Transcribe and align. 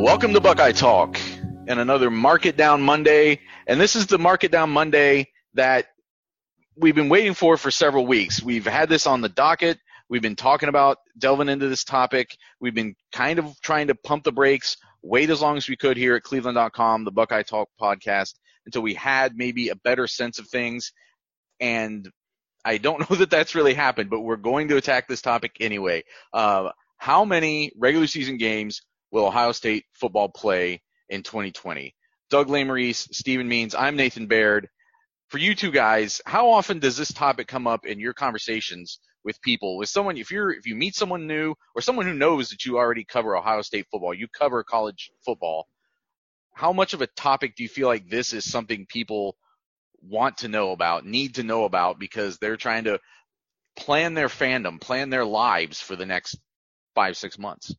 Welcome 0.00 0.32
to 0.34 0.40
Buckeye 0.40 0.70
Talk 0.70 1.18
and 1.66 1.80
another 1.80 2.08
Market 2.08 2.56
Down 2.56 2.80
Monday. 2.80 3.40
And 3.66 3.80
this 3.80 3.96
is 3.96 4.06
the 4.06 4.16
Market 4.16 4.52
Down 4.52 4.70
Monday 4.70 5.32
that 5.54 5.86
we've 6.76 6.94
been 6.94 7.08
waiting 7.08 7.34
for 7.34 7.56
for 7.56 7.72
several 7.72 8.06
weeks. 8.06 8.40
We've 8.40 8.64
had 8.64 8.88
this 8.88 9.08
on 9.08 9.22
the 9.22 9.28
docket. 9.28 9.76
We've 10.08 10.22
been 10.22 10.36
talking 10.36 10.68
about 10.68 10.98
delving 11.18 11.48
into 11.48 11.68
this 11.68 11.82
topic. 11.82 12.36
We've 12.60 12.76
been 12.76 12.94
kind 13.10 13.40
of 13.40 13.60
trying 13.60 13.88
to 13.88 13.96
pump 13.96 14.22
the 14.22 14.30
brakes, 14.30 14.76
wait 15.02 15.30
as 15.30 15.42
long 15.42 15.56
as 15.56 15.68
we 15.68 15.76
could 15.76 15.96
here 15.96 16.14
at 16.14 16.22
cleveland.com, 16.22 17.04
the 17.04 17.10
Buckeye 17.10 17.42
Talk 17.42 17.68
podcast, 17.78 18.34
until 18.66 18.82
we 18.82 18.94
had 18.94 19.36
maybe 19.36 19.68
a 19.68 19.76
better 19.76 20.06
sense 20.06 20.38
of 20.38 20.46
things. 20.46 20.92
And 21.58 22.08
I 22.64 22.78
don't 22.78 23.00
know 23.10 23.16
that 23.16 23.30
that's 23.30 23.56
really 23.56 23.74
happened, 23.74 24.10
but 24.10 24.20
we're 24.20 24.36
going 24.36 24.68
to 24.68 24.76
attack 24.76 25.08
this 25.08 25.22
topic 25.22 25.56
anyway. 25.58 26.04
Uh, 26.32 26.70
how 26.98 27.24
many 27.24 27.72
regular 27.76 28.06
season 28.06 28.36
games 28.36 28.82
will 29.10 29.26
Ohio 29.26 29.52
State 29.52 29.84
football 29.94 30.28
play 30.28 30.82
in 31.08 31.22
2020? 31.22 31.94
Doug 32.30 32.48
Lesmerises, 32.48 33.14
Stephen 33.14 33.48
Means, 33.48 33.74
I'm 33.74 33.96
Nathan 33.96 34.26
Baird. 34.26 34.68
For 35.28 35.38
you 35.38 35.54
two 35.54 35.70
guys, 35.70 36.20
how 36.26 36.50
often 36.50 36.78
does 36.78 36.96
this 36.96 37.12
topic 37.12 37.48
come 37.48 37.66
up 37.66 37.86
in 37.86 38.00
your 38.00 38.14
conversations 38.14 38.98
with 39.24 39.40
people? 39.42 39.76
With 39.76 39.88
someone, 39.88 40.16
if 40.16 40.30
you're 40.30 40.50
if 40.52 40.66
you 40.66 40.74
meet 40.74 40.94
someone 40.94 41.26
new 41.26 41.54
or 41.74 41.82
someone 41.82 42.06
who 42.06 42.14
knows 42.14 42.50
that 42.50 42.64
you 42.64 42.76
already 42.76 43.04
cover 43.04 43.36
Ohio 43.36 43.62
State 43.62 43.86
football, 43.90 44.14
you 44.14 44.28
cover 44.28 44.62
college 44.64 45.10
football, 45.24 45.66
how 46.54 46.72
much 46.72 46.94
of 46.94 47.02
a 47.02 47.06
topic 47.06 47.56
do 47.56 47.62
you 47.62 47.68
feel 47.68 47.88
like 47.88 48.08
this 48.08 48.32
is 48.32 48.50
something 48.50 48.86
people 48.86 49.36
want 50.02 50.38
to 50.38 50.48
know 50.48 50.72
about, 50.72 51.06
need 51.06 51.34
to 51.36 51.42
know 51.42 51.64
about 51.64 51.98
because 51.98 52.38
they're 52.38 52.56
trying 52.56 52.84
to 52.84 52.98
plan 53.76 54.14
their 54.14 54.28
fandom, 54.28 54.80
plan 54.80 55.10
their 55.10 55.24
lives 55.24 55.80
for 55.80 55.96
the 55.96 56.06
next 56.06 56.38
five, 56.94 57.16
six 57.16 57.38
months? 57.38 57.74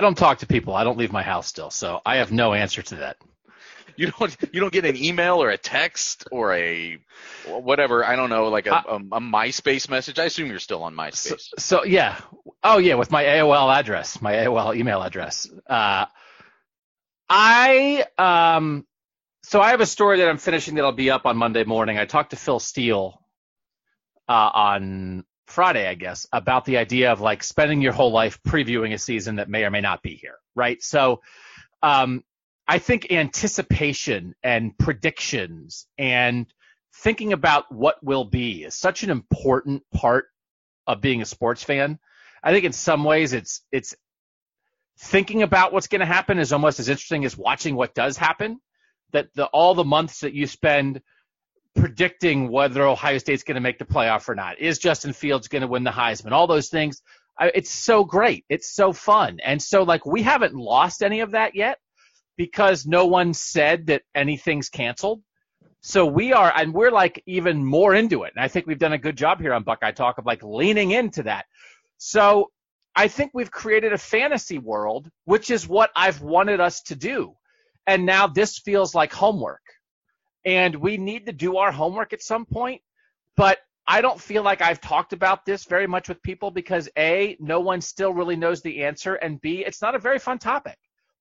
I 0.00 0.02
don't 0.02 0.16
talk 0.16 0.38
to 0.38 0.46
people. 0.46 0.74
I 0.74 0.82
don't 0.82 0.96
leave 0.96 1.12
my 1.12 1.22
house 1.22 1.46
still, 1.46 1.68
so 1.68 2.00
I 2.06 2.16
have 2.16 2.32
no 2.32 2.54
answer 2.54 2.80
to 2.80 2.94
that. 2.96 3.18
You 3.96 4.10
don't 4.10 4.34
you 4.50 4.58
don't 4.58 4.72
get 4.72 4.86
an 4.86 4.96
email 4.96 5.42
or 5.42 5.50
a 5.50 5.58
text 5.58 6.26
or 6.32 6.54
a 6.54 6.96
whatever 7.46 8.02
I 8.02 8.16
don't 8.16 8.30
know 8.30 8.48
like 8.48 8.66
a, 8.66 8.82
a, 8.88 8.96
a 8.96 9.20
MySpace 9.20 9.90
message. 9.90 10.18
I 10.18 10.24
assume 10.24 10.48
you're 10.48 10.58
still 10.58 10.84
on 10.84 10.94
MySpace. 10.94 11.40
So, 11.40 11.58
so 11.58 11.84
yeah, 11.84 12.18
oh 12.64 12.78
yeah, 12.78 12.94
with 12.94 13.10
my 13.10 13.24
AOL 13.24 13.76
address, 13.76 14.22
my 14.22 14.32
AOL 14.32 14.74
email 14.74 15.02
address. 15.02 15.46
Uh, 15.68 16.06
I 17.28 18.06
um, 18.16 18.86
so 19.42 19.60
I 19.60 19.72
have 19.72 19.82
a 19.82 19.86
story 19.86 20.20
that 20.20 20.30
I'm 20.30 20.38
finishing 20.38 20.76
that'll 20.76 20.92
be 20.92 21.10
up 21.10 21.26
on 21.26 21.36
Monday 21.36 21.64
morning. 21.64 21.98
I 21.98 22.06
talked 22.06 22.30
to 22.30 22.36
Phil 22.36 22.58
Steele 22.58 23.20
uh, 24.30 24.50
on 24.54 25.24
Friday, 25.50 25.86
I 25.86 25.94
guess, 25.94 26.26
about 26.32 26.64
the 26.64 26.78
idea 26.78 27.12
of 27.12 27.20
like 27.20 27.42
spending 27.42 27.82
your 27.82 27.92
whole 27.92 28.12
life 28.12 28.40
previewing 28.46 28.94
a 28.94 28.98
season 28.98 29.36
that 29.36 29.48
may 29.48 29.64
or 29.64 29.70
may 29.70 29.80
not 29.80 30.02
be 30.02 30.14
here, 30.14 30.36
right? 30.54 30.82
So, 30.82 31.20
um, 31.82 32.24
I 32.66 32.78
think 32.78 33.10
anticipation 33.10 34.34
and 34.44 34.78
predictions 34.78 35.86
and 35.98 36.46
thinking 36.94 37.32
about 37.32 37.72
what 37.72 38.02
will 38.02 38.24
be 38.24 38.62
is 38.64 38.74
such 38.74 39.02
an 39.02 39.10
important 39.10 39.82
part 39.92 40.26
of 40.86 41.00
being 41.00 41.22
a 41.22 41.26
sports 41.26 41.64
fan. 41.64 41.98
I 42.42 42.52
think 42.52 42.64
in 42.64 42.72
some 42.72 43.04
ways 43.04 43.32
it's 43.32 43.62
it's 43.72 43.96
thinking 44.98 45.42
about 45.42 45.72
what's 45.72 45.88
going 45.88 46.00
to 46.00 46.06
happen 46.06 46.38
is 46.38 46.52
almost 46.52 46.78
as 46.78 46.88
interesting 46.88 47.24
as 47.24 47.36
watching 47.36 47.74
what 47.74 47.94
does 47.94 48.16
happen. 48.16 48.60
That 49.12 49.34
the 49.34 49.46
all 49.46 49.74
the 49.74 49.84
months 49.84 50.20
that 50.20 50.34
you 50.34 50.46
spend 50.46 51.02
predicting 51.76 52.50
whether 52.50 52.82
Ohio 52.86 53.18
State's 53.18 53.42
going 53.42 53.54
to 53.54 53.60
make 53.60 53.78
the 53.78 53.84
playoff 53.84 54.28
or 54.28 54.34
not. 54.34 54.58
Is 54.58 54.78
Justin 54.78 55.12
Fields 55.12 55.48
going 55.48 55.62
to 55.62 55.68
win 55.68 55.84
the 55.84 55.90
Heisman? 55.90 56.32
All 56.32 56.46
those 56.46 56.68
things. 56.68 57.02
It's 57.40 57.70
so 57.70 58.04
great. 58.04 58.44
It's 58.48 58.74
so 58.74 58.92
fun. 58.92 59.38
And 59.42 59.62
so 59.62 59.82
like 59.82 60.04
we 60.04 60.22
haven't 60.22 60.54
lost 60.54 61.02
any 61.02 61.20
of 61.20 61.30
that 61.30 61.54
yet 61.54 61.78
because 62.36 62.86
no 62.86 63.06
one 63.06 63.32
said 63.34 63.86
that 63.86 64.02
anything's 64.14 64.68
canceled. 64.68 65.22
So 65.82 66.04
we 66.04 66.34
are, 66.34 66.52
and 66.54 66.74
we're 66.74 66.90
like 66.90 67.22
even 67.24 67.64
more 67.64 67.94
into 67.94 68.24
it. 68.24 68.32
And 68.36 68.44
I 68.44 68.48
think 68.48 68.66
we've 68.66 68.78
done 68.78 68.92
a 68.92 68.98
good 68.98 69.16
job 69.16 69.40
here 69.40 69.54
on 69.54 69.62
Buckeye 69.62 69.92
Talk 69.92 70.18
of 70.18 70.26
like 70.26 70.42
leaning 70.42 70.90
into 70.90 71.22
that. 71.22 71.46
So 71.96 72.50
I 72.94 73.08
think 73.08 73.30
we've 73.32 73.50
created 73.50 73.94
a 73.94 73.98
fantasy 73.98 74.58
world, 74.58 75.08
which 75.24 75.50
is 75.50 75.66
what 75.66 75.90
I've 75.96 76.20
wanted 76.20 76.60
us 76.60 76.82
to 76.82 76.96
do. 76.96 77.34
And 77.86 78.04
now 78.04 78.26
this 78.26 78.58
feels 78.58 78.94
like 78.94 79.12
homework 79.12 79.62
and 80.44 80.74
we 80.74 80.96
need 80.96 81.26
to 81.26 81.32
do 81.32 81.56
our 81.56 81.72
homework 81.72 82.12
at 82.12 82.22
some 82.22 82.44
point. 82.44 82.80
But 83.36 83.58
I 83.86 84.00
don't 84.00 84.20
feel 84.20 84.42
like 84.42 84.62
I've 84.62 84.80
talked 84.80 85.12
about 85.12 85.44
this 85.44 85.64
very 85.64 85.86
much 85.86 86.08
with 86.08 86.22
people 86.22 86.50
because 86.50 86.88
A, 86.96 87.36
no 87.40 87.60
one 87.60 87.80
still 87.80 88.12
really 88.12 88.36
knows 88.36 88.62
the 88.62 88.84
answer, 88.84 89.14
and 89.14 89.40
B, 89.40 89.64
it's 89.66 89.82
not 89.82 89.94
a 89.94 89.98
very 89.98 90.18
fun 90.18 90.38
topic. 90.38 90.78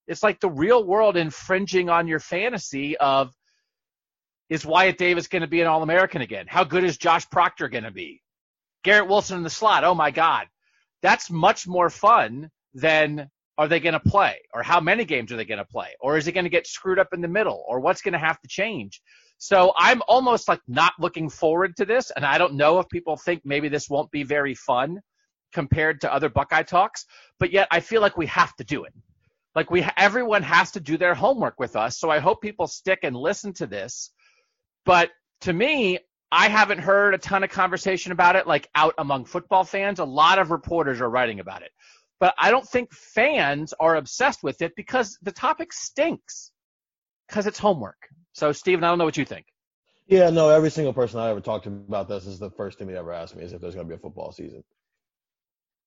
It's 0.08 0.24
like 0.24 0.40
the 0.40 0.50
real 0.50 0.84
world 0.84 1.18
infringing 1.18 1.90
on 1.90 2.08
your 2.08 2.20
fantasy 2.20 2.98
of 2.98 3.34
is 4.50 4.66
Wyatt 4.66 4.98
Davis 4.98 5.28
going 5.28 5.44
to 5.44 5.48
be 5.48 5.62
an 5.62 5.68
All 5.68 5.84
American 5.84 6.22
again? 6.22 6.46
How 6.48 6.64
good 6.64 6.84
is 6.84 6.98
Josh 6.98 7.30
Proctor 7.30 7.70
going 7.70 7.84
to 7.84 7.92
be? 7.92 8.24
Garrett 8.84 9.08
Wilson 9.08 9.38
in 9.38 9.44
the 9.44 9.50
slot. 9.50 9.84
Oh 9.84 9.94
my 9.94 10.10
God. 10.10 10.48
That's 11.02 11.30
much 11.30 11.68
more 11.68 11.90
fun 11.90 12.50
than 12.74 13.30
are 13.60 13.68
they 13.68 13.82
going 13.82 13.94
to 13.94 14.00
play? 14.00 14.40
Or 14.54 14.64
how 14.64 14.80
many 14.80 15.04
games 15.04 15.34
are 15.34 15.36
they 15.36 15.44
going 15.44 15.58
to 15.58 15.66
play? 15.66 15.90
Or 16.00 16.18
is 16.18 16.28
it 16.28 16.32
going 16.32 16.46
to 16.46 16.50
get 16.50 16.66
screwed 16.66 16.98
up 16.98 17.10
in 17.14 17.20
the 17.20 17.28
middle? 17.28 17.66
Or 17.68 17.82
what's 17.82 18.02
going 18.02 18.14
to 18.14 18.18
have 18.18 18.40
to 18.40 18.48
change? 18.48 19.02
So 19.38 19.74
I'm 19.78 20.02
almost 20.08 20.48
like 20.48 20.62
not 20.70 20.94
looking 20.98 21.30
forward 21.30 21.76
to 21.76 21.86
this. 21.86 22.10
And 22.16 22.26
I 22.26 22.38
don't 22.38 22.54
know 22.54 22.80
if 22.80 22.88
people 22.88 23.18
think 23.18 23.42
maybe 23.44 23.68
this 23.68 23.90
won't 23.90 24.12
be 24.12 24.24
very 24.24 24.56
fun 24.56 25.02
compared 25.52 26.00
to 26.02 26.14
other 26.14 26.30
Buckeye 26.30 26.64
talks, 26.64 27.06
but 27.38 27.52
yet 27.52 27.68
I 27.70 27.82
feel 27.82 28.02
like 28.02 28.18
we 28.18 28.28
have 28.28 28.56
to 28.56 28.64
do 28.64 28.86
it. 28.86 28.94
Like 29.56 29.70
we, 29.70 29.86
everyone 29.98 30.44
has 30.44 30.72
to 30.72 30.80
do 30.80 30.98
their 30.98 31.14
homework 31.14 31.60
with 31.60 31.76
us. 31.76 32.00
So 32.00 32.10
I 32.10 32.20
hope 32.20 32.42
people 32.42 32.68
stick 32.68 33.00
and 33.04 33.14
listen 33.14 33.52
to 33.56 33.68
this. 33.68 34.12
But 34.86 35.10
to 35.42 35.52
me, 35.52 36.00
I 36.32 36.48
haven't 36.48 36.80
heard 36.80 37.14
a 37.14 37.18
ton 37.18 37.44
of 37.44 37.50
conversation 37.50 38.14
about 38.14 38.38
it, 38.38 38.48
like 38.48 38.70
out 38.74 38.94
among 38.98 39.26
football 39.26 39.66
fans. 39.66 40.00
A 40.00 40.06
lot 40.06 40.40
of 40.40 40.50
reporters 40.50 41.02
are 41.02 41.10
writing 41.10 41.42
about 41.42 41.62
it 41.64 41.72
but 42.20 42.34
I 42.38 42.52
don't 42.52 42.68
think 42.68 42.94
fans 42.94 43.74
are 43.80 43.96
obsessed 43.96 44.44
with 44.44 44.62
it 44.62 44.76
because 44.76 45.18
the 45.22 45.32
topic 45.32 45.74
stinks 45.74 46.52
because 47.28 47.48
it's 47.48 47.60
homework. 47.60 47.98
So, 48.34 48.52
Steven, 48.52 48.84
I 48.84 48.90
don't 48.90 48.98
know 48.98 49.06
what 49.06 49.18
you 49.18 49.26
think. 49.26 49.46
Yeah, 50.08 50.32
no, 50.32 50.50
every 50.50 50.72
single 50.72 50.94
person 50.94 51.20
I 51.20 51.30
ever 51.30 51.40
talked 51.40 51.66
to 51.66 51.70
about 51.70 52.10
this 52.10 52.26
is 52.26 52.40
the 52.40 52.50
first 52.50 52.80
thing 52.80 52.88
they 52.88 52.98
ever 52.98 53.14
asked 53.14 53.36
me 53.36 53.44
is 53.44 53.54
if 53.54 53.62
there's 53.62 53.76
going 53.76 53.88
to 53.88 53.90
be 53.90 53.96
a 53.96 54.02
football 54.02 54.32
season. 54.32 54.64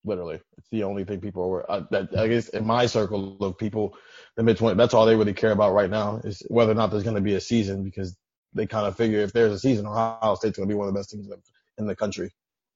Literally, 0.05 0.41
it's 0.59 0.69
the 0.71 0.85
only 0.85 1.05
thing 1.05 1.21
people 1.21 1.45
are. 1.45 1.71
Uh, 1.71 1.83
that 1.91 2.17
I 2.17 2.29
guess 2.29 2.49
in 2.49 2.67
my 2.67 2.87
circle 2.87 3.37
of 3.41 3.59
people, 3.59 3.97
the 4.37 4.43
mid 4.43 4.57
20, 4.57 4.77
that's 4.77 4.95
all 4.95 5.07
they 5.07 5.15
really 5.15 5.33
care 5.33 5.53
about 5.53 5.75
right 5.75 5.91
now 5.91 6.21
is 6.25 6.43
whether 6.49 6.73
or 6.73 6.75
not 6.75 6.91
there's 6.91 7.05
going 7.05 7.17
to 7.17 7.23
be 7.23 7.35
a 7.35 7.41
season 7.41 7.85
because 7.85 8.17
they 8.53 8.67
kind 8.67 8.87
of 8.87 8.97
figure 8.97 9.21
if 9.21 9.33
there's 9.33 9.53
a 9.53 9.59
season, 9.59 9.87
Ohio 9.87 10.35
State's 10.35 10.57
going 10.57 10.69
to 10.69 10.73
be 10.73 10.77
one 10.77 10.89
of 10.89 10.95
the 10.95 10.99
best 10.99 11.11
teams 11.11 11.29
in 11.79 11.87
the 11.87 11.97
country. 11.97 12.33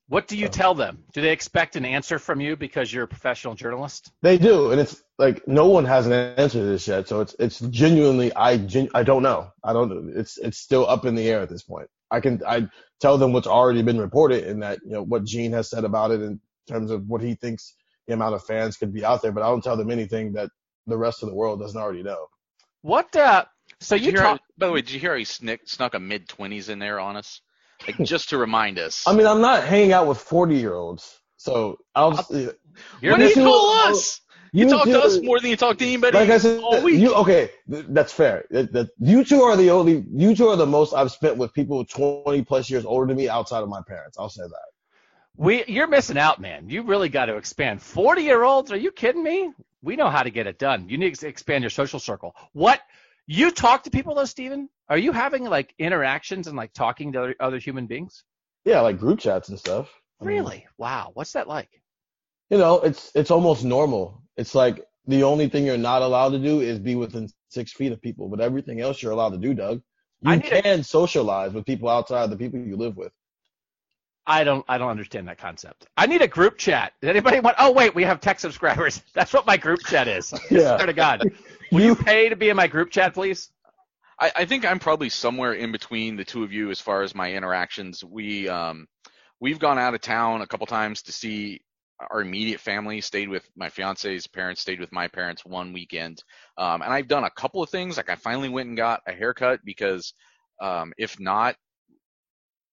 What 0.08 0.28
do 0.28 0.36
you 0.36 0.48
tell 0.48 0.74
them? 0.74 1.02
Do 1.14 1.20
they 1.20 1.32
expect 1.32 1.74
an 1.74 1.84
answer 1.84 2.20
from 2.20 2.40
you 2.40 2.56
because 2.56 2.92
you're 2.92 3.04
a 3.04 3.08
professional 3.08 3.54
journalist? 3.54 4.12
They 4.22 4.38
do, 4.38 4.70
and 4.70 4.80
it's 4.80 5.02
like 5.18 5.48
no 5.48 5.66
one 5.68 5.84
has 5.84 6.06
an 6.06 6.12
answer 6.12 6.60
to 6.60 6.64
this 6.64 6.86
yet. 6.86 7.08
So 7.08 7.20
it's 7.20 7.34
it's 7.40 7.58
genuinely 7.58 8.32
I 8.32 8.58
gen, 8.58 8.88
I 8.94 9.02
don't 9.02 9.24
know. 9.24 9.50
I 9.64 9.72
don't. 9.72 10.16
It's 10.16 10.38
it's 10.38 10.58
still 10.58 10.88
up 10.88 11.06
in 11.06 11.16
the 11.16 11.28
air 11.28 11.40
at 11.40 11.48
this 11.48 11.64
point. 11.64 11.88
I 12.10 12.20
can 12.20 12.40
I 12.46 12.68
tell 13.00 13.18
them 13.18 13.32
what's 13.32 13.48
already 13.48 13.82
been 13.82 13.98
reported 13.98 14.44
and 14.44 14.62
that 14.62 14.78
you 14.84 14.92
know 14.92 15.02
what 15.02 15.24
Gene 15.24 15.52
has 15.52 15.70
said 15.70 15.84
about 15.84 16.12
it 16.12 16.22
in 16.22 16.40
terms 16.68 16.92
of 16.92 17.08
what 17.08 17.20
he 17.20 17.34
thinks 17.34 17.74
the 18.06 18.14
amount 18.14 18.36
of 18.36 18.44
fans 18.44 18.76
could 18.76 18.92
be 18.92 19.04
out 19.04 19.22
there, 19.22 19.32
but 19.32 19.42
I 19.42 19.48
don't 19.48 19.62
tell 19.62 19.76
them 19.76 19.90
anything 19.90 20.34
that 20.34 20.50
the 20.86 20.96
rest 20.96 21.24
of 21.24 21.28
the 21.28 21.34
world 21.34 21.60
doesn't 21.60 21.80
already 21.80 22.04
know. 22.04 22.28
What? 22.82 23.14
Uh, 23.16 23.44
so 23.80 23.96
you, 23.96 24.12
you 24.12 24.16
talk. 24.16 24.40
by 24.56 24.66
the 24.66 24.72
way, 24.72 24.80
did 24.82 24.92
you 24.92 25.00
hear 25.00 25.12
how 25.12 25.18
he 25.18 25.24
snick, 25.24 25.62
snuck 25.64 25.94
a 25.94 25.98
mid 25.98 26.28
twenties 26.28 26.68
in 26.68 26.78
there 26.78 27.00
on 27.00 27.16
us? 27.16 27.40
Like 27.86 27.98
just 28.06 28.30
to 28.30 28.38
remind 28.38 28.78
us. 28.78 29.04
I 29.06 29.14
mean, 29.14 29.26
I'm 29.26 29.40
not 29.40 29.64
hanging 29.64 29.92
out 29.92 30.06
with 30.06 30.18
40 30.18 30.56
year 30.56 30.74
olds, 30.74 31.20
so 31.36 31.78
I'll. 31.94 32.12
Just, 32.12 32.30
You're 32.30 33.12
what 33.12 33.18
do 33.18 33.28
you 33.28 33.34
call 33.34 33.70
us? 33.88 34.20
You, 34.52 34.64
you 34.64 34.70
talk 34.70 34.84
to 34.86 35.02
us 35.02 35.20
more 35.20 35.38
than 35.38 35.50
you 35.50 35.56
talk 35.56 35.76
to 35.78 35.84
anybody. 35.84 36.16
Like 36.16 36.30
I 36.30 36.38
said, 36.38 36.60
all 36.62 36.80
week. 36.82 36.98
You, 36.98 37.14
okay, 37.16 37.50
that's 37.68 38.12
fair. 38.12 38.46
That, 38.50 38.72
that, 38.72 38.88
you 38.98 39.22
two 39.22 39.42
are 39.42 39.54
the 39.54 39.70
only, 39.70 40.04
you 40.10 40.34
two 40.34 40.48
are 40.48 40.56
the 40.56 40.66
most 40.66 40.94
I've 40.94 41.10
spent 41.10 41.36
with 41.36 41.52
people 41.52 41.84
20 41.84 42.42
plus 42.42 42.70
years 42.70 42.86
older 42.86 43.06
than 43.06 43.18
me 43.18 43.28
outside 43.28 43.62
of 43.62 43.68
my 43.68 43.82
parents. 43.86 44.16
I'll 44.18 44.30
say 44.30 44.44
that. 44.44 44.66
We, 45.36 45.64
you're 45.66 45.88
missing 45.88 46.16
out, 46.16 46.40
man. 46.40 46.70
You 46.70 46.82
really 46.82 47.10
got 47.10 47.26
to 47.26 47.36
expand. 47.36 47.82
40 47.82 48.22
year 48.22 48.42
olds? 48.42 48.72
Are 48.72 48.78
you 48.78 48.92
kidding 48.92 49.22
me? 49.22 49.52
We 49.82 49.96
know 49.96 50.08
how 50.08 50.22
to 50.22 50.30
get 50.30 50.46
it 50.46 50.58
done. 50.58 50.88
You 50.88 50.96
need 50.96 51.14
to 51.16 51.28
expand 51.28 51.62
your 51.62 51.70
social 51.70 52.00
circle. 52.00 52.34
What? 52.52 52.80
You 53.26 53.50
talk 53.50 53.84
to 53.84 53.90
people 53.90 54.14
though, 54.14 54.24
Steven? 54.24 54.70
Are 54.88 54.98
you 54.98 55.12
having 55.12 55.44
like 55.44 55.74
interactions 55.78 56.46
and 56.46 56.56
like 56.56 56.72
talking 56.72 57.12
to 57.12 57.22
other, 57.22 57.34
other 57.40 57.58
human 57.58 57.86
beings? 57.86 58.24
Yeah, 58.64 58.80
like 58.80 58.98
group 58.98 59.18
chats 59.18 59.48
and 59.48 59.58
stuff. 59.58 59.88
Really? 60.20 60.56
I 60.56 60.58
mean, 60.58 60.64
wow. 60.78 61.10
What's 61.14 61.32
that 61.32 61.48
like? 61.48 61.82
You 62.50 62.58
know, 62.58 62.80
it's 62.80 63.10
it's 63.14 63.30
almost 63.30 63.64
normal. 63.64 64.22
It's 64.36 64.54
like 64.54 64.84
the 65.06 65.22
only 65.24 65.48
thing 65.48 65.66
you're 65.66 65.76
not 65.76 66.02
allowed 66.02 66.30
to 66.30 66.38
do 66.38 66.60
is 66.60 66.78
be 66.78 66.94
within 66.94 67.28
six 67.48 67.72
feet 67.72 67.92
of 67.92 68.00
people, 68.00 68.28
but 68.28 68.40
everything 68.40 68.80
else 68.80 69.02
you're 69.02 69.12
allowed 69.12 69.30
to 69.30 69.38
do, 69.38 69.54
Doug. 69.54 69.82
You 70.22 70.40
can 70.40 70.80
a, 70.80 70.84
socialize 70.84 71.52
with 71.52 71.66
people 71.66 71.88
outside 71.88 72.30
the 72.30 72.36
people 72.36 72.58
you 72.58 72.76
live 72.76 72.96
with. 72.96 73.12
I 74.26 74.42
don't 74.42 74.64
I 74.68 74.78
don't 74.78 74.90
understand 74.90 75.28
that 75.28 75.38
concept. 75.38 75.86
I 75.96 76.06
need 76.06 76.22
a 76.22 76.28
group 76.28 76.58
chat. 76.58 76.94
Does 77.00 77.10
anybody 77.10 77.40
want 77.40 77.56
oh 77.58 77.70
wait, 77.72 77.94
we 77.94 78.02
have 78.04 78.20
tech 78.20 78.40
subscribers. 78.40 79.02
That's 79.14 79.32
what 79.32 79.46
my 79.46 79.56
group 79.56 79.80
chat 79.80 80.08
is. 80.08 80.32
Yeah. 80.50 80.76
Swear 80.76 80.86
to 80.86 80.92
God. 80.92 81.30
Will 81.72 81.82
you 81.82 81.96
pay 81.96 82.28
to 82.28 82.36
be 82.36 82.48
in 82.48 82.56
my 82.56 82.66
group 82.66 82.90
chat, 82.90 83.14
please? 83.14 83.50
I, 84.20 84.32
I 84.36 84.44
think 84.46 84.64
I'm 84.64 84.78
probably 84.78 85.08
somewhere 85.08 85.52
in 85.52 85.72
between 85.72 86.16
the 86.16 86.24
two 86.24 86.42
of 86.42 86.52
you 86.52 86.70
as 86.70 86.80
far 86.80 87.02
as 87.02 87.14
my 87.14 87.32
interactions. 87.32 88.04
We 88.04 88.48
um 88.48 88.86
we've 89.40 89.58
gone 89.58 89.78
out 89.78 89.94
of 89.94 90.00
town 90.00 90.42
a 90.42 90.46
couple 90.46 90.66
times 90.66 91.02
to 91.02 91.12
see 91.12 91.60
our 92.10 92.20
immediate 92.20 92.60
family 92.60 93.00
stayed 93.00 93.28
with 93.28 93.48
my 93.56 93.70
fiance's 93.70 94.26
parents 94.26 94.60
stayed 94.60 94.80
with 94.80 94.92
my 94.92 95.08
parents 95.08 95.44
one 95.44 95.72
weekend. 95.72 96.22
Um, 96.58 96.82
and 96.82 96.92
i've 96.92 97.08
done 97.08 97.24
a 97.24 97.30
couple 97.30 97.62
of 97.62 97.70
things. 97.70 97.96
Like 97.96 98.10
i 98.10 98.16
finally 98.16 98.48
went 98.48 98.68
and 98.68 98.76
got 98.76 99.02
a 99.06 99.12
haircut 99.12 99.60
because 99.64 100.12
um, 100.60 100.92
if 100.98 101.20
not 101.20 101.56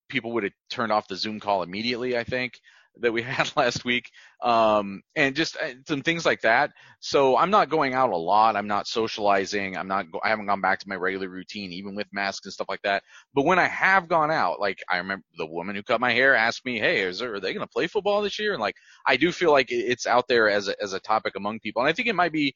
people 0.09 0.31
would 0.33 0.43
have 0.43 0.53
turned 0.69 0.91
off 0.91 1.07
the 1.07 1.15
zoom 1.15 1.39
call 1.39 1.63
immediately 1.63 2.17
i 2.17 2.23
think 2.23 2.53
that 2.99 3.11
we 3.11 3.21
had 3.23 3.51
last 3.55 3.85
week, 3.85 4.09
um, 4.41 5.01
and 5.15 5.35
just 5.35 5.57
uh, 5.57 5.73
some 5.87 6.01
things 6.01 6.25
like 6.25 6.41
that. 6.41 6.71
So 6.99 7.37
I'm 7.37 7.49
not 7.49 7.69
going 7.69 7.93
out 7.93 8.11
a 8.11 8.17
lot. 8.17 8.55
I'm 8.55 8.67
not 8.67 8.87
socializing. 8.87 9.77
I'm 9.77 9.87
not. 9.87 10.11
Go- 10.11 10.21
I 10.23 10.29
haven't 10.29 10.47
gone 10.47 10.61
back 10.61 10.79
to 10.79 10.89
my 10.89 10.95
regular 10.95 11.29
routine, 11.29 11.71
even 11.71 11.95
with 11.95 12.07
masks 12.11 12.45
and 12.45 12.53
stuff 12.53 12.69
like 12.69 12.81
that. 12.83 13.03
But 13.33 13.45
when 13.45 13.59
I 13.59 13.67
have 13.67 14.07
gone 14.07 14.31
out, 14.31 14.59
like 14.59 14.79
I 14.89 14.97
remember 14.97 15.25
the 15.37 15.47
woman 15.47 15.75
who 15.75 15.83
cut 15.83 16.01
my 16.01 16.11
hair 16.11 16.35
asked 16.35 16.65
me, 16.65 16.79
"Hey, 16.79 17.01
is 17.01 17.19
there, 17.19 17.35
are 17.35 17.39
they 17.39 17.53
going 17.53 17.65
to 17.65 17.71
play 17.71 17.87
football 17.87 18.21
this 18.21 18.39
year?" 18.39 18.53
And 18.53 18.61
like 18.61 18.75
I 19.07 19.17
do 19.17 19.31
feel 19.31 19.51
like 19.51 19.67
it's 19.69 20.07
out 20.07 20.27
there 20.27 20.49
as 20.49 20.67
a, 20.67 20.81
as 20.81 20.93
a 20.93 20.99
topic 20.99 21.33
among 21.35 21.59
people, 21.59 21.81
and 21.81 21.89
I 21.89 21.93
think 21.93 22.07
it 22.07 22.15
might 22.15 22.33
be. 22.33 22.55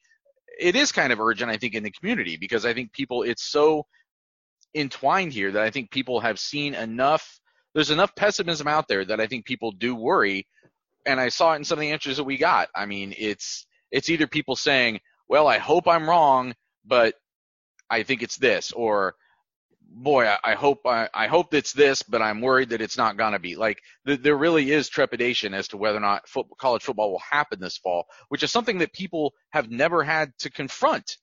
It 0.60 0.74
is 0.74 0.90
kind 0.90 1.12
of 1.12 1.20
urgent, 1.20 1.52
I 1.52 1.56
think, 1.56 1.74
in 1.74 1.84
the 1.84 1.90
community 1.92 2.36
because 2.36 2.64
I 2.66 2.74
think 2.74 2.92
people. 2.92 3.22
It's 3.22 3.44
so 3.44 3.86
entwined 4.74 5.32
here 5.32 5.52
that 5.52 5.62
I 5.62 5.70
think 5.70 5.90
people 5.90 6.20
have 6.20 6.38
seen 6.38 6.74
enough 6.74 7.40
there's 7.78 7.90
enough 7.90 8.16
pessimism 8.16 8.66
out 8.66 8.88
there 8.88 9.04
that 9.04 9.20
I 9.20 9.28
think 9.28 9.44
people 9.44 9.70
do 9.70 9.94
worry. 9.94 10.48
And 11.06 11.20
I 11.20 11.28
saw 11.28 11.52
it 11.52 11.56
in 11.58 11.64
some 11.64 11.78
of 11.78 11.82
the 11.82 11.92
answers 11.92 12.16
that 12.16 12.24
we 12.24 12.36
got. 12.36 12.68
I 12.74 12.86
mean, 12.86 13.14
it's 13.16 13.66
it's 13.92 14.10
either 14.10 14.26
people 14.26 14.56
saying, 14.56 14.98
"Well, 15.28 15.46
I 15.46 15.58
hope 15.58 15.86
I'm 15.86 16.08
wrong, 16.08 16.56
but 16.84 17.14
I 17.88 18.02
think 18.02 18.24
it's 18.24 18.36
this," 18.36 18.72
or 18.72 19.14
boy, 19.80 20.26
I, 20.26 20.38
I 20.42 20.54
hope 20.54 20.80
I, 20.86 21.08
I, 21.14 21.28
hope 21.28 21.54
it's 21.54 21.72
this, 21.72 22.02
but 22.02 22.20
I'm 22.20 22.40
worried 22.40 22.70
that 22.70 22.80
it's 22.80 22.98
not 22.98 23.16
gonna 23.16 23.38
be. 23.38 23.54
Like 23.54 23.80
th- 24.08 24.22
there 24.22 24.36
really 24.36 24.72
is 24.72 24.88
trepidation 24.88 25.54
as 25.54 25.68
to 25.68 25.76
whether 25.76 25.98
or 25.98 26.00
not 26.00 26.28
football, 26.28 26.56
college 26.58 26.82
football 26.82 27.12
will 27.12 27.22
happen 27.30 27.60
this 27.60 27.78
fall, 27.78 28.06
which 28.28 28.42
is 28.42 28.50
something 28.50 28.78
that 28.78 28.92
people 28.92 29.34
have 29.50 29.70
never 29.70 30.02
had 30.02 30.32
to 30.40 30.50
confront 30.50 31.16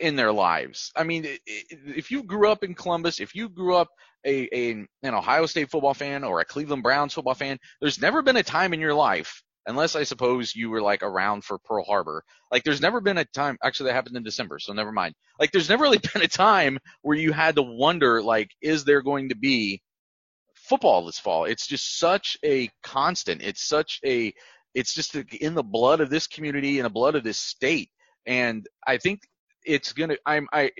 in 0.00 0.16
their 0.16 0.32
lives. 0.32 0.92
I 0.96 1.04
mean, 1.04 1.26
if 1.46 2.10
you 2.10 2.22
grew 2.22 2.50
up 2.50 2.62
in 2.62 2.74
Columbus, 2.74 3.20
if 3.20 3.34
you 3.34 3.48
grew 3.48 3.74
up 3.74 3.88
a, 4.24 4.48
a 4.56 4.70
an 5.02 5.14
Ohio 5.14 5.46
State 5.46 5.70
football 5.70 5.94
fan 5.94 6.24
or 6.24 6.40
a 6.40 6.44
Cleveland 6.44 6.82
Browns 6.82 7.14
football 7.14 7.34
fan, 7.34 7.58
there's 7.80 8.00
never 8.00 8.22
been 8.22 8.36
a 8.36 8.42
time 8.42 8.72
in 8.72 8.80
your 8.80 8.94
life, 8.94 9.42
unless 9.66 9.96
I 9.96 10.04
suppose 10.04 10.54
you 10.54 10.70
were 10.70 10.82
like 10.82 11.02
around 11.02 11.44
for 11.44 11.58
Pearl 11.58 11.84
Harbor. 11.84 12.22
Like 12.52 12.64
there's 12.64 12.80
never 12.80 13.00
been 13.00 13.18
a 13.18 13.24
time. 13.24 13.58
Actually, 13.62 13.90
that 13.90 13.94
happened 13.94 14.16
in 14.16 14.22
December, 14.22 14.58
so 14.58 14.72
never 14.72 14.92
mind. 14.92 15.14
Like 15.40 15.52
there's 15.52 15.68
never 15.68 15.84
really 15.84 15.98
been 16.12 16.22
a 16.22 16.28
time 16.28 16.78
where 17.02 17.16
you 17.16 17.32
had 17.32 17.56
to 17.56 17.62
wonder, 17.62 18.22
like, 18.22 18.50
is 18.62 18.84
there 18.84 19.02
going 19.02 19.30
to 19.30 19.36
be 19.36 19.82
football 20.54 21.06
this 21.06 21.18
fall? 21.18 21.44
It's 21.44 21.66
just 21.66 21.98
such 21.98 22.36
a 22.44 22.70
constant. 22.82 23.42
It's 23.42 23.66
such 23.66 24.00
a 24.04 24.32
it's 24.74 24.94
just 24.94 25.16
in 25.16 25.54
the 25.54 25.62
blood 25.62 26.00
of 26.00 26.10
this 26.10 26.26
community 26.26 26.78
and 26.78 26.84
the 26.84 26.90
blood 26.90 27.16
of 27.16 27.24
this 27.24 27.38
state. 27.38 27.90
And 28.26 28.66
I 28.86 28.98
think 28.98 29.20
it's 29.64 29.92
gonna 29.92 30.16
i'm 30.26 30.46
i 30.52 30.70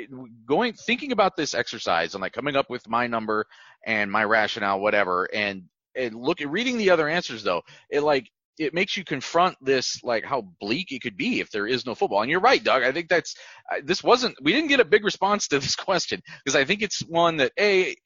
going 0.46 0.72
thinking 0.72 1.12
about 1.12 1.36
this 1.36 1.54
exercise 1.54 2.14
and 2.14 2.22
like 2.22 2.32
coming 2.32 2.56
up 2.56 2.70
with 2.70 2.88
my 2.88 3.06
number 3.06 3.46
and 3.86 4.10
my 4.10 4.25
rationale 4.25 4.80
whatever 4.80 5.28
and 5.34 5.64
and 5.96 6.14
look 6.14 6.40
at 6.40 6.50
reading 6.50 6.78
the 6.78 6.90
other 6.90 7.08
answers 7.08 7.42
though 7.42 7.62
it 7.90 8.02
like 8.02 8.30
it 8.58 8.75
makes 8.75 8.96
you 8.96 9.04
confront 9.04 9.56
this 9.60 10.02
like 10.02 10.25
how 10.25 10.42
bleak 10.60 10.92
it 10.92 11.00
could 11.00 11.16
be 11.16 11.40
if 11.40 11.50
there 11.50 11.66
is 11.66 11.86
no 11.86 11.94
football. 11.94 12.22
And 12.22 12.30
you're 12.30 12.40
right 12.40 12.62
doug. 12.62 12.82
I 12.82 12.92
think 12.92 13.08
that's 13.08 13.37
this 13.85 14.02
wasn't 14.02 14.37
we 14.42 14.52
didn't 14.52 14.68
get 14.68 14.80
a 14.80 14.85
big 14.85 15.04
response 15.04 15.49
to 15.49 15.58
this 15.61 15.76
question 15.76 16.20
because 16.44 16.56
i 16.56 16.64
think 16.64 16.82
it's 16.82 17.00
one 17.00 17.37
that 17.38 17.52
a 17.58 17.97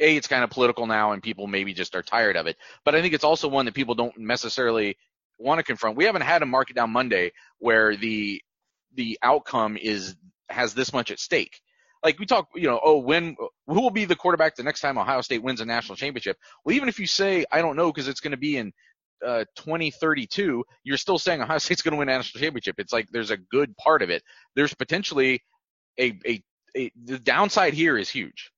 a 0.00 0.16
it's 0.16 0.26
kind 0.26 0.44
of 0.44 0.50
political 0.50 0.86
now 0.86 1.12
and 1.12 1.22
people 1.22 1.46
maybe 1.46 1.72
just 1.72 1.94
are 1.94 2.02
tired 2.02 2.36
of 2.36 2.46
it 2.46 2.56
but 2.84 2.94
i 2.94 3.00
think 3.00 3.14
it's 3.14 3.24
also 3.24 3.48
one 3.48 3.64
that 3.64 3.74
people 3.74 3.94
don't 3.94 4.18
necessarily 4.18 4.96
want 5.38 5.58
to 5.58 5.64
confront. 5.64 5.96
We 5.96 6.04
haven't 6.04 6.22
had 6.22 6.42
a 6.42 6.46
market 6.46 6.76
down 6.76 6.90
monday 6.90 7.32
where 7.58 7.96
the 7.96 8.40
the 8.94 9.18
outcome 9.22 9.76
is 9.76 10.16
has 10.48 10.74
this 10.74 10.92
much 10.92 11.10
at 11.10 11.18
stake. 11.18 11.60
Like 12.02 12.18
we 12.18 12.26
talk, 12.26 12.48
you 12.54 12.68
know, 12.68 12.80
oh, 12.84 12.98
when 12.98 13.36
who 13.66 13.80
will 13.80 13.90
be 13.90 14.04
the 14.04 14.16
quarterback 14.16 14.56
the 14.56 14.62
next 14.62 14.80
time 14.80 14.98
Ohio 14.98 15.22
State 15.22 15.42
wins 15.42 15.60
a 15.60 15.64
national 15.64 15.96
championship? 15.96 16.36
Well, 16.64 16.76
even 16.76 16.88
if 16.88 16.98
you 16.98 17.06
say 17.06 17.44
I 17.50 17.62
don't 17.62 17.76
know 17.76 17.90
because 17.90 18.08
it's 18.08 18.20
going 18.20 18.32
to 18.32 18.36
be 18.36 18.58
in 18.58 18.72
uh, 19.24 19.44
2032, 19.56 20.64
you're 20.84 20.96
still 20.96 21.18
saying 21.18 21.40
Ohio 21.40 21.58
State's 21.58 21.82
going 21.82 21.92
to 21.92 21.98
win 21.98 22.08
a 22.08 22.12
national 22.12 22.40
championship. 22.40 22.76
It's 22.78 22.92
like 22.92 23.08
there's 23.10 23.30
a 23.30 23.36
good 23.36 23.76
part 23.76 24.02
of 24.02 24.10
it. 24.10 24.22
There's 24.54 24.74
potentially 24.74 25.42
a, 25.98 26.18
a, 26.26 26.42
a 26.76 26.92
the 27.04 27.18
downside 27.18 27.74
here 27.74 27.96
is 27.96 28.10
huge. 28.10 28.50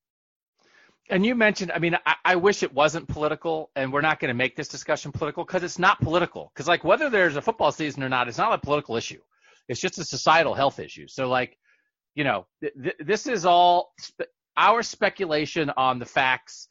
And 1.09 1.25
you 1.25 1.37
mentioned, 1.37 1.71
I 1.73 1.79
mean, 1.79 1.97
I, 2.05 2.17
I 2.25 2.37
wish 2.37 2.65
it 2.65 2.75
wasn't 2.75 3.07
political, 3.07 3.71
and 3.77 3.93
we're 3.93 4.01
not 4.01 4.19
going 4.19 4.29
to 4.29 4.35
make 4.35 4.57
this 4.57 4.67
discussion 4.67 5.13
political 5.13 5.45
because 5.45 5.63
it's 5.63 5.79
not 5.79 6.01
political. 6.01 6.51
Because 6.53 6.67
like 6.67 6.83
whether 6.83 7.09
there's 7.11 7.37
a 7.37 7.43
football 7.43 7.71
season 7.71 8.03
or 8.03 8.09
not, 8.09 8.27
it's 8.29 8.39
not 8.39 8.53
a 8.53 8.59
political 8.59 8.97
issue. 8.97 9.21
It's 9.69 9.81
just 9.81 9.99
a 9.99 10.05
societal 10.05 10.55
health 10.55 10.79
issue. 10.79 11.09
So 11.09 11.29
like, 11.29 11.59
you 12.15 12.25
know, 12.25 12.47
th- 12.61 12.75
th- 12.83 12.97
this 13.01 13.27
is 13.27 13.45
all 13.45 13.93
spe- 13.99 14.31
our 14.57 14.83
speculation 14.83 15.71
on 15.77 15.99
the 15.99 16.07
facts 16.07 16.69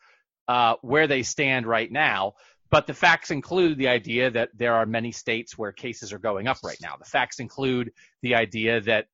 uh, 0.48 0.76
where 0.82 1.08
they 1.08 1.24
stand 1.24 1.66
right 1.66 1.92
now. 1.92 2.34
But 2.72 2.88
the 2.88 2.94
facts 2.94 3.32
include 3.32 3.78
the 3.78 3.88
idea 3.88 4.32
that 4.32 4.50
there 4.56 4.74
are 4.74 4.86
many 4.86 5.12
states 5.12 5.58
where 5.58 5.72
cases 5.72 6.12
are 6.12 6.20
going 6.20 6.48
up 6.48 6.58
right 6.64 6.78
now. 6.82 6.96
The 6.98 7.06
facts 7.06 7.40
include 7.40 7.92
the 8.22 8.36
idea 8.36 8.82
that 8.82 9.06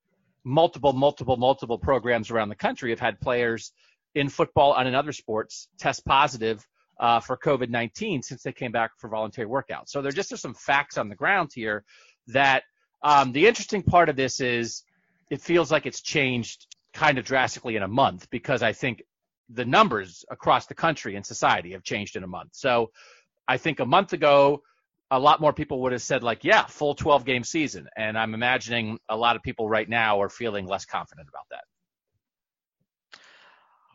multiple, 0.44 0.94
multiple, 0.94 1.38
multiple 1.38 1.78
programs 1.78 2.32
around 2.32 2.50
the 2.50 2.56
country 2.56 2.90
have 2.92 3.00
had 3.00 3.20
players 3.20 3.74
in 4.16 4.30
football 4.30 4.76
and 4.76 4.88
in 4.88 4.96
other 4.96 5.12
sports 5.12 5.68
test 5.78 6.06
positive 6.06 6.66
uh, 7.00 7.20
for 7.20 7.38
COVID 7.38 7.70
19 7.70 8.22
since 8.22 8.44
they 8.44 8.52
came 8.52 8.72
back 8.72 8.92
for 8.98 9.10
voluntary 9.10 9.48
workouts. 9.48 9.90
So 9.90 10.02
there 10.02 10.12
just 10.12 10.32
are 10.32 10.38
some 10.38 10.54
facts 10.54 10.98
on 10.98 11.10
the 11.10 11.16
ground 11.16 11.52
here 11.54 11.84
that 12.28 12.64
um, 13.04 13.32
the 13.32 13.48
interesting 13.48 13.84
part 13.84 14.10
of 14.10 14.16
this 14.16 14.40
is 14.40 14.84
it 15.30 15.42
feels 15.42 15.72
like 15.72 15.86
it's 15.86 16.02
changed 16.02 16.68
kind 16.94 17.18
of 17.18 17.26
drastically 17.26 17.76
in 17.76 17.84
a 17.84 17.88
month 17.88 18.30
because 18.30 18.62
I 18.62 18.74
think 18.74 19.04
the 19.50 19.66
numbers 19.66 20.26
across 20.30 20.66
the 20.66 20.74
country 20.74 21.16
and 21.16 21.26
society 21.26 21.72
have 21.72 21.84
changed 21.84 22.16
in 22.16 22.24
a 22.24 22.28
month. 22.28 22.52
So 22.54 22.92
I 23.48 23.58
think 23.58 23.80
a 23.80 23.86
month 23.86 24.14
ago, 24.14 24.62
a 25.10 25.20
lot 25.20 25.42
more 25.42 25.52
people 25.52 25.82
would 25.82 25.92
have 25.92 26.02
said 26.02 26.24
like, 26.24 26.44
yeah, 26.44 26.66
full 26.66 26.96
12 26.96 27.26
game 27.26 27.44
season. 27.44 27.88
And 27.98 28.18
I'm 28.18 28.34
imagining 28.34 28.98
a 29.10 29.18
lot 29.18 29.36
of 29.36 29.44
people 29.44 29.68
right 29.68 29.88
now 29.88 30.22
are 30.22 30.30
feeling 30.30 30.66
less 30.66 30.86
confident 30.86 31.28
about 31.28 31.46
that. 31.52 31.64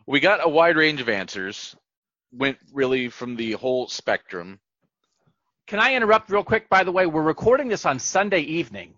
We 0.05 0.19
got 0.19 0.45
a 0.45 0.49
wide 0.49 0.77
range 0.77 1.01
of 1.01 1.09
answers, 1.09 1.75
went 2.31 2.57
really 2.71 3.09
from 3.09 3.35
the 3.35 3.53
whole 3.53 3.87
spectrum. 3.87 4.59
Can 5.67 5.79
I 5.79 5.95
interrupt 5.95 6.29
real 6.29 6.45
quick? 6.45 6.69
By 6.69 6.85
the 6.85 6.93
way, 6.93 7.07
we're 7.07 7.21
recording 7.21 7.67
this 7.67 7.85
on 7.85 7.99
Sunday 7.99 8.39
evening. 8.39 8.93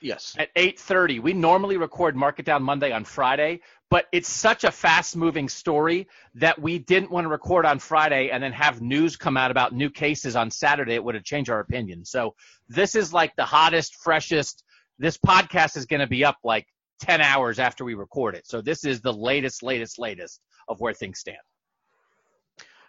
Yes. 0.00 0.34
At 0.38 0.48
8:30. 0.56 1.20
We 1.20 1.34
normally 1.34 1.76
record 1.76 2.16
Market 2.16 2.46
Down 2.46 2.62
Monday 2.62 2.92
on 2.92 3.04
Friday, 3.04 3.60
but 3.90 4.06
it's 4.10 4.28
such 4.28 4.64
a 4.64 4.70
fast-moving 4.70 5.50
story 5.50 6.08
that 6.34 6.58
we 6.58 6.78
didn't 6.78 7.10
want 7.10 7.26
to 7.26 7.28
record 7.28 7.66
on 7.66 7.78
Friday 7.78 8.30
and 8.30 8.42
then 8.42 8.52
have 8.52 8.80
news 8.80 9.16
come 9.16 9.36
out 9.36 9.50
about 9.50 9.74
new 9.74 9.90
cases 9.90 10.34
on 10.34 10.50
Saturday. 10.50 10.94
It 10.94 11.04
would 11.04 11.14
have 11.14 11.24
changed 11.24 11.50
our 11.50 11.60
opinion. 11.60 12.06
So 12.06 12.34
this 12.68 12.94
is 12.94 13.12
like 13.12 13.36
the 13.36 13.44
hottest, 13.44 13.96
freshest. 13.96 14.64
This 14.98 15.18
podcast 15.18 15.76
is 15.76 15.84
going 15.84 16.00
to 16.00 16.06
be 16.06 16.24
up 16.24 16.38
like 16.42 16.66
10 17.00 17.20
hours 17.20 17.58
after 17.58 17.84
we 17.84 17.92
record 17.92 18.34
it. 18.34 18.46
So 18.46 18.62
this 18.62 18.84
is 18.84 19.02
the 19.02 19.12
latest, 19.12 19.62
latest, 19.62 19.98
latest 19.98 20.40
of 20.68 20.80
where 20.80 20.94
things 20.94 21.18
stand. 21.18 21.36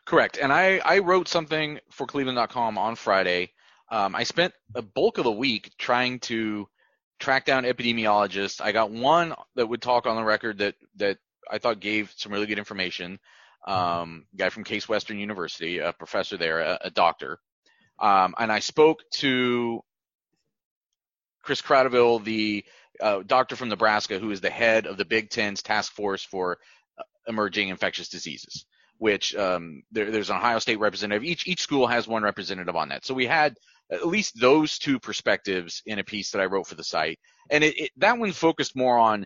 Correct. 0.06 0.38
And 0.38 0.54
I, 0.54 0.80
I 0.86 1.00
wrote 1.00 1.28
something 1.28 1.80
for 1.90 2.06
Cleveland.com 2.06 2.78
on 2.78 2.96
Friday. 2.96 3.52
Um, 3.90 4.16
I 4.16 4.24
spent 4.24 4.54
a 4.76 4.82
bulk 4.82 5.18
of 5.18 5.24
the 5.24 5.32
week 5.32 5.72
trying 5.78 6.20
to 6.22 6.68
track 7.20 7.46
down 7.46 7.64
epidemiologists. 7.64 8.62
I 8.62 8.72
got 8.72 8.92
one 8.92 9.34
that 9.56 9.68
would 9.68 9.82
talk 9.82 10.06
on 10.06 10.16
the 10.16 10.24
record 10.24 10.60
that, 10.60 10.76
that 10.98 11.18
I 11.50 11.58
thought 11.58 11.80
gave 11.80 12.14
some 12.16 12.32
really 12.32 12.46
good 12.46 12.60
information. 12.60 13.20
Um, 13.66 14.28
guy 14.36 14.50
from 14.50 14.64
Case 14.64 14.88
Western 14.88 15.18
University, 15.18 15.80
a 15.80 15.92
professor 15.92 16.38
there, 16.38 16.60
a, 16.60 16.78
a 16.82 16.90
doctor. 16.92 17.40
Um, 18.00 18.36
and 18.38 18.52
I 18.52 18.60
spoke 18.60 19.00
to 19.16 19.82
Chris 21.42 21.64
Kratochvil, 21.64 22.24
the 22.24 22.64
uh, 23.02 23.24
doctor 23.26 23.56
from 23.56 23.70
Nebraska, 23.70 24.20
who 24.20 24.30
is 24.30 24.42
the 24.42 24.52
head 24.52 24.86
of 24.86 24.98
the 24.98 25.06
Big 25.06 25.32
Ten's 25.32 25.64
task 25.64 25.94
force 25.94 26.24
for 26.24 26.60
uh, 27.00 27.04
emerging 27.28 27.70
infectious 27.70 28.10
diseases 28.10 28.66
which 28.98 29.36
um, 29.36 29.84
there, 29.92 30.12
there's 30.12 30.30
an 30.30 30.38
Ohio 30.38 30.60
State 30.60 30.80
representative. 30.80 31.24
Each 31.24 31.48
each 31.48 31.62
school 31.62 31.88
has 31.88 32.08
one 32.08 32.24
representative 32.24 32.76
on 32.76 32.90
that. 32.90 33.06
So 33.06 33.14
we 33.14 33.26
had 33.26 33.56
at 33.92 34.08
least 34.08 34.40
those 34.40 34.80
two 34.80 35.00
perspectives 35.00 35.82
in 35.86 36.00
a 36.00 36.04
piece 36.04 36.32
that 36.32 36.42
I 36.42 36.46
wrote 36.46 36.68
for 36.68 36.76
the 36.76 36.84
site, 36.84 37.20
and 37.50 37.64
it, 37.64 37.80
it, 37.80 37.92
that 37.98 38.18
one 38.18 38.32
focused 38.32 38.76
more 38.76 38.98
on 38.98 39.26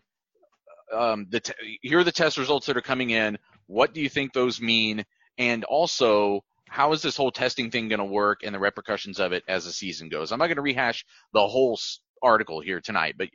um, 0.94 1.28
the 1.30 1.40
t- 1.40 1.80
here 1.82 2.00
are 2.00 2.04
the 2.04 2.12
test 2.12 2.38
results 2.38 2.68
that 2.68 2.78
are 2.78 2.82
coming 2.82 3.12
in. 3.12 3.38
What 3.68 3.94
do 3.94 4.02
you 4.02 4.10
think 4.10 4.34
those 4.34 4.60
mean? 4.60 5.06
And 5.38 5.64
also, 5.64 6.42
how 6.68 6.94
is 6.94 7.02
this 7.02 7.16
whole 7.16 7.32
testing 7.32 7.72
thing 7.72 7.88
going 7.88 8.00
to 8.00 8.06
work 8.06 8.42
and 8.44 8.54
the 8.54 8.60
repercussions 8.60 9.20
of 9.20 9.32
it 9.32 9.44
as 9.48 9.66
the 9.66 9.72
season 9.72 10.10
goes? 10.10 10.32
I'm 10.32 10.40
not 10.40 10.48
going 10.48 10.58
to 10.58 10.62
rehash 10.62 11.06
the 11.34 11.48
whole 11.48 11.80
article 12.22 12.60
here 12.60 12.82
tonight, 12.82 13.16
but 13.18 13.30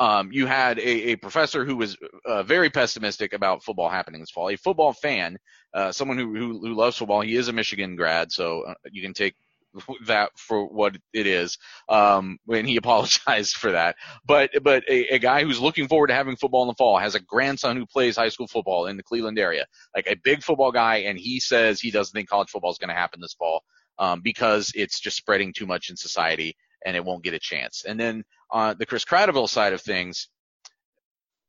um, 0.00 0.32
you 0.32 0.46
had 0.46 0.78
a, 0.78 1.10
a, 1.10 1.16
professor 1.16 1.66
who 1.66 1.76
was 1.76 1.96
uh, 2.24 2.42
very 2.42 2.70
pessimistic 2.70 3.34
about 3.34 3.62
football 3.62 3.90
happening 3.90 4.20
this 4.20 4.30
fall. 4.30 4.48
A 4.48 4.56
football 4.56 4.94
fan, 4.94 5.36
uh, 5.74 5.92
someone 5.92 6.16
who, 6.16 6.34
who, 6.34 6.58
who 6.58 6.74
loves 6.74 6.96
football. 6.96 7.20
He 7.20 7.36
is 7.36 7.48
a 7.48 7.52
Michigan 7.52 7.96
grad, 7.96 8.32
so 8.32 8.62
uh, 8.62 8.74
you 8.90 9.02
can 9.02 9.12
take 9.12 9.34
that 10.06 10.30
for 10.36 10.66
what 10.66 10.96
it 11.12 11.26
is. 11.26 11.58
Um, 11.90 12.38
when 12.46 12.64
he 12.64 12.76
apologized 12.78 13.56
for 13.56 13.72
that, 13.72 13.96
but 14.26 14.50
but 14.62 14.84
a, 14.88 15.14
a 15.14 15.18
guy 15.18 15.44
who's 15.44 15.60
looking 15.60 15.86
forward 15.86 16.06
to 16.06 16.14
having 16.14 16.36
football 16.36 16.62
in 16.62 16.68
the 16.68 16.74
fall 16.74 16.96
has 16.98 17.14
a 17.14 17.20
grandson 17.20 17.76
who 17.76 17.84
plays 17.84 18.16
high 18.16 18.30
school 18.30 18.48
football 18.48 18.86
in 18.86 18.96
the 18.96 19.02
Cleveland 19.02 19.38
area, 19.38 19.66
like 19.94 20.06
a 20.08 20.16
big 20.24 20.42
football 20.42 20.72
guy, 20.72 20.96
and 20.96 21.18
he 21.18 21.38
says 21.38 21.78
he 21.78 21.90
doesn't 21.90 22.14
think 22.14 22.30
college 22.30 22.48
football 22.48 22.70
is 22.70 22.78
going 22.78 22.88
to 22.88 22.94
happen 22.94 23.20
this 23.20 23.34
fall 23.34 23.64
um, 23.98 24.22
because 24.22 24.72
it's 24.74 24.98
just 24.98 25.18
spreading 25.18 25.52
too 25.52 25.66
much 25.66 25.90
in 25.90 25.96
society 25.96 26.56
and 26.84 26.96
it 26.96 27.04
won't 27.04 27.24
get 27.24 27.34
a 27.34 27.38
chance. 27.38 27.84
And 27.86 27.98
then 27.98 28.24
on 28.50 28.76
the 28.78 28.86
Chris 28.86 29.04
Kratochvil 29.04 29.48
side 29.48 29.72
of 29.72 29.80
things, 29.80 30.28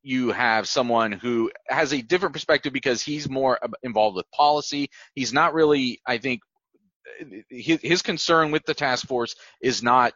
you 0.03 0.31
have 0.31 0.67
someone 0.67 1.11
who 1.11 1.51
has 1.67 1.93
a 1.93 2.01
different 2.01 2.33
perspective 2.33 2.73
because 2.73 3.01
he's 3.01 3.29
more 3.29 3.59
involved 3.83 4.15
with 4.15 4.29
policy. 4.31 4.89
He's 5.13 5.31
not 5.33 5.53
really, 5.53 6.01
I 6.07 6.17
think, 6.17 6.41
his, 7.49 7.79
his 7.81 8.01
concern 8.01 8.51
with 8.51 8.65
the 8.65 8.73
task 8.73 9.07
force 9.07 9.35
is 9.61 9.83
not 9.83 10.13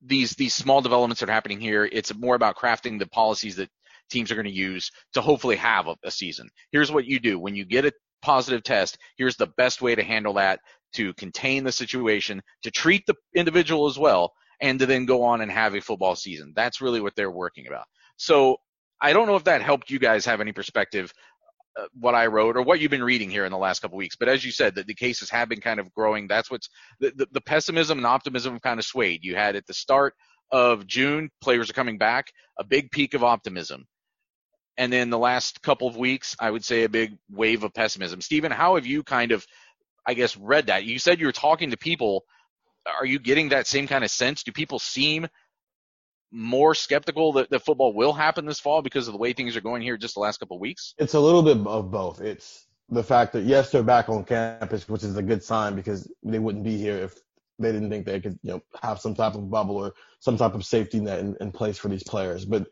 these 0.00 0.32
these 0.32 0.54
small 0.54 0.80
developments 0.80 1.20
that 1.20 1.28
are 1.28 1.32
happening 1.32 1.60
here. 1.60 1.88
It's 1.90 2.14
more 2.14 2.34
about 2.34 2.56
crafting 2.56 2.98
the 2.98 3.06
policies 3.06 3.56
that 3.56 3.68
teams 4.10 4.30
are 4.30 4.36
going 4.36 4.46
to 4.46 4.50
use 4.50 4.90
to 5.14 5.20
hopefully 5.20 5.56
have 5.56 5.86
a, 5.86 5.96
a 6.04 6.10
season. 6.10 6.48
Here's 6.72 6.92
what 6.92 7.04
you 7.04 7.18
do 7.18 7.38
when 7.38 7.54
you 7.54 7.64
get 7.64 7.84
a 7.84 7.92
positive 8.22 8.62
test. 8.62 8.96
Here's 9.16 9.36
the 9.36 9.52
best 9.56 9.82
way 9.82 9.94
to 9.94 10.02
handle 10.02 10.34
that 10.34 10.60
to 10.94 11.12
contain 11.14 11.64
the 11.64 11.72
situation, 11.72 12.42
to 12.62 12.70
treat 12.70 13.04
the 13.06 13.14
individual 13.34 13.86
as 13.86 13.98
well, 13.98 14.32
and 14.60 14.78
to 14.80 14.86
then 14.86 15.06
go 15.06 15.22
on 15.22 15.40
and 15.40 15.50
have 15.50 15.74
a 15.74 15.80
football 15.80 16.16
season. 16.16 16.52
That's 16.56 16.80
really 16.80 17.00
what 17.00 17.14
they're 17.16 17.30
working 17.30 17.66
about. 17.66 17.84
So 18.16 18.56
I 19.00 19.12
don't 19.12 19.26
know 19.26 19.36
if 19.36 19.44
that 19.44 19.62
helped 19.62 19.90
you 19.90 19.98
guys 19.98 20.24
have 20.24 20.40
any 20.40 20.52
perspective 20.52 21.12
uh, 21.78 21.86
what 21.94 22.14
I 22.14 22.26
wrote 22.26 22.56
or 22.56 22.62
what 22.62 22.80
you've 22.80 22.90
been 22.90 23.04
reading 23.04 23.30
here 23.30 23.44
in 23.44 23.52
the 23.52 23.58
last 23.58 23.80
couple 23.80 23.96
weeks. 23.98 24.16
But 24.16 24.28
as 24.28 24.44
you 24.44 24.50
said, 24.50 24.74
that 24.74 24.86
the 24.86 24.94
cases 24.94 25.30
have 25.30 25.48
been 25.48 25.60
kind 25.60 25.78
of 25.78 25.92
growing. 25.92 26.26
That's 26.26 26.50
what's 26.50 26.68
the, 26.98 27.12
the, 27.14 27.28
the 27.32 27.40
pessimism 27.40 27.98
and 27.98 28.06
optimism 28.06 28.58
kind 28.58 28.80
of 28.80 28.84
swayed. 28.84 29.22
You 29.22 29.36
had 29.36 29.54
at 29.54 29.66
the 29.66 29.74
start 29.74 30.14
of 30.50 30.86
June, 30.86 31.30
players 31.40 31.70
are 31.70 31.74
coming 31.74 31.98
back, 31.98 32.32
a 32.58 32.64
big 32.64 32.90
peak 32.90 33.14
of 33.14 33.22
optimism. 33.22 33.84
And 34.76 34.92
then 34.92 35.10
the 35.10 35.18
last 35.18 35.60
couple 35.62 35.88
of 35.88 35.96
weeks, 35.96 36.36
I 36.40 36.50
would 36.50 36.64
say 36.64 36.84
a 36.84 36.88
big 36.88 37.16
wave 37.30 37.64
of 37.64 37.74
pessimism. 37.74 38.20
Stephen, 38.20 38.52
how 38.52 38.76
have 38.76 38.86
you 38.86 39.02
kind 39.02 39.32
of, 39.32 39.44
I 40.08 40.14
guess, 40.14 40.36
read 40.36 40.66
that? 40.66 40.84
You 40.84 40.98
said 40.98 41.20
you 41.20 41.26
were 41.26 41.32
talking 41.32 41.70
to 41.70 41.76
people 41.76 42.24
are 42.98 43.06
you 43.06 43.18
getting 43.18 43.50
that 43.50 43.66
same 43.66 43.86
kind 43.86 44.04
of 44.04 44.10
sense? 44.10 44.42
Do 44.42 44.52
people 44.52 44.78
seem 44.78 45.28
more 46.30 46.74
skeptical 46.74 47.34
that, 47.34 47.50
that 47.50 47.64
football 47.64 47.94
will 47.94 48.12
happen 48.12 48.46
this 48.46 48.60
fall 48.60 48.82
because 48.82 49.08
of 49.08 49.12
the 49.12 49.18
way 49.18 49.32
things 49.32 49.56
are 49.56 49.60
going 49.60 49.82
here 49.82 49.96
just 49.96 50.14
the 50.14 50.20
last 50.20 50.38
couple 50.38 50.56
of 50.56 50.60
weeks? 50.60 50.94
It's 50.98 51.14
a 51.14 51.20
little 51.20 51.42
bit 51.42 51.58
of 51.66 51.90
both. 51.90 52.20
It's 52.20 52.66
the 52.88 53.02
fact 53.02 53.32
that 53.34 53.44
yes, 53.44 53.70
they're 53.70 53.82
back 53.82 54.08
on 54.08 54.24
campus, 54.24 54.88
which 54.88 55.04
is 55.04 55.16
a 55.16 55.22
good 55.22 55.42
sign 55.42 55.74
because 55.74 56.10
they 56.22 56.38
wouldn't 56.38 56.64
be 56.64 56.76
here 56.76 56.98
if 56.98 57.14
they 57.58 57.72
didn't 57.72 57.90
think 57.90 58.06
they 58.06 58.20
could, 58.20 58.38
you 58.42 58.52
know, 58.52 58.62
have 58.82 59.00
some 59.00 59.14
type 59.14 59.34
of 59.34 59.50
bubble 59.50 59.76
or 59.76 59.94
some 60.20 60.36
type 60.36 60.54
of 60.54 60.64
safety 60.64 61.00
net 61.00 61.18
in, 61.18 61.36
in 61.40 61.52
place 61.52 61.76
for 61.76 61.88
these 61.88 62.04
players. 62.04 62.44
But 62.44 62.68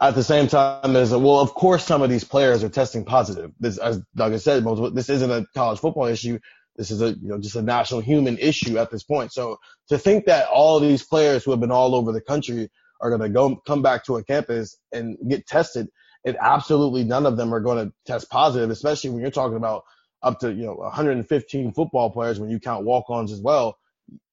at 0.00 0.14
the 0.14 0.24
same 0.24 0.46
time, 0.46 0.92
there's 0.92 1.12
a, 1.12 1.18
well, 1.18 1.40
of 1.40 1.54
course, 1.54 1.84
some 1.84 2.02
of 2.02 2.10
these 2.10 2.24
players 2.24 2.64
are 2.64 2.68
testing 2.68 3.04
positive. 3.04 3.52
This, 3.60 3.78
as 3.78 4.02
Doug 4.14 4.32
has 4.32 4.44
said, 4.44 4.64
this 4.94 5.10
isn't 5.10 5.30
a 5.30 5.46
college 5.54 5.78
football 5.78 6.06
issue. 6.06 6.38
This 6.76 6.90
is 6.90 7.02
a 7.02 7.10
you 7.10 7.28
know 7.28 7.38
just 7.38 7.56
a 7.56 7.62
national 7.62 8.00
human 8.00 8.38
issue 8.38 8.78
at 8.78 8.90
this 8.90 9.02
point. 9.02 9.32
So 9.32 9.58
to 9.88 9.98
think 9.98 10.26
that 10.26 10.48
all 10.48 10.80
these 10.80 11.04
players 11.04 11.44
who 11.44 11.50
have 11.50 11.60
been 11.60 11.70
all 11.70 11.94
over 11.94 12.12
the 12.12 12.20
country 12.20 12.70
are 13.00 13.10
going 13.10 13.22
to 13.22 13.28
go 13.28 13.56
come 13.66 13.82
back 13.82 14.04
to 14.04 14.16
a 14.16 14.24
campus 14.24 14.78
and 14.92 15.16
get 15.28 15.46
tested, 15.46 15.88
and 16.24 16.36
absolutely 16.40 17.04
none 17.04 17.26
of 17.26 17.36
them 17.36 17.54
are 17.54 17.60
going 17.60 17.86
to 17.86 17.92
test 18.06 18.30
positive, 18.30 18.70
especially 18.70 19.10
when 19.10 19.20
you're 19.20 19.30
talking 19.30 19.56
about 19.56 19.84
up 20.22 20.38
to 20.40 20.52
you 20.52 20.64
know 20.64 20.74
115 20.74 21.72
football 21.72 22.10
players 22.10 22.38
when 22.38 22.50
you 22.50 22.60
count 22.60 22.84
walk-ons 22.84 23.32
as 23.32 23.40
well. 23.40 23.76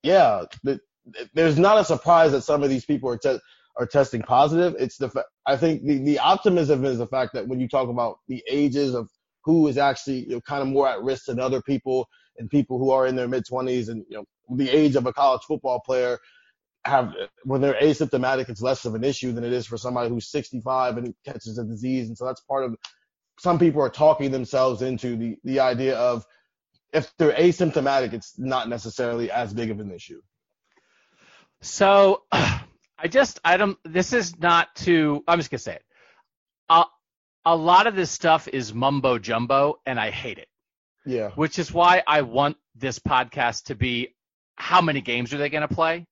Yeah, 0.03 0.43
there's 1.33 1.57
not 1.57 1.79
a 1.79 1.85
surprise 1.85 2.31
that 2.31 2.41
some 2.41 2.63
of 2.63 2.69
these 2.69 2.85
people 2.85 3.09
are 3.09 3.17
te- 3.17 3.39
are 3.77 3.85
testing 3.85 4.21
positive. 4.21 4.75
It's 4.79 4.97
the 4.97 5.09
fa- 5.09 5.25
I 5.45 5.57
think 5.57 5.83
the 5.83 5.99
the 5.99 6.19
optimism 6.19 6.85
is 6.85 6.97
the 6.97 7.07
fact 7.07 7.33
that 7.33 7.47
when 7.47 7.59
you 7.59 7.67
talk 7.67 7.89
about 7.89 8.19
the 8.27 8.43
ages 8.49 8.93
of 8.93 9.09
who 9.43 9.67
is 9.67 9.77
actually 9.77 10.25
you 10.25 10.29
know, 10.29 10.41
kind 10.41 10.61
of 10.61 10.67
more 10.67 10.87
at 10.87 11.01
risk 11.01 11.25
than 11.25 11.39
other 11.39 11.61
people 11.61 12.07
and 12.37 12.49
people 12.49 12.77
who 12.77 12.91
are 12.91 13.07
in 13.07 13.15
their 13.15 13.27
mid 13.27 13.45
20s 13.45 13.89
and 13.89 14.05
you 14.09 14.17
know 14.17 14.25
the 14.55 14.69
age 14.69 14.95
of 14.95 15.05
a 15.05 15.13
college 15.13 15.41
football 15.47 15.79
player 15.79 16.17
have 16.87 17.13
when 17.43 17.61
they're 17.61 17.79
asymptomatic 17.81 18.49
it's 18.49 18.61
less 18.61 18.85
of 18.85 18.95
an 18.95 19.03
issue 19.03 19.31
than 19.31 19.43
it 19.43 19.53
is 19.53 19.67
for 19.67 19.77
somebody 19.77 20.09
who's 20.09 20.29
65 20.29 20.97
and 20.97 21.13
catches 21.25 21.57
a 21.57 21.63
disease. 21.63 22.07
And 22.07 22.17
so 22.17 22.25
that's 22.25 22.41
part 22.41 22.63
of 22.63 22.75
some 23.39 23.59
people 23.59 23.81
are 23.81 23.89
talking 23.89 24.31
themselves 24.31 24.81
into 24.81 25.15
the 25.15 25.37
the 25.43 25.59
idea 25.59 25.97
of 25.97 26.25
if 26.93 27.11
they're 27.17 27.33
asymptomatic 27.33 28.13
it's 28.13 28.39
not 28.39 28.69
necessarily 28.69 29.29
as 29.29 29.53
big 29.53 29.69
of 29.69 29.79
an 29.79 29.91
issue. 29.91 30.21
So 31.61 32.23
i 32.31 33.07
just 33.07 33.39
i 33.45 33.57
don't 33.57 33.77
this 33.83 34.13
is 34.13 34.39
not 34.39 34.75
to 34.75 35.23
i'm 35.27 35.39
just 35.39 35.51
going 35.51 35.59
to 35.59 35.63
say 35.63 35.75
it. 35.75 35.83
Uh, 36.69 36.85
a 37.45 37.55
lot 37.55 37.87
of 37.87 37.95
this 37.95 38.11
stuff 38.11 38.47
is 38.47 38.73
mumbo 38.73 39.19
jumbo 39.19 39.79
and 39.85 39.99
i 39.99 40.09
hate 40.09 40.37
it 40.37 40.47
yeah. 41.07 41.29
Which 41.31 41.57
is 41.57 41.71
why 41.71 42.03
I 42.05 42.21
want 42.21 42.57
this 42.75 42.99
podcast 42.99 43.65
to 43.65 43.75
be 43.75 44.13
how 44.55 44.81
many 44.81 45.01
games 45.01 45.33
are 45.33 45.37
they 45.37 45.49
going 45.49 45.67
to 45.67 45.73
play? 45.73 46.05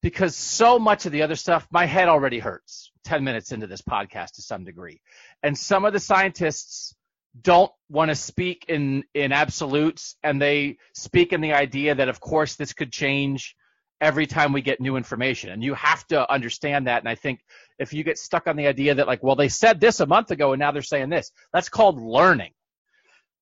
Because 0.00 0.36
so 0.36 0.78
much 0.78 1.06
of 1.06 1.12
the 1.12 1.22
other 1.22 1.34
stuff, 1.34 1.66
my 1.72 1.86
head 1.86 2.08
already 2.08 2.38
hurts 2.38 2.92
10 3.04 3.24
minutes 3.24 3.50
into 3.50 3.66
this 3.66 3.82
podcast 3.82 4.34
to 4.34 4.42
some 4.42 4.64
degree. 4.64 5.00
And 5.42 5.58
some 5.58 5.84
of 5.84 5.92
the 5.92 5.98
scientists 5.98 6.94
don't 7.40 7.72
want 7.88 8.10
to 8.10 8.14
speak 8.14 8.66
in, 8.68 9.02
in 9.12 9.32
absolutes 9.32 10.14
and 10.22 10.40
they 10.40 10.78
speak 10.94 11.32
in 11.32 11.40
the 11.40 11.54
idea 11.54 11.96
that, 11.96 12.08
of 12.08 12.20
course, 12.20 12.54
this 12.54 12.72
could 12.72 12.92
change 12.92 13.56
every 14.00 14.28
time 14.28 14.52
we 14.52 14.62
get 14.62 14.80
new 14.80 14.96
information. 14.96 15.50
And 15.50 15.64
you 15.64 15.74
have 15.74 16.06
to 16.08 16.30
understand 16.30 16.86
that. 16.86 17.02
And 17.02 17.08
I 17.08 17.16
think 17.16 17.40
if 17.80 17.92
you 17.92 18.04
get 18.04 18.18
stuck 18.18 18.46
on 18.46 18.54
the 18.54 18.68
idea 18.68 18.94
that, 18.94 19.08
like, 19.08 19.24
well, 19.24 19.34
they 19.34 19.48
said 19.48 19.80
this 19.80 19.98
a 19.98 20.06
month 20.06 20.30
ago 20.30 20.52
and 20.52 20.60
now 20.60 20.70
they're 20.70 20.82
saying 20.82 21.08
this, 21.08 21.32
that's 21.52 21.68
called 21.68 22.00
learning. 22.00 22.52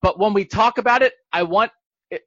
But 0.07 0.21
when 0.21 0.35
we 0.35 0.45
talk 0.45 0.79
about 0.79 1.03
it, 1.03 1.15
I 1.33 1.43
want 1.43 1.73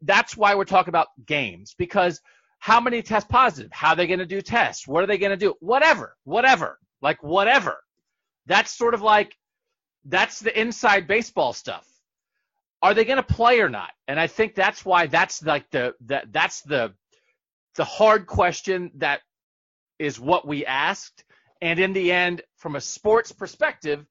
that's 0.02 0.36
why 0.36 0.54
we're 0.54 0.66
talking 0.66 0.90
about 0.90 1.08
games 1.26 1.76
because 1.78 2.20
how 2.60 2.82
many 2.82 3.02
test 3.02 3.30
positive? 3.30 3.72
How 3.72 3.92
are 3.92 3.96
they 3.96 4.06
going 4.06 4.20
to 4.20 4.26
do 4.26 4.42
tests? 4.42 4.86
What 4.86 5.02
are 5.02 5.08
they 5.08 5.18
going 5.18 5.30
to 5.30 5.38
do? 5.38 5.56
Whatever, 5.62 6.18
whatever, 6.26 6.78
like 7.02 7.24
whatever. 7.24 7.78
That's 8.48 8.78
sort 8.78 8.96
of 8.96 9.02
like 9.02 9.34
that's 10.04 10.42
the 10.42 10.60
inside 10.60 11.08
baseball 11.08 11.54
stuff. 11.54 11.88
Are 12.82 12.94
they 12.94 13.06
going 13.06 13.16
to 13.16 13.24
play 13.24 13.62
or 13.62 13.70
not? 13.70 13.92
And 14.10 14.20
I 14.20 14.28
think 14.28 14.56
that's 14.56 14.84
why 14.84 15.08
that's 15.08 15.42
like 15.42 15.70
the 15.72 15.94
that 16.08 16.34
that's 16.34 16.62
the 16.64 16.94
the 17.76 17.86
hard 17.86 18.28
question 18.28 18.92
that 18.96 19.22
is 20.00 20.20
what 20.20 20.46
we 20.46 20.66
asked. 20.66 21.24
And 21.62 21.80
in 21.80 21.94
the 21.94 22.12
end, 22.12 22.42
from 22.58 22.76
a 22.76 22.82
sports 22.82 23.32
perspective, 23.32 24.06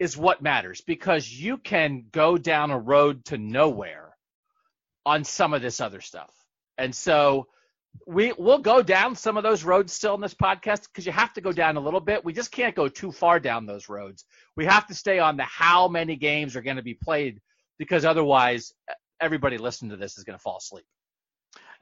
is 0.00 0.16
what 0.16 0.42
matters 0.42 0.80
because 0.80 1.30
you 1.30 1.58
can 1.58 2.06
go 2.10 2.38
down 2.38 2.70
a 2.70 2.78
road 2.78 3.24
to 3.26 3.38
nowhere 3.38 4.16
on 5.04 5.22
some 5.22 5.52
of 5.52 5.60
this 5.60 5.80
other 5.80 6.00
stuff. 6.00 6.32
And 6.78 6.94
so 6.94 7.46
we 8.06 8.32
will 8.32 8.58
go 8.58 8.82
down 8.82 9.14
some 9.14 9.36
of 9.36 9.42
those 9.42 9.62
roads 9.62 9.92
still 9.92 10.14
in 10.14 10.20
this 10.22 10.34
podcast 10.34 10.84
because 10.84 11.04
you 11.04 11.12
have 11.12 11.34
to 11.34 11.42
go 11.42 11.52
down 11.52 11.76
a 11.76 11.80
little 11.80 12.00
bit. 12.00 12.24
We 12.24 12.32
just 12.32 12.50
can't 12.50 12.74
go 12.74 12.88
too 12.88 13.12
far 13.12 13.38
down 13.38 13.66
those 13.66 13.90
roads. 13.90 14.24
We 14.56 14.64
have 14.64 14.86
to 14.86 14.94
stay 14.94 15.18
on 15.18 15.36
the 15.36 15.44
how 15.44 15.88
many 15.88 16.16
games 16.16 16.56
are 16.56 16.62
going 16.62 16.76
to 16.76 16.82
be 16.82 16.94
played 16.94 17.40
because 17.78 18.06
otherwise 18.06 18.72
everybody 19.20 19.58
listening 19.58 19.90
to 19.90 19.96
this 19.98 20.16
is 20.16 20.24
going 20.24 20.38
to 20.38 20.42
fall 20.42 20.56
asleep. 20.56 20.86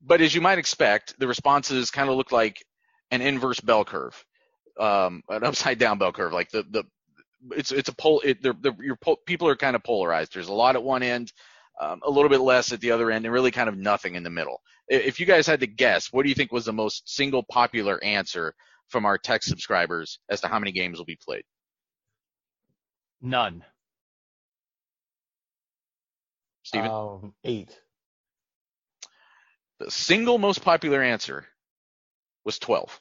but 0.00 0.20
as 0.20 0.36
you 0.36 0.40
might 0.40 0.58
expect, 0.58 1.18
the 1.18 1.26
responses 1.26 1.90
kind 1.90 2.08
of 2.08 2.16
look 2.16 2.30
like 2.30 2.62
an 3.10 3.22
inverse 3.22 3.58
bell 3.58 3.84
curve, 3.84 4.24
um, 4.78 5.22
an 5.28 5.44
upside 5.44 5.78
down 5.78 5.98
bell 5.98 6.12
curve. 6.12 6.32
Like 6.32 6.50
the 6.50 6.64
the 6.70 6.84
it's 7.52 7.72
it's 7.72 7.88
a 7.88 7.94
pole. 7.94 8.20
It, 8.24 8.42
they're, 8.42 8.54
they're, 8.60 8.76
your 8.80 8.98
people 9.26 9.48
are 9.48 9.56
kind 9.56 9.76
of 9.76 9.82
polarized. 9.82 10.34
There's 10.34 10.48
a 10.48 10.52
lot 10.52 10.76
at 10.76 10.82
one 10.82 11.02
end, 11.02 11.32
um, 11.80 12.00
a 12.04 12.10
little 12.10 12.28
bit 12.28 12.40
less 12.40 12.72
at 12.72 12.80
the 12.80 12.90
other 12.90 13.10
end, 13.10 13.24
and 13.24 13.32
really 13.32 13.50
kind 13.50 13.68
of 13.68 13.76
nothing 13.76 14.14
in 14.14 14.22
the 14.22 14.30
middle. 14.30 14.60
If 14.88 15.20
you 15.20 15.26
guys 15.26 15.46
had 15.46 15.60
to 15.60 15.66
guess, 15.66 16.12
what 16.12 16.24
do 16.24 16.28
you 16.28 16.34
think 16.34 16.52
was 16.52 16.64
the 16.64 16.72
most 16.72 17.08
single 17.08 17.44
popular 17.44 18.02
answer 18.02 18.54
from 18.88 19.06
our 19.06 19.16
tech 19.16 19.42
subscribers 19.42 20.18
as 20.28 20.40
to 20.40 20.48
how 20.48 20.58
many 20.58 20.72
games 20.72 20.98
will 20.98 21.04
be 21.04 21.16
played? 21.16 21.44
None. 23.22 23.64
Steven? 26.64 26.90
Um, 26.90 27.34
eight. 27.44 27.78
The 29.78 29.90
single 29.90 30.38
most 30.38 30.62
popular 30.62 31.02
answer 31.02 31.46
was 32.44 32.58
12. 32.58 33.00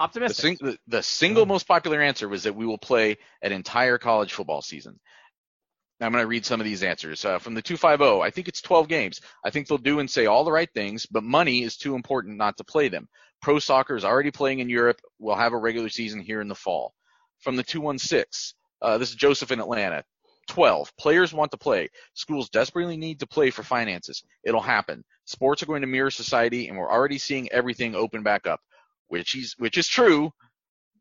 Optimistic. 0.00 0.36
The, 0.36 0.42
sing- 0.42 0.58
the, 0.66 0.78
the 0.96 1.02
single 1.02 1.44
most 1.44 1.68
popular 1.68 2.00
answer 2.00 2.26
was 2.26 2.44
that 2.44 2.56
we 2.56 2.64
will 2.64 2.78
play 2.78 3.18
an 3.42 3.52
entire 3.52 3.98
college 3.98 4.32
football 4.32 4.62
season. 4.62 4.98
Now 6.00 6.06
I'm 6.06 6.12
going 6.12 6.22
to 6.22 6.28
read 6.28 6.46
some 6.46 6.58
of 6.58 6.64
these 6.64 6.82
answers. 6.82 7.22
Uh, 7.22 7.38
from 7.38 7.52
the 7.52 7.60
250, 7.60 8.22
I 8.22 8.30
think 8.30 8.48
it's 8.48 8.62
12 8.62 8.88
games. 8.88 9.20
I 9.44 9.50
think 9.50 9.68
they'll 9.68 9.76
do 9.76 10.00
and 10.00 10.10
say 10.10 10.24
all 10.24 10.44
the 10.44 10.52
right 10.52 10.70
things, 10.72 11.04
but 11.04 11.22
money 11.22 11.62
is 11.62 11.76
too 11.76 11.94
important 11.94 12.38
not 12.38 12.56
to 12.56 12.64
play 12.64 12.88
them. 12.88 13.08
Pro 13.42 13.58
soccer 13.58 13.94
is 13.94 14.04
already 14.04 14.30
playing 14.30 14.60
in 14.60 14.70
Europe. 14.70 15.02
We'll 15.18 15.36
have 15.36 15.52
a 15.52 15.58
regular 15.58 15.90
season 15.90 16.20
here 16.20 16.40
in 16.40 16.48
the 16.48 16.54
fall. 16.54 16.94
From 17.40 17.56
the 17.56 17.62
216, 17.62 18.56
uh, 18.80 18.96
this 18.96 19.10
is 19.10 19.16
Joseph 19.16 19.52
in 19.52 19.60
Atlanta. 19.60 20.02
12. 20.48 20.96
Players 20.96 21.34
want 21.34 21.50
to 21.50 21.58
play. 21.58 21.90
Schools 22.14 22.48
desperately 22.48 22.96
need 22.96 23.20
to 23.20 23.26
play 23.26 23.50
for 23.50 23.62
finances. 23.62 24.24
It'll 24.44 24.62
happen. 24.62 25.04
Sports 25.26 25.62
are 25.62 25.66
going 25.66 25.82
to 25.82 25.86
mirror 25.86 26.10
society, 26.10 26.68
and 26.68 26.78
we're 26.78 26.90
already 26.90 27.18
seeing 27.18 27.52
everything 27.52 27.94
open 27.94 28.22
back 28.22 28.46
up 28.46 28.60
which 29.10 29.34
is 29.34 29.54
which 29.58 29.76
is 29.76 29.86
true, 29.86 30.32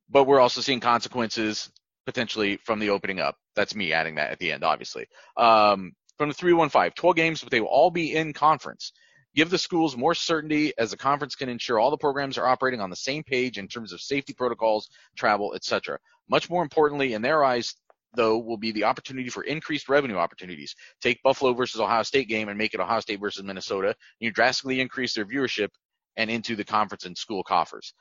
but 0.10 0.26
we're 0.26 0.40
also 0.40 0.62
seeing 0.62 0.80
consequences 0.80 1.72
potentially 2.06 2.58
from 2.58 2.80
the 2.80 2.90
opening 2.90 3.20
up. 3.20 3.36
That's 3.56 3.76
me 3.76 3.94
adding 3.94 4.16
that 4.16 4.32
at 4.32 4.40
the 4.40 4.52
end, 4.52 4.64
obviously. 4.64 5.06
Um, 5.38 5.94
from 6.18 6.30
the 6.30 6.36
315, 6.36 6.92
12 6.96 7.16
games, 7.16 7.42
but 7.42 7.52
they 7.52 7.62
will 7.62 7.68
all 7.68 7.92
be 7.92 8.16
in 8.16 8.34
conference. 8.34 8.92
Give 9.36 9.50
the 9.50 9.60
schools 9.60 9.96
more 9.96 10.16
certainty 10.16 10.74
as 10.78 10.92
the 10.92 10.98
conference 10.98 11.36
can 11.36 11.50
ensure 11.50 11.80
all 11.80 11.92
the 11.92 11.98
programs 11.98 12.38
are 12.38 12.48
operating 12.48 12.82
on 12.82 12.90
the 12.90 12.96
same 12.96 13.24
page 13.24 13.60
in 13.60 13.68
terms 13.68 13.94
of 13.94 14.02
safety 14.02 14.34
protocols, 14.34 14.90
travel, 15.16 15.54
etc. 15.54 16.00
Much 16.30 16.50
more 16.50 16.64
importantly, 16.64 17.14
in 17.14 17.22
their 17.22 17.44
eyes, 17.44 17.76
though, 18.16 18.40
will 18.40 18.58
be 18.58 18.72
the 18.72 18.86
opportunity 18.86 19.30
for 19.30 19.44
increased 19.44 19.88
revenue 19.88 20.18
opportunities. 20.18 20.76
Take 21.00 21.22
Buffalo 21.22 21.54
versus 21.54 21.80
Ohio 21.80 22.04
State 22.04 22.28
game 22.28 22.50
and 22.50 22.58
make 22.58 22.74
it 22.74 22.80
Ohio 22.80 23.02
State 23.02 23.20
versus 23.20 23.44
Minnesota. 23.44 23.90
And 23.90 23.96
You 24.20 24.32
drastically 24.32 24.82
increase 24.82 25.14
their 25.14 25.26
viewership 25.26 25.70
and 26.20 26.30
into 26.30 26.58
the 26.58 26.66
conference 26.66 27.06
and 27.06 27.18
school 27.18 27.44
coffers. 27.44 27.94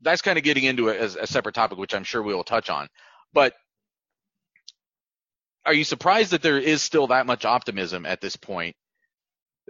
That's 0.00 0.22
kind 0.22 0.38
of 0.38 0.44
getting 0.44 0.64
into 0.64 0.88
a, 0.88 1.04
a 1.04 1.26
separate 1.26 1.54
topic, 1.54 1.78
which 1.78 1.94
I'm 1.94 2.04
sure 2.04 2.22
we 2.22 2.34
will 2.34 2.42
touch 2.42 2.70
on. 2.70 2.88
But 3.34 3.52
are 5.66 5.74
you 5.74 5.84
surprised 5.84 6.30
that 6.30 6.42
there 6.42 6.58
is 6.58 6.82
still 6.82 7.08
that 7.08 7.26
much 7.26 7.44
optimism 7.44 8.06
at 8.06 8.22
this 8.22 8.36
point? 8.36 8.76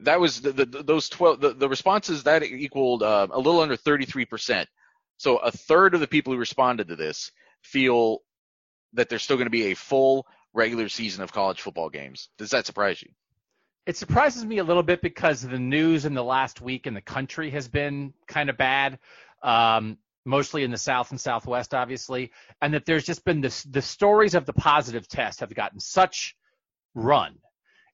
That 0.02 0.20
was 0.20 0.40
the, 0.40 0.52
the 0.52 0.66
those 0.66 1.08
12 1.08 1.40
the, 1.40 1.54
the 1.54 1.68
responses 1.68 2.22
that 2.24 2.44
equaled 2.44 3.02
uh, 3.02 3.26
a 3.30 3.38
little 3.38 3.60
under 3.60 3.76
33%. 3.76 4.66
So 5.16 5.38
a 5.38 5.50
third 5.50 5.94
of 5.94 6.00
the 6.00 6.06
people 6.06 6.32
who 6.32 6.38
responded 6.38 6.88
to 6.88 6.96
this 6.96 7.32
feel 7.62 8.20
that 8.92 9.08
there's 9.08 9.22
still 9.24 9.36
going 9.36 9.46
to 9.46 9.50
be 9.50 9.72
a 9.72 9.74
full 9.74 10.26
regular 10.54 10.88
season 10.88 11.24
of 11.24 11.32
college 11.32 11.60
football 11.60 11.90
games. 11.90 12.28
Does 12.38 12.50
that 12.50 12.66
surprise 12.66 13.02
you? 13.02 13.08
It 13.86 13.96
surprises 13.96 14.44
me 14.44 14.58
a 14.58 14.64
little 14.64 14.82
bit 14.82 15.00
because 15.00 15.42
the 15.42 15.60
news 15.60 16.04
in 16.04 16.14
the 16.14 16.24
last 16.24 16.60
week 16.60 16.88
in 16.88 16.94
the 16.94 17.00
country 17.00 17.50
has 17.50 17.68
been 17.68 18.12
kind 18.26 18.50
of 18.50 18.56
bad, 18.56 18.98
um, 19.44 19.96
mostly 20.24 20.64
in 20.64 20.72
the 20.72 20.76
South 20.76 21.12
and 21.12 21.20
Southwest, 21.20 21.72
obviously, 21.72 22.32
and 22.60 22.74
that 22.74 22.84
there's 22.84 23.04
just 23.04 23.24
been 23.24 23.40
this, 23.40 23.62
the 23.62 23.80
stories 23.80 24.34
of 24.34 24.44
the 24.44 24.52
positive 24.52 25.06
test 25.06 25.38
have 25.38 25.54
gotten 25.54 25.78
such 25.78 26.36
run. 26.94 27.36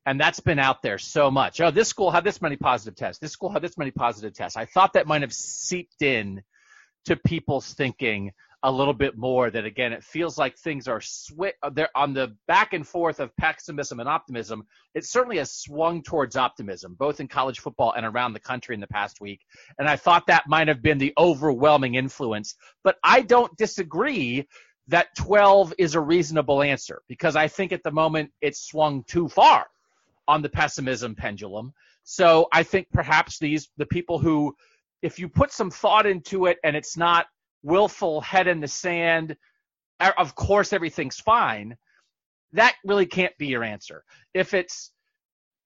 And 0.07 0.19
that's 0.19 0.41
been 0.41 0.59
out 0.59 0.81
there 0.83 0.97
so 0.97 1.31
much. 1.31 1.61
Oh, 1.61 1.71
this 1.71 1.89
school 1.89 2.11
had 2.11 2.25
this 2.25 2.41
many 2.41 2.57
positive 2.57 2.97
tests. 2.97 3.21
This 3.21 3.33
school 3.33 3.53
had 3.53 3.63
this 3.63 3.77
many 3.77 3.91
positive 3.91 4.33
tests. 4.33 4.57
I 4.57 4.65
thought 4.65 4.95
that 4.95 5.07
might 5.07 5.21
have 5.21 5.33
seeped 5.33 6.01
in 6.01 6.43
to 7.05 7.17
people's 7.17 7.75
thinking 7.75 8.33
a 8.65 8.71
little 8.71 8.95
bit 8.95 9.17
more 9.17 9.51
that 9.51 9.65
again 9.65 9.93
it 9.93 10.05
feels 10.05 10.39
like 10.39 10.57
things 10.57 10.87
are 10.87 11.01
swi- 11.01 11.53
they're 11.73 11.97
on 11.97 12.15
the 12.15 12.37
back 12.47 12.73
and 12.73 12.87
forth 12.87 13.21
of 13.21 13.37
pessimism 13.37 14.01
and 14.01 14.09
optimism. 14.09 14.65
It 14.95 15.05
certainly 15.05 15.39
has 15.39 15.53
swung 15.53 16.03
towards 16.03 16.37
optimism 16.37 16.95
both 16.99 17.21
in 17.21 17.29
college 17.29 17.61
football 17.61 17.93
and 17.97 18.07
around 18.07 18.33
the 18.33 18.41
country 18.41 18.75
in 18.75 18.81
the 18.81 18.87
past 18.87 19.21
week. 19.21 19.41
And 19.79 19.89
i 19.89 19.97
thought 19.97 20.27
that 20.27 20.49
might 20.49 20.69
have 20.69 20.83
been 20.83 20.99
the 20.99 21.13
overwhelming 21.19 21.97
influence. 21.97 22.55
But 22.85 22.97
i 23.03 23.21
don't 23.23 23.57
disagree 23.57 24.47
that 24.89 25.15
12 25.17 25.75
is 25.79 25.95
a 25.95 26.01
reasonable 26.01 26.63
answer 26.63 27.03
because 27.09 27.37
i 27.37 27.49
think 27.49 27.73
at 27.73 27.83
the 27.83 27.91
moment 27.91 28.31
it's 28.41 28.61
swung 28.61 29.05
too 29.05 29.29
far 29.29 29.67
on 30.29 30.43
the 30.43 30.49
pessimism 30.49 31.15
pendulum. 31.15 31.73
So 32.05 32.49
I 32.53 32.63
think 32.63 32.89
perhaps 32.93 33.39
these 33.39 33.69
the 33.77 33.87
people 33.87 34.19
who, 34.19 34.55
if 35.03 35.19
you 35.19 35.29
put 35.29 35.53
some 35.53 35.71
thought 35.71 36.07
into 36.07 36.47
it 36.47 36.59
and 36.65 36.77
it's 36.77 36.97
not 36.97 37.27
willful 37.63 38.21
head 38.21 38.47
in 38.47 38.61
the 38.61 38.69
sand, 38.69 39.37
of 40.01 40.35
course 40.35 40.73
everything's 40.73 41.21
fine. 41.21 41.77
That 42.53 42.75
really 42.85 43.07
can't 43.07 43.37
be 43.39 43.47
your 43.47 43.65
answer. 43.65 44.05
If 44.35 44.53
it's 44.55 44.93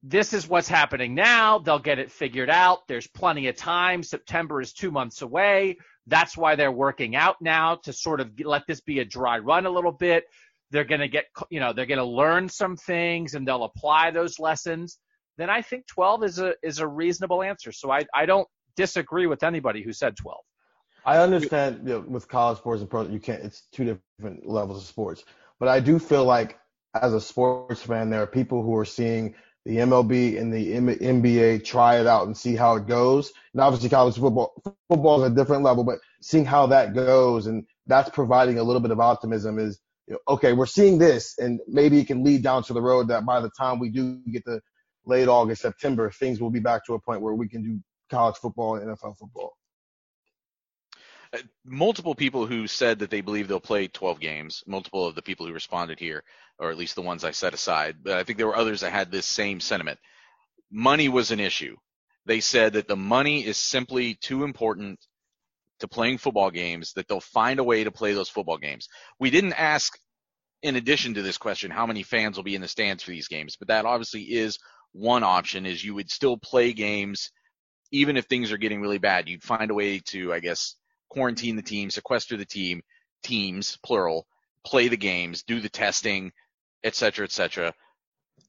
this 0.08 0.32
is 0.32 0.48
what's 0.48 0.68
happening 0.68 1.14
now. 1.14 1.58
They'll 1.58 1.80
get 1.80 1.98
it 1.98 2.12
figured 2.12 2.48
out. 2.48 2.86
There's 2.86 3.08
plenty 3.08 3.48
of 3.48 3.56
time. 3.56 4.04
September 4.04 4.60
is 4.60 4.72
two 4.72 4.92
months 4.92 5.22
away. 5.22 5.78
That's 6.06 6.36
why 6.36 6.54
they're 6.54 6.70
working 6.70 7.16
out 7.16 7.36
now 7.40 7.76
to 7.82 7.92
sort 7.92 8.20
of 8.20 8.30
let 8.44 8.62
this 8.68 8.80
be 8.80 9.00
a 9.00 9.04
dry 9.04 9.40
run 9.40 9.66
a 9.66 9.70
little 9.70 9.92
bit. 9.92 10.24
They're 10.70 10.84
going 10.84 11.00
to 11.00 11.08
get, 11.08 11.24
you 11.50 11.58
know, 11.58 11.72
they're 11.72 11.86
going 11.86 11.98
to 11.98 12.04
learn 12.04 12.48
some 12.48 12.76
things 12.76 13.34
and 13.34 13.46
they'll 13.46 13.64
apply 13.64 14.12
those 14.12 14.38
lessons. 14.38 14.98
Then 15.38 15.50
I 15.50 15.60
think 15.62 15.86
12 15.88 16.24
is 16.24 16.38
a 16.38 16.54
is 16.62 16.78
a 16.78 16.86
reasonable 16.86 17.42
answer. 17.42 17.72
So 17.72 17.90
I 17.90 18.04
I 18.14 18.26
don't 18.26 18.48
disagree 18.76 19.26
with 19.26 19.42
anybody 19.42 19.82
who 19.82 19.92
said 19.92 20.16
12. 20.16 20.38
I 21.06 21.18
understand 21.18 21.82
you 21.84 21.94
know, 21.94 22.00
with 22.00 22.26
college 22.26 22.58
sports 22.58 22.80
and 22.80 22.90
pro, 22.90 23.02
you 23.06 23.20
can't. 23.20 23.44
It's 23.44 23.62
two 23.72 23.84
different 24.18 24.46
levels 24.46 24.82
of 24.82 24.88
sports. 24.88 25.24
But 25.60 25.68
I 25.68 25.78
do 25.78 26.00
feel 26.00 26.24
like 26.24 26.58
as 27.00 27.14
a 27.14 27.20
sports 27.20 27.80
fan, 27.80 28.10
there 28.10 28.22
are 28.22 28.26
people 28.26 28.62
who 28.62 28.76
are 28.76 28.84
seeing 28.84 29.36
the 29.64 29.76
MLB 29.78 30.38
and 30.38 30.52
the 30.52 30.72
NBA 30.72 31.64
try 31.64 32.00
it 32.00 32.06
out 32.06 32.26
and 32.26 32.36
see 32.36 32.56
how 32.56 32.74
it 32.76 32.86
goes. 32.86 33.32
And 33.52 33.60
obviously 33.60 33.88
college 33.88 34.16
football, 34.16 34.60
football 34.88 35.24
is 35.24 35.32
a 35.32 35.34
different 35.34 35.62
level, 35.62 35.84
but 35.84 35.98
seeing 36.20 36.44
how 36.44 36.66
that 36.68 36.94
goes 36.94 37.46
and 37.46 37.66
that's 37.86 38.10
providing 38.10 38.58
a 38.58 38.64
little 38.64 38.80
bit 38.80 38.90
of 38.90 39.00
optimism 39.00 39.58
is, 39.58 39.78
you 40.08 40.14
know, 40.14 40.34
okay, 40.34 40.52
we're 40.52 40.66
seeing 40.66 40.98
this 40.98 41.38
and 41.38 41.60
maybe 41.68 42.00
it 42.00 42.06
can 42.06 42.24
lead 42.24 42.42
down 42.42 42.62
to 42.64 42.72
the 42.72 42.82
road 42.82 43.08
that 43.08 43.24
by 43.24 43.40
the 43.40 43.50
time 43.50 43.78
we 43.78 43.90
do 43.90 44.20
get 44.30 44.44
to 44.44 44.60
late 45.04 45.28
August, 45.28 45.62
September, 45.62 46.10
things 46.10 46.40
will 46.40 46.50
be 46.50 46.60
back 46.60 46.84
to 46.86 46.94
a 46.94 47.00
point 47.00 47.20
where 47.20 47.34
we 47.34 47.48
can 47.48 47.62
do 47.62 47.80
college 48.10 48.36
football 48.36 48.76
and 48.76 48.88
NFL 48.88 49.18
football. 49.18 49.56
Multiple 51.64 52.14
people 52.14 52.46
who 52.46 52.66
said 52.66 53.00
that 53.00 53.10
they 53.10 53.20
believe 53.20 53.48
they'll 53.48 53.60
play 53.60 53.88
12 53.88 54.20
games, 54.20 54.62
multiple 54.66 55.06
of 55.06 55.14
the 55.14 55.22
people 55.22 55.46
who 55.46 55.52
responded 55.52 55.98
here, 55.98 56.22
or 56.58 56.70
at 56.70 56.76
least 56.76 56.94
the 56.94 57.02
ones 57.02 57.24
I 57.24 57.32
set 57.32 57.54
aside, 57.54 57.96
but 58.02 58.14
I 58.14 58.24
think 58.24 58.38
there 58.38 58.46
were 58.46 58.56
others 58.56 58.80
that 58.80 58.92
had 58.92 59.10
this 59.10 59.26
same 59.26 59.60
sentiment. 59.60 59.98
Money 60.70 61.08
was 61.08 61.30
an 61.30 61.40
issue. 61.40 61.76
They 62.24 62.40
said 62.40 62.74
that 62.74 62.88
the 62.88 62.96
money 62.96 63.44
is 63.44 63.56
simply 63.56 64.14
too 64.14 64.44
important 64.44 64.98
to 65.80 65.88
playing 65.88 66.18
football 66.18 66.50
games, 66.50 66.92
that 66.94 67.06
they'll 67.06 67.20
find 67.20 67.60
a 67.60 67.64
way 67.64 67.84
to 67.84 67.90
play 67.90 68.14
those 68.14 68.30
football 68.30 68.58
games. 68.58 68.88
We 69.20 69.30
didn't 69.30 69.52
ask, 69.52 69.98
in 70.62 70.76
addition 70.76 71.14
to 71.14 71.22
this 71.22 71.38
question, 71.38 71.70
how 71.70 71.86
many 71.86 72.02
fans 72.02 72.36
will 72.36 72.44
be 72.44 72.54
in 72.54 72.62
the 72.62 72.68
stands 72.68 73.02
for 73.02 73.10
these 73.10 73.28
games, 73.28 73.56
but 73.56 73.68
that 73.68 73.84
obviously 73.84 74.22
is 74.22 74.58
one 74.92 75.22
option 75.22 75.66
is 75.66 75.84
you 75.84 75.94
would 75.94 76.10
still 76.10 76.38
play 76.38 76.72
games 76.72 77.30
even 77.92 78.16
if 78.16 78.24
things 78.24 78.50
are 78.50 78.56
getting 78.56 78.80
really 78.80 78.98
bad. 78.98 79.28
You'd 79.28 79.42
find 79.42 79.70
a 79.70 79.74
way 79.74 80.00
to, 80.06 80.32
I 80.32 80.40
guess, 80.40 80.74
quarantine 81.16 81.56
the 81.56 81.62
team, 81.62 81.88
sequester 81.88 82.36
the 82.36 82.44
team, 82.44 82.82
teams, 83.22 83.78
plural, 83.82 84.26
play 84.66 84.88
the 84.88 84.98
games, 84.98 85.44
do 85.44 85.60
the 85.60 85.70
testing, 85.70 86.30
et 86.84 86.94
cetera, 86.94 87.24
et 87.24 87.32
cetera, 87.32 87.72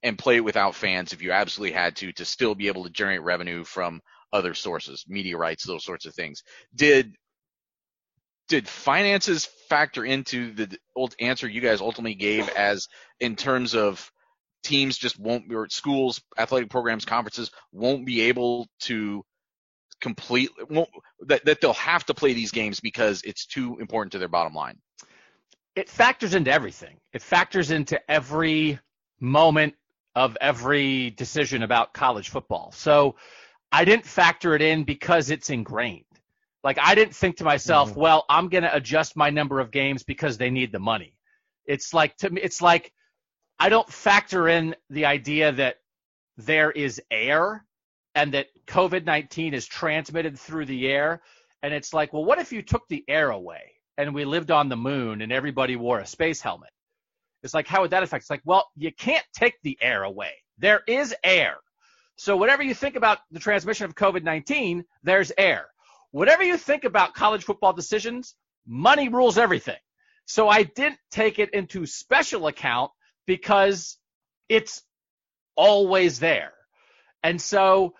and 0.03 0.17
play 0.17 0.35
it 0.35 0.43
without 0.43 0.75
fans 0.75 1.13
if 1.13 1.21
you 1.21 1.31
absolutely 1.31 1.73
had 1.73 1.95
to, 1.95 2.11
to 2.11 2.25
still 2.25 2.55
be 2.55 2.67
able 2.67 2.83
to 2.83 2.89
generate 2.89 3.21
revenue 3.21 3.63
from 3.63 4.01
other 4.33 4.53
sources, 4.53 5.05
media 5.07 5.37
rights, 5.37 5.65
those 5.65 5.85
sorts 5.85 6.05
of 6.05 6.13
things. 6.13 6.43
Did 6.75 7.15
did 8.49 8.67
finances 8.67 9.45
factor 9.69 10.03
into 10.03 10.53
the 10.53 10.77
old 10.95 11.15
answer 11.19 11.47
you 11.47 11.61
guys 11.61 11.81
ultimately 11.81 12.15
gave 12.15 12.47
as 12.49 12.87
in 13.19 13.35
terms 13.35 13.75
of 13.75 14.09
teams 14.63 14.97
just 14.97 15.19
won't 15.19 15.53
or 15.53 15.67
schools 15.69 16.21
athletic 16.37 16.69
programs 16.69 17.05
conferences 17.05 17.51
won't 17.73 18.05
be 18.05 18.21
able 18.21 18.67
to 18.79 19.23
complete 20.01 20.49
won't, 20.69 20.89
that, 21.21 21.43
that 21.45 21.61
they'll 21.61 21.73
have 21.73 22.05
to 22.05 22.13
play 22.13 22.33
these 22.33 22.51
games 22.51 22.79
because 22.79 23.21
it's 23.23 23.45
too 23.45 23.77
important 23.79 24.11
to 24.11 24.19
their 24.19 24.27
bottom 24.27 24.53
line. 24.53 24.77
It 25.75 25.89
factors 25.89 26.33
into 26.33 26.51
everything. 26.51 26.97
It 27.13 27.21
factors 27.21 27.71
into 27.71 27.99
every 28.09 28.79
moment 29.19 29.75
of 30.15 30.35
every 30.41 31.11
decision 31.11 31.61
about 31.61 31.93
college 31.93 32.29
football. 32.29 32.71
So 32.75 33.15
i 33.71 33.83
didn't 33.83 34.05
factor 34.05 34.55
it 34.55 34.61
in 34.61 34.83
because 34.83 35.29
it's 35.29 35.49
ingrained. 35.49 36.03
Like 36.63 36.79
i 36.81 36.95
didn't 36.95 37.15
think 37.15 37.37
to 37.37 37.43
myself 37.43 37.91
mm-hmm. 37.91 37.99
well 37.99 38.25
i'm 38.29 38.49
going 38.49 38.63
to 38.63 38.75
adjust 38.75 39.15
my 39.15 39.29
number 39.29 39.59
of 39.59 39.71
games 39.71 40.03
because 40.03 40.37
they 40.37 40.49
need 40.49 40.71
the 40.71 40.79
money. 40.79 41.13
It's 41.65 41.93
like 41.93 42.17
to 42.17 42.29
me 42.29 42.41
it's 42.41 42.61
like 42.61 42.91
i 43.59 43.69
don't 43.69 43.89
factor 43.89 44.47
in 44.47 44.75
the 44.89 45.05
idea 45.05 45.51
that 45.51 45.77
there 46.37 46.71
is 46.71 47.01
air 47.11 47.65
and 48.17 48.33
that 48.33 48.47
COVID 48.65 49.05
19 49.05 49.53
is 49.53 49.67
transmitted 49.67 50.39
through 50.39 50.65
the 50.65 50.87
air. 50.87 51.21
And 51.61 51.71
it's 51.71 51.93
like, 51.93 52.13
well, 52.13 52.25
what 52.25 52.39
if 52.39 52.51
you 52.51 52.63
took 52.63 52.87
the 52.87 53.05
air 53.07 53.29
away 53.29 53.73
and 53.95 54.15
we 54.15 54.25
lived 54.25 54.49
on 54.49 54.69
the 54.69 54.75
moon 54.75 55.21
and 55.21 55.31
everybody 55.31 55.75
wore 55.75 55.99
a 55.99 56.07
space 56.07 56.41
helmet? 56.41 56.71
It's 57.43 57.53
like, 57.53 57.67
how 57.67 57.81
would 57.81 57.91
that 57.91 58.01
affect? 58.01 58.23
It's 58.23 58.29
like, 58.31 58.41
well, 58.43 58.65
you 58.75 58.91
can't 58.91 59.23
take 59.35 59.53
the 59.61 59.77
air 59.79 60.01
away. 60.01 60.31
There 60.57 60.81
is 60.87 61.13
air. 61.23 61.57
So 62.15 62.35
whatever 62.35 62.63
you 62.63 62.73
think 62.73 62.95
about 62.95 63.19
the 63.29 63.39
transmission 63.39 63.85
of 63.85 63.93
COVID 63.93 64.23
19, 64.23 64.83
there's 65.03 65.31
air. 65.37 65.67
Whatever 66.09 66.41
you 66.41 66.57
think 66.57 66.85
about 66.85 67.13
college 67.13 67.43
football 67.43 67.73
decisions, 67.73 68.33
money 68.65 69.09
rules 69.09 69.37
everything. 69.37 69.77
So 70.25 70.49
I 70.49 70.63
didn't 70.63 70.97
take 71.11 71.37
it 71.37 71.51
into 71.53 71.85
special 71.85 72.47
account 72.47 72.89
because 73.27 73.99
it's 74.49 74.81
always 75.55 76.19
there. 76.19 76.53
And 77.21 77.39
so 77.39 77.93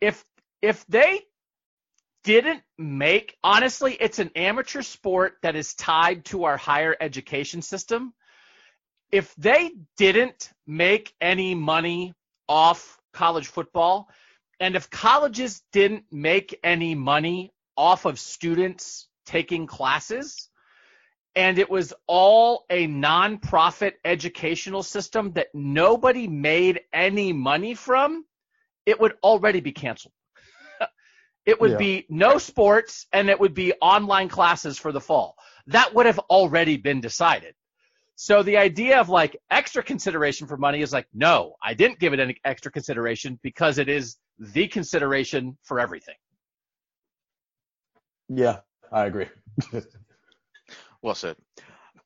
if 0.00 0.24
if 0.62 0.84
they 0.86 1.20
didn't 2.24 2.62
make 2.76 3.36
honestly 3.44 3.94
it's 3.94 4.18
an 4.18 4.30
amateur 4.34 4.82
sport 4.82 5.34
that 5.42 5.54
is 5.56 5.74
tied 5.74 6.24
to 6.24 6.44
our 6.44 6.56
higher 6.56 6.96
education 7.00 7.62
system. 7.62 8.12
If 9.12 9.34
they 9.36 9.70
didn't 9.96 10.50
make 10.66 11.14
any 11.20 11.54
money 11.54 12.14
off 12.48 12.98
college 13.12 13.46
football 13.46 14.08
and 14.58 14.74
if 14.74 14.90
colleges 14.90 15.62
didn't 15.72 16.04
make 16.10 16.58
any 16.64 16.94
money 16.94 17.52
off 17.76 18.04
of 18.04 18.18
students 18.18 19.08
taking 19.24 19.66
classes 19.66 20.48
and 21.36 21.58
it 21.58 21.70
was 21.70 21.92
all 22.06 22.64
a 22.70 22.88
nonprofit 22.88 23.92
educational 24.04 24.82
system 24.82 25.32
that 25.32 25.48
nobody 25.54 26.26
made 26.26 26.80
any 26.92 27.32
money 27.32 27.74
from 27.74 28.24
it 28.86 29.00
would 29.00 29.14
already 29.22 29.60
be 29.60 29.72
canceled. 29.72 30.14
it 31.46 31.60
would 31.60 31.72
yeah. 31.72 31.76
be 31.76 32.06
no 32.08 32.38
sports 32.38 33.06
and 33.12 33.28
it 33.28 33.38
would 33.38 33.52
be 33.52 33.74
online 33.82 34.28
classes 34.28 34.78
for 34.78 34.92
the 34.92 35.00
fall. 35.00 35.34
That 35.66 35.92
would 35.94 36.06
have 36.06 36.20
already 36.30 36.76
been 36.76 37.00
decided. 37.00 37.54
So 38.14 38.42
the 38.42 38.56
idea 38.56 38.98
of 38.98 39.10
like 39.10 39.36
extra 39.50 39.82
consideration 39.82 40.46
for 40.46 40.56
money 40.56 40.80
is 40.80 40.92
like, 40.92 41.06
no, 41.12 41.54
I 41.62 41.74
didn't 41.74 41.98
give 41.98 42.14
it 42.14 42.20
any 42.20 42.36
extra 42.44 42.72
consideration 42.72 43.38
because 43.42 43.76
it 43.76 43.90
is 43.90 44.16
the 44.38 44.68
consideration 44.68 45.58
for 45.62 45.78
everything. 45.78 46.14
Yeah, 48.28 48.60
I 48.90 49.04
agree. 49.04 49.28
well 51.02 51.14
said. 51.14 51.36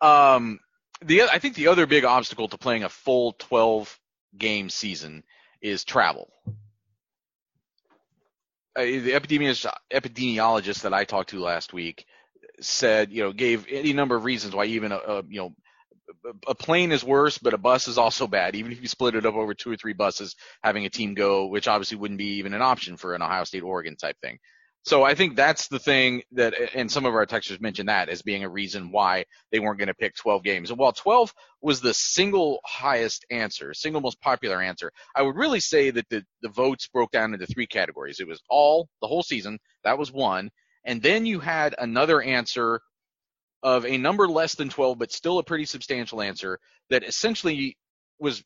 Um, 0.00 0.58
the 1.02 1.22
I 1.22 1.38
think 1.38 1.54
the 1.54 1.68
other 1.68 1.86
big 1.86 2.04
obstacle 2.04 2.48
to 2.48 2.58
playing 2.58 2.84
a 2.84 2.88
full 2.88 3.34
12 3.38 3.98
game 4.36 4.68
season 4.68 5.22
is 5.62 5.84
travel 5.84 6.32
uh, 8.76 8.82
the 8.82 9.12
epidemiologist 9.12 10.82
that 10.82 10.94
I 10.94 11.04
talked 11.04 11.30
to 11.30 11.40
last 11.40 11.72
week 11.72 12.06
said, 12.60 13.12
you 13.12 13.22
know, 13.22 13.32
gave 13.32 13.66
any 13.68 13.92
number 13.92 14.16
of 14.16 14.24
reasons 14.24 14.54
why 14.54 14.66
even 14.66 14.92
a, 14.92 14.96
a 14.96 15.22
you 15.28 15.40
know 15.40 15.54
a 16.46 16.54
plane 16.54 16.92
is 16.92 17.04
worse, 17.04 17.38
but 17.38 17.54
a 17.54 17.58
bus 17.58 17.88
is 17.88 17.98
also 17.98 18.26
bad. 18.26 18.54
Even 18.56 18.72
if 18.72 18.80
you 18.80 18.88
split 18.88 19.14
it 19.14 19.26
up 19.26 19.34
over 19.34 19.54
two 19.54 19.70
or 19.70 19.76
three 19.76 19.92
buses, 19.92 20.36
having 20.62 20.84
a 20.84 20.90
team 20.90 21.14
go, 21.14 21.46
which 21.46 21.68
obviously 21.68 21.96
wouldn't 21.96 22.18
be 22.18 22.38
even 22.38 22.54
an 22.54 22.62
option 22.62 22.96
for 22.96 23.14
an 23.14 23.22
Ohio 23.22 23.44
State 23.44 23.62
Oregon 23.62 23.96
type 23.96 24.16
thing. 24.20 24.38
So 24.82 25.02
I 25.04 25.14
think 25.14 25.36
that's 25.36 25.68
the 25.68 25.78
thing 25.78 26.22
that, 26.32 26.54
and 26.74 26.90
some 26.90 27.04
of 27.04 27.14
our 27.14 27.26
texters 27.26 27.60
mentioned 27.60 27.90
that 27.90 28.08
as 28.08 28.22
being 28.22 28.44
a 28.44 28.48
reason 28.48 28.90
why 28.90 29.26
they 29.52 29.60
weren't 29.60 29.78
going 29.78 29.88
to 29.88 29.94
pick 29.94 30.16
12 30.16 30.42
games. 30.42 30.70
And 30.70 30.78
while 30.78 30.92
12 30.92 31.34
was 31.60 31.80
the 31.80 31.92
single 31.92 32.60
highest 32.64 33.26
answer, 33.30 33.74
single 33.74 34.00
most 34.00 34.20
popular 34.22 34.60
answer, 34.62 34.90
I 35.14 35.22
would 35.22 35.36
really 35.36 35.60
say 35.60 35.90
that 35.90 36.08
the, 36.08 36.24
the 36.40 36.48
votes 36.48 36.88
broke 36.88 37.10
down 37.10 37.34
into 37.34 37.46
three 37.46 37.66
categories. 37.66 38.20
It 38.20 38.26
was 38.26 38.40
all, 38.48 38.88
the 39.02 39.08
whole 39.08 39.22
season, 39.22 39.58
that 39.84 39.98
was 39.98 40.10
one. 40.10 40.50
And 40.84 41.02
then 41.02 41.26
you 41.26 41.40
had 41.40 41.74
another 41.78 42.22
answer 42.22 42.80
of 43.62 43.84
a 43.84 43.98
number 43.98 44.26
less 44.28 44.54
than 44.54 44.70
12, 44.70 44.98
but 44.98 45.12
still 45.12 45.38
a 45.38 45.44
pretty 45.44 45.66
substantial 45.66 46.22
answer 46.22 46.58
that 46.88 47.04
essentially 47.04 47.76
was 48.18 48.42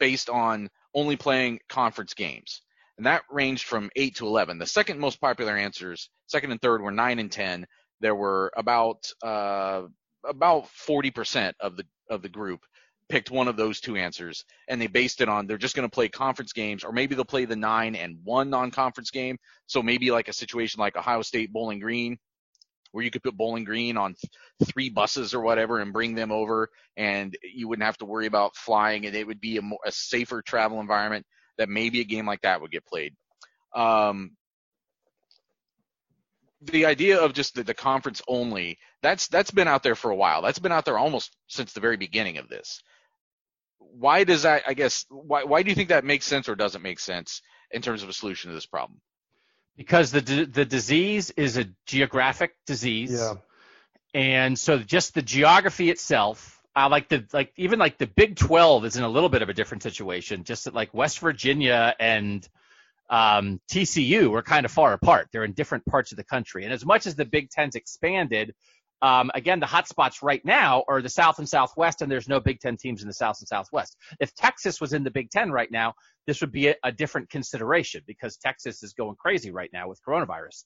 based 0.00 0.28
on 0.28 0.68
only 0.94 1.14
playing 1.14 1.60
conference 1.68 2.14
games 2.14 2.62
and 2.98 3.06
that 3.06 3.22
ranged 3.30 3.64
from 3.64 3.90
8 3.96 4.16
to 4.16 4.26
11. 4.26 4.58
The 4.58 4.66
second 4.66 4.98
most 4.98 5.20
popular 5.20 5.56
answers, 5.56 6.08
second 6.26 6.52
and 6.52 6.60
third, 6.60 6.80
were 6.80 6.90
9 6.90 7.18
and 7.18 7.30
10. 7.30 7.66
There 8.00 8.14
were 8.14 8.52
about 8.56 9.10
uh, 9.22 9.82
about 10.26 10.66
40% 10.88 11.52
of 11.60 11.76
the 11.76 11.84
of 12.10 12.22
the 12.22 12.28
group 12.28 12.60
picked 13.08 13.30
one 13.30 13.48
of 13.48 13.56
those 13.56 13.80
two 13.80 13.96
answers 13.96 14.44
and 14.68 14.80
they 14.80 14.88
based 14.88 15.20
it 15.20 15.28
on 15.28 15.46
they're 15.46 15.58
just 15.58 15.76
going 15.76 15.88
to 15.88 15.94
play 15.94 16.08
conference 16.08 16.52
games 16.52 16.82
or 16.82 16.92
maybe 16.92 17.14
they'll 17.14 17.24
play 17.24 17.44
the 17.44 17.54
nine 17.54 17.94
and 17.94 18.18
one 18.24 18.50
non-conference 18.50 19.10
game. 19.10 19.38
So 19.66 19.82
maybe 19.82 20.10
like 20.10 20.28
a 20.28 20.32
situation 20.32 20.80
like 20.80 20.96
Ohio 20.96 21.22
State 21.22 21.52
Bowling 21.52 21.78
Green 21.78 22.18
where 22.92 23.04
you 23.04 23.10
could 23.10 23.22
put 23.22 23.36
Bowling 23.36 23.64
Green 23.64 23.96
on 23.96 24.14
three 24.64 24.88
buses 24.88 25.34
or 25.34 25.40
whatever 25.40 25.80
and 25.80 25.92
bring 25.92 26.14
them 26.14 26.32
over 26.32 26.68
and 26.96 27.36
you 27.54 27.68
wouldn't 27.68 27.86
have 27.86 27.98
to 27.98 28.06
worry 28.06 28.26
about 28.26 28.56
flying 28.56 29.06
and 29.06 29.14
it 29.14 29.26
would 29.26 29.40
be 29.40 29.58
a, 29.58 29.62
more, 29.62 29.78
a 29.86 29.92
safer 29.92 30.42
travel 30.42 30.80
environment 30.80 31.24
that 31.58 31.68
maybe 31.68 32.00
a 32.00 32.04
game 32.04 32.26
like 32.26 32.42
that 32.42 32.60
would 32.60 32.70
get 32.70 32.84
played. 32.86 33.14
Um, 33.74 34.32
the 36.62 36.86
idea 36.86 37.20
of 37.20 37.32
just 37.32 37.54
the, 37.54 37.62
the 37.62 37.74
conference 37.74 38.22
only 38.26 38.78
that's 39.02 39.28
that's 39.28 39.50
been 39.50 39.68
out 39.68 39.82
there 39.82 39.94
for 39.94 40.10
a 40.10 40.16
while 40.16 40.42
that's 40.42 40.58
been 40.58 40.72
out 40.72 40.84
there 40.84 40.98
almost 40.98 41.36
since 41.48 41.72
the 41.72 41.80
very 41.80 41.96
beginning 41.96 42.38
of 42.38 42.48
this 42.48 42.82
why 43.78 44.24
does 44.24 44.42
that 44.42 44.62
i 44.66 44.74
guess 44.74 45.04
why 45.10 45.44
why 45.44 45.62
do 45.62 45.68
you 45.68 45.74
think 45.74 45.90
that 45.90 46.04
makes 46.04 46.26
sense 46.26 46.48
or 46.48 46.54
doesn't 46.56 46.82
make 46.82 46.98
sense 46.98 47.42
in 47.70 47.82
terms 47.82 48.02
of 48.02 48.08
a 48.08 48.12
solution 48.12 48.50
to 48.50 48.54
this 48.54 48.66
problem 48.66 49.00
because 49.76 50.10
the 50.10 50.20
the 50.20 50.64
disease 50.64 51.30
is 51.32 51.56
a 51.58 51.66
geographic 51.86 52.52
disease 52.66 53.12
Yeah. 53.12 53.34
and 54.14 54.58
so 54.58 54.78
just 54.78 55.14
the 55.14 55.22
geography 55.22 55.90
itself 55.90 56.55
uh, 56.76 56.88
like 56.88 57.08
the 57.08 57.24
like 57.32 57.52
even 57.56 57.78
like 57.78 57.98
the 57.98 58.06
big 58.06 58.36
12 58.36 58.84
is 58.84 58.96
in 58.96 59.02
a 59.02 59.08
little 59.08 59.28
bit 59.28 59.42
of 59.42 59.48
a 59.48 59.54
different 59.54 59.82
situation 59.82 60.44
just 60.44 60.64
that 60.64 60.74
like 60.74 60.92
west 60.92 61.18
virginia 61.18 61.94
and 61.98 62.48
um, 63.08 63.60
TCU 63.70 64.36
are 64.36 64.42
kind 64.42 64.64
of 64.64 64.72
far 64.72 64.92
apart. 64.92 65.28
They're 65.32 65.44
in 65.44 65.52
different 65.52 65.86
parts 65.86 66.12
of 66.12 66.16
the 66.16 66.24
country. 66.24 66.64
And 66.64 66.72
as 66.72 66.84
much 66.84 67.06
as 67.06 67.14
the 67.14 67.24
Big 67.24 67.50
Ten's 67.50 67.76
expanded, 67.76 68.54
um, 69.02 69.30
again, 69.34 69.60
the 69.60 69.66
hotspots 69.66 70.22
right 70.22 70.44
now 70.44 70.82
are 70.88 71.02
the 71.02 71.08
South 71.08 71.38
and 71.38 71.48
Southwest, 71.48 72.00
and 72.00 72.10
there's 72.10 72.28
no 72.28 72.40
Big 72.40 72.60
Ten 72.60 72.76
teams 72.76 73.02
in 73.02 73.08
the 73.08 73.14
South 73.14 73.36
and 73.40 73.48
Southwest. 73.48 73.96
If 74.20 74.34
Texas 74.34 74.80
was 74.80 74.92
in 74.94 75.04
the 75.04 75.10
Big 75.10 75.30
Ten 75.30 75.52
right 75.52 75.70
now, 75.70 75.94
this 76.26 76.40
would 76.40 76.50
be 76.50 76.68
a, 76.68 76.74
a 76.82 76.90
different 76.90 77.28
consideration 77.28 78.02
because 78.06 78.38
Texas 78.38 78.82
is 78.82 78.94
going 78.94 79.16
crazy 79.16 79.50
right 79.50 79.70
now 79.72 79.88
with 79.88 80.00
coronavirus. 80.02 80.64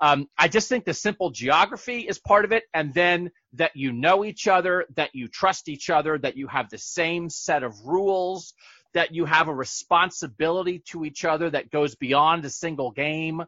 Um, 0.00 0.28
I 0.38 0.48
just 0.48 0.68
think 0.68 0.84
the 0.84 0.94
simple 0.94 1.30
geography 1.30 2.00
is 2.00 2.18
part 2.18 2.44
of 2.44 2.52
it, 2.52 2.64
and 2.72 2.94
then 2.94 3.30
that 3.54 3.72
you 3.74 3.92
know 3.92 4.24
each 4.24 4.46
other, 4.46 4.86
that 4.96 5.14
you 5.14 5.26
trust 5.28 5.68
each 5.68 5.90
other, 5.90 6.18
that 6.18 6.36
you 6.36 6.46
have 6.46 6.70
the 6.70 6.78
same 6.78 7.28
set 7.28 7.62
of 7.64 7.74
rules, 7.84 8.54
that 8.94 9.12
you 9.14 9.24
have 9.24 9.48
a 9.48 9.54
responsibility 9.54 10.80
to 10.86 11.04
each 11.04 11.24
other 11.24 11.50
that 11.50 11.70
goes 11.70 11.96
beyond 11.96 12.44
a 12.44 12.50
single 12.50 12.92
game. 12.92 13.42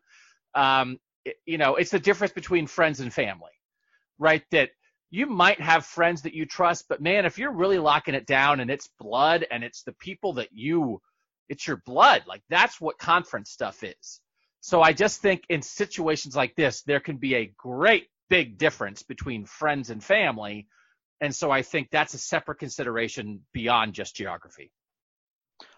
Um, 0.55 0.99
it- 1.25 1.39
you 1.47 1.59
know, 1.59 1.77
it's 1.77 1.93
the 1.93 2.01
difference 2.01 2.33
between 2.33 2.67
friends 2.67 3.01
and 3.01 3.13
family, 3.13 3.53
right? 4.19 4.43
That 4.51 4.71
you 5.11 5.27
might 5.27 5.61
have 5.61 5.87
friends 5.87 6.23
that 6.23 6.35
you 6.35 6.47
trust, 6.47 6.87
but 6.89 7.01
man, 7.01 7.27
if 7.27 7.39
you're 7.39 7.53
really 7.53 7.79
locking 7.79 8.15
it 8.15 8.27
down 8.27 8.61
and 8.61 8.71
it's 8.71 8.89
blood 8.99 9.47
and 9.51 9.65
it's 9.65 9.83
the 9.83 9.93
people 9.93 10.35
that 10.35 10.49
you, 10.53 11.01
it's 11.49 11.67
your 11.67 11.79
blood, 11.79 12.25
like 12.27 12.43
that's 12.49 12.81
what 12.81 12.99
conference 12.99 13.51
stuff 13.51 13.83
is. 13.85 14.21
So 14.61 14.83
I 14.83 14.92
just 14.92 15.23
think 15.23 15.44
in 15.49 15.62
situations 15.62 16.37
like 16.37 16.55
this, 16.55 16.83
there 16.83 17.01
can 17.01 17.16
be 17.16 17.35
a 17.35 17.53
great 17.57 18.09
big 18.29 18.59
difference 18.59 19.03
between 19.03 19.46
friends 19.46 19.90
and 19.90 20.03
family. 20.03 20.68
And 21.20 21.35
so 21.35 21.51
I 21.51 21.62
think 21.62 21.88
that's 21.90 22.14
a 22.14 22.18
separate 22.18 22.59
consideration 22.59 23.40
beyond 23.53 23.94
just 23.94 24.14
geography. 24.14 24.70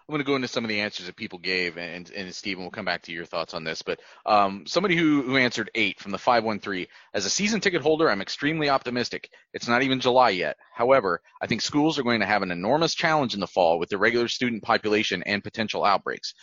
I'm 0.07 0.11
going 0.11 0.19
to 0.19 0.29
go 0.29 0.35
into 0.35 0.49
some 0.49 0.65
of 0.65 0.69
the 0.69 0.81
answers 0.81 1.05
that 1.05 1.15
people 1.15 1.39
gave, 1.39 1.77
and 1.77 2.11
and 2.11 2.35
Stephen, 2.35 2.63
we'll 2.63 2.71
come 2.71 2.83
back 2.83 3.03
to 3.03 3.13
your 3.13 3.23
thoughts 3.23 3.53
on 3.53 3.63
this. 3.63 3.81
But 3.81 4.01
um, 4.25 4.65
somebody 4.67 4.97
who 4.97 5.21
who 5.21 5.37
answered 5.37 5.71
eight 5.75 5.97
from 5.97 6.11
the 6.11 6.17
513, 6.17 6.87
as 7.13 7.25
a 7.25 7.29
season 7.29 7.61
ticket 7.61 7.81
holder, 7.81 8.09
I'm 8.09 8.21
extremely 8.21 8.69
optimistic. 8.69 9.29
It's 9.53 9.69
not 9.69 9.81
even 9.81 10.01
July 10.01 10.31
yet. 10.31 10.57
However, 10.73 11.21
I 11.41 11.47
think 11.47 11.61
schools 11.61 11.97
are 11.97 12.03
going 12.03 12.19
to 12.19 12.25
have 12.25 12.41
an 12.41 12.51
enormous 12.51 12.93
challenge 12.93 13.33
in 13.33 13.39
the 13.39 13.47
fall 13.47 13.79
with 13.79 13.89
the 13.89 13.97
regular 13.97 14.27
student 14.27 14.61
population 14.61 15.23
and 15.23 15.41
potential 15.41 15.85
outbreaks. 15.85 16.33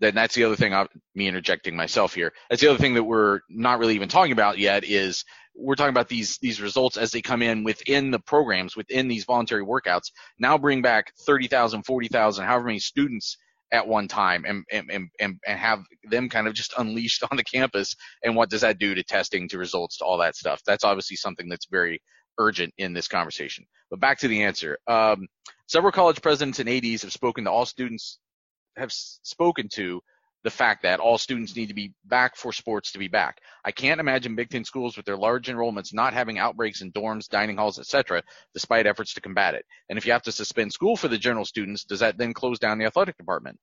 Then 0.00 0.14
that's 0.14 0.34
the 0.34 0.44
other 0.44 0.56
thing. 0.56 0.74
I, 0.74 0.86
me 1.14 1.28
interjecting 1.28 1.76
myself 1.76 2.14
here. 2.14 2.32
That's 2.50 2.60
the 2.60 2.68
other 2.68 2.78
thing 2.78 2.94
that 2.94 3.04
we're 3.04 3.40
not 3.48 3.78
really 3.78 3.94
even 3.94 4.08
talking 4.08 4.32
about 4.32 4.58
yet 4.58 4.84
is 4.84 5.24
we're 5.54 5.74
talking 5.74 5.90
about 5.90 6.08
these 6.08 6.38
these 6.38 6.60
results 6.60 6.96
as 6.96 7.10
they 7.10 7.22
come 7.22 7.42
in 7.42 7.64
within 7.64 8.10
the 8.10 8.18
programs, 8.18 8.76
within 8.76 9.08
these 9.08 9.24
voluntary 9.24 9.64
workouts. 9.64 10.10
Now 10.38 10.58
bring 10.58 10.82
back 10.82 11.12
30,000, 11.26 11.82
40,000, 11.84 12.44
however 12.44 12.66
many 12.66 12.78
students 12.78 13.38
at 13.72 13.88
one 13.88 14.06
time 14.06 14.44
and, 14.46 14.64
and, 14.70 14.90
and, 14.90 15.08
and 15.18 15.40
and 15.46 15.58
have 15.58 15.82
them 16.08 16.28
kind 16.28 16.46
of 16.46 16.54
just 16.54 16.72
unleashed 16.78 17.24
on 17.30 17.36
the 17.36 17.44
campus. 17.44 17.96
And 18.22 18.36
what 18.36 18.50
does 18.50 18.60
that 18.60 18.78
do 18.78 18.94
to 18.94 19.02
testing, 19.02 19.48
to 19.48 19.58
results, 19.58 19.98
to 19.98 20.04
all 20.04 20.18
that 20.18 20.36
stuff? 20.36 20.60
That's 20.66 20.84
obviously 20.84 21.16
something 21.16 21.48
that's 21.48 21.66
very 21.66 22.00
urgent 22.38 22.72
in 22.78 22.92
this 22.92 23.08
conversation. 23.08 23.64
But 23.90 24.00
back 24.00 24.18
to 24.18 24.28
the 24.28 24.42
answer. 24.42 24.78
Um, 24.86 25.26
several 25.66 25.92
college 25.92 26.20
presidents 26.20 26.58
and 26.58 26.68
ADs 26.68 27.02
have 27.02 27.12
spoken 27.12 27.44
to 27.44 27.50
all 27.50 27.66
students, 27.66 28.18
have 28.76 28.92
spoken 28.92 29.68
to 29.74 30.00
the 30.44 30.50
fact 30.50 30.84
that 30.84 31.00
all 31.00 31.18
students 31.18 31.56
need 31.56 31.66
to 31.66 31.74
be 31.74 31.92
back 32.04 32.36
for 32.36 32.52
sports 32.52 32.92
to 32.92 33.00
be 33.00 33.08
back. 33.08 33.38
I 33.64 33.72
can't 33.72 33.98
imagine 33.98 34.36
Big 34.36 34.48
Ten 34.48 34.64
schools 34.64 34.96
with 34.96 35.04
their 35.04 35.16
large 35.16 35.48
enrollments 35.48 35.92
not 35.92 36.14
having 36.14 36.38
outbreaks 36.38 36.82
in 36.82 36.92
dorms, 36.92 37.28
dining 37.28 37.56
halls, 37.56 37.80
etc., 37.80 38.22
despite 38.54 38.86
efforts 38.86 39.12
to 39.14 39.20
combat 39.20 39.54
it. 39.54 39.64
And 39.88 39.98
if 39.98 40.06
you 40.06 40.12
have 40.12 40.22
to 40.22 40.30
suspend 40.30 40.72
school 40.72 40.96
for 40.96 41.08
the 41.08 41.18
general 41.18 41.44
students, 41.44 41.82
does 41.84 41.98
that 41.98 42.16
then 42.16 42.32
close 42.32 42.60
down 42.60 42.78
the 42.78 42.84
athletic 42.84 43.16
department? 43.16 43.58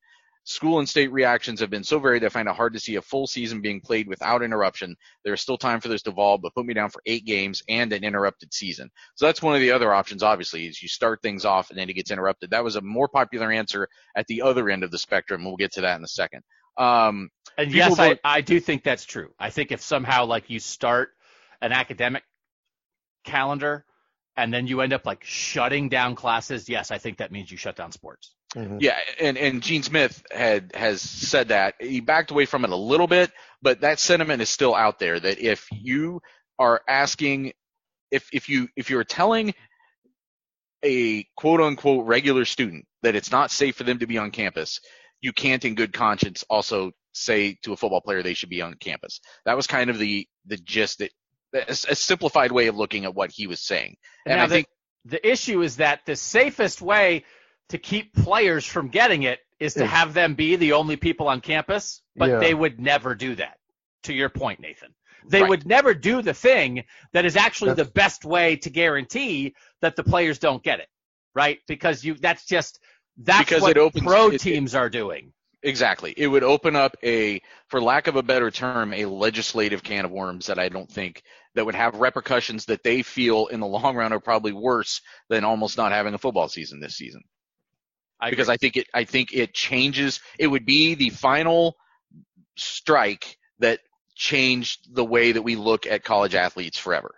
School 0.46 0.80
and 0.80 0.90
state 0.90 1.12
reactions 1.12 1.62
have 1.62 1.70
been 1.70 1.86
so 1.86 2.00
varied 2.00 2.26
I 2.26 2.30
find 2.30 2.50
it 2.50 2.56
hard 2.56 2.74
to 2.74 2.80
see 2.80 2.96
a 2.96 3.02
full 3.02 3.28
season 3.28 3.62
being 3.62 3.80
played 3.80 4.08
without 4.10 4.44
interruption. 4.44 4.96
There 5.24 5.34
is 5.34 5.40
still 5.42 5.58
time 5.58 5.80
for 5.80 5.88
this 5.88 6.02
to 6.02 6.10
evolve, 6.10 6.42
but 6.42 6.54
put 6.54 6.66
me 6.66 6.74
down 6.74 6.90
for 6.90 7.02
eight 7.06 7.26
games 7.26 7.64
and 7.70 7.94
an 7.94 8.04
interrupted 8.04 8.54
season. 8.54 8.90
So 9.16 9.26
that's 9.26 9.42
one 9.42 9.56
of 9.56 9.62
the 9.62 9.72
other 9.72 9.94
options, 9.94 10.22
obviously, 10.22 10.68
is 10.68 10.82
you 10.82 10.90
start 10.90 11.22
things 11.22 11.46
off 11.46 11.70
and 11.70 11.80
then 11.80 11.90
it 11.90 11.94
gets 11.94 12.12
interrupted. 12.12 12.50
That 12.50 12.64
was 12.64 12.76
a 12.76 12.82
more 12.82 13.08
popular 13.08 13.52
answer 13.52 13.88
at 14.16 14.28
the 14.28 14.42
other 14.42 14.70
end 14.70 14.84
of 14.84 14.92
the 14.92 14.98
spectrum. 14.98 15.46
We'll 15.46 15.56
get 15.56 15.72
to 15.74 15.82
that 15.82 15.98
in 15.98 16.04
a 16.04 16.10
second. 16.10 16.44
Um, 16.78 17.30
And 17.58 17.72
yes, 17.72 17.98
I, 18.00 18.20
I 18.24 18.42
do 18.42 18.60
think 18.60 18.84
that's 18.84 19.06
true. 19.06 19.34
I 19.40 19.50
think 19.50 19.72
if 19.72 19.82
somehow 19.82 20.26
like 20.26 20.50
you 20.50 20.60
start 20.60 21.12
an 21.62 21.72
academic 21.72 22.24
calendar 23.24 23.86
and 24.36 24.54
then 24.54 24.68
you 24.68 24.82
end 24.82 24.92
up 24.92 25.06
like 25.06 25.24
shutting 25.24 25.88
down 25.88 26.16
classes, 26.16 26.68
yes, 26.68 26.92
I 26.92 26.98
think 26.98 27.20
that 27.20 27.32
means 27.32 27.52
you 27.52 27.58
shut 27.58 27.76
down 27.76 27.92
sports. 27.92 28.36
Mhm. 28.56 28.82
Yeah, 28.82 28.98
and 29.20 29.38
and 29.38 29.62
Gene 29.64 29.84
Smith 29.84 30.24
had 30.32 30.72
has 30.76 31.02
said 31.02 31.50
that 31.50 31.76
he 31.80 32.02
backed 32.02 32.32
away 32.32 32.46
from 32.46 32.64
it 32.64 32.70
a 32.72 32.76
little 32.76 33.08
bit, 33.08 33.32
but 33.62 33.82
that 33.82 34.00
sentiment 34.00 34.42
is 34.42 34.50
still 34.50 34.76
out 34.76 35.00
there. 35.00 35.20
That 35.20 35.40
if 35.40 35.68
you 35.72 36.22
are 36.60 36.82
asking, 36.88 37.54
if 38.12 38.30
if 38.32 38.50
you 38.50 38.68
if 38.76 38.90
you're 38.90 39.04
telling 39.04 39.54
a 40.84 41.26
quote 41.36 41.62
unquote 41.62 42.06
regular 42.06 42.46
student 42.46 42.86
that 43.02 43.16
it's 43.16 43.32
not 43.32 43.52
safe 43.52 43.76
for 43.76 43.84
them 43.84 44.00
to 44.00 44.08
be 44.08 44.18
on 44.18 44.32
campus, 44.32 44.80
you 45.22 45.34
can't 45.34 45.66
in 45.66 45.76
good 45.76 45.94
conscience 45.94 46.44
also 46.50 46.92
say 47.14 47.58
to 47.64 47.74
a 47.74 47.78
football 47.78 48.02
player 48.02 48.22
they 48.22 48.34
should 48.34 48.50
be 48.50 48.62
on 48.62 48.76
campus. 48.76 49.20
That 49.46 49.56
was 49.56 49.68
kind 49.68 49.90
of 49.90 49.98
the 49.98 50.28
the 50.46 50.58
gist 50.58 51.00
that 51.00 51.12
a, 51.54 51.72
a 51.72 51.96
simplified 51.96 52.52
way 52.52 52.68
of 52.68 52.76
looking 52.76 53.06
at 53.06 53.16
what 53.16 53.32
he 53.32 53.48
was 53.48 53.62
saying. 53.62 53.96
And 54.28 54.38
now 54.38 54.46
I 54.46 54.48
think 54.48 54.68
the, 55.06 55.12
the 55.12 55.28
issue 55.32 55.62
is 55.62 55.78
that 55.78 56.02
the 56.06 56.16
safest 56.16 56.82
way 56.82 57.24
to 57.70 57.78
keep 57.78 58.14
players 58.14 58.66
from 58.66 58.88
getting 58.90 59.24
it 59.24 59.40
is 59.60 59.74
to 59.76 59.86
have 59.86 60.14
them 60.14 60.36
be 60.36 60.56
the 60.56 60.74
only 60.74 60.96
people 60.96 61.28
on 61.28 61.42
campus, 61.42 62.02
but 62.16 62.30
Yeah. 62.30 62.40
they 62.40 62.54
would 62.54 62.80
never 62.80 63.16
do 63.16 63.36
that. 63.36 63.58
To 64.04 64.14
your 64.14 64.30
point, 64.30 64.60
Nathan. 64.60 64.94
They 65.26 65.42
Right. 65.42 65.50
would 65.50 65.66
never 65.66 65.94
do 65.94 66.22
the 66.22 66.34
thing 66.34 66.84
that 67.14 67.24
is 67.24 67.38
actually 67.38 67.70
That's- 67.70 67.88
the 67.88 67.94
best 67.94 68.26
way 68.26 68.58
to 68.58 68.70
guarantee 68.70 69.56
that 69.82 69.96
the 69.96 70.04
players 70.04 70.38
don't 70.40 70.62
get 70.62 70.82
it, 70.82 70.90
right? 71.34 71.60
Because 71.68 72.04
you 72.04 72.16
that's 72.16 72.46
just 72.46 72.80
that's 73.18 73.48
Because 73.48 73.62
what 73.62 73.72
it 73.72 73.78
opens- 73.78 74.04
pro 74.06 74.32
it- 74.32 74.42
teams 74.42 74.76
are 74.76 74.90
doing. 74.90 75.32
Exactly. 75.62 76.14
It 76.18 76.28
would 76.28 76.44
open 76.44 76.76
up 76.76 76.98
a, 77.04 77.42
for 77.70 77.80
lack 77.82 78.08
of 78.08 78.18
a 78.18 78.24
better 78.24 78.52
term, 78.52 78.94
a 78.94 79.06
legislative 79.06 79.82
can 79.82 80.04
of 80.04 80.12
worms 80.12 80.48
that 80.48 80.60
I 80.60 80.68
don't 80.68 80.92
think 80.92 81.24
that 81.56 81.66
would 81.66 81.76
have 81.76 81.96
repercussions 81.96 82.66
that 82.66 82.84
they 82.84 83.02
feel 83.04 83.48
in 83.48 83.62
the 83.62 83.68
long 83.68 83.96
run 83.96 84.12
are 84.12 84.20
probably 84.20 84.52
worse 84.52 85.00
than 85.30 85.46
almost 85.46 85.78
not 85.78 85.94
having 85.94 86.14
a 86.14 86.18
football 86.18 86.50
season 86.50 86.82
this 86.82 86.98
season. 86.98 87.24
I 88.24 88.30
because. 88.30 88.50
I 88.50 88.58
think 88.58 88.78
it, 88.78 88.88
I 88.94 89.04
think 89.04 89.34
it 89.34 89.54
changes. 89.54 90.20
It 90.40 90.48
would 90.48 90.66
be 90.66 90.96
the 90.96 91.10
final 91.10 91.76
strike 92.56 93.38
that 93.60 93.80
changed 94.16 94.94
the 94.94 95.04
way 95.06 95.32
that 95.32 95.42
we 95.42 95.56
look 95.56 95.86
at 95.88 96.04
college 96.04 96.36
athletes 96.36 96.78
forever. 96.78 97.16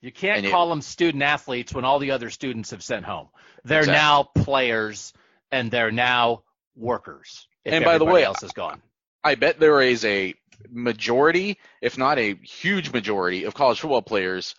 You 0.00 0.12
can't 0.12 0.38
And 0.38 0.46
it- 0.46 0.50
call 0.50 0.68
them 0.68 0.80
student 0.80 1.22
athletes 1.22 1.72
when 1.72 1.84
all 1.84 1.98
the 1.98 2.12
other 2.12 2.30
students 2.30 2.70
have 2.70 2.82
sent 2.82 3.04
home. 3.04 3.28
They're 3.64 3.80
Exactly. 3.80 4.00
now 4.00 4.44
players 4.44 5.12
and 5.50 5.70
they're 5.70 5.90
now 5.90 6.44
workers. 6.76 7.46
And 7.64 7.84
by 7.84 7.98
the 7.98 8.04
way, 8.04 8.24
else 8.24 8.42
is 8.42 8.52
gone. 8.52 8.80
I 9.24 9.34
bet 9.34 9.58
there 9.58 9.82
is 9.82 10.04
a 10.04 10.34
majority, 10.70 11.58
if 11.82 11.98
not 11.98 12.18
a 12.18 12.34
huge 12.36 12.92
majority, 12.92 13.44
of 13.44 13.54
college 13.54 13.80
football 13.80 14.02
players 14.02 14.54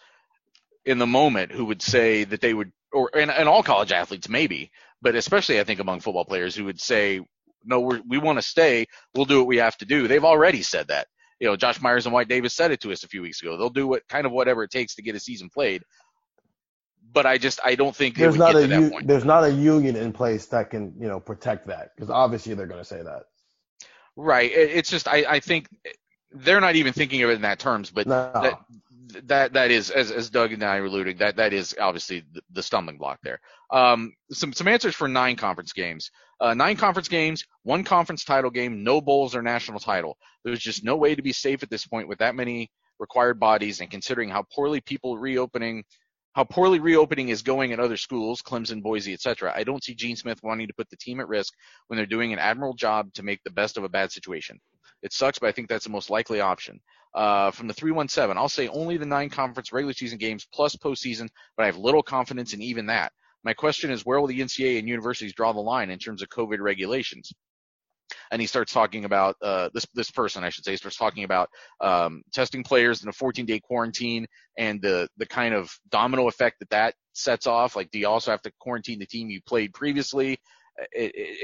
in 0.86 0.98
the 1.00 1.08
moment 1.08 1.52
who 1.52 1.66
would 1.66 1.82
say 1.82 2.24
that 2.26 2.42
they 2.42 2.54
would, 2.54 2.72
or 2.92 3.10
and, 3.16 3.32
and 3.32 3.48
all 3.50 3.64
college 3.64 3.92
athletes 3.92 4.28
maybe, 4.30 4.72
but 5.02 5.16
especially 5.16 5.60
I 5.60 5.64
think 5.64 5.80
among 5.80 6.00
football 6.02 6.26
players 6.26 6.56
who 6.56 6.66
would 6.66 6.80
say, 6.80 7.22
no, 7.66 7.80
we're, 7.82 8.02
we 8.08 8.18
want 8.18 8.38
to 8.38 8.42
stay. 8.42 8.86
We'll 9.16 9.26
do 9.26 9.38
what 9.40 9.48
we 9.48 9.58
have 9.58 9.78
to 9.78 9.86
do. 9.86 10.08
They've 10.08 10.24
already 10.26 10.62
said 10.62 10.88
that. 10.88 11.08
You 11.40 11.48
know, 11.48 11.56
Josh 11.56 11.82
Myers 11.82 12.06
and 12.06 12.14
Wyatt 12.14 12.28
Davis 12.30 12.54
said 12.54 12.72
it 12.72 12.82
to 12.82 12.92
us 12.92 13.04
a 13.04 13.08
few 13.08 13.22
weeks 13.22 13.42
ago. 13.42 13.58
They'll 13.58 13.70
do 13.70 13.88
what 13.88 14.08
kind 14.10 14.26
of 14.26 14.32
whatever 14.32 14.64
it 14.64 14.72
takes 14.72 14.96
to 14.96 15.02
get 15.02 15.16
a 15.16 15.20
season 15.20 15.50
played. 15.54 15.84
but 17.14 17.26
I 17.26 17.38
just 17.38 17.60
I 17.66 17.76
don't 17.76 17.96
think 17.96 18.16
there's 18.18 18.36
not 18.38 18.54
get 18.54 18.70
a 18.72 18.82
u- 18.82 18.90
point. 18.92 19.08
there's 19.08 19.26
not 19.26 19.44
a 19.44 19.52
union 19.52 19.96
in 19.96 20.12
place 20.14 20.46
that 20.48 20.70
can 20.70 20.94
you 21.00 21.08
know 21.08 21.20
protect 21.20 21.68
that 21.68 21.90
because 21.96 22.10
obviously 22.10 22.54
they're 22.54 22.68
going 22.68 22.82
to 22.82 22.86
say 22.86 23.02
that. 23.02 23.24
Right. 24.16 24.52
It's 24.52 24.90
just 24.90 25.08
I, 25.08 25.26
I 25.28 25.40
think 25.40 25.68
they're 26.32 26.62
not 26.62 26.76
even 26.76 26.94
thinking 26.94 27.24
of 27.24 27.30
it 27.30 27.34
in 27.34 27.42
that 27.44 27.58
terms, 27.60 27.90
but 27.90 28.06
No. 28.06 28.32
that 28.34 28.60
that 29.26 29.54
that 29.54 29.72
is 29.72 29.90
as 29.90 30.12
as 30.12 30.30
Doug 30.30 30.54
and 30.54 30.64
I 30.64 30.80
were 30.80 30.88
alluding 30.88 31.18
that 31.18 31.36
that 31.38 31.54
is 31.54 31.76
obviously 31.80 32.24
the, 32.34 32.42
the 32.52 32.64
stumbling 32.64 32.98
block 32.98 33.20
there. 33.24 33.40
Um, 33.72 34.14
some 34.32 34.54
some 34.54 34.68
answers 34.68 34.96
for 34.96 35.08
nine 35.08 35.36
conference 35.36 35.74
games. 35.74 36.12
Uh, 36.42 36.54
nine 36.54 36.78
conference 36.78 37.10
games, 37.10 37.44
one 37.64 37.84
conference 37.84 38.24
title 38.24 38.50
game, 38.50 38.84
no 38.84 39.02
bowls 39.02 39.36
or 39.36 39.42
national 39.42 39.80
title. 39.80 40.18
There's 40.46 40.60
just 40.60 40.86
no 40.86 40.96
way 40.96 41.14
to 41.14 41.22
be 41.22 41.34
safe 41.34 41.64
at 41.64 41.70
this 41.70 41.86
point 41.86 42.08
with 42.08 42.20
that 42.20 42.36
many 42.36 42.70
required 42.98 43.40
bodies, 43.40 43.82
and 43.82 43.92
considering 43.92 44.30
how 44.30 44.46
poorly 44.54 44.80
people 44.80 45.18
reopening, 45.18 45.84
how 46.34 46.46
poorly 46.46 46.80
reopening 46.80 47.30
is 47.30 47.42
going 47.42 47.74
at 47.74 47.80
other 47.80 47.98
schools, 47.98 48.42
Clemson, 48.42 48.82
Boise, 48.82 49.14
etc. 49.14 49.52
I 49.56 49.64
don't 49.64 49.84
see 49.84 49.96
Gene 49.96 50.16
Smith 50.16 50.40
wanting 50.44 50.68
to 50.68 50.74
put 50.74 50.90
the 50.90 50.98
team 50.98 51.20
at 51.20 51.28
risk 51.28 51.54
when 51.88 51.98
they're 51.98 52.06
doing 52.06 52.32
an 52.32 52.40
admirable 52.40 52.76
job 52.76 53.12
to 53.16 53.24
make 53.24 53.42
the 53.44 53.52
best 53.52 53.78
of 53.78 53.84
a 53.84 53.90
bad 53.90 54.12
situation. 54.12 54.60
It 55.02 55.14
sucks, 55.14 55.40
but 55.40 55.48
I 55.48 55.52
think 55.52 55.70
that's 55.70 55.86
the 55.86 55.92
most 55.92 56.10
likely 56.10 56.42
option. 56.42 56.80
Uh, 57.16 57.52
from 57.52 57.68
the 57.68 57.74
317, 57.74 58.38
I'll 58.38 58.50
say 58.50 58.68
only 58.68 58.98
the 58.98 59.06
nine 59.06 59.30
conference 59.30 59.74
regular 59.74 59.94
season 59.94 60.18
games 60.18 60.48
plus 60.54 60.76
postseason, 60.76 61.28
but 61.58 61.64
I 61.64 61.66
have 61.68 61.78
little 61.78 62.04
confidence 62.04 62.54
in 62.54 62.62
even 62.62 62.86
that. 62.88 63.12
My 63.44 63.54
question 63.54 63.90
is, 63.90 64.06
where 64.06 64.20
will 64.20 64.28
the 64.28 64.40
NCAA 64.40 64.80
and 64.80 64.88
universities 64.88 65.34
draw 65.34 65.54
the 65.54 65.60
line 65.60 65.90
in 65.90 65.98
terms 65.98 66.22
of 66.22 66.30
COVID 66.30 66.60
regulations? 66.60 67.32
And 68.32 68.42
he 68.42 68.48
starts 68.48 68.74
talking 68.74 69.06
about 69.06 69.36
uh, 69.42 69.70
this 69.74 69.86
this 69.94 70.12
person, 70.12 70.44
I 70.44 70.50
should 70.50 70.66
say, 70.66 70.76
starts 70.76 70.98
talking 70.98 71.24
about 71.24 71.50
um, 71.80 72.24
testing 72.34 72.64
players 72.64 73.04
in 73.04 73.10
a 73.10 73.14
14 73.14 73.46
day 73.46 73.60
quarantine 73.60 74.26
and 74.58 74.82
the 74.82 75.08
the 75.18 75.28
kind 75.28 75.54
of 75.54 75.72
domino 75.90 76.28
effect 76.28 76.58
that 76.60 76.70
that 76.72 76.96
sets 77.14 77.48
off. 77.48 77.76
Like, 77.76 77.92
do 77.92 78.00
you 78.00 78.08
also 78.08 78.32
have 78.32 78.42
to 78.44 78.52
quarantine 78.60 79.00
the 79.00 79.06
team 79.06 79.30
you 79.30 79.42
played 79.46 79.74
previously? 79.74 80.40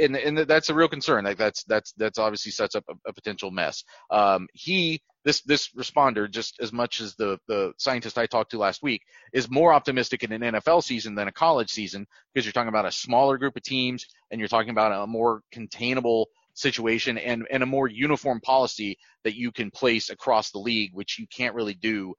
And, 0.01 0.15
and 0.15 0.37
that's 0.37 0.69
a 0.69 0.73
real 0.73 0.87
concern. 0.87 1.25
Like 1.25 1.37
that's 1.37 1.63
that's 1.63 1.93
that's 1.93 2.19
obviously 2.19 2.51
sets 2.51 2.75
up 2.75 2.85
a, 2.89 3.09
a 3.09 3.13
potential 3.13 3.51
mess. 3.51 3.83
Um, 4.09 4.47
he 4.53 5.01
this 5.23 5.41
this 5.41 5.69
responder 5.77 6.29
just 6.29 6.55
as 6.61 6.71
much 6.71 7.01
as 7.01 7.15
the 7.15 7.37
the 7.47 7.73
scientist 7.77 8.17
I 8.17 8.27
talked 8.27 8.51
to 8.51 8.59
last 8.59 8.83
week 8.83 9.01
is 9.33 9.49
more 9.49 9.73
optimistic 9.73 10.23
in 10.23 10.31
an 10.31 10.41
NFL 10.41 10.83
season 10.83 11.15
than 11.15 11.27
a 11.27 11.31
college 11.31 11.71
season 11.71 12.05
because 12.33 12.45
you're 12.45 12.53
talking 12.53 12.69
about 12.69 12.85
a 12.85 12.91
smaller 12.91 13.37
group 13.37 13.57
of 13.57 13.63
teams 13.63 14.05
and 14.31 14.39
you're 14.39 14.47
talking 14.47 14.69
about 14.69 15.03
a 15.03 15.07
more 15.07 15.41
containable 15.51 16.29
situation 16.53 17.17
and 17.17 17.45
and 17.51 17.63
a 17.63 17.65
more 17.65 17.87
uniform 17.87 18.39
policy 18.39 18.97
that 19.23 19.35
you 19.35 19.51
can 19.51 19.71
place 19.71 20.09
across 20.09 20.51
the 20.51 20.59
league, 20.59 20.91
which 20.93 21.19
you 21.19 21.27
can't 21.27 21.55
really 21.55 21.73
do 21.73 22.13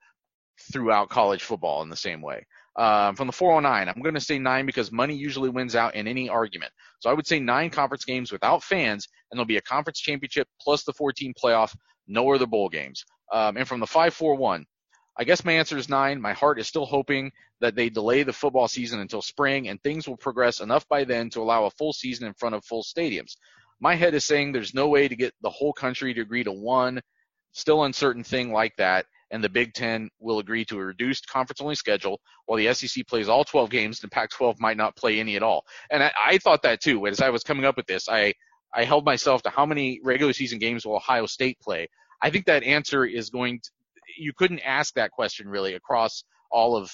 throughout 0.73 1.09
college 1.09 1.43
football 1.43 1.83
in 1.83 1.89
the 1.89 1.97
same 1.97 2.23
way. 2.23 2.45
Um, 2.79 3.17
from 3.17 3.27
the 3.27 3.33
409, 3.33 3.89
I'm 3.89 4.03
going 4.03 4.15
to 4.15 4.21
say 4.21 4.39
nine 4.39 4.67
because 4.67 4.93
money 4.93 5.15
usually 5.15 5.49
wins 5.49 5.75
out 5.75 5.95
in 5.95 6.07
any 6.07 6.29
argument. 6.29 6.73
So 7.01 7.09
I 7.09 7.15
would 7.15 7.27
say 7.27 7.41
nine 7.41 7.71
conference 7.71 8.05
games 8.05 8.31
without 8.31 8.63
fans, 8.63 9.09
and 9.31 9.39
there'll 9.39 9.47
be 9.47 9.57
a 9.57 9.63
conference 9.63 9.99
championship 9.99 10.47
plus 10.61 10.85
the 10.85 10.93
14 10.93 11.33
playoff, 11.43 11.75
no 12.07 12.31
other 12.35 12.47
bowl 12.47 12.69
games. 12.69 13.05
Um, 13.33 13.57
and 13.57 13.67
from 13.67 13.81
the 13.81 13.87
541, 13.87 14.67
I 15.19 15.25
guess 15.25 15.45
my 15.45 15.53
answer 15.53 15.79
is 15.79 15.89
nine. 15.89 16.21
My 16.21 16.35
heart 16.35 16.61
is 16.61 16.69
still 16.69 16.85
hoping 16.85 17.33
that 17.61 17.75
they 17.75 17.89
delay 17.89 18.23
the 18.23 18.33
football 18.35 18.69
season 18.69 19.01
until 19.01 19.23
spring 19.23 19.69
and 19.69 19.83
things 19.83 20.07
will 20.07 20.19
progress 20.19 20.61
enough 20.61 20.87
by 20.89 21.05
then 21.05 21.31
to 21.31 21.41
allow 21.41 21.65
a 21.65 21.71
full 21.71 21.95
season 21.95 22.27
in 22.27 22.35
front 22.35 22.55
of 22.55 22.65
full 22.65 22.83
stadiums. 22.83 23.37
My 23.81 23.95
head 23.95 24.15
is 24.15 24.27
saying 24.27 24.53
there's 24.53 24.75
no 24.75 24.89
way 24.89 25.09
to 25.09 25.17
get 25.17 25.35
the 25.41 25.51
whole 25.51 25.73
country 25.73 26.13
to 26.13 26.21
agree 26.21 26.45
to 26.45 26.53
one 26.53 27.01
still 27.53 27.85
uncertain 27.85 28.23
thing 28.23 28.53
like 28.53 28.77
that 28.77 29.07
and 29.31 29.43
the 29.43 29.49
Big 29.49 29.75
Ten 29.75 30.09
will 30.21 30.39
agree 30.39 30.65
to 30.67 30.79
a 30.79 30.85
reduced 30.85 31.29
conference 31.29 31.61
only 31.61 31.75
schedule 31.75 32.21
while 32.47 32.59
the 32.59 32.73
SEC 32.73 33.07
plays 33.07 33.29
all 33.29 33.45
12 33.45 33.71
games. 33.71 34.01
and 34.01 34.11
The 34.11 34.15
Pac 34.15 34.31
12 34.31 34.61
might 34.61 34.77
not 34.77 34.97
play 34.97 35.19
any 35.19 35.37
at 35.37 35.43
all. 35.43 35.65
And 35.91 36.03
I, 36.03 36.13
I 36.25 36.39
thought 36.39 36.63
that 36.63 36.81
too. 36.81 37.07
As 37.07 37.21
I 37.21 37.31
was 37.31 37.43
coming 37.43 37.65
up 37.65 37.77
with 37.77 37.87
this, 37.87 38.09
I, 38.09 38.33
I 38.75 38.85
held 38.85 39.05
myself 39.05 39.43
to 39.43 39.51
how 39.51 39.67
many 39.67 40.01
regular 40.05 40.33
season 40.33 40.59
games 40.59 40.87
will 40.87 40.97
Ohio 40.97 41.27
State 41.27 41.59
play. 41.61 41.89
I 42.23 42.31
think 42.31 42.47
that 42.47 42.63
answer 42.63 43.05
is 43.05 43.31
going 43.31 43.61
to, 43.61 43.71
you 44.19 44.33
couldn't 44.37 44.61
ask 44.61 44.95
that 44.95 45.11
question 45.11 45.49
really 45.49 45.75
across 45.75 46.25
all 46.51 46.77
of 46.77 46.91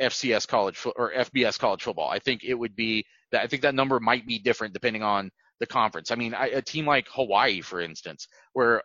FCS 0.00 0.48
college 0.48 0.78
or 0.96 1.12
FBS 1.12 1.58
college 1.58 1.82
football. 1.82 2.08
I 2.08 2.18
think 2.18 2.44
it 2.44 2.54
would 2.54 2.74
be 2.74 3.04
that 3.30 3.42
I 3.42 3.46
think 3.46 3.62
that 3.62 3.74
number 3.74 4.00
might 4.00 4.26
be 4.26 4.38
different 4.38 4.74
depending 4.74 5.02
on 5.02 5.30
the 5.60 5.66
conference. 5.66 6.10
I 6.10 6.16
mean, 6.16 6.34
I, 6.34 6.46
a 6.46 6.62
team 6.62 6.86
like 6.86 7.06
Hawaii, 7.10 7.60
for 7.60 7.80
instance, 7.80 8.26
where 8.52 8.82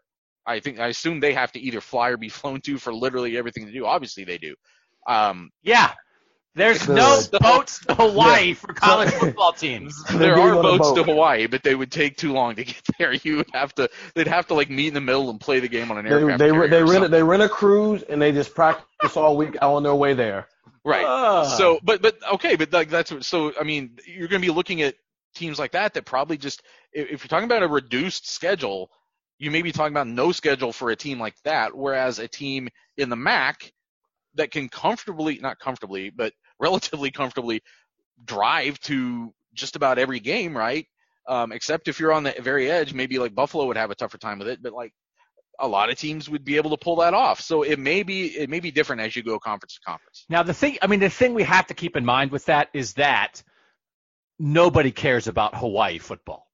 I 0.48 0.60
think 0.62 0.80
I 0.80 0.88
assume 0.88 1.20
they 1.20 1.34
have 1.34 1.52
to 1.52 1.60
either 1.60 1.82
fly 1.82 2.10
or 2.10 2.18
be 2.18 2.30
flown 2.40 2.62
to 2.62 2.78
for 2.78 2.94
literally 2.94 3.38
everything 3.38 3.66
to 3.68 3.72
do. 3.72 3.86
Obviously, 3.86 4.24
they 4.24 4.38
do. 4.38 4.56
Um, 5.08 5.52
Yeah. 5.64 5.92
There's 6.56 6.88
The- 6.88 6.96
no 6.96 7.22
the- 7.22 7.40
boats 7.40 7.86
to 7.86 7.94
Hawaii 7.94 8.54
for 8.56 8.74
college 8.74 9.12
football 9.20 9.54
teams. 9.54 10.04
There 10.06 10.34
are 10.40 10.54
on 10.54 10.58
a 10.58 10.62
boats 10.64 10.92
to. 10.94 11.04
Hawaii, 11.04 11.46
but 11.46 11.62
they 11.62 11.76
would 11.76 11.92
take 11.92 12.18
too 12.18 12.34
long 12.34 12.56
to 12.56 12.64
get 12.64 12.82
there. 12.98 13.14
You 13.14 13.38
would 13.38 13.50
have 13.54 13.76
to. 13.76 13.88
They'd 14.16 14.28
have 14.28 14.48
to 14.48 14.56
like 14.56 14.68
meet 14.72 14.88
in 14.88 14.94
the 14.96 15.02
middle 15.02 15.30
and 15.30 15.40
play 15.40 15.60
the 15.60 15.68
game 15.68 15.92
on 15.92 16.00
an 16.00 16.06
They 16.06 16.12
aircraft. 16.12 16.40
they, 16.40 16.50
carrier 16.50 16.68
they 16.70 16.78
rent 16.82 16.94
something. 16.94 17.12
they 17.12 17.22
rent 17.22 17.44
a 17.44 17.50
cruise 17.50 18.02
and 18.02 18.20
they 18.20 18.32
just 18.32 18.56
practice 18.56 19.16
all 19.16 19.38
week 19.38 19.56
on 19.62 19.84
their 19.84 19.94
way 19.94 20.16
there. 20.16 20.48
right. 20.84 21.06
Ah. 21.06 21.44
So, 21.44 21.80
but 21.84 22.02
but 22.02 22.16
okay, 22.34 22.56
but 22.56 22.74
like 22.74 22.90
that's 22.90 23.12
what- 23.12 23.24
so. 23.24 23.54
I 23.60 23.64
mean, 23.64 24.00
you're 24.08 24.28
going 24.28 24.42
to 24.42 24.48
be 24.48 24.52
looking 24.54 24.82
at 24.82 24.96
teams 25.36 25.60
like 25.60 25.74
that 25.74 25.94
that 25.94 26.06
probably 26.06 26.38
just 26.40 26.64
if, 26.92 27.06
if 27.12 27.24
you're 27.24 27.30
talking 27.30 27.46
about 27.46 27.62
a 27.62 27.68
reduced 27.68 28.28
schedule, 28.28 28.90
you 29.40 29.52
may 29.52 29.62
be 29.62 29.72
talking 29.72 29.94
about 29.94 30.08
no 30.08 30.32
schedule 30.32 30.74
for 30.74 30.90
a 30.90 30.96
team 30.96 31.20
like 31.20 31.36
that. 31.44 31.76
Whereas 31.76 32.20
a 32.20 32.28
team 32.28 32.70
in 32.98 33.10
the 33.10 33.16
MAC 33.16 33.72
that 34.36 34.52
can 34.52 34.70
comfortably, 34.70 35.40
not 35.40 35.60
comfortably, 35.60 36.10
but 36.10 36.34
relatively 36.60 37.12
comfortably 37.12 37.62
drive 38.26 38.80
to 38.80 39.34
just 39.54 39.76
about 39.76 40.00
every 40.00 40.20
game, 40.20 40.58
right? 40.58 40.86
Um, 41.28 41.52
except 41.52 41.88
if 41.88 42.00
you're 42.00 42.14
on 42.14 42.24
the 42.24 42.34
very 42.40 42.72
edge, 42.72 42.94
maybe 42.94 43.20
like 43.20 43.36
Buffalo 43.36 43.66
would 43.68 43.78
have 43.78 43.92
a 43.92 43.96
tougher 43.96 44.18
time 44.18 44.40
with 44.40 44.48
it, 44.48 44.64
but 44.64 44.74
like 44.74 44.94
a 45.60 45.68
lot 45.68 45.90
of 45.90 45.98
teams 45.98 46.30
would 46.30 46.44
be 46.44 46.56
able 46.58 46.70
to 46.72 46.78
pull 46.78 46.98
that 46.98 47.14
off. 47.14 47.42
So 47.42 47.64
it 47.64 47.80
may 47.80 48.04
be 48.04 48.28
it 48.28 48.50
may 48.50 48.60
be 48.60 48.72
different 48.72 49.02
as 49.02 49.16
you 49.16 49.24
go 49.24 49.38
conference 49.40 49.76
to 49.76 49.82
conference. 49.82 50.26
Now 50.30 50.44
the 50.44 50.54
thing, 50.54 50.78
I 50.82 50.88
mean, 50.88 51.00
the 51.00 51.10
thing 51.10 51.34
we 51.34 51.44
have 51.44 51.68
to 51.68 51.74
keep 51.74 51.96
in 51.96 52.06
mind 52.06 52.32
with 52.32 52.46
that 52.46 52.70
is 52.74 52.94
that 52.94 53.44
nobody 54.40 54.92
cares 54.92 55.28
about 55.28 55.56
Hawaii 55.56 55.98
football. 55.98 56.48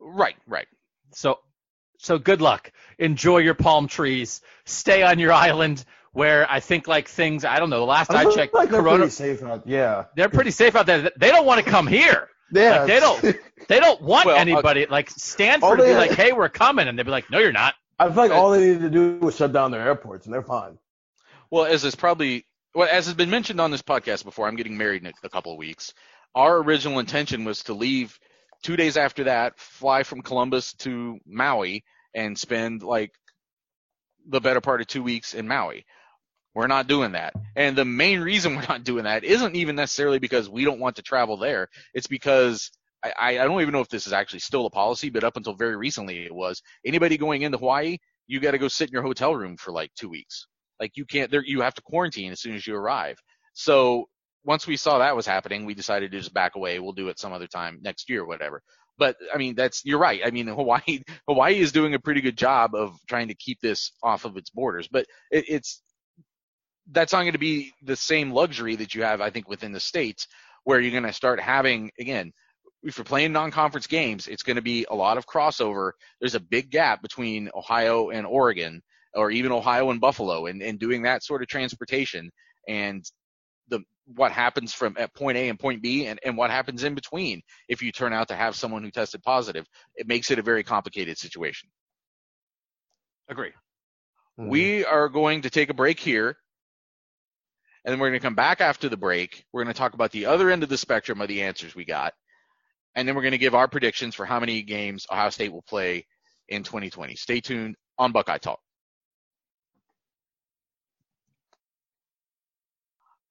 Right, 0.00 0.36
right. 0.46 0.66
So, 1.12 1.38
so 1.98 2.18
good 2.18 2.40
luck. 2.40 2.72
Enjoy 2.98 3.38
your 3.38 3.54
palm 3.54 3.88
trees. 3.88 4.40
Stay 4.64 5.02
on 5.02 5.18
your 5.18 5.32
island 5.32 5.84
where 6.12 6.50
I 6.50 6.60
think 6.60 6.86
like 6.86 7.08
things. 7.08 7.44
I 7.44 7.58
don't 7.58 7.70
know. 7.70 7.80
The 7.80 7.86
last 7.86 8.10
I, 8.12 8.22
feel 8.22 8.34
checked, 8.34 8.54
like 8.54 8.70
they're 8.70 8.80
Corona, 8.82 8.98
pretty 8.98 9.10
safe 9.10 9.42
out. 9.42 9.66
Yeah, 9.66 10.04
they're 10.16 10.28
pretty 10.28 10.52
safe 10.52 10.76
out 10.76 10.86
there. 10.86 11.10
They 11.16 11.30
don't 11.30 11.46
want 11.46 11.64
to 11.64 11.70
come 11.70 11.86
here. 11.86 12.28
yeah. 12.52 12.78
Like, 12.80 12.86
they 12.86 13.00
don't. 13.00 13.36
They 13.66 13.80
don't 13.80 14.02
want 14.02 14.26
Well, 14.26 14.36
uh, 14.36 14.40
anybody 14.40 14.86
like 14.86 15.08
Stanford 15.10 15.64
all 15.64 15.76
to 15.76 15.82
be 15.82 15.88
they- 15.88 15.96
like, 15.96 16.10
"Hey, 16.10 16.32
we're 16.32 16.50
coming," 16.50 16.86
and 16.86 16.98
they'd 16.98 17.04
be 17.04 17.10
like, 17.10 17.30
"No, 17.30 17.38
you're 17.38 17.50
not." 17.50 17.74
I 17.98 18.06
feel 18.08 18.16
like 18.16 18.30
all 18.30 18.50
they 18.50 18.72
need 18.72 18.80
to 18.80 18.90
do 18.90 19.16
was 19.18 19.36
shut 19.36 19.52
down 19.52 19.70
their 19.70 19.80
airports 19.80 20.26
and 20.26 20.34
they're 20.34 20.42
fine. 20.42 20.76
Well, 21.50 21.64
as 21.64 21.84
is 21.84 21.94
probably 21.94 22.44
well 22.74 22.88
as 22.90 23.06
has 23.06 23.14
been 23.14 23.30
mentioned 23.30 23.60
on 23.60 23.70
this 23.70 23.82
podcast 23.82 24.24
before, 24.24 24.46
I'm 24.48 24.56
getting 24.56 24.76
married 24.76 25.02
in 25.02 25.08
a, 25.08 25.12
a 25.24 25.28
couple 25.30 25.52
of 25.52 25.58
weeks. 25.58 25.94
Our 26.34 26.58
original 26.58 26.98
intention 26.98 27.44
was 27.44 27.62
to 27.64 27.74
leave 27.74 28.18
two 28.64 28.76
days 28.76 28.96
after 28.96 29.24
that, 29.24 29.58
fly 29.58 30.02
from 30.02 30.22
Columbus 30.22 30.72
to 30.78 31.20
Maui, 31.24 31.84
and 32.14 32.36
spend 32.36 32.82
like 32.82 33.12
the 34.26 34.40
better 34.40 34.60
part 34.60 34.80
of 34.80 34.86
two 34.88 35.02
weeks 35.02 35.34
in 35.34 35.46
Maui. 35.46 35.84
We're 36.54 36.66
not 36.66 36.86
doing 36.86 37.12
that. 37.12 37.34
And 37.56 37.76
the 37.76 37.84
main 37.84 38.20
reason 38.20 38.56
we're 38.56 38.66
not 38.68 38.84
doing 38.84 39.04
that 39.04 39.22
isn't 39.22 39.54
even 39.54 39.76
necessarily 39.76 40.18
because 40.18 40.48
we 40.48 40.64
don't 40.64 40.80
want 40.80 40.96
to 40.96 41.02
travel 41.02 41.36
there. 41.36 41.68
It's 41.92 42.06
because 42.06 42.70
I, 43.04 43.38
I 43.38 43.44
don't 43.44 43.60
even 43.60 43.72
know 43.72 43.80
if 43.80 43.88
this 43.88 44.06
is 44.06 44.12
actually 44.12 44.38
still 44.40 44.66
a 44.66 44.70
policy, 44.70 45.10
but 45.10 45.24
up 45.24 45.36
until 45.36 45.54
very 45.54 45.76
recently 45.76 46.24
it 46.24 46.34
was. 46.34 46.62
Anybody 46.84 47.18
going 47.18 47.42
into 47.42 47.58
Hawaii, 47.58 47.98
you 48.26 48.40
got 48.40 48.52
to 48.52 48.58
go 48.58 48.68
sit 48.68 48.88
in 48.88 48.92
your 48.92 49.02
hotel 49.02 49.34
room 49.34 49.56
for 49.56 49.72
like 49.72 49.90
two 49.94 50.08
weeks. 50.08 50.46
Like 50.80 50.96
you 50.96 51.04
can't 51.04 51.30
there 51.30 51.44
you 51.44 51.60
have 51.60 51.74
to 51.74 51.82
quarantine 51.82 52.32
as 52.32 52.40
soon 52.40 52.54
as 52.54 52.66
you 52.66 52.74
arrive. 52.74 53.18
So 53.52 54.08
once 54.44 54.66
we 54.66 54.76
saw 54.76 54.98
that 54.98 55.16
was 55.16 55.26
happening, 55.26 55.64
we 55.64 55.74
decided 55.74 56.12
to 56.12 56.18
just 56.18 56.34
back 56.34 56.54
away. 56.54 56.78
We'll 56.78 56.92
do 56.92 57.08
it 57.08 57.18
some 57.18 57.32
other 57.32 57.46
time 57.46 57.78
next 57.82 58.08
year 58.10 58.22
or 58.22 58.26
whatever. 58.26 58.62
But 58.98 59.16
I 59.32 59.38
mean, 59.38 59.54
that's 59.54 59.84
you're 59.84 59.98
right. 59.98 60.20
I 60.24 60.30
mean, 60.30 60.46
Hawaii 60.48 61.02
Hawaii 61.26 61.58
is 61.58 61.72
doing 61.72 61.94
a 61.94 61.98
pretty 61.98 62.20
good 62.20 62.36
job 62.36 62.74
of 62.74 62.96
trying 63.08 63.28
to 63.28 63.34
keep 63.34 63.60
this 63.60 63.92
off 64.02 64.24
of 64.24 64.36
its 64.36 64.50
borders. 64.50 64.88
But 64.88 65.06
it, 65.30 65.44
it's 65.48 65.82
that's 66.90 67.12
not 67.12 67.22
going 67.22 67.32
to 67.32 67.38
be 67.38 67.72
the 67.82 67.96
same 67.96 68.30
luxury 68.30 68.76
that 68.76 68.94
you 68.94 69.02
have, 69.02 69.20
I 69.20 69.30
think, 69.30 69.48
within 69.48 69.72
the 69.72 69.80
states, 69.80 70.28
where 70.64 70.80
you're 70.80 70.90
going 70.90 71.04
to 71.04 71.12
start 71.12 71.40
having 71.40 71.90
again. 71.98 72.32
If 72.86 72.98
you're 72.98 73.04
playing 73.06 73.32
non-conference 73.32 73.86
games, 73.86 74.26
it's 74.26 74.42
going 74.42 74.56
to 74.56 74.62
be 74.62 74.84
a 74.90 74.94
lot 74.94 75.16
of 75.16 75.26
crossover. 75.26 75.92
There's 76.20 76.34
a 76.34 76.40
big 76.40 76.70
gap 76.70 77.00
between 77.00 77.48
Ohio 77.54 78.10
and 78.10 78.26
Oregon, 78.26 78.82
or 79.14 79.30
even 79.30 79.52
Ohio 79.52 79.88
and 79.88 80.02
Buffalo, 80.02 80.46
and, 80.46 80.62
and 80.62 80.78
doing 80.78 81.00
that 81.04 81.22
sort 81.22 81.40
of 81.40 81.48
transportation 81.48 82.30
and 82.68 83.02
what 84.06 84.32
happens 84.32 84.72
from 84.72 84.96
at 84.98 85.14
point 85.14 85.36
A 85.36 85.48
and 85.48 85.58
point 85.58 85.82
B, 85.82 86.06
and, 86.06 86.18
and 86.24 86.36
what 86.36 86.50
happens 86.50 86.84
in 86.84 86.94
between 86.94 87.42
if 87.68 87.82
you 87.82 87.92
turn 87.92 88.12
out 88.12 88.28
to 88.28 88.36
have 88.36 88.54
someone 88.54 88.82
who 88.82 88.90
tested 88.90 89.22
positive. 89.22 89.66
It 89.96 90.06
makes 90.06 90.30
it 90.30 90.38
a 90.38 90.42
very 90.42 90.62
complicated 90.62 91.18
situation. 91.18 91.68
Agree. 93.28 93.52
Mhm. 94.38 94.48
We 94.48 94.84
are 94.84 95.08
going 95.08 95.42
to 95.42 95.50
take 95.50 95.70
a 95.70 95.74
break 95.74 95.98
here. 96.00 96.36
And 97.84 97.92
then 97.92 98.00
we're 98.00 98.08
going 98.08 98.20
to 98.20 98.24
come 98.24 98.34
back 98.34 98.60
after 98.60 98.88
the 98.88 98.96
break. 98.96 99.44
We're 99.52 99.62
going 99.62 99.74
to 99.74 99.78
talk 99.78 99.92
about 99.92 100.10
the 100.10 100.26
other 100.26 100.50
end 100.50 100.62
of 100.62 100.70
the 100.70 100.78
spectrum 100.78 101.20
of 101.20 101.28
the 101.28 101.42
answers 101.42 101.74
we 101.74 101.84
got. 101.84 102.14
And 102.94 103.06
then 103.06 103.14
we're 103.14 103.22
going 103.22 103.32
to 103.32 103.38
give 103.38 103.54
our 103.54 103.68
predictions 103.68 104.14
for 104.14 104.24
how 104.24 104.40
many 104.40 104.62
games 104.62 105.06
Ohio 105.10 105.30
State 105.30 105.52
will 105.52 105.62
play 105.62 106.06
in 106.48 106.62
2020. 106.62 107.14
Stay 107.16 107.40
tuned 107.40 107.76
on 107.98 108.12
Buckeye 108.12 108.38
Talk. 108.38 108.60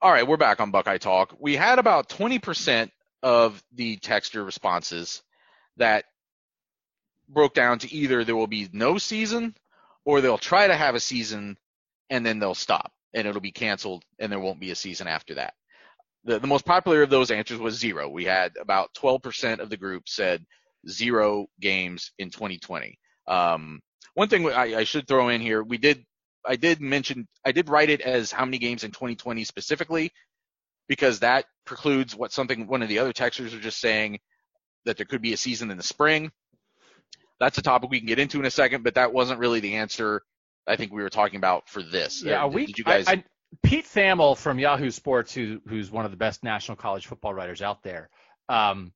All 0.03 0.11
right, 0.11 0.27
we're 0.27 0.35
back 0.35 0.59
on 0.59 0.69
Buckeye 0.69 0.97
Talk. 0.97 1.33
We 1.39 1.55
had 1.55 1.79
about 1.79 2.09
20% 2.09 2.91
of 3.21 3.63
the 3.73 3.95
texture 3.95 4.43
responses 4.43 5.23
that 5.77 6.03
broke 7.29 7.53
down 7.53 7.79
to 7.79 7.93
either 7.93 8.25
there 8.25 8.35
will 8.35 8.47
be 8.47 8.67
no 8.73 8.97
season 8.97 9.55
or 10.03 10.19
they'll 10.19 10.37
try 10.37 10.67
to 10.67 10.75
have 10.75 10.95
a 10.95 10.99
season 10.99 11.57
and 12.09 12.25
then 12.25 12.39
they'll 12.39 12.53
stop 12.53 12.91
and 13.13 13.25
it'll 13.25 13.39
be 13.39 13.53
canceled 13.53 14.03
and 14.19 14.29
there 14.29 14.41
won't 14.41 14.59
be 14.59 14.71
a 14.71 14.75
season 14.75 15.07
after 15.07 15.35
that. 15.35 15.53
The, 16.25 16.37
the 16.37 16.47
most 16.47 16.65
popular 16.65 17.01
of 17.01 17.09
those 17.09 17.31
answers 17.31 17.59
was 17.59 17.79
zero. 17.79 18.09
We 18.09 18.25
had 18.25 18.57
about 18.59 18.93
12% 18.95 19.59
of 19.59 19.69
the 19.69 19.77
group 19.77 20.09
said 20.09 20.45
zero 20.85 21.47
games 21.61 22.11
in 22.19 22.29
2020. 22.29 22.99
Um, 23.25 23.79
one 24.15 24.27
thing 24.27 24.49
I, 24.49 24.79
I 24.79 24.83
should 24.83 25.07
throw 25.07 25.29
in 25.29 25.39
here, 25.39 25.63
we 25.63 25.77
did, 25.77 26.03
I 26.45 26.55
did 26.55 26.81
mention, 26.81 27.27
I 27.45 27.51
did 27.51 27.69
write 27.69 27.89
it 27.89 28.01
as 28.01 28.31
how 28.31 28.45
many 28.45 28.57
games 28.57 28.83
in 28.83 28.91
2020 28.91 29.43
specifically, 29.43 30.11
because 30.87 31.19
that 31.19 31.45
precludes 31.65 32.15
what 32.15 32.31
something 32.31 32.67
one 32.67 32.81
of 32.81 32.89
the 32.89 32.99
other 32.99 33.13
texters 33.13 33.55
are 33.55 33.61
just 33.61 33.79
saying 33.79 34.19
that 34.85 34.97
there 34.97 35.05
could 35.05 35.21
be 35.21 35.33
a 35.33 35.37
season 35.37 35.71
in 35.71 35.77
the 35.77 35.83
spring. 35.83 36.31
That's 37.39 37.57
a 37.57 37.61
topic 37.61 37.89
we 37.89 37.99
can 37.99 38.07
get 38.07 38.19
into 38.19 38.39
in 38.39 38.45
a 38.45 38.51
second, 38.51 38.83
but 38.83 38.95
that 38.95 39.13
wasn't 39.13 39.39
really 39.39 39.59
the 39.59 39.75
answer 39.75 40.23
I 40.67 40.75
think 40.75 40.93
we 40.93 41.03
were 41.03 41.09
talking 41.09 41.37
about 41.37 41.69
for 41.69 41.81
this. 41.81 42.23
Yeah, 42.23 42.43
uh, 42.43 42.47
we. 42.47 42.65
Did 42.65 42.77
you 42.77 42.83
guys? 42.83 43.07
I, 43.07 43.11
I, 43.11 43.23
Pete 43.61 43.85
Thamel 43.85 44.37
from 44.37 44.59
Yahoo 44.59 44.91
Sports, 44.91 45.33
who 45.33 45.61
who's 45.67 45.91
one 45.91 46.05
of 46.05 46.11
the 46.11 46.17
best 46.17 46.43
national 46.43 46.77
college 46.77 47.07
football 47.07 47.33
writers 47.33 47.61
out 47.61 47.83
there, 47.83 48.09
um, 48.49 48.93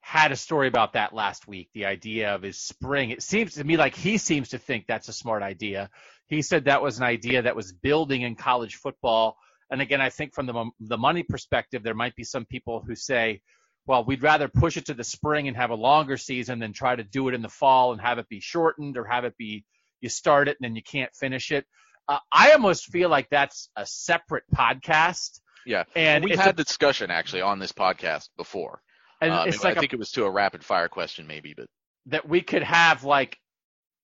had 0.00 0.32
a 0.32 0.36
story 0.36 0.68
about 0.68 0.94
that 0.94 1.12
last 1.12 1.46
week. 1.46 1.68
The 1.74 1.86
idea 1.86 2.34
of 2.34 2.42
his 2.42 2.58
spring. 2.58 3.10
It 3.10 3.22
seems 3.22 3.54
to 3.54 3.64
me 3.64 3.76
like 3.76 3.94
he 3.94 4.18
seems 4.18 4.50
to 4.50 4.58
think 4.58 4.86
that's 4.86 5.08
a 5.08 5.12
smart 5.12 5.42
idea. 5.42 5.90
He 6.26 6.42
said 6.42 6.64
that 6.64 6.82
was 6.82 6.98
an 6.98 7.04
idea 7.04 7.42
that 7.42 7.56
was 7.56 7.72
building 7.72 8.22
in 8.22 8.34
college 8.36 8.76
football. 8.76 9.36
And 9.70 9.80
again, 9.80 10.00
I 10.00 10.10
think 10.10 10.34
from 10.34 10.46
the 10.46 10.70
the 10.80 10.98
money 10.98 11.22
perspective, 11.22 11.82
there 11.82 11.94
might 11.94 12.14
be 12.16 12.24
some 12.24 12.44
people 12.44 12.82
who 12.86 12.94
say, 12.94 13.40
well, 13.86 14.04
we'd 14.04 14.22
rather 14.22 14.48
push 14.48 14.76
it 14.76 14.86
to 14.86 14.94
the 14.94 15.04
spring 15.04 15.46
and 15.48 15.56
have 15.56 15.70
a 15.70 15.74
longer 15.76 16.16
season 16.16 16.58
than 16.58 16.72
try 16.72 16.96
to 16.96 17.04
do 17.04 17.28
it 17.28 17.34
in 17.34 17.42
the 17.42 17.48
fall 17.48 17.92
and 17.92 18.00
have 18.00 18.18
it 18.18 18.28
be 18.28 18.40
shortened 18.40 18.96
or 18.96 19.04
have 19.04 19.24
it 19.24 19.36
be 19.36 19.64
you 20.00 20.08
start 20.08 20.48
it 20.48 20.56
and 20.60 20.64
then 20.68 20.76
you 20.76 20.82
can't 20.82 21.14
finish 21.14 21.50
it. 21.52 21.64
Uh, 22.08 22.18
I 22.30 22.52
almost 22.52 22.86
feel 22.86 23.08
like 23.08 23.28
that's 23.30 23.70
a 23.76 23.84
separate 23.86 24.44
podcast. 24.54 25.40
yeah, 25.64 25.84
And 25.96 26.24
we've 26.24 26.38
had 26.38 26.50
a- 26.60 26.64
discussion 26.64 27.10
actually 27.10 27.42
on 27.42 27.58
this 27.58 27.72
podcast 27.72 28.28
before. 28.36 28.80
And 29.20 29.32
Um, 29.32 29.48
it's 29.48 29.64
I 29.64 29.68
like 29.68 29.76
a, 29.78 29.80
think 29.80 29.92
it 29.94 29.98
was 29.98 30.10
to 30.12 30.24
a 30.24 30.30
rapid 30.30 30.62
fire 30.64 30.88
question 30.88 31.26
maybe, 31.26 31.54
but 31.56 31.66
that 32.06 32.28
we 32.28 32.42
could 32.42 32.62
have 32.62 33.02
like 33.04 33.38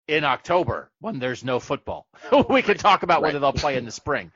in 0.08 0.24
October 0.24 0.90
when 1.00 1.18
there's 1.18 1.44
no 1.44 1.60
football. 1.60 2.06
we 2.48 2.62
can 2.62 2.76
talk 2.76 3.02
about 3.02 3.22
whether 3.22 3.38
they'll 3.38 3.52
play 3.52 3.76
in 3.76 3.84
the 3.84 3.90
spring. 3.90 4.32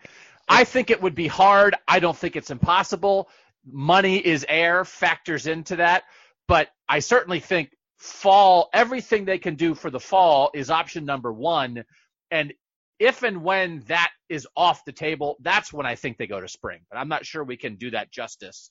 I 0.48 0.64
think 0.64 0.90
it 0.90 1.02
would 1.02 1.14
be 1.14 1.26
hard. 1.26 1.74
I 1.88 1.98
don't 1.98 2.16
think 2.16 2.36
it's 2.36 2.50
impossible. 2.50 3.28
Money 3.64 4.18
is 4.18 4.46
air 4.48 4.84
factors 4.84 5.46
into 5.46 5.76
that, 5.76 6.04
but 6.46 6.68
I 6.88 7.00
certainly 7.00 7.40
think 7.40 7.70
fall 7.96 8.68
everything 8.72 9.24
they 9.24 9.38
can 9.38 9.56
do 9.56 9.74
for 9.74 9.90
the 9.90 9.98
fall 9.98 10.50
is 10.54 10.70
option 10.70 11.04
number 11.04 11.32
1 11.32 11.84
and 12.30 12.52
if 12.98 13.22
and 13.22 13.42
when 13.42 13.80
that 13.88 14.10
is 14.28 14.46
off 14.56 14.84
the 14.84 14.92
table, 14.92 15.36
that's 15.40 15.72
when 15.72 15.86
I 15.86 15.96
think 15.96 16.16
they 16.16 16.26
go 16.26 16.40
to 16.40 16.48
spring. 16.48 16.80
But 16.90 16.98
I'm 16.98 17.08
not 17.08 17.26
sure 17.26 17.44
we 17.44 17.56
can 17.56 17.76
do 17.76 17.90
that 17.90 18.10
justice 18.10 18.70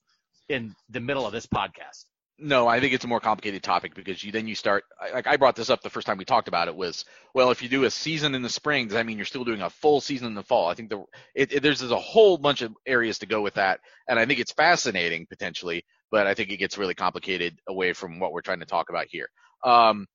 in 0.50 0.76
the 0.90 1.00
middle 1.00 1.26
of 1.26 1.32
this 1.32 1.46
podcast. 1.46 2.06
No, 2.38 2.68
I 2.68 2.82
think 2.82 2.94
it's 2.94 3.06
a 3.06 3.08
more 3.08 3.22
complicated 3.22 3.64
topic 3.64 3.96
because 3.96 4.22
you 4.22 4.34
then 4.34 4.46
you 4.46 4.56
start 4.56 4.84
like 5.14 5.26
I 5.26 5.38
brought 5.38 5.56
this 5.56 5.70
up 5.70 5.82
the 5.82 5.90
first 5.90 6.06
time 6.06 6.18
we 6.18 6.26
talked 6.26 6.50
about 6.50 6.68
it 6.68 6.76
was 6.76 7.06
well 7.34 7.50
if 7.50 7.64
you 7.64 7.70
do 7.70 7.86
a 7.86 7.90
season 7.90 8.36
in 8.36 8.42
the 8.42 8.50
spring 8.50 8.88
does 8.88 8.96
that 8.96 9.06
mean 9.06 9.18
you're 9.18 9.26
still 9.26 9.46
doing 9.46 9.62
a 9.62 9.70
full 9.70 10.02
season 10.02 10.28
in 10.28 10.34
the 10.34 10.44
fall? 10.44 10.68
I 10.68 10.74
think 10.74 10.90
the 10.90 11.06
it, 11.34 11.54
it, 11.54 11.64
there's, 11.64 11.80
there's 11.80 11.92
a 11.94 11.98
whole 11.98 12.38
bunch 12.38 12.62
of 12.62 12.74
areas 12.86 13.20
to 13.20 13.26
go 13.26 13.42
with 13.42 13.54
that 13.54 13.80
and 14.10 14.20
I 14.20 14.26
think 14.26 14.42
it's 14.42 14.52
fascinating 14.52 15.28
potentially, 15.28 15.86
but 16.12 16.28
I 16.28 16.34
think 16.34 16.52
it 16.52 16.58
gets 16.58 16.78
really 16.78 16.94
complicated 16.94 17.58
away 17.70 17.94
from 17.94 18.20
what 18.20 18.34
we're 18.34 18.42
trying 18.42 18.60
to 18.60 18.66
talk 18.66 18.90
about 18.90 19.06
here. 19.10 19.30
Um, 19.64 20.06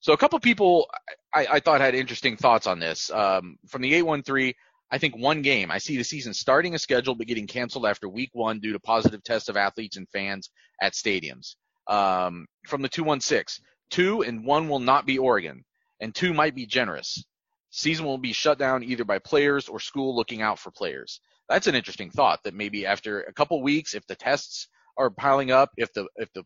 so 0.00 0.14
a 0.14 0.16
couple 0.16 0.40
people 0.40 0.88
I, 1.34 1.46
I 1.52 1.60
thought 1.60 1.82
had 1.82 1.94
interesting 1.94 2.38
thoughts 2.38 2.66
on 2.66 2.78
this. 2.78 3.10
Um, 3.10 3.58
from 3.68 3.82
the 3.82 3.92
813, 3.92 4.54
I 4.90 4.96
think 4.96 5.14
one 5.14 5.42
game. 5.42 5.70
I 5.70 5.78
see 5.78 5.98
the 5.98 6.04
season 6.04 6.32
starting 6.32 6.74
a 6.74 6.78
schedule 6.78 7.14
but 7.14 7.26
getting 7.26 7.46
canceled 7.46 7.84
after 7.84 8.08
week 8.08 8.30
one 8.32 8.60
due 8.60 8.72
to 8.72 8.80
positive 8.80 9.22
tests 9.22 9.50
of 9.50 9.58
athletes 9.58 9.98
and 9.98 10.08
fans 10.08 10.48
at 10.80 10.94
stadiums. 10.94 11.56
Um, 11.88 12.46
from 12.66 12.82
the 12.82 12.88
216, 12.88 13.64
two 13.90 14.22
and 14.22 14.44
one 14.44 14.68
will 14.68 14.80
not 14.80 15.06
be 15.06 15.18
Oregon, 15.18 15.64
and 16.00 16.14
two 16.14 16.34
might 16.34 16.54
be 16.54 16.66
generous. 16.66 17.24
Season 17.70 18.04
will 18.04 18.18
be 18.18 18.32
shut 18.32 18.58
down 18.58 18.82
either 18.82 19.04
by 19.04 19.18
players 19.18 19.68
or 19.68 19.80
school 19.80 20.16
looking 20.16 20.42
out 20.42 20.58
for 20.58 20.70
players. 20.70 21.20
That's 21.48 21.66
an 21.66 21.74
interesting 21.74 22.10
thought 22.10 22.40
that 22.44 22.54
maybe 22.54 22.86
after 22.86 23.22
a 23.22 23.32
couple 23.32 23.62
weeks, 23.62 23.94
if 23.94 24.06
the 24.06 24.16
tests 24.16 24.68
are 24.96 25.10
piling 25.10 25.50
up, 25.50 25.70
if 25.76 25.92
the 25.92 26.08
if 26.16 26.32
the 26.32 26.44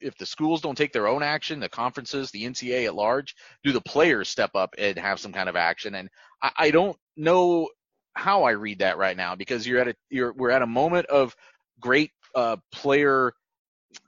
if 0.00 0.16
the 0.16 0.26
schools 0.26 0.62
don't 0.62 0.76
take 0.76 0.92
their 0.92 1.08
own 1.08 1.22
action, 1.22 1.60
the 1.60 1.68
conferences, 1.68 2.30
the 2.30 2.44
NCAA 2.44 2.86
at 2.86 2.94
large, 2.94 3.34
do 3.62 3.72
the 3.72 3.80
players 3.82 4.28
step 4.28 4.52
up 4.54 4.74
and 4.78 4.98
have 4.98 5.20
some 5.20 5.32
kind 5.32 5.48
of 5.48 5.56
action? 5.56 5.94
And 5.94 6.08
I, 6.42 6.50
I 6.56 6.70
don't 6.70 6.96
know 7.16 7.68
how 8.14 8.44
I 8.44 8.52
read 8.52 8.78
that 8.78 8.98
right 8.98 9.16
now 9.16 9.34
because 9.36 9.66
you're 9.66 9.80
at 9.80 9.88
a 9.88 9.94
you're 10.08 10.32
we're 10.32 10.50
at 10.50 10.62
a 10.62 10.66
moment 10.66 11.06
of 11.06 11.34
great 11.80 12.10
uh, 12.34 12.56
player 12.72 13.32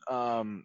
um, 0.09 0.65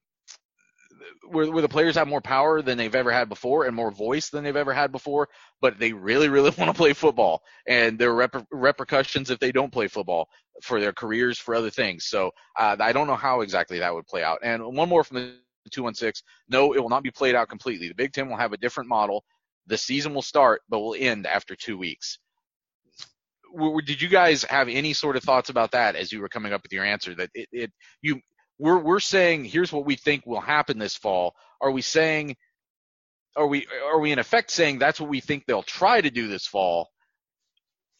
where, 1.29 1.51
where 1.51 1.61
the 1.61 1.69
players 1.69 1.95
have 1.95 2.07
more 2.07 2.21
power 2.21 2.61
than 2.61 2.77
they've 2.77 2.95
ever 2.95 3.11
had 3.11 3.29
before 3.29 3.65
and 3.65 3.75
more 3.75 3.91
voice 3.91 4.29
than 4.29 4.43
they've 4.43 4.55
ever 4.55 4.73
had 4.73 4.91
before, 4.91 5.29
but 5.61 5.79
they 5.79 5.93
really, 5.93 6.29
really 6.29 6.49
want 6.57 6.69
to 6.69 6.77
play 6.77 6.93
football. 6.93 7.41
And 7.67 7.97
there 7.99 8.11
are 8.11 8.27
reper- 8.27 8.45
repercussions 8.51 9.29
if 9.29 9.39
they 9.39 9.51
don't 9.51 9.71
play 9.71 9.87
football 9.87 10.29
for 10.61 10.79
their 10.79 10.93
careers, 10.93 11.37
for 11.37 11.55
other 11.55 11.69
things. 11.69 12.05
So 12.05 12.31
uh, 12.57 12.75
I 12.79 12.91
don't 12.91 13.07
know 13.07 13.15
how 13.15 13.41
exactly 13.41 13.79
that 13.79 13.93
would 13.93 14.07
play 14.07 14.23
out. 14.23 14.39
And 14.43 14.63
one 14.63 14.89
more 14.89 15.03
from 15.03 15.17
the 15.17 15.33
216. 15.71 16.23
No, 16.49 16.73
it 16.73 16.81
will 16.81 16.89
not 16.89 17.03
be 17.03 17.11
played 17.11 17.35
out 17.35 17.49
completely. 17.49 17.87
The 17.87 17.95
Big 17.95 18.13
Ten 18.13 18.29
will 18.29 18.37
have 18.37 18.53
a 18.53 18.57
different 18.57 18.89
model. 18.89 19.23
The 19.67 19.77
season 19.77 20.13
will 20.13 20.21
start, 20.21 20.61
but 20.69 20.79
will 20.79 20.95
end 20.97 21.27
after 21.27 21.55
two 21.55 21.77
weeks. 21.77 22.19
Did 23.85 24.01
you 24.01 24.09
guys 24.09 24.43
have 24.43 24.67
any 24.67 24.93
sort 24.93 25.15
of 25.15 25.23
thoughts 25.23 25.49
about 25.49 25.71
that 25.71 25.95
as 25.95 26.11
you 26.11 26.21
were 26.21 26.29
coming 26.29 26.53
up 26.53 26.63
with 26.63 26.73
your 26.73 26.85
answer? 26.85 27.15
That 27.15 27.29
it, 27.33 27.47
it 27.51 27.71
you 28.01 28.21
we're 28.59 28.79
we're 28.79 28.99
saying 28.99 29.45
here's 29.45 29.71
what 29.71 29.85
we 29.85 29.95
think 29.95 30.25
will 30.25 30.41
happen 30.41 30.77
this 30.79 30.95
fall. 30.95 31.35
Are 31.61 31.71
we 31.71 31.81
saying 31.81 32.35
are 33.35 33.47
we 33.47 33.67
are 33.85 33.99
we 33.99 34.11
in 34.11 34.19
effect 34.19 34.51
saying 34.51 34.79
that's 34.79 34.99
what 34.99 35.09
we 35.09 35.19
think 35.19 35.45
they'll 35.45 35.63
try 35.63 36.01
to 36.01 36.09
do 36.09 36.27
this 36.27 36.47
fall 36.47 36.89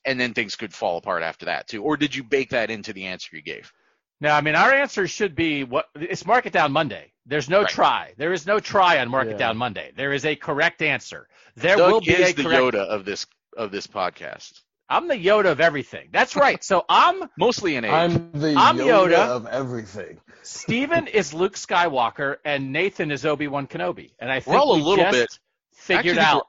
and 0.06 0.20
then 0.20 0.34
things 0.34 0.56
could 0.56 0.74
fall 0.74 0.98
apart 0.98 1.24
after 1.24 1.46
that 1.46 1.68
too? 1.68 1.84
Or 1.84 1.98
did 1.98 2.16
you 2.16 2.24
bake 2.24 2.52
that 2.52 2.72
into 2.72 2.94
the 2.94 3.06
answer 3.08 3.36
you 3.36 3.42
gave? 3.42 3.72
No, 4.20 4.32
I 4.32 4.42
mean 4.42 4.56
our 4.56 4.74
answer 4.74 5.08
should 5.08 5.36
be 5.36 5.64
what 5.64 5.86
it's 5.96 6.26
market 6.26 6.54
down 6.54 6.72
Monday. 6.72 7.14
There's 7.26 7.50
no 7.50 7.60
Right. 7.62 7.70
try. 7.70 8.14
There 8.18 8.34
is 8.34 8.48
no 8.48 8.60
try 8.60 9.00
on 9.00 9.10
market 9.10 9.32
Yeah. 9.34 9.38
down 9.38 9.58
Monday. 9.58 9.92
There 9.96 10.14
is 10.14 10.26
a 10.26 10.36
correct 10.36 10.82
answer. 10.82 11.28
There 11.56 11.76
Doug 11.78 11.92
will 11.92 12.02
be 12.02 12.14
is 12.14 12.32
a 12.32 12.34
the 12.34 12.44
correct. 12.44 12.62
Yoda 12.62 12.86
of 12.88 13.06
this 13.06 13.28
of 13.56 13.72
this 13.72 13.86
podcast. 13.88 14.62
I'm 14.90 15.08
the 15.08 15.16
Yoda 15.16 15.52
of 15.52 15.60
everything. 15.60 16.10
That's 16.14 16.36
right. 16.36 16.64
So 16.64 16.86
I'm 16.88 17.30
Mostly 17.38 17.76
an 17.76 17.84
age. 17.86 17.92
I'm 17.92 18.32
the 18.32 18.56
I'm 18.56 18.78
Yoda, 18.78 19.10
Yoda. 19.12 19.28
of 19.28 19.46
everything. 19.48 20.20
Steven 20.44 21.08
is 21.08 21.34
Luke 21.34 21.56
Skywalker 21.56 22.38
and 22.46 22.72
Nathan 22.72 23.12
is 23.12 23.26
Obi 23.26 23.48
Wan 23.50 23.68
Kenobi. 23.68 24.12
And 24.20 24.32
I 24.32 24.40
think 24.40 24.54
We're 24.56 24.62
all 24.62 24.72
a 24.74 24.78
we 24.78 24.84
little 24.84 25.04
just 25.06 25.18
bit- 25.18 25.40
figured 25.74 26.18
out. 26.18 26.48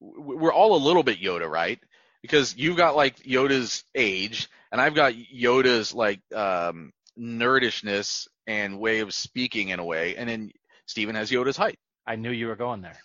we're 0.00 0.36
we're 0.36 0.52
all 0.52 0.76
a 0.76 0.82
little 0.82 1.02
bit 1.02 1.20
Yoda, 1.20 1.48
right? 1.48 1.78
Because 2.22 2.56
you've 2.56 2.76
got 2.76 2.96
like 2.96 3.16
Yoda's 3.24 3.84
age, 3.94 4.48
and 4.70 4.80
I've 4.80 4.94
got 4.94 5.12
Yoda's 5.12 5.92
like 5.92 6.20
um, 6.34 6.92
nerdishness 7.18 8.28
and 8.46 8.78
way 8.78 9.00
of 9.00 9.12
speaking 9.12 9.68
in 9.70 9.78
a 9.80 9.84
way, 9.84 10.16
and 10.16 10.28
then 10.28 10.50
Steven 10.86 11.14
has 11.16 11.30
Yoda's 11.30 11.56
height. 11.56 11.78
I 12.06 12.16
knew 12.16 12.30
you 12.30 12.46
were 12.46 12.56
going 12.56 12.80
there. 12.82 12.98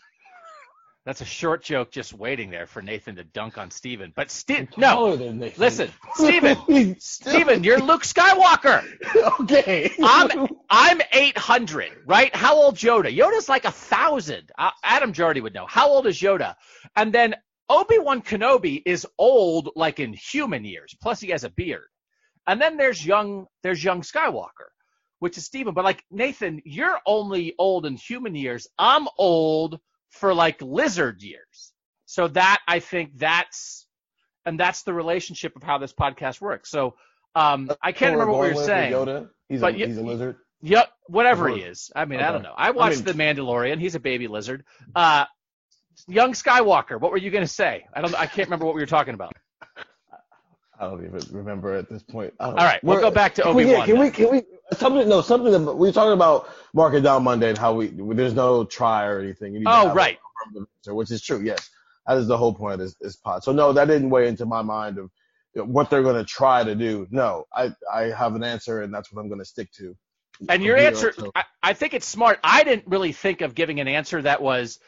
That's 1.07 1.21
a 1.21 1.25
short 1.25 1.63
joke 1.63 1.89
just 1.89 2.11
waiting 2.11 2.49
there 2.49 2.67
for 2.67 2.81
Nathan 2.81 3.15
to 3.15 3.23
dunk 3.23 3.57
on 3.57 3.71
Steven. 3.71 4.11
But 4.13 4.29
Steve, 4.29 4.67
no, 4.75 5.13
listen, 5.55 5.89
Steven, 6.15 6.97
Steven, 6.99 7.63
you're 7.63 7.79
Luke 7.79 8.03
Skywalker. 8.03 8.83
okay. 9.39 9.89
I'm 10.03 10.49
I'm 10.69 10.99
800, 11.13 12.03
right? 12.05 12.35
How 12.35 12.57
old 12.57 12.75
Yoda? 12.75 13.17
Yoda's 13.17 13.47
like 13.47 13.63
a 13.63 13.71
thousand. 13.71 14.51
Uh, 14.57 14.71
Adam 14.83 15.13
Jardy 15.13 15.41
would 15.41 15.53
know. 15.53 15.65
How 15.65 15.87
old 15.87 16.07
is 16.07 16.19
Yoda? 16.19 16.55
And 16.97 17.13
then 17.13 17.35
Obi 17.69 17.99
Wan 17.99 18.21
Kenobi 18.21 18.81
is 18.85 19.07
old, 19.17 19.69
like 19.77 20.01
in 20.01 20.11
human 20.11 20.65
years. 20.65 20.93
Plus 21.01 21.21
he 21.21 21.29
has 21.29 21.45
a 21.45 21.49
beard. 21.49 21.87
And 22.47 22.59
then 22.59 22.75
there's 22.75 23.05
young 23.05 23.45
there's 23.63 23.81
young 23.81 24.01
Skywalker, 24.01 24.71
which 25.19 25.37
is 25.37 25.45
Steven. 25.45 25.73
But 25.73 25.85
like 25.85 26.03
Nathan, 26.11 26.61
you're 26.65 26.99
only 27.05 27.55
old 27.57 27.85
in 27.85 27.95
human 27.95 28.35
years. 28.35 28.67
I'm 28.77 29.07
old 29.17 29.79
for 30.18 30.34
like 30.34 30.61
lizard 30.61 31.22
years. 31.22 31.74
So 32.05 32.28
that 32.30 32.59
I 32.68 32.80
think 32.80 33.18
that's 33.18 33.88
and 34.45 34.59
that's 34.59 34.84
the 34.84 34.93
relationship 34.93 35.55
of 35.55 35.63
how 35.63 35.78
this 35.78 35.93
podcast 35.93 36.39
works. 36.41 36.70
So 36.70 36.95
um, 37.36 37.70
I 37.82 37.91
can't 37.91 38.13
remember 38.13 38.34
what 38.34 38.55
were 38.55 38.63
saying. 38.63 38.93
Yoda. 38.93 39.30
He's, 39.49 39.61
but 39.61 39.76
a, 39.76 39.78
he's 39.78 39.97
a 39.97 40.01
lizard. 40.01 40.38
Yep, 40.61 40.89
whatever 41.07 41.49
he 41.49 41.61
is. 41.61 41.91
I 41.95 42.05
mean, 42.05 42.20
I 42.20 42.32
don't 42.32 42.41
know. 42.41 42.53
I 42.57 42.72
watched 42.72 43.05
mean- 43.05 43.05
The 43.05 43.13
Mandalorian. 43.13 43.80
He's 43.80 43.95
a 43.95 43.99
baby 43.99 44.28
lizard. 44.28 44.63
Uh, 44.95 45.26
young 46.07 46.34
Skywalker. 46.34 46.99
What 46.99 47.11
were 47.11 47.18
you 47.18 47.30
going 47.30 47.43
to 47.43 47.47
say? 47.53 47.86
I 47.93 48.01
don't. 48.01 48.15
I 48.15 48.26
can't 48.26 48.47
remember 48.47 48.65
what 48.65 48.76
we 48.76 48.82
were 48.82 48.88
talking 48.88 49.13
about. 49.13 49.34
I 50.80 50.86
don't 50.86 51.03
even 51.05 51.19
remember 51.32 51.73
at 51.75 51.89
this 51.89 52.03
point. 52.03 52.34
All 52.39 52.53
right, 52.53 52.84
we'll 52.84 52.99
go 53.01 53.09
back 53.11 53.34
to 53.36 53.41
can 53.43 53.55
we- 53.55 53.69
yeah, 53.71 53.86
Can 53.86 53.99
we? 53.99 54.11
Can 54.11 54.32
we? 54.32 54.43
Something. 54.73 55.07
No, 55.09 55.21
something. 55.21 55.51
That, 55.51 55.73
we 55.73 55.88
were 55.88 55.93
talking 55.93 56.13
about 56.13 56.49
marking 56.73 57.01
down 57.01 57.23
Monday 57.23 57.49
and 57.49 57.57
how 57.57 57.73
we 57.73 57.88
there's 57.88 58.34
no 58.34 58.63
try 58.65 59.05
or 59.05 59.19
anything. 59.19 59.53
You 59.55 59.63
Oh, 59.65 59.93
right. 59.93 60.19
answer, 60.55 60.93
which 60.93 61.09
is 61.11 61.21
true. 61.21 61.41
Yes, 61.41 61.69
that 62.05 62.17
is 62.17 62.28
the 62.28 62.38
whole 62.38 62.53
point 62.53 62.73
of 62.73 62.80
this, 62.80 62.95
this 62.95 63.15
pod. 63.15 63.43
So 63.43 63.51
no, 63.51 63.73
that 63.73 63.86
didn't 63.86 64.09
weigh 64.09 64.28
into 64.28 64.45
my 64.45 64.61
mind 64.61 64.97
of 64.97 65.09
what 65.55 65.89
they're 65.89 66.03
going 66.03 66.17
to 66.17 66.25
try 66.25 66.63
to 66.63 66.75
do. 66.75 67.07
No, 67.09 67.45
I 67.55 67.71
I 67.91 68.03
have 68.03 68.36
an 68.36 68.43
answer 68.43 68.82
and 68.82 68.93
that's 68.93 69.11
what 69.11 69.21
I'm 69.21 69.30
going 69.30 69.39
to 69.39 69.45
stick 69.45 69.71
to. 69.73 69.95
And 70.49 70.61
your 70.61 70.78
answer, 70.78 71.07
until- 71.09 71.32
I, 71.36 71.43
I 71.63 71.73
think 71.73 71.93
it's 71.95 72.05
smart. 72.05 72.39
I 72.43 72.63
didn't 72.63 72.88
really 72.88 73.11
think 73.13 73.41
of 73.41 73.55
giving 73.55 73.80
an 73.80 73.88
answer 73.88 74.21
that 74.21 74.41
was. 74.41 74.80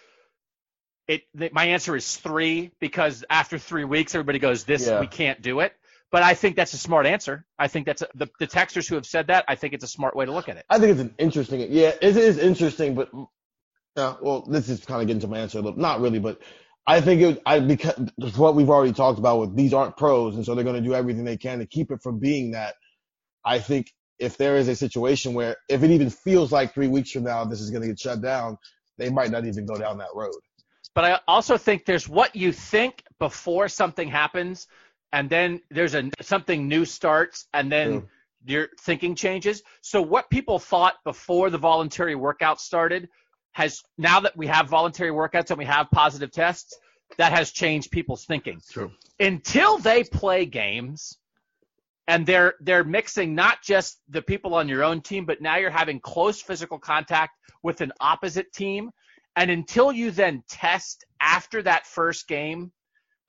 It. 1.08 1.24
My 1.54 1.66
answer 1.66 1.96
is 1.96 2.18
three 2.18 2.70
because 2.80 3.26
after 3.32 3.58
three 3.58 3.84
weeks, 3.84 4.14
everybody 4.14 4.38
goes, 4.38 4.64
"This 4.66 4.86
Yeah. 4.86 5.00
we 5.00 5.08
can't 5.08 5.42
do 5.42 5.62
it." 5.62 5.74
But 6.12 6.24
I 6.24 6.34
think 6.34 6.56
that's 6.56 6.74
a 6.74 6.78
smart 6.78 7.06
answer. 7.06 7.46
I 7.58 7.68
think 7.68 7.86
that's 7.86 8.02
a, 8.02 8.08
the 8.16 8.28
the 8.40 8.48
texters 8.48 8.88
who 8.88 8.96
have 8.96 9.06
said 9.06 9.28
that. 9.28 9.46
I 9.48 9.56
think 9.56 9.74
it's 9.74 9.84
a 9.84 9.88
smart 9.88 10.16
way 10.16 10.26
to 10.26 10.32
look 10.32 10.50
at 10.50 10.58
it. 10.58 10.66
I 10.70 10.80
think 10.80 10.92
it's 10.92 11.02
an 11.02 11.14
interesting. 11.20 11.60
Yeah, 11.70 11.94
it 12.02 12.18
is 12.18 12.38
interesting, 12.38 12.96
but 12.96 13.10
yeah. 13.96 14.16
Well, 14.22 14.42
this 14.42 14.70
is 14.70 14.84
kind 14.86 15.02
of 15.02 15.08
getting 15.08 15.22
to 15.22 15.28
my 15.28 15.40
answer 15.40 15.60
a 15.60 15.62
little. 15.62 15.80
Not 15.80 16.02
really, 16.02 16.20
but 16.20 16.42
I 16.88 17.02
think 17.02 17.22
it. 17.22 17.42
I 17.46 17.60
because 17.60 18.38
what 18.38 18.56
we've 18.56 18.70
already 18.70 18.94
talked 18.94 19.20
about 19.20 19.40
with 19.40 19.56
these 19.56 19.74
aren't 19.74 19.98
pros, 19.98 20.36
and 20.36 20.44
so 20.44 20.56
they're 20.56 20.64
going 20.64 20.82
to 20.82 20.88
do 20.88 20.96
everything 20.96 21.26
they 21.26 21.38
can 21.38 21.60
to 21.60 21.68
keep 21.68 21.92
it 21.92 22.02
from 22.02 22.18
being 22.18 22.52
that. 22.52 22.74
I 23.46 23.60
think 23.60 23.94
if 24.18 24.38
there 24.38 24.58
is 24.58 24.68
a 24.68 24.76
situation 24.76 25.34
where 25.34 25.56
if 25.70 25.84
it 25.84 25.92
even 25.92 26.10
feels 26.10 26.52
like 26.52 26.74
three 26.74 26.88
weeks 26.88 27.12
from 27.12 27.24
now 27.24 27.46
this 27.46 27.62
is 27.62 27.70
going 27.70 27.84
to 27.84 27.88
get 27.88 28.00
shut 28.00 28.22
down, 28.22 28.58
they 28.98 29.10
might 29.10 29.32
not 29.32 29.46
even 29.46 29.66
go 29.66 29.76
down 29.76 30.00
that 30.00 30.10
road. 30.14 30.34
But 30.94 31.06
I 31.06 31.20
also 31.28 31.58
think 31.58 31.86
there's 31.86 32.10
what 32.10 32.36
you 32.36 32.52
think 32.52 33.04
before 33.20 33.70
something 33.70 34.08
happens, 34.10 34.68
and 35.12 35.30
then 35.30 35.62
there's 35.70 35.96
a 35.96 36.10
something 36.22 36.68
new 36.68 36.86
starts, 36.86 37.48
and 37.54 37.72
then 37.72 37.90
True. 37.90 38.10
your 38.46 38.70
thinking 38.82 39.16
changes. 39.16 39.64
So 39.82 40.02
what 40.02 40.30
people 40.30 40.60
thought 40.60 40.96
before 41.04 41.50
the 41.50 41.58
voluntary 41.58 42.16
workout 42.16 42.62
started 42.62 43.10
has 43.54 43.82
now 43.98 44.20
that 44.22 44.38
we 44.38 44.48
have 44.48 44.70
voluntary 44.70 45.12
workouts 45.12 45.50
and 45.50 45.58
we 45.58 45.66
have 45.66 45.90
positive 45.92 46.32
tests, 46.32 46.78
that 47.18 47.32
has 47.32 47.52
changed 47.52 47.92
people's 47.92 48.26
thinking. 48.26 48.62
True. 48.72 48.92
Until 49.20 49.78
they 49.78 50.04
play 50.04 50.46
games 50.46 51.18
and 52.08 52.26
they're 52.26 52.56
they're 52.60 52.84
mixing 52.84 53.36
not 53.36 53.62
just 53.64 54.00
the 54.10 54.22
people 54.22 54.54
on 54.56 54.68
your 54.68 54.84
own 54.84 55.02
team, 55.02 55.26
but 55.26 55.42
now 55.42 55.58
you're 55.58 55.70
having 55.70 56.00
close 56.00 56.42
physical 56.42 56.80
contact 56.80 57.34
with 57.64 57.82
an 57.82 57.92
opposite 58.00 58.52
team. 58.54 58.92
And 59.36 59.52
until 59.52 59.92
you 59.92 60.12
then 60.12 60.44
test 60.50 61.06
after 61.22 61.62
that 61.64 61.86
first 61.86 62.28
game, 62.28 62.72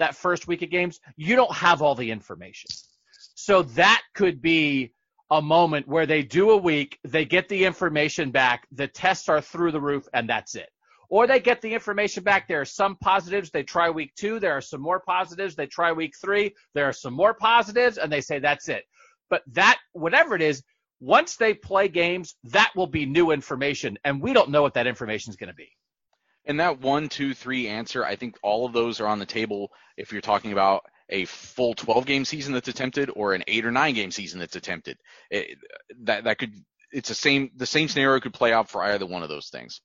that 0.00 0.16
first 0.16 0.48
week 0.48 0.62
of 0.62 0.70
games, 0.70 1.00
you 1.16 1.36
don't 1.36 1.54
have 1.54 1.80
all 1.80 1.94
the 1.94 2.10
information. 2.10 2.70
So 3.34 3.62
that 3.62 4.02
could 4.14 4.42
be 4.42 4.92
a 5.30 5.40
moment 5.40 5.86
where 5.86 6.06
they 6.06 6.22
do 6.22 6.50
a 6.50 6.56
week, 6.56 6.98
they 7.06 7.24
get 7.24 7.48
the 7.48 7.64
information 7.64 8.32
back, 8.32 8.66
the 8.72 8.88
tests 8.88 9.28
are 9.28 9.40
through 9.40 9.70
the 9.72 9.80
roof, 9.80 10.08
and 10.12 10.28
that's 10.28 10.56
it. 10.56 10.68
Or 11.08 11.26
they 11.26 11.40
get 11.40 11.60
the 11.60 11.72
information 11.72 12.22
back. 12.22 12.46
There 12.46 12.60
are 12.60 12.64
some 12.64 12.96
positives. 12.96 13.50
They 13.50 13.64
try 13.64 13.90
week 13.90 14.12
two. 14.14 14.38
There 14.38 14.52
are 14.52 14.60
some 14.60 14.80
more 14.80 15.00
positives. 15.00 15.56
They 15.56 15.66
try 15.66 15.90
week 15.90 16.14
three. 16.20 16.54
There 16.74 16.84
are 16.88 16.92
some 16.92 17.14
more 17.14 17.34
positives, 17.34 17.98
and 17.98 18.12
they 18.12 18.20
say 18.20 18.38
that's 18.38 18.68
it. 18.68 18.84
But 19.28 19.42
that, 19.52 19.78
whatever 19.92 20.36
it 20.36 20.42
is, 20.42 20.62
once 21.00 21.36
they 21.36 21.54
play 21.54 21.88
games, 21.88 22.36
that 22.44 22.70
will 22.76 22.86
be 22.86 23.06
new 23.06 23.32
information, 23.32 23.98
and 24.04 24.22
we 24.22 24.32
don't 24.32 24.50
know 24.50 24.62
what 24.62 24.74
that 24.74 24.86
information 24.86 25.30
is 25.30 25.36
going 25.36 25.48
to 25.48 25.54
be. 25.54 25.70
And 26.50 26.58
that 26.58 26.80
one, 26.80 27.08
two, 27.08 27.32
three 27.32 27.68
answer, 27.68 28.04
I 28.04 28.16
think 28.16 28.36
all 28.42 28.66
of 28.66 28.72
those 28.72 28.98
are 28.98 29.06
on 29.06 29.20
the 29.20 29.24
table 29.24 29.70
if 29.96 30.10
you're 30.10 30.20
talking 30.20 30.50
about 30.50 30.82
a 31.08 31.24
full 31.26 31.74
12 31.74 32.06
game 32.06 32.24
season 32.24 32.52
that's 32.52 32.66
attempted 32.66 33.08
or 33.14 33.34
an 33.34 33.44
eight 33.46 33.64
or 33.64 33.70
nine 33.70 33.94
game 33.94 34.10
season 34.10 34.40
that's 34.40 34.56
attempted. 34.56 34.98
It, 35.30 35.58
that 36.02 36.24
that 36.24 36.38
could 36.38 36.52
it's 36.90 37.08
the 37.08 37.14
same 37.14 37.52
the 37.54 37.66
same 37.66 37.86
scenario 37.86 38.18
could 38.18 38.34
play 38.34 38.52
out 38.52 38.68
for 38.68 38.82
either 38.82 39.06
one 39.06 39.22
of 39.22 39.28
those 39.28 39.48
things. 39.48 39.80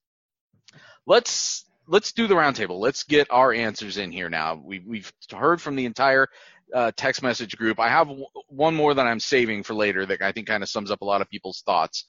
Let's 1.06 1.70
let's 1.88 2.14
do 2.14 2.26
the 2.26 2.34
roundtable. 2.34 2.80
Let's 2.80 3.04
get 3.04 3.28
our 3.30 3.54
answers 3.54 3.98
in 3.98 4.12
here 4.12 4.32
now. 4.32 4.56
We 4.56 4.80
we've 4.80 5.14
heard 5.32 5.62
from 5.62 5.76
the 5.76 5.86
entire 5.86 6.30
uh, 6.74 6.94
text 6.98 7.22
message 7.22 7.56
group. 7.58 7.80
I 7.80 7.90
have 7.90 8.08
w- 8.08 8.26
one 8.48 8.74
more 8.74 8.92
that 8.92 9.06
I'm 9.06 9.20
saving 9.20 9.62
for 9.62 9.76
later 9.76 10.04
that 10.08 10.24
I 10.24 10.32
think 10.32 10.48
kind 10.48 10.64
of 10.64 10.70
sums 10.70 10.90
up 10.90 11.04
a 11.04 11.06
lot 11.06 11.22
of 11.22 11.30
people's 11.30 11.62
thoughts. 11.64 12.06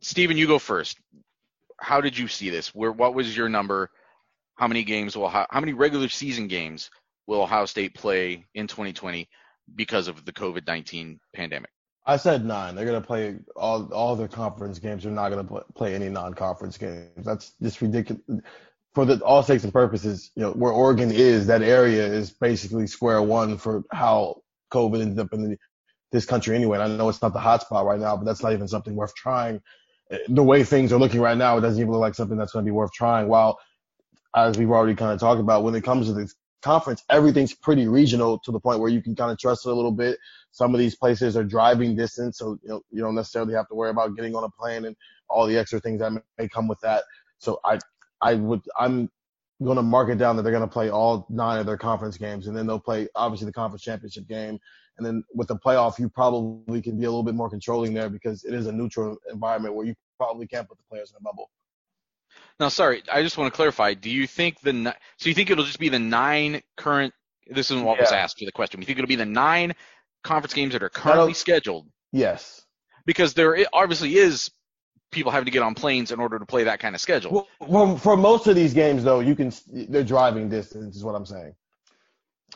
Steven, 0.00 0.36
you 0.36 0.46
go 0.46 0.60
first 0.60 0.96
how 1.80 2.00
did 2.00 2.16
you 2.16 2.28
see 2.28 2.50
this? 2.50 2.74
Where 2.74 2.92
what 2.92 3.14
was 3.14 3.36
your 3.36 3.48
number? 3.48 3.90
How 4.54 4.68
many 4.68 4.84
games 4.84 5.16
will 5.16 5.28
how, 5.28 5.46
how 5.50 5.60
many 5.60 5.72
regular 5.72 6.08
season 6.08 6.48
games 6.48 6.90
will 7.26 7.42
Ohio 7.42 7.66
State 7.66 7.94
play 7.94 8.46
in 8.54 8.66
2020 8.66 9.28
because 9.74 10.08
of 10.08 10.24
the 10.24 10.32
COVID 10.32 10.66
19 10.66 11.20
pandemic? 11.34 11.70
I 12.06 12.16
said 12.16 12.44
nine. 12.44 12.74
They're 12.74 12.86
gonna 12.86 13.00
play 13.00 13.36
all 13.56 13.92
all 13.92 14.16
their 14.16 14.28
conference 14.28 14.78
games. 14.78 15.04
They're 15.04 15.12
not 15.12 15.30
gonna 15.30 15.44
play, 15.44 15.62
play 15.74 15.94
any 15.94 16.08
non-conference 16.08 16.78
games. 16.78 17.24
That's 17.24 17.52
just 17.62 17.80
ridiculous. 17.80 18.22
For 18.94 19.04
the 19.04 19.22
all 19.24 19.42
sakes 19.42 19.62
and 19.62 19.72
purposes, 19.72 20.32
you 20.34 20.42
know, 20.42 20.52
where 20.52 20.72
Oregon 20.72 21.12
is, 21.12 21.46
that 21.46 21.62
area 21.62 22.04
is 22.04 22.30
basically 22.32 22.88
square 22.88 23.22
one 23.22 23.56
for 23.56 23.84
how 23.92 24.42
COVID 24.72 25.00
ended 25.00 25.20
up 25.20 25.32
in 25.32 25.50
the, 25.50 25.58
this 26.10 26.26
country 26.26 26.56
anyway. 26.56 26.78
And 26.78 26.92
I 26.92 26.96
know 26.96 27.08
it's 27.08 27.22
not 27.22 27.32
the 27.32 27.38
hot 27.38 27.62
spot 27.62 27.86
right 27.86 28.00
now, 28.00 28.16
but 28.16 28.24
that's 28.24 28.42
not 28.42 28.52
even 28.52 28.66
something 28.66 28.96
worth 28.96 29.14
trying. 29.14 29.60
The 30.28 30.42
way 30.42 30.64
things 30.64 30.92
are 30.92 30.98
looking 30.98 31.20
right 31.20 31.36
now, 31.36 31.58
it 31.58 31.60
doesn't 31.60 31.80
even 31.80 31.92
look 31.92 32.00
like 32.00 32.14
something 32.14 32.36
that's 32.36 32.52
going 32.52 32.64
to 32.64 32.68
be 32.68 32.74
worth 32.74 32.92
trying. 32.92 33.28
While, 33.28 33.58
as 34.34 34.58
we've 34.58 34.70
already 34.70 34.94
kind 34.94 35.12
of 35.12 35.20
talked 35.20 35.40
about, 35.40 35.62
when 35.62 35.74
it 35.74 35.84
comes 35.84 36.06
to 36.08 36.12
this 36.12 36.34
conference, 36.62 37.04
everything's 37.08 37.54
pretty 37.54 37.86
regional 37.86 38.38
to 38.40 38.52
the 38.52 38.60
point 38.60 38.80
where 38.80 38.90
you 38.90 39.02
can 39.02 39.14
kind 39.14 39.30
of 39.30 39.38
trust 39.38 39.66
it 39.66 39.70
a 39.70 39.74
little 39.74 39.92
bit. 39.92 40.18
Some 40.50 40.74
of 40.74 40.78
these 40.78 40.96
places 40.96 41.36
are 41.36 41.44
driving 41.44 41.96
distance, 41.96 42.38
so 42.38 42.58
you 42.62 42.68
know 42.68 42.82
you 42.90 43.00
don't 43.00 43.14
necessarily 43.14 43.54
have 43.54 43.68
to 43.68 43.74
worry 43.74 43.90
about 43.90 44.16
getting 44.16 44.34
on 44.34 44.44
a 44.44 44.50
plane 44.50 44.84
and 44.84 44.96
all 45.28 45.46
the 45.46 45.56
extra 45.56 45.80
things 45.80 46.00
that 46.00 46.12
may 46.38 46.48
come 46.48 46.66
with 46.68 46.80
that. 46.80 47.04
So 47.38 47.60
I 47.64 47.78
I 48.20 48.34
would 48.34 48.62
I'm 48.78 49.10
going 49.66 49.76
to 49.76 49.82
mark 49.82 50.08
it 50.08 50.16
down 50.18 50.36
that 50.36 50.42
they're 50.42 50.52
going 50.52 50.66
to 50.66 50.72
play 50.72 50.90
all 50.90 51.26
nine 51.28 51.58
of 51.60 51.66
their 51.66 51.76
conference 51.76 52.16
games, 52.16 52.46
and 52.46 52.56
then 52.56 52.66
they'll 52.66 52.80
play 52.80 53.08
obviously 53.14 53.46
the 53.46 53.52
conference 53.52 53.82
championship 53.82 54.26
game, 54.26 54.58
and 54.96 55.06
then 55.06 55.22
with 55.34 55.48
the 55.48 55.56
playoff, 55.56 55.98
you 55.98 56.08
probably 56.08 56.80
can 56.82 56.98
be 56.98 57.04
a 57.04 57.08
little 57.10 57.22
bit 57.22 57.34
more 57.34 57.50
controlling 57.50 57.92
there 57.94 58.08
because 58.08 58.44
it 58.44 58.54
is 58.54 58.66
a 58.66 58.72
neutral 58.72 59.16
environment 59.30 59.74
where 59.74 59.86
you 59.86 59.94
probably 60.16 60.46
can't 60.46 60.68
put 60.68 60.78
the 60.78 60.84
players 60.90 61.10
in 61.10 61.16
a 61.16 61.20
bubble. 61.22 61.50
Now, 62.58 62.68
sorry, 62.68 63.02
I 63.10 63.22
just 63.22 63.38
want 63.38 63.52
to 63.52 63.56
clarify. 63.56 63.94
Do 63.94 64.10
you 64.10 64.26
think 64.26 64.60
the 64.60 64.72
ni- 64.72 64.92
so 65.18 65.28
you 65.28 65.34
think 65.34 65.50
it'll 65.50 65.64
just 65.64 65.78
be 65.78 65.88
the 65.88 65.98
nine 65.98 66.60
current? 66.76 67.14
This 67.46 67.70
isn't 67.70 67.84
what 67.84 67.98
was 67.98 68.12
asked 68.12 68.38
for 68.38 68.44
the 68.44 68.52
question. 68.52 68.80
You 68.80 68.86
think 68.86 68.98
it'll 68.98 69.08
be 69.08 69.16
the 69.16 69.24
nine 69.26 69.74
conference 70.22 70.54
games 70.54 70.72
that 70.74 70.82
are 70.82 70.88
currently 70.90 71.32
That'll- 71.32 71.34
scheduled? 71.34 71.86
Yes. 72.12 72.62
Because 73.06 73.34
there 73.34 73.56
i- 73.56 73.66
obviously 73.72 74.14
is 74.16 74.50
people 75.10 75.32
having 75.32 75.46
to 75.46 75.50
get 75.50 75.62
on 75.62 75.74
planes 75.74 76.12
in 76.12 76.20
order 76.20 76.38
to 76.38 76.46
play 76.46 76.64
that 76.64 76.80
kind 76.80 76.94
of 76.94 77.00
schedule. 77.00 77.48
Well, 77.60 77.96
for, 77.96 77.98
for 77.98 78.16
most 78.16 78.46
of 78.46 78.56
these 78.56 78.74
games 78.74 79.04
though, 79.04 79.20
you 79.20 79.34
can 79.34 79.52
they're 79.66 80.04
driving 80.04 80.48
distance 80.48 80.96
is 80.96 81.04
what 81.04 81.14
I'm 81.14 81.26
saying. 81.26 81.54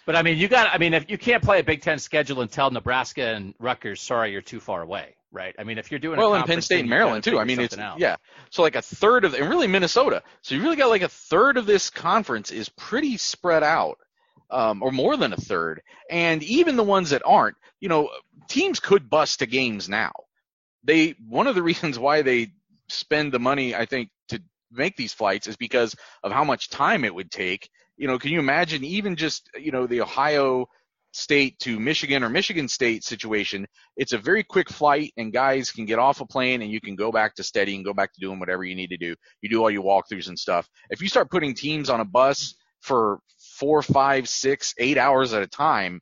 But 0.07 0.17
I 0.17 0.23
mean, 0.23 0.37
you 0.37 0.49
got. 0.49 0.69
I 0.73 0.79
mean, 0.79 0.93
if 0.93 1.11
you 1.11 1.17
can't 1.17 1.43
play 1.43 1.61
a 1.61 1.65
Big 1.65 1.81
Ten 1.81 1.99
schedule 1.99 2.43
and 2.43 2.51
tell 2.51 2.71
Nebraska 2.71 3.35
and 3.35 3.55
Rutgers, 3.59 4.03
sorry, 4.03 4.33
you're 4.33 4.43
too 4.43 4.61
far 4.61 4.83
away, 4.83 5.17
right? 5.33 5.55
I 5.59 5.65
mean, 5.65 5.79
if 5.79 5.91
you're 5.91 6.01
doing 6.01 6.19
a 6.19 6.21
well, 6.21 6.35
and 6.35 6.45
Penn 6.45 6.61
State 6.61 6.81
and 6.81 6.91
Maryland 6.91 7.25
too. 7.25 7.39
I 7.39 7.45
mean, 7.45 7.59
it's 7.61 7.75
something 7.75 7.85
out. 7.85 8.01
yeah. 8.01 8.17
So 8.51 8.63
like 8.63 8.77
a 8.77 8.83
third 8.83 9.25
of, 9.25 9.35
and 9.35 9.49
really 9.49 9.67
Minnesota. 9.67 10.23
So 10.43 10.55
you 10.55 10.63
really 10.63 10.77
got 10.77 10.91
like 10.91 11.03
a 11.03 11.09
third 11.09 11.57
of 11.57 11.65
this 11.65 11.89
conference 11.91 12.51
is 12.51 12.69
pretty 12.69 13.17
spread 13.17 13.63
out, 13.63 13.99
um, 14.51 14.83
or 14.83 14.93
more 14.93 15.17
than 15.17 15.33
a 15.33 15.37
third. 15.37 15.81
And 16.11 16.43
even 16.43 16.77
the 16.77 16.85
ones 16.85 17.11
that 17.11 17.23
aren't, 17.25 17.57
you 17.81 17.89
know, 17.89 18.11
teams 18.49 18.81
could 18.81 19.09
bust 19.09 19.39
to 19.39 19.47
games 19.47 19.89
now. 19.89 20.13
They 20.85 21.15
one 21.29 21.47
of 21.47 21.55
the 21.55 21.63
reasons 21.71 21.99
why 21.99 22.23
they 22.23 22.53
spend 22.89 23.33
the 23.33 23.41
money, 23.41 23.75
I 23.75 23.87
think, 23.87 24.11
to 24.29 24.41
make 24.71 24.97
these 24.97 25.13
flights 25.13 25.47
is 25.47 25.57
because 25.57 25.95
of 26.23 26.33
how 26.33 26.45
much 26.45 26.71
time 26.71 27.05
it 27.05 27.15
would 27.15 27.31
take. 27.31 27.69
You 27.97 28.09
know, 28.09 28.19
can 28.19 28.31
you 28.31 28.39
imagine 28.39 28.85
even 28.85 29.17
just 29.17 29.49
you 29.59 29.73
know 29.73 29.87
the 29.87 30.01
Ohio 30.01 30.67
State 31.13 31.59
to 31.61 31.79
Michigan 31.79 32.25
or 32.25 32.29
Michigan 32.29 32.69
State 32.69 33.05
situation? 33.05 33.67
it's 33.97 34.13
a 34.13 34.19
very 34.19 34.43
quick 34.43 34.71
flight 34.71 35.13
and 35.17 35.33
guys 35.33 35.71
can 35.71 35.85
get 35.85 35.99
off 35.99 36.21
a 36.21 36.27
plane 36.27 36.63
and 36.63 36.71
you 36.71 36.81
can 36.81 36.97
go 36.97 37.13
back 37.13 37.35
to 37.35 37.43
steady 37.43 37.75
and 37.75 37.85
go 37.85 37.95
back 37.95 38.13
to 38.13 38.21
doing 38.21 38.39
whatever 38.39 38.65
you 38.65 38.75
need 38.75 38.91
to 38.91 38.97
do. 38.97 39.15
You 39.41 39.49
do 39.49 39.63
all 39.63 39.71
your 39.71 39.85
walkthroughs 39.85 40.29
and 40.29 40.39
stuff. 40.39 40.69
If 40.91 41.01
you 41.01 41.09
start 41.09 41.31
putting 41.31 41.55
teams 41.55 41.91
on 41.91 42.01
a 42.01 42.05
bus 42.05 42.55
for 42.81 43.21
four, 43.57 43.83
five, 43.83 44.29
six, 44.29 44.75
eight 44.79 44.99
hours 44.99 45.33
at 45.33 45.43
a 45.43 45.47
time, 45.47 46.01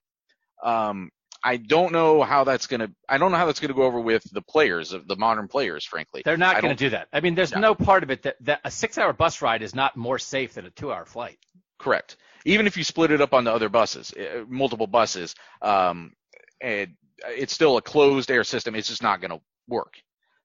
um, 0.65 1.11
I 1.45 1.57
don't 1.57 1.93
know 1.93 2.23
how 2.23 2.45
that's 2.45 2.67
gonna. 2.67 2.89
I 3.09 3.19
don't 3.19 3.33
know 3.33 3.39
how 3.39 3.47
that's 3.47 3.61
gonna 3.61 3.75
go 3.75 3.83
over 3.83 4.01
with 4.01 4.23
the 4.33 4.43
players, 4.43 4.93
of 4.93 5.09
the 5.09 5.17
modern 5.17 5.49
players, 5.49 5.85
frankly. 5.85 6.23
They're 6.25 6.37
not 6.37 6.61
gonna 6.61 6.75
do 6.75 6.91
that. 6.91 7.09
I 7.13 7.21
mean, 7.21 7.35
there's 7.35 7.53
Yeah. 7.53 7.59
no 7.61 7.75
part 7.75 8.03
of 8.03 8.11
it 8.11 8.23
that, 8.23 8.37
that 8.43 8.61
a 8.65 8.71
six-hour 8.71 9.13
bus 9.15 9.43
ride 9.43 9.63
is 9.63 9.75
not 9.75 9.97
more 9.97 10.19
safe 10.19 10.55
than 10.55 10.67
a 10.67 10.71
two-hour 10.71 11.05
flight. 11.05 11.39
Correct. 11.79 12.17
even 12.45 12.67
if 12.67 12.77
you 12.77 12.85
split 12.85 13.11
it 13.11 13.21
up 13.21 13.33
onto 13.35 13.51
other 13.51 13.69
buses, 13.69 14.13
uh, 14.13 14.45
multiple 14.49 14.87
buses, 14.87 15.35
um, 15.63 16.13
and 16.61 16.95
it's 17.27 17.53
still 17.53 17.77
a 17.77 17.83
closed 17.83 18.31
air 18.31 18.45
system. 18.45 18.75
It's 18.75 18.89
just 18.89 19.03
not 19.03 19.21
going 19.21 19.31
to 19.33 19.41
work. 19.69 19.95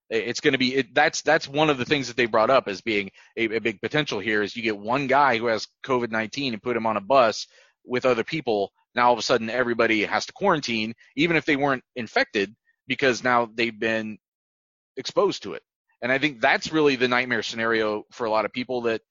It's 0.09 0.39
going 0.39 0.53
to 0.53 0.57
be 0.57 0.73
it, 0.75 0.93
that's 0.95 1.21
that's 1.21 1.47
one 1.47 1.69
of 1.69 1.77
the 1.77 1.85
things 1.85 2.07
that 2.07 2.15
they 2.17 2.27
brought 2.27 2.49
up 2.49 2.67
as 2.67 2.81
being 2.81 3.11
a, 3.35 3.45
a 3.57 3.59
big 3.59 3.81
potential 3.81 4.19
here 4.19 4.41
is 4.41 4.55
you 4.55 4.63
get 4.63 4.77
one 4.77 5.07
guy 5.07 5.37
who 5.37 5.47
has 5.47 5.67
COVID 5.85 6.11
nineteen 6.11 6.53
and 6.53 6.61
put 6.63 6.77
him 6.77 6.85
on 6.85 6.97
a 6.97 7.01
bus 7.01 7.45
with 7.85 8.05
other 8.05 8.23
people. 8.23 8.71
Now 8.95 9.07
all 9.07 9.13
of 9.13 9.19
a 9.19 9.23
sudden 9.23 9.49
everybody 9.49 10.03
has 10.03 10.25
to 10.25 10.33
quarantine, 10.33 10.93
even 11.15 11.35
if 11.37 11.45
they 11.45 11.55
weren't 11.55 11.83
infected, 11.95 12.55
because 12.87 13.23
now 13.23 13.49
they've 13.53 13.77
been 13.77 14.17
exposed 14.95 15.43
to 15.43 15.53
it. 15.53 15.63
And 16.01 16.11
I 16.11 16.17
think 16.17 16.41
that's 16.41 16.71
really 16.71 16.95
the 16.95 17.07
nightmare 17.07 17.43
scenario 17.43 18.03
for 18.11 18.25
a 18.25 18.29
lot 18.29 18.45
of 18.45 18.53
people 18.53 18.81
that 18.83 19.01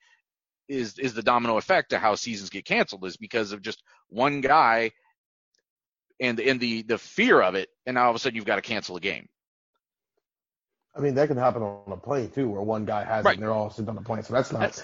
is 0.68 0.99
is 0.99 1.14
the 1.14 1.22
domino 1.22 1.57
effect 1.59 1.91
to 1.91 1.99
how 1.99 2.14
seasons 2.16 2.51
get 2.51 2.64
canceled 2.64 3.05
is 3.07 3.16
because 3.16 3.53
of 3.53 3.62
just 3.62 3.83
one 4.09 4.41
guy 4.41 4.91
and 6.20 6.41
and 6.41 6.59
the 6.61 6.83
the 6.83 6.99
fear 6.99 7.41
of 7.41 7.55
it, 7.55 7.68
and 7.87 7.95
now 7.95 8.05
all 8.05 8.11
of 8.11 8.16
a 8.16 8.18
sudden 8.18 8.37
you've 8.37 8.45
got 8.45 8.57
to 8.57 8.62
cancel 8.62 8.97
a 8.97 9.01
game. 9.01 9.29
I 10.97 11.01
mean, 11.01 11.14
that 11.16 11.29
can 11.29 11.37
happen 11.37 11.62
on 11.62 11.93
a 11.93 11.97
plane 11.97 12.31
too, 12.31 12.49
where 12.49 12.62
one 12.62 12.87
guy 12.87 13.05
has 13.05 13.24
Right. 13.24 13.33
it 13.33 13.35
and 13.35 13.43
they're 13.43 13.53
all 13.53 13.68
sitting 13.70 13.89
on 13.89 13.97
the 13.97 14.01
plane. 14.01 14.22
So 14.22 14.33
that's 14.33 14.51
not. 14.51 14.61
That's 14.61 14.83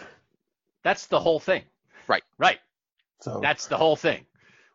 that's 0.84 1.06
the 1.06 1.18
whole 1.18 1.40
thing. 1.40 1.62
Right. 2.06 2.22
Right. 2.38 2.60
so 3.20 3.40
That's 3.40 3.66
the 3.66 3.76
whole 3.76 3.96
thing. 3.96 4.26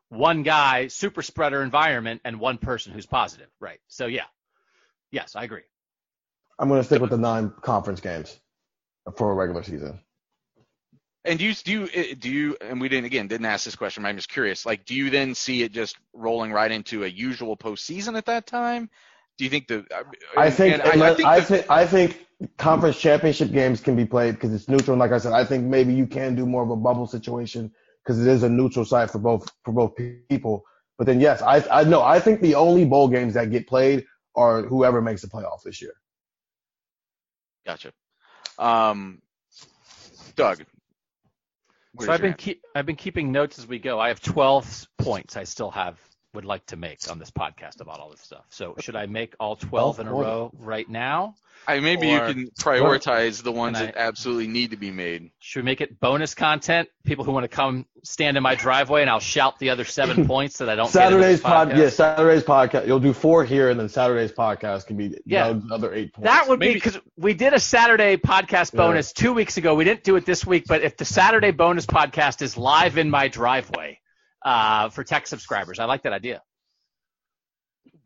One 0.10 0.44
guy, 0.44 0.88
super 0.88 1.22
spreader 1.22 1.62
environment, 1.62 2.22
and 2.24 2.40
one 2.40 2.58
person 2.58 2.94
who's 2.94 3.06
positive. 3.06 3.50
Right. 3.60 3.80
So 3.88 4.06
yeah. 4.08 4.26
Yes, 5.12 5.36
I 5.36 5.44
agree. 5.44 5.62
I'm 6.60 6.70
going 6.70 6.82
to 6.82 6.84
stick 6.84 7.02
with 7.02 7.12
the 7.12 7.18
nine 7.18 7.54
conference 7.62 8.02
games 8.02 8.40
for 9.16 9.32
a 9.32 9.34
regular 9.34 9.64
season. 9.64 10.00
And 11.24 11.38
do 11.38 11.46
you 11.46 11.54
do 11.54 11.72
you 11.72 11.90
eh, 11.94 12.14
do 12.18 12.30
you 12.30 12.58
and 12.62 12.80
we 12.80 12.88
didn't 12.88 13.06
again 13.06 13.28
didn't 13.28 13.46
ask 13.46 13.66
this 13.66 13.76
question, 13.76 14.04
but 14.04 14.10
I'm 14.10 14.16
just 14.16 14.30
curious. 14.30 14.66
Like, 14.66 14.86
do 14.86 14.96
you 14.96 15.10
then 15.10 15.36
see 15.36 15.62
it 15.62 15.74
just 15.74 15.98
rolling 16.14 16.54
right 16.54 16.72
into 16.72 17.04
a 17.04 17.08
usual 17.08 17.58
postseason 17.58 18.18
at 18.18 18.26
that 18.28 18.48
time? 18.48 18.90
Do 19.38 19.44
you 19.44 19.50
think 19.50 19.68
the? 19.68 19.86
I 20.38 20.50
think 20.50 20.74
and 20.74 21.04
I, 21.04 21.10
I 21.10 21.14
think, 21.14 21.28
I 21.28 21.40
the- 21.40 21.46
think 21.46 21.70
I 21.70 21.86
think 21.86 22.28
conference 22.58 22.98
championship 22.98 23.52
games 23.52 23.82
can 23.82 23.96
be 23.98 24.06
played 24.06 24.36
because 24.36 24.54
it's 24.54 24.70
neutral. 24.70 24.94
And 24.94 25.00
like 25.00 25.12
I 25.12 25.18
said, 25.18 25.34
I 25.34 25.44
think 25.44 25.66
maybe 25.66 25.94
you 25.94 26.08
can 26.08 26.34
do 26.34 26.46
more 26.46 26.64
of 26.64 26.70
a 26.70 26.78
bubble 26.78 27.08
situation 27.08 27.72
because 28.08 28.26
it 28.26 28.28
is 28.28 28.44
a 28.44 28.50
neutral 28.50 28.86
site 28.86 29.12
for 29.12 29.20
both 29.20 29.52
for 29.66 29.74
both 29.74 29.94
people. 30.30 30.64
But 30.98 31.08
then 31.08 31.20
yes, 31.20 31.42
I 31.42 31.64
I 31.70 31.84
know 31.84 32.02
I 32.02 32.20
think 32.20 32.42
the 32.42 32.56
only 32.56 32.86
bowl 32.86 33.10
games 33.10 33.34
that 33.34 33.52
get 33.52 33.68
played 33.68 34.06
are 34.36 34.62
whoever 34.62 35.02
makes 35.02 35.22
the 35.22 35.28
playoff 35.28 35.62
this 35.66 35.82
year. 35.82 35.94
Gotcha. 37.66 37.92
Um, 38.58 39.22
Doug. 40.36 40.64
So 42.00 42.12
I've 42.12 42.22
been 42.22 42.36
keep, 42.36 42.62
I've 42.76 42.86
been 42.86 42.96
keeping 42.96 43.32
notes 43.32 43.58
as 43.58 43.68
we 43.68 43.80
go. 43.80 44.00
I 44.00 44.10
have 44.10 44.22
12 44.22 44.88
points 45.00 45.36
I 45.36 45.44
still 45.44 45.72
have 45.72 46.00
would 46.34 46.46
like 46.46 46.66
to 46.68 46.76
make 46.76 47.00
on 47.10 47.20
this 47.20 47.32
podcast 47.32 47.82
about 47.82 48.00
all 48.00 48.10
this 48.12 48.22
stuff. 48.22 48.46
So 48.50 48.76
should 48.80 48.96
I 48.96 49.06
make 49.08 49.34
all 49.40 49.56
12 49.56 50.00
in 50.02 50.08
a 50.08 50.14
row 50.14 50.52
right 50.60 50.88
now? 50.88 51.36
I 51.68 51.80
maybe 51.80 52.12
or- 52.14 52.28
you 52.28 52.34
can 52.34 52.48
prioritize 52.60 53.42
the 53.42 53.52
ones 53.52 53.78
I- 53.78 53.88
that 53.88 53.98
absolutely 53.98 54.48
need 54.48 54.72
to 54.72 54.78
be 54.78 54.92
made. 54.92 55.32
Should 55.40 55.62
we 55.64 55.66
make 55.66 55.82
it 55.82 56.00
bonus 56.00 56.36
content? 56.36 56.88
People 57.04 57.26
who 57.26 57.32
want 57.32 57.46
to 57.46 57.48
come 57.50 57.86
stand 58.04 58.38
in 58.38 58.44
my 58.44 58.54
driveway 58.56 59.02
and 59.02 59.10
I'll 59.10 59.20
shout 59.20 59.58
the 59.60 59.72
other 59.72 59.84
seven 59.84 60.28
points 60.28 60.60
that 60.60 60.70
I 60.70 60.76
don't. 60.76 60.86
get 60.94 61.06
in 61.08 61.10
Saturday's 61.20 61.42
pod, 61.42 61.70
podcast? 61.70 61.78
yeah, 61.78 61.90
Saturday's 61.90 62.44
podcast. 62.44 62.88
You'll 62.88 63.00
do 63.00 63.12
four 63.14 63.44
here, 63.44 63.70
and 63.70 63.80
then 63.80 63.90
Saturday's 63.90 64.32
podcast 64.32 64.86
can 64.88 64.98
be 64.98 65.18
Yeah. 65.26 65.48
Doug's 65.48 65.72
other 65.72 65.94
eight 65.94 66.14
points. 66.14 66.30
That 66.30 66.48
would 66.48 66.60
be 66.60 66.74
because 66.74 67.00
we 67.18 67.34
did 67.34 67.54
a 67.54 67.60
Saturday 67.60 68.18
podcast 68.18 68.74
Yeah. 68.74 68.78
bonus 68.78 69.12
two 69.12 69.34
weeks 69.34 69.58
ago. 69.58 69.74
We 69.76 69.84
didn't 69.86 70.04
do 70.04 70.16
it 70.18 70.26
this 70.26 70.46
week, 70.46 70.66
but 70.68 70.84
if 70.84 70.96
the 70.98 71.06
Saturday 71.06 71.52
bonus 71.52 71.86
podcast 71.88 72.42
is 72.44 72.56
live 72.58 72.98
in 72.98 73.10
my 73.10 73.28
driveway 73.30 74.00
uh, 74.44 74.90
for 74.90 75.04
tech 75.04 75.28
subscribers, 75.28 75.80
I 75.80 75.86
like 75.86 76.04
that 76.04 76.14
idea. 76.14 76.42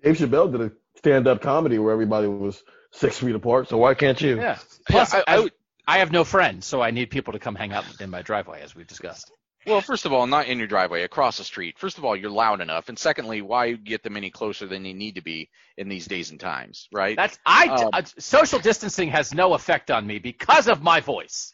Dave 0.03 0.17
Chappelle 0.17 0.51
did 0.51 0.61
a 0.61 0.71
stand-up 0.97 1.41
comedy 1.41 1.77
where 1.79 1.93
everybody 1.93 2.27
was 2.27 2.63
six 2.91 3.19
feet 3.19 3.36
apart. 3.36 3.69
So 3.69 3.77
why 3.77 3.93
can't 3.93 4.19
you? 4.19 4.38
Yeah. 4.38 4.57
Plus, 4.89 5.13
I- 5.13 5.19
I, 5.19 5.23
I 5.38 5.49
I 5.88 5.97
have 5.97 6.11
no 6.11 6.23
friends, 6.23 6.65
so 6.67 6.79
I 6.82 6.91
need 6.91 7.09
people 7.09 7.34
to 7.34 7.39
come 7.39 7.55
hang 7.55 7.73
out 7.73 7.84
in 7.99 8.09
my 8.11 8.21
driveway, 8.21 8.61
as 8.61 8.75
we've 8.75 8.88
discussed. 8.88 9.32
Well, 9.65 9.82
first 9.82 10.05
of 10.05 10.13
all, 10.13 10.25
not 10.27 10.45
in 10.47 10.57
your 10.59 10.67
driveway, 10.67 11.03
across 11.03 11.38
the 11.38 11.43
street. 11.43 11.77
First 11.79 11.97
of 11.97 12.05
all, 12.05 12.15
you're 12.15 12.29
loud 12.32 12.61
enough, 12.61 12.88
and 12.88 12.97
secondly, 12.97 13.41
why 13.41 13.73
get 13.73 14.01
them 14.03 14.15
any 14.15 14.29
closer 14.29 14.67
than 14.67 14.84
they 14.84 14.93
need 14.93 15.15
to 15.15 15.21
be 15.21 15.49
in 15.77 15.89
these 15.89 16.05
days 16.05 16.32
and 16.32 16.39
times, 16.39 16.88
right? 16.93 17.15
That's 17.15 17.38
I 17.45 17.67
Um, 17.67 17.89
uh, 17.93 18.03
social 18.19 18.59
distancing 18.59 19.09
has 19.09 19.34
no 19.34 19.53
effect 19.53 19.91
on 19.91 20.05
me 20.05 20.19
because 20.19 20.67
of 20.67 20.82
my 20.82 20.99
voice. 20.99 21.53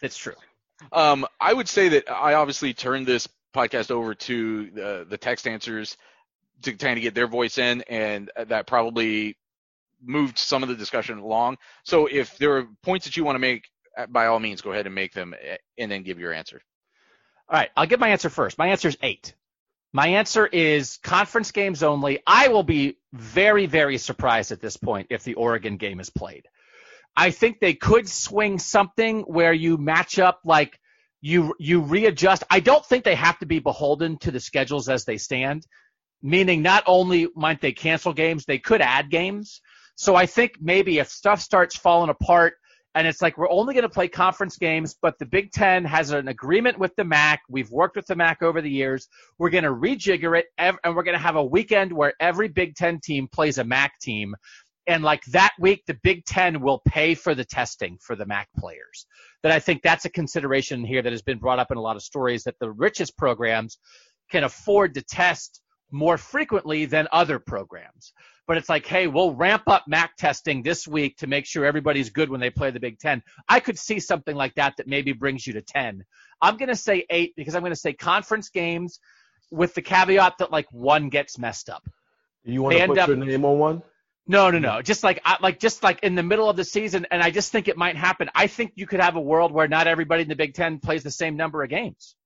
That's 0.00 0.16
true. 0.16 0.34
Um, 0.92 1.26
I 1.40 1.52
would 1.52 1.68
say 1.68 1.88
that 1.90 2.10
I 2.10 2.34
obviously 2.34 2.72
turned 2.72 3.06
this 3.06 3.28
podcast 3.56 3.90
over 3.90 4.14
to 4.14 4.70
the, 4.70 5.06
the 5.08 5.18
text 5.18 5.46
answers 5.46 5.96
to 6.62 6.72
kind 6.74 6.98
of 6.98 7.02
get 7.02 7.14
their 7.14 7.26
voice 7.26 7.58
in, 7.58 7.82
and 7.82 8.30
that 8.36 8.66
probably 8.66 9.36
moved 10.02 10.38
some 10.38 10.62
of 10.62 10.68
the 10.68 10.74
discussion 10.74 11.18
along. 11.18 11.56
So 11.84 12.06
if 12.06 12.36
there 12.38 12.56
are 12.58 12.68
points 12.82 13.06
that 13.06 13.16
you 13.16 13.24
want 13.24 13.36
to 13.36 13.40
make, 13.40 13.64
uh, 13.96 14.06
by 14.06 14.26
all 14.26 14.38
means, 14.38 14.60
go 14.60 14.72
ahead 14.72 14.86
and 14.86 14.94
make 14.94 15.12
them, 15.12 15.34
uh, 15.34 15.56
and 15.78 15.90
then 15.90 16.02
give 16.02 16.18
your 16.18 16.32
answer. 16.32 16.60
All 17.48 17.58
right, 17.58 17.70
I'll 17.76 17.86
give 17.86 18.00
my 18.00 18.10
answer 18.10 18.28
first. 18.28 18.58
My 18.58 18.68
answer 18.68 18.88
is 18.88 18.98
eight. 19.02 19.34
My 19.92 20.08
answer 20.08 20.46
is 20.46 20.98
conference 21.02 21.52
games 21.52 21.82
only. 21.82 22.20
I 22.26 22.48
will 22.48 22.64
be 22.64 22.98
very, 23.12 23.66
very 23.66 23.98
surprised 23.98 24.52
at 24.52 24.60
this 24.60 24.76
point 24.76 25.06
if 25.10 25.24
the 25.24 25.34
Oregon 25.34 25.76
game 25.76 26.00
is 26.00 26.10
played. 26.10 26.46
I 27.16 27.30
think 27.30 27.60
they 27.60 27.72
could 27.72 28.08
swing 28.08 28.58
something 28.58 29.22
where 29.22 29.54
you 29.54 29.78
match 29.78 30.18
up 30.18 30.40
like 30.44 30.78
you 31.26 31.54
you 31.58 31.80
readjust. 31.80 32.44
I 32.50 32.60
don't 32.60 32.86
think 32.86 33.02
they 33.02 33.16
have 33.16 33.38
to 33.40 33.46
be 33.46 33.58
beholden 33.58 34.16
to 34.18 34.30
the 34.30 34.38
schedules 34.38 34.88
as 34.88 35.04
they 35.04 35.18
stand. 35.18 35.66
Meaning, 36.22 36.62
not 36.62 36.84
only 36.86 37.28
might 37.34 37.60
they 37.60 37.72
cancel 37.72 38.12
games, 38.12 38.44
they 38.44 38.58
could 38.58 38.80
add 38.80 39.10
games. 39.10 39.60
So 39.96 40.14
I 40.14 40.26
think 40.26 40.52
maybe 40.60 40.98
if 40.98 41.08
stuff 41.08 41.40
starts 41.40 41.76
falling 41.76 42.10
apart 42.10 42.54
and 42.94 43.06
it's 43.06 43.20
like 43.20 43.36
we're 43.36 43.50
only 43.50 43.74
going 43.74 43.82
to 43.82 43.90
play 43.90 44.08
conference 44.08 44.56
games, 44.56 44.96
but 45.02 45.18
the 45.18 45.26
Big 45.26 45.50
Ten 45.52 45.84
has 45.84 46.12
an 46.12 46.28
agreement 46.28 46.78
with 46.78 46.94
the 46.96 47.04
MAC. 47.04 47.40
We've 47.48 47.70
worked 47.70 47.96
with 47.96 48.06
the 48.06 48.16
MAC 48.16 48.42
over 48.42 48.62
the 48.62 48.70
years. 48.70 49.08
We're 49.38 49.50
going 49.50 49.64
to 49.64 49.70
rejigger 49.70 50.38
it, 50.38 50.46
and 50.56 50.78
we're 50.86 51.02
going 51.02 51.16
to 51.16 51.22
have 51.22 51.36
a 51.36 51.44
weekend 51.44 51.92
where 51.92 52.14
every 52.20 52.48
Big 52.48 52.74
Ten 52.74 52.98
team 53.00 53.28
plays 53.30 53.58
a 53.58 53.64
MAC 53.64 53.98
team. 54.00 54.34
And 54.86 55.02
like 55.02 55.24
that 55.26 55.52
week, 55.58 55.82
the 55.86 55.98
Big 56.02 56.24
Ten 56.24 56.60
will 56.60 56.80
pay 56.86 57.14
for 57.14 57.34
the 57.34 57.44
testing 57.44 57.98
for 58.00 58.14
the 58.14 58.26
MAC 58.26 58.48
players. 58.56 59.06
That 59.42 59.52
I 59.52 59.58
think 59.58 59.82
that's 59.82 60.04
a 60.04 60.10
consideration 60.10 60.84
here 60.84 61.02
that 61.02 61.12
has 61.12 61.22
been 61.22 61.38
brought 61.38 61.58
up 61.58 61.70
in 61.70 61.78
a 61.78 61.82
lot 61.82 61.96
of 61.96 62.02
stories 62.02 62.44
that 62.44 62.58
the 62.60 62.70
richest 62.70 63.16
programs 63.16 63.78
can 64.30 64.44
afford 64.44 64.94
to 64.94 65.02
test 65.02 65.60
more 65.90 66.18
frequently 66.18 66.84
than 66.84 67.08
other 67.12 67.38
programs. 67.38 68.12
But 68.46 68.56
it's 68.56 68.68
like, 68.68 68.86
hey, 68.86 69.08
we'll 69.08 69.34
ramp 69.34 69.64
up 69.66 69.84
MAC 69.88 70.16
testing 70.16 70.62
this 70.62 70.86
week 70.86 71.16
to 71.18 71.26
make 71.26 71.46
sure 71.46 71.64
everybody's 71.64 72.10
good 72.10 72.30
when 72.30 72.40
they 72.40 72.50
play 72.50 72.70
the 72.70 72.80
Big 72.80 72.98
Ten. 72.98 73.22
I 73.48 73.58
could 73.58 73.78
see 73.78 73.98
something 73.98 74.36
like 74.36 74.54
that 74.54 74.74
that 74.76 74.86
maybe 74.86 75.12
brings 75.12 75.46
you 75.46 75.52
to 75.54 75.62
10. 75.62 76.04
I'm 76.40 76.56
going 76.56 76.68
to 76.68 76.76
say 76.76 77.06
eight 77.10 77.34
because 77.36 77.56
I'm 77.56 77.62
going 77.62 77.72
to 77.72 77.78
say 77.78 77.92
conference 77.92 78.50
games 78.50 79.00
with 79.50 79.74
the 79.74 79.82
caveat 79.82 80.34
that 80.38 80.52
like 80.52 80.66
one 80.70 81.08
gets 81.08 81.38
messed 81.38 81.68
up. 81.68 81.82
You 82.44 82.62
want 82.62 82.76
to 82.76 82.86
put 82.86 82.98
up- 82.98 83.08
your 83.08 83.16
name 83.16 83.44
on 83.44 83.58
one? 83.58 83.82
No, 84.26 84.50
no, 84.50 84.58
no. 84.58 84.82
Just 84.82 85.04
like 85.04 85.20
I, 85.24 85.36
like 85.40 85.60
just 85.60 85.82
like 85.82 86.00
in 86.02 86.14
the 86.14 86.22
middle 86.22 86.50
of 86.50 86.56
the 86.56 86.64
season, 86.64 87.06
and 87.10 87.22
I 87.22 87.30
just 87.30 87.52
think 87.52 87.68
it 87.68 87.76
might 87.76 87.96
happen. 87.96 88.28
I 88.34 88.48
think 88.48 88.72
you 88.74 88.86
could 88.86 89.00
have 89.00 89.16
a 89.16 89.20
world 89.20 89.52
where 89.52 89.68
not 89.68 89.86
everybody 89.86 90.22
in 90.22 90.28
the 90.28 90.36
Big 90.36 90.54
Ten 90.54 90.78
plays 90.80 91.02
the 91.02 91.10
same 91.10 91.36
number 91.36 91.62
of 91.62 91.70
games. 91.70 92.16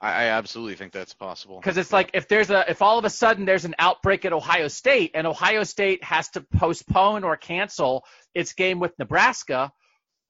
I, 0.00 0.10
I 0.10 0.24
absolutely 0.26 0.74
think 0.76 0.92
that's 0.92 1.14
possible. 1.14 1.58
Because 1.60 1.76
it's 1.76 1.92
like 1.92 2.10
if 2.14 2.28
there's 2.28 2.50
a 2.50 2.70
if 2.70 2.80
all 2.80 2.98
of 2.98 3.04
a 3.04 3.10
sudden 3.10 3.44
there's 3.44 3.66
an 3.66 3.74
outbreak 3.78 4.24
at 4.24 4.32
Ohio 4.32 4.68
State 4.68 5.12
and 5.14 5.26
Ohio 5.26 5.64
State 5.64 6.02
has 6.02 6.30
to 6.30 6.40
postpone 6.40 7.24
or 7.24 7.36
cancel 7.36 8.04
its 8.34 8.54
game 8.54 8.80
with 8.80 8.98
Nebraska, 8.98 9.70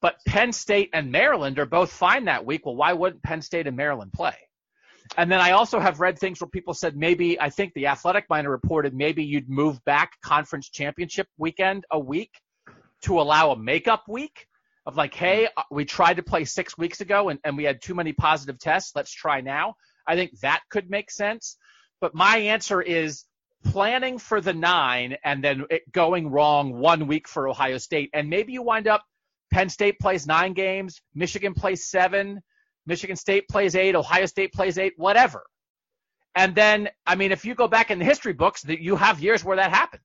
but 0.00 0.16
Penn 0.26 0.52
State 0.52 0.90
and 0.92 1.12
Maryland 1.12 1.58
are 1.60 1.66
both 1.66 1.92
fine 1.92 2.24
that 2.24 2.44
week. 2.44 2.66
Well, 2.66 2.76
why 2.76 2.92
wouldn't 2.92 3.22
Penn 3.22 3.40
State 3.40 3.66
and 3.66 3.76
Maryland 3.76 4.12
play? 4.12 4.34
And 5.16 5.30
then 5.30 5.40
I 5.40 5.52
also 5.52 5.78
have 5.78 6.00
read 6.00 6.18
things 6.18 6.40
where 6.40 6.48
people 6.48 6.74
said 6.74 6.96
maybe 6.96 7.40
I 7.40 7.50
think 7.50 7.74
the 7.74 7.86
Athletic 7.88 8.26
Miner 8.28 8.50
reported 8.50 8.94
maybe 8.94 9.24
you'd 9.24 9.48
move 9.48 9.84
back 9.84 10.12
conference 10.22 10.70
championship 10.70 11.28
weekend 11.38 11.84
a 11.90 11.98
week 11.98 12.30
to 13.02 13.20
allow 13.20 13.50
a 13.50 13.58
makeup 13.58 14.04
week 14.08 14.46
of 14.86 14.96
like, 14.96 15.14
hey, 15.14 15.48
uh, 15.56 15.62
we 15.70 15.84
tried 15.84 16.14
to 16.14 16.22
play 16.22 16.44
six 16.44 16.76
weeks 16.76 17.00
ago 17.00 17.28
and, 17.28 17.38
and 17.44 17.56
we 17.56 17.64
had 17.64 17.80
too 17.80 17.94
many 17.94 18.12
positive 18.12 18.58
tests. 18.58 18.92
Let's 18.94 19.12
try 19.12 19.40
now. 19.40 19.74
I 20.06 20.16
think 20.16 20.38
that 20.40 20.62
could 20.70 20.90
make 20.90 21.10
sense. 21.10 21.56
But 22.00 22.14
my 22.14 22.36
answer 22.38 22.82
is 22.82 23.24
planning 23.64 24.18
for 24.18 24.40
the 24.40 24.52
nine 24.52 25.16
and 25.24 25.42
then 25.42 25.64
it 25.70 25.90
going 25.90 26.30
wrong 26.30 26.78
one 26.78 27.06
week 27.06 27.28
for 27.28 27.48
Ohio 27.48 27.78
State. 27.78 28.10
And 28.12 28.28
maybe 28.28 28.52
you 28.52 28.62
wind 28.62 28.88
up 28.88 29.04
Penn 29.52 29.68
State 29.68 29.98
plays 29.98 30.26
nine 30.26 30.52
games, 30.52 31.00
Michigan 31.14 31.54
plays 31.54 31.84
seven, 31.84 32.42
Michigan 32.86 33.16
State 33.16 33.48
plays 33.48 33.74
eight, 33.74 33.94
Ohio 33.94 34.26
State 34.26 34.52
plays 34.52 34.78
eight, 34.78 34.94
whatever. 34.96 35.44
And 36.34 36.54
then, 36.54 36.88
I 37.06 37.14
mean, 37.14 37.32
if 37.32 37.44
you 37.44 37.54
go 37.54 37.68
back 37.68 37.90
in 37.90 37.98
the 37.98 38.04
history 38.04 38.32
books, 38.32 38.62
that 38.62 38.80
you 38.80 38.96
have 38.96 39.20
years 39.20 39.44
where 39.44 39.56
that 39.56 39.70
happened, 39.70 40.02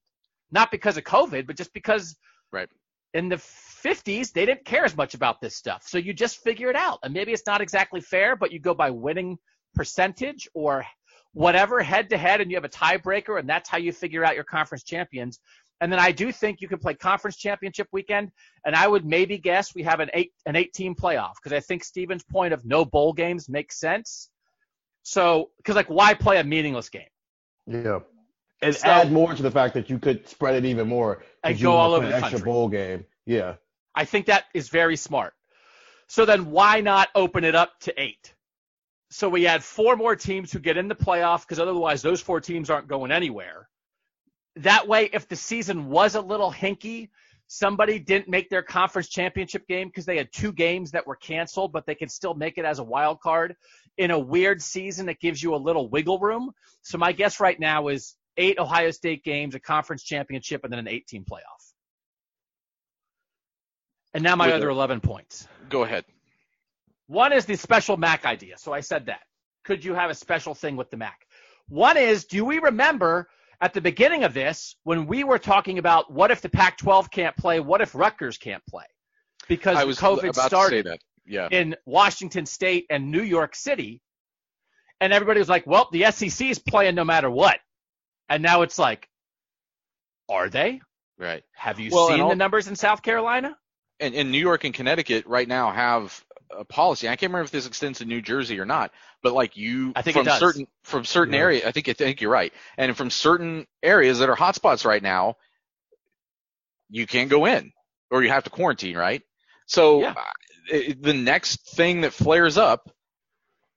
not 0.50 0.70
because 0.70 0.96
of 0.96 1.04
COVID, 1.04 1.46
but 1.46 1.56
just 1.56 1.72
because 1.72 2.16
Right. 2.52 2.68
in 3.14 3.28
the 3.28 3.36
50s 3.36 4.32
they 4.32 4.46
didn't 4.46 4.64
care 4.64 4.84
as 4.84 4.96
much 4.96 5.14
about 5.14 5.40
this 5.40 5.56
stuff. 5.56 5.82
So 5.86 5.98
you 5.98 6.12
just 6.12 6.42
figure 6.42 6.70
it 6.70 6.76
out. 6.76 7.00
And 7.02 7.12
maybe 7.12 7.32
it's 7.32 7.46
not 7.46 7.60
exactly 7.60 8.00
fair, 8.00 8.36
but 8.36 8.52
you 8.52 8.60
go 8.60 8.74
by 8.74 8.90
winning 8.90 9.38
percentage 9.74 10.48
or 10.54 10.84
whatever 11.32 11.80
head 11.80 12.10
to 12.10 12.18
head 12.18 12.40
and 12.40 12.50
you 12.50 12.56
have 12.56 12.64
a 12.64 12.68
tiebreaker 12.68 13.38
and 13.38 13.48
that's 13.48 13.68
how 13.68 13.78
you 13.78 13.92
figure 13.92 14.24
out 14.24 14.34
your 14.34 14.44
conference 14.44 14.82
champions. 14.82 15.38
And 15.80 15.90
then 15.90 15.98
I 15.98 16.12
do 16.12 16.30
think 16.30 16.60
you 16.60 16.68
can 16.68 16.78
play 16.78 16.94
conference 16.94 17.36
championship 17.36 17.88
weekend, 17.90 18.30
and 18.66 18.76
I 18.76 18.86
would 18.86 19.06
maybe 19.06 19.38
guess 19.38 19.74
we 19.74 19.82
have 19.84 20.00
an 20.00 20.10
eight 20.12 20.32
an 20.44 20.54
eight 20.56 20.72
team 20.74 20.94
playoff 20.94 21.32
because 21.42 21.56
I 21.56 21.60
think 21.60 21.84
Steven's 21.84 22.22
point 22.22 22.52
of 22.52 22.64
no 22.66 22.84
bowl 22.84 23.12
games 23.14 23.48
makes 23.48 23.78
sense. 23.80 24.28
So, 25.02 25.50
because 25.56 25.76
like 25.76 25.88
why 25.88 26.12
play 26.14 26.38
a 26.38 26.44
meaningless 26.44 26.90
game? 26.90 27.08
Yeah, 27.66 28.00
and 28.60 28.76
So- 28.76 28.88
add 28.88 29.10
more 29.10 29.34
to 29.34 29.42
the 29.42 29.50
fact 29.50 29.72
that 29.74 29.88
you 29.88 29.98
could 29.98 30.28
spread 30.28 30.54
it 30.56 30.66
even 30.66 30.86
more 30.86 31.22
And 31.42 31.58
go 31.58 31.72
all 31.72 31.94
over 31.94 32.04
an 32.04 32.10
the 32.10 32.16
extra 32.16 32.32
country. 32.38 32.44
bowl 32.52 32.68
game. 32.68 33.06
Yeah, 33.24 33.54
I 33.94 34.04
think 34.04 34.26
that 34.26 34.44
is 34.52 34.68
very 34.68 34.96
smart. 34.96 35.32
So 36.08 36.26
then 36.26 36.50
why 36.50 36.80
not 36.82 37.08
open 37.14 37.44
it 37.44 37.54
up 37.54 37.78
to 37.80 37.98
eight? 37.98 38.34
So 39.10 39.28
we 39.30 39.46
add 39.46 39.64
four 39.64 39.96
more 39.96 40.14
teams 40.14 40.52
who 40.52 40.58
get 40.58 40.76
in 40.76 40.88
the 40.88 40.94
playoff 40.94 41.40
because 41.42 41.58
otherwise 41.58 42.02
those 42.02 42.20
four 42.20 42.40
teams 42.40 42.68
aren't 42.68 42.86
going 42.88 43.10
anywhere. 43.10 43.68
That 44.56 44.88
way, 44.88 45.08
if 45.12 45.28
the 45.28 45.36
season 45.36 45.88
was 45.88 46.14
a 46.14 46.20
little 46.20 46.52
hinky, 46.52 47.08
somebody 47.46 47.98
didn't 47.98 48.28
make 48.28 48.48
their 48.50 48.62
conference 48.62 49.08
championship 49.08 49.66
game 49.66 49.88
because 49.88 50.04
they 50.06 50.16
had 50.16 50.32
two 50.32 50.52
games 50.52 50.90
that 50.92 51.06
were 51.06 51.16
canceled, 51.16 51.72
but 51.72 51.86
they 51.86 51.94
could 51.94 52.10
still 52.10 52.34
make 52.34 52.58
it 52.58 52.64
as 52.64 52.78
a 52.78 52.84
wild 52.84 53.20
card. 53.20 53.56
In 53.98 54.10
a 54.10 54.18
weird 54.18 54.62
season, 54.62 55.08
it 55.08 55.20
gives 55.20 55.42
you 55.42 55.54
a 55.54 55.56
little 55.56 55.88
wiggle 55.88 56.18
room. 56.18 56.52
So 56.82 56.98
my 56.98 57.12
guess 57.12 57.40
right 57.40 57.58
now 57.58 57.88
is 57.88 58.16
eight 58.36 58.58
Ohio 58.58 58.90
State 58.90 59.24
games, 59.24 59.54
a 59.54 59.60
conference 59.60 60.02
championship, 60.04 60.62
and 60.64 60.72
then 60.72 60.78
an 60.78 60.88
18 60.88 61.24
playoff. 61.24 61.72
And 64.14 64.22
now 64.22 64.36
my 64.36 64.46
With 64.46 64.56
other 64.56 64.68
a- 64.70 64.72
11 64.72 65.00
points. 65.00 65.46
Go 65.68 65.84
ahead. 65.84 66.04
One 67.06 67.32
is 67.32 67.44
the 67.44 67.56
special 67.56 67.96
MAC 67.96 68.24
idea. 68.24 68.58
So 68.58 68.72
I 68.72 68.80
said 68.80 69.06
that. 69.06 69.20
Could 69.64 69.84
you 69.84 69.94
have 69.94 70.10
a 70.10 70.14
special 70.14 70.54
thing 70.54 70.76
with 70.76 70.90
the 70.90 70.96
MAC? 70.96 71.26
One 71.68 71.96
is, 71.96 72.24
do 72.24 72.44
we 72.44 72.58
remember 72.58 73.28
at 73.60 73.74
the 73.74 73.80
beginning 73.80 74.24
of 74.24 74.32
this 74.34 74.74
when 74.84 75.06
we 75.06 75.24
were 75.24 75.38
talking 75.38 75.78
about 75.78 76.10
what 76.12 76.30
if 76.30 76.40
the 76.40 76.48
Pac 76.48 76.78
12 76.78 77.10
can't 77.10 77.36
play? 77.36 77.60
What 77.60 77.80
if 77.80 77.94
Rutgers 77.94 78.38
can't 78.38 78.64
play? 78.66 78.84
Because 79.48 79.76
I 79.76 79.84
was 79.84 79.98
COVID 79.98 80.34
started 80.34 80.84
to 80.84 80.90
say 80.90 80.90
that. 80.92 81.00
Yeah. 81.26 81.48
in 81.50 81.76
Washington 81.86 82.46
State 82.46 82.86
and 82.90 83.10
New 83.10 83.22
York 83.22 83.54
City. 83.54 84.00
And 85.00 85.12
everybody 85.12 85.38
was 85.38 85.48
like, 85.48 85.66
well, 85.66 85.88
the 85.92 86.10
SEC 86.10 86.48
is 86.48 86.58
playing 86.58 86.94
no 86.94 87.04
matter 87.04 87.30
what. 87.30 87.58
And 88.28 88.42
now 88.42 88.62
it's 88.62 88.78
like, 88.78 89.08
are 90.28 90.48
they? 90.48 90.80
Right. 91.18 91.42
Have 91.54 91.78
you 91.80 91.90
Well, 91.92 92.08
seen 92.08 92.20
all- 92.20 92.30
the 92.30 92.36
numbers 92.36 92.68
in 92.68 92.76
South 92.76 93.02
Carolina? 93.02 93.56
and, 94.00 94.14
and 94.14 94.30
New 94.32 94.38
York 94.38 94.64
and 94.64 94.72
Connecticut 94.72 95.26
right 95.26 95.46
now 95.46 95.70
have 95.70 96.24
a 96.56 96.64
policy. 96.64 97.08
I 97.08 97.16
can't 97.16 97.30
remember 97.30 97.44
if 97.44 97.50
this 97.50 97.66
extends 97.66 97.98
to 97.98 98.04
New 98.04 98.20
Jersey 98.20 98.58
or 98.58 98.64
not, 98.64 98.92
but 99.22 99.32
like 99.32 99.56
you 99.56 99.92
I 99.96 100.02
think 100.02 100.16
from 100.16 100.28
certain 100.28 100.66
from 100.82 101.04
certain 101.04 101.34
Yeah. 101.34 101.40
areas, 101.40 101.64
I 101.64 101.72
think 101.72 101.88
I 101.88 101.92
think 101.92 102.20
you're 102.20 102.30
right. 102.30 102.52
And 102.76 102.96
from 102.96 103.10
certain 103.10 103.66
areas 103.82 104.18
that 104.18 104.28
are 104.28 104.36
hotspots 104.36 104.84
right 104.84 105.02
now, 105.02 105.36
you 106.88 107.06
can't 107.06 107.30
go 107.30 107.46
in 107.46 107.72
or 108.10 108.22
you 108.22 108.28
have 108.30 108.44
to 108.44 108.50
quarantine, 108.50 108.96
right? 108.96 109.22
So 109.66 110.00
Yeah. 110.00 110.14
uh, 110.16 110.24
it- 110.70 111.02
the 111.02 111.14
next 111.14 111.74
thing 111.76 112.00
that 112.02 112.12
flares 112.12 112.58
up, 112.58 112.90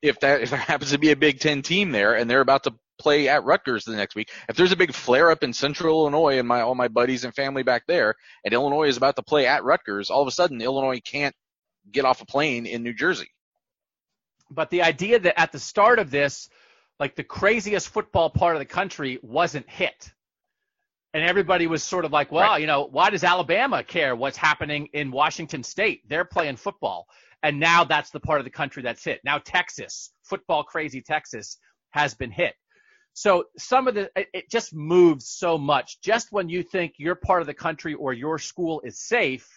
if 0.01 0.19
that 0.21 0.41
if 0.41 0.49
there 0.49 0.59
happens 0.59 0.91
to 0.91 0.97
be 0.97 1.11
a 1.11 1.15
Big 1.15 1.39
Ten 1.39 1.61
team 1.61 1.91
there 1.91 2.15
and 2.15 2.29
they're 2.29 2.41
about 2.41 2.63
to 2.63 2.73
play 2.99 3.27
at 3.27 3.43
Rutgers 3.43 3.85
the 3.85 3.95
next 3.95 4.15
week, 4.15 4.31
if 4.49 4.55
there's 4.55 4.71
a 4.71 4.75
big 4.77 4.93
flare 4.93 5.29
up 5.31 5.43
in 5.43 5.53
Central 5.53 6.01
Illinois 6.01 6.39
and 6.39 6.47
my 6.47 6.61
all 6.61 6.75
my 6.75 6.87
buddies 6.87 7.23
and 7.23 7.33
family 7.35 7.63
back 7.63 7.83
there, 7.87 8.15
and 8.43 8.53
Illinois 8.53 8.87
is 8.87 8.97
about 8.97 9.15
to 9.15 9.23
play 9.23 9.45
at 9.45 9.63
Rutgers, 9.63 10.09
all 10.09 10.21
of 10.21 10.27
a 10.27 10.31
sudden 10.31 10.61
Illinois 10.61 10.99
can't 11.01 11.35
get 11.91 12.05
off 12.05 12.21
a 12.21 12.25
plane 12.25 12.65
in 12.65 12.83
New 12.83 12.93
Jersey. 12.93 13.29
But 14.49 14.69
the 14.69 14.83
idea 14.83 15.19
that 15.19 15.39
at 15.39 15.51
the 15.51 15.59
start 15.59 15.99
of 15.99 16.11
this, 16.11 16.49
like 16.99 17.15
the 17.15 17.23
craziest 17.23 17.89
football 17.89 18.29
part 18.29 18.55
of 18.55 18.59
the 18.59 18.65
country 18.65 19.19
wasn't 19.21 19.69
hit. 19.69 20.11
And 21.13 21.23
everybody 21.23 21.67
was 21.67 21.83
sort 21.83 22.05
of 22.05 22.11
like, 22.11 22.31
well, 22.31 22.49
Right. 22.49 22.61
you 22.61 22.67
know, 22.67 22.85
why 22.85 23.09
does 23.09 23.23
Alabama 23.23 23.83
care 23.83 24.15
what's 24.15 24.37
happening 24.37 24.87
in 24.93 25.11
Washington 25.11 25.63
State? 25.63 26.01
They're 26.07 26.25
playing 26.25 26.55
football. 26.55 27.07
And 27.43 27.59
now 27.59 27.83
that's 27.83 28.09
the 28.09 28.19
part 28.19 28.39
of 28.39 28.45
the 28.45 28.51
country 28.51 28.81
that's 28.83 29.03
hit. 29.03 29.21
Now 29.23 29.37
Texas, 29.37 30.11
football 30.23 30.63
crazy 30.63 31.01
Texas, 31.01 31.57
has 31.91 32.13
been 32.13 32.31
hit. 32.31 32.55
So 33.13 33.45
some 33.57 33.87
of 33.87 33.93
the, 33.93 34.09
it, 34.15 34.27
it 34.33 34.49
just 34.49 34.73
moves 34.73 35.27
so 35.27 35.57
much. 35.57 36.01
Just 36.01 36.31
when 36.31 36.49
you 36.49 36.63
think 36.63 36.93
your 36.97 37.15
part 37.15 37.41
of 37.41 37.47
the 37.47 37.53
country 37.53 37.93
or 37.93 38.13
your 38.13 38.39
school 38.39 38.81
is 38.83 38.99
safe, 38.99 39.47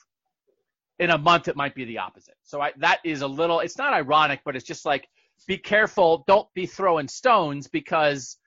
in 0.99 1.11
a 1.11 1.19
month 1.19 1.49
it 1.49 1.57
might 1.57 1.75
be 1.75 1.85
the 1.85 1.99
opposite. 1.99 2.37
So 2.43 2.61
I, 2.61 2.73
that 2.79 3.01
is 3.05 3.23
a 3.23 3.27
little, 3.27 3.61
it's 3.61 3.79
not 3.79 3.93
ironic, 3.93 4.41
but 4.45 4.57
it's 4.57 4.65
just 4.65 4.85
like, 4.85 5.09
be 5.47 5.59
careful. 5.59 6.25
Don't 6.27 6.49
be 6.55 6.67
throwing 6.67 7.09
stones 7.09 7.69
because 7.69 8.39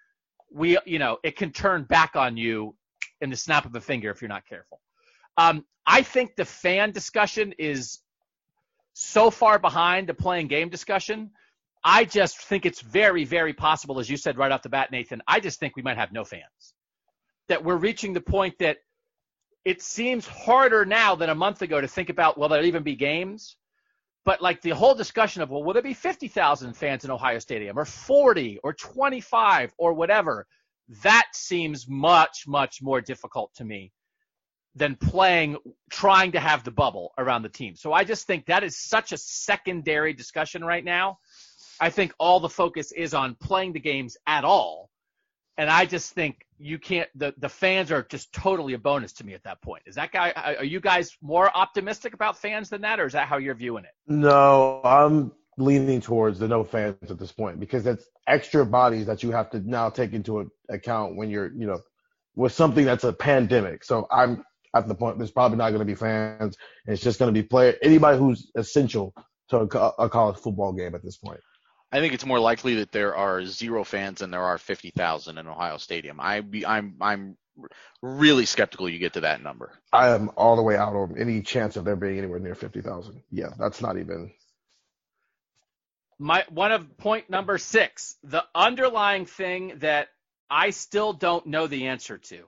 we, 0.52 0.78
you 0.86 1.00
know, 1.00 1.18
it 1.24 1.38
can 1.38 1.52
turn 1.52 1.84
back 1.84 2.16
on 2.16 2.38
you 2.38 2.76
in 3.22 3.30
the 3.30 3.36
snap 3.36 3.66
of 3.66 3.76
a 3.76 3.82
finger 3.82 4.10
if 4.10 4.22
you're 4.22 4.30
not 4.30 4.46
careful. 4.48 4.82
Um, 5.38 5.66
I 5.86 6.02
think 6.02 6.36
the 6.36 6.46
fan 6.46 6.92
discussion 6.92 7.54
is 7.58 8.00
so 8.94 9.30
far 9.30 9.60
behind 9.60 10.08
the 10.08 10.14
playing 10.14 10.48
game 10.48 10.70
discussion. 10.70 11.32
I 11.84 12.04
just 12.04 12.38
think 12.38 12.66
it's 12.66 12.82
very, 12.82 13.24
very 13.24 13.54
possible, 13.54 14.00
as 14.00 14.10
you 14.10 14.18
said 14.18 14.38
right 14.38 14.52
off 14.52 14.64
the 14.64 14.70
bat, 14.70 14.92
Nathan. 14.92 15.22
I 15.28 15.40
just 15.40 15.60
think 15.60 15.76
we 15.76 15.82
might 15.82 15.98
have 15.98 16.12
no 16.12 16.26
fans. 16.26 16.74
That 17.48 17.64
we're 17.64 17.78
reaching 17.78 18.14
the 18.14 18.22
point 18.22 18.56
that 18.60 18.78
it 19.66 19.82
seems 19.82 20.26
harder 20.26 20.86
now 20.86 21.16
than 21.16 21.30
a 21.30 21.36
month 21.36 21.62
ago 21.62 21.80
to 21.82 21.88
think 21.88 22.10
about 22.10 22.38
will 22.38 22.50
there 22.50 22.64
even 22.64 22.84
be 22.84 22.96
games? 22.96 23.56
But 24.26 24.42
like 24.42 24.62
the 24.62 24.72
whole 24.72 24.96
discussion 24.96 25.42
of 25.42 25.50
well, 25.50 25.64
will 25.64 25.74
there 25.74 25.82
be 25.82 25.94
50,000 25.94 26.74
fans 26.74 27.06
in 27.06 27.12
Ohio 27.12 27.40
Stadium 27.40 27.78
or 27.78 27.86
40 27.86 28.60
or 28.64 28.74
25 28.74 29.74
or 29.78 29.94
whatever? 29.94 30.46
That 31.04 31.28
seems 31.34 31.88
much, 31.88 32.46
much 32.48 32.82
more 32.82 33.02
difficult 33.02 33.54
to 33.56 33.66
me 33.66 33.92
than 34.76 34.96
playing, 34.96 35.58
trying 35.90 36.32
to 36.34 36.40
have 36.40 36.64
the 36.64 36.72
bubble 36.72 37.14
around 37.18 37.44
the 37.44 37.50
team. 37.50 37.76
So 37.76 37.94
I 37.94 38.04
just 38.04 38.28
think 38.28 38.46
that 38.46 38.64
is 38.64 38.78
such 38.78 39.12
a 39.12 39.18
secondary 39.18 40.14
discussion 40.14 40.64
right 40.64 40.84
now. 40.84 41.20
I 41.80 41.90
think 41.90 42.14
all 42.20 42.40
the 42.40 42.50
focus 42.50 42.92
is 42.92 43.14
on 43.14 43.36
playing 43.36 43.74
the 43.74 43.80
games 43.80 44.18
at 44.28 44.44
all. 44.44 44.89
And 45.60 45.70
I 45.70 45.84
just 45.84 46.14
think 46.14 46.46
you 46.58 46.80
can't, 46.80 47.10
the, 47.16 47.34
the 47.38 47.50
fans 47.50 47.92
are 47.92 48.04
just 48.04 48.32
totally 48.32 48.76
a 48.76 48.78
bonus 48.78 49.12
to 49.14 49.26
me 49.26 49.34
at 49.34 49.44
that 49.44 49.62
point. 49.62 49.84
Is 49.86 49.96
that 49.96 50.14
guy, 50.14 50.32
are 50.58 50.64
you 50.64 50.80
guys 50.80 51.18
more 51.22 51.52
optimistic 51.54 52.14
about 52.14 52.38
fans 52.38 52.70
than 52.70 52.80
that, 52.84 52.98
or 52.98 53.06
is 53.06 53.12
that 53.12 53.28
how 53.28 53.40
you're 53.40 53.56
viewing 53.56 53.84
it? 53.84 53.92
No, 54.08 54.80
I'm 54.86 55.34
leaning 55.58 56.00
towards 56.00 56.40
the 56.40 56.48
no 56.48 56.64
fans 56.64 56.96
at 57.12 57.20
this 57.20 57.34
point 57.34 57.60
because 57.60 57.84
that's 57.84 58.06
extra 58.26 58.66
bodies 58.66 59.06
that 59.08 59.22
you 59.22 59.32
have 59.32 59.50
to 59.50 59.60
now 59.70 59.90
take 59.90 60.14
into 60.14 60.50
account 60.70 61.18
when 61.18 61.30
you're, 61.30 61.52
you 61.52 61.68
know, 61.68 61.82
with 62.38 62.54
something 62.54 62.86
that's 62.86 63.04
a 63.04 63.12
pandemic. 63.12 63.84
So 63.84 64.08
I'm 64.10 64.46
at 64.74 64.88
the 64.88 64.96
point 64.96 65.18
there's 65.18 65.30
probably 65.30 65.58
not 65.58 65.72
going 65.72 65.80
to 65.80 65.86
be 65.86 65.94
fans. 65.96 66.56
It's 66.88 67.02
just 67.02 67.20
going 67.20 67.34
to 67.34 67.38
be 67.38 67.46
player 67.46 67.76
anybody 67.82 68.18
who's 68.18 68.50
essential 68.56 69.14
to 69.50 69.58
a, 69.58 70.04
a 70.04 70.10
college 70.10 70.38
football 70.38 70.72
game 70.72 70.96
at 70.96 71.04
this 71.04 71.18
point. 71.18 71.42
I 71.92 72.00
think 72.02 72.14
it's 72.14 72.26
more 72.26 72.40
likely 72.40 72.76
that 72.78 72.92
there 72.92 73.16
are 73.16 73.46
zero 73.46 73.84
fans 73.84 74.20
than 74.20 74.32
there 74.32 74.44
are 74.44 74.58
50,000 74.58 75.38
in 75.38 75.48
Ohio 75.48 75.78
Stadium. 75.78 76.20
I 76.20 76.42
be, 76.42 76.66
I'm 76.66 76.96
I'm 77.02 77.38
really 78.02 78.46
skeptical 78.46 78.90
you 78.90 79.00
get 79.00 79.14
to 79.14 79.22
that 79.22 79.44
number. 79.44 79.72
I 79.94 80.10
am 80.10 80.32
all 80.38 80.56
the 80.56 80.64
way 80.64 80.78
out 80.78 80.96
on 80.96 81.18
any 81.20 81.42
chance 81.42 81.78
of 81.78 81.86
there 81.86 81.96
being 81.96 82.20
anywhere 82.20 82.40
near 82.40 82.56
50,000. 82.56 83.24
Yeah, 83.32 83.50
that's 83.60 83.82
not 83.82 83.98
even. 83.98 84.32
my 86.20 86.46
one 86.50 86.72
of 86.72 86.98
point 86.98 87.30
number 87.30 87.58
six, 87.58 88.16
the 88.24 88.44
underlying 88.56 89.26
thing 89.26 89.74
that 89.80 90.10
I 90.50 90.72
still 90.72 91.14
don't 91.14 91.48
know 91.48 91.68
the 91.68 91.88
answer 91.88 92.18
to 92.18 92.46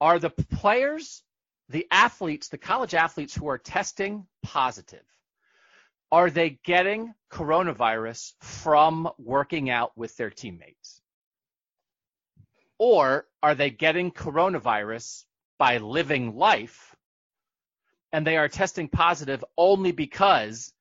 are 0.00 0.18
the 0.18 0.30
players, 0.30 1.22
the 1.70 1.86
athletes, 1.90 2.48
the 2.48 2.58
college 2.58 2.94
athletes 2.94 3.34
who 3.34 3.48
are 3.48 3.58
testing 3.58 4.26
positive. 4.42 5.04
Are 6.12 6.30
they 6.30 6.58
getting 6.64 7.14
coronavirus 7.30 8.32
from 8.40 9.08
working 9.18 9.70
out 9.70 9.92
with 9.96 10.16
their 10.16 10.30
teammates? 10.30 11.00
Or 12.78 13.26
are 13.42 13.54
they 13.54 13.70
getting 13.70 14.12
coronavirus 14.12 15.24
by 15.58 15.78
living 15.78 16.36
life 16.36 16.94
and 18.12 18.26
they 18.26 18.36
are 18.36 18.48
testing 18.48 18.88
positive 18.88 19.44
only 19.58 19.90
because 19.90 20.72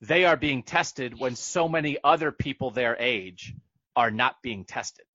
they 0.00 0.24
are 0.24 0.36
being 0.36 0.62
tested 0.62 1.18
when 1.18 1.36
so 1.36 1.68
many 1.68 1.98
other 2.02 2.32
people 2.32 2.70
their 2.70 2.96
age 2.98 3.54
are 3.96 4.10
not 4.10 4.42
being 4.42 4.64
tested. 4.64 5.06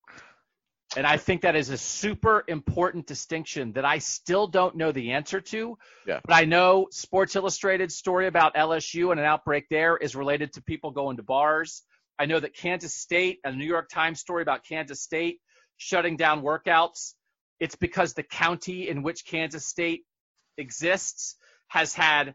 And 0.98 1.06
I 1.06 1.18
think 1.18 1.42
that 1.42 1.56
is 1.56 1.70
a 1.70 1.78
super 1.78 2.44
important 2.48 3.06
distinction 3.06 3.74
that 3.74 3.86
I 3.86 4.00
still 4.00 4.48
don't 4.48 4.76
know 4.76 4.92
the 4.92 5.12
answer 5.12 5.40
to. 5.40 5.78
Yeah. 6.08 6.20
But 6.26 6.34
I 6.34 6.46
know 6.46 6.88
Sports 6.92 7.36
Illustrated 7.36 7.92
story 7.92 8.26
about 8.26 8.56
LSU 8.56 9.12
and 9.12 9.20
an 9.20 9.26
outbreak 9.26 9.68
there 9.70 9.98
is 9.98 10.16
related 10.16 10.54
to 10.54 10.64
people 10.64 10.90
going 10.90 11.18
to 11.18 11.24
bars. 11.24 11.84
I 12.18 12.26
know 12.26 12.40
that 12.40 12.56
Kansas 12.56 12.94
State, 12.94 13.40
a 13.44 13.52
New 13.52 13.66
York 13.66 13.90
Times 13.90 14.20
story 14.20 14.42
about 14.42 14.66
Kansas 14.66 15.02
State 15.02 15.40
shutting 15.78 16.18
down 16.18 16.42
workouts. 16.42 17.14
It's 17.60 17.76
because 17.76 18.14
the 18.14 18.24
county 18.24 18.90
in 18.90 19.04
which 19.04 19.26
Kansas 19.26 19.66
State 19.66 20.06
exists 20.58 21.36
has 21.68 21.94
had 21.94 22.34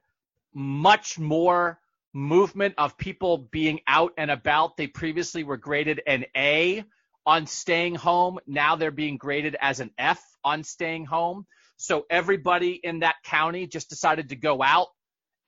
much 0.55 1.19
more 1.19 1.81
movement 2.15 2.75
of 2.79 2.97
people 2.97 3.49
being 3.51 3.81
out 3.89 4.13
and 4.17 4.31
about. 4.31 4.77
They 4.77 4.87
previously 4.87 5.43
were 5.43 5.57
graded 5.57 6.01
an 6.07 6.25
A 6.37 6.85
on 7.27 7.47
staying 7.47 7.95
home. 7.95 8.39
Now 8.47 8.77
they're 8.77 8.91
being 8.91 9.16
graded 9.16 9.57
as 9.61 9.81
an 9.81 9.91
F 9.99 10.22
on 10.45 10.64
staying 10.64 11.07
home. 11.07 11.47
So 11.77 12.07
everybody 12.09 12.72
in 12.72 13.01
that 13.01 13.16
county 13.25 13.66
just 13.66 13.89
decided 13.91 14.29
to 14.31 14.37
go 14.37 14.62
out. 14.62 14.89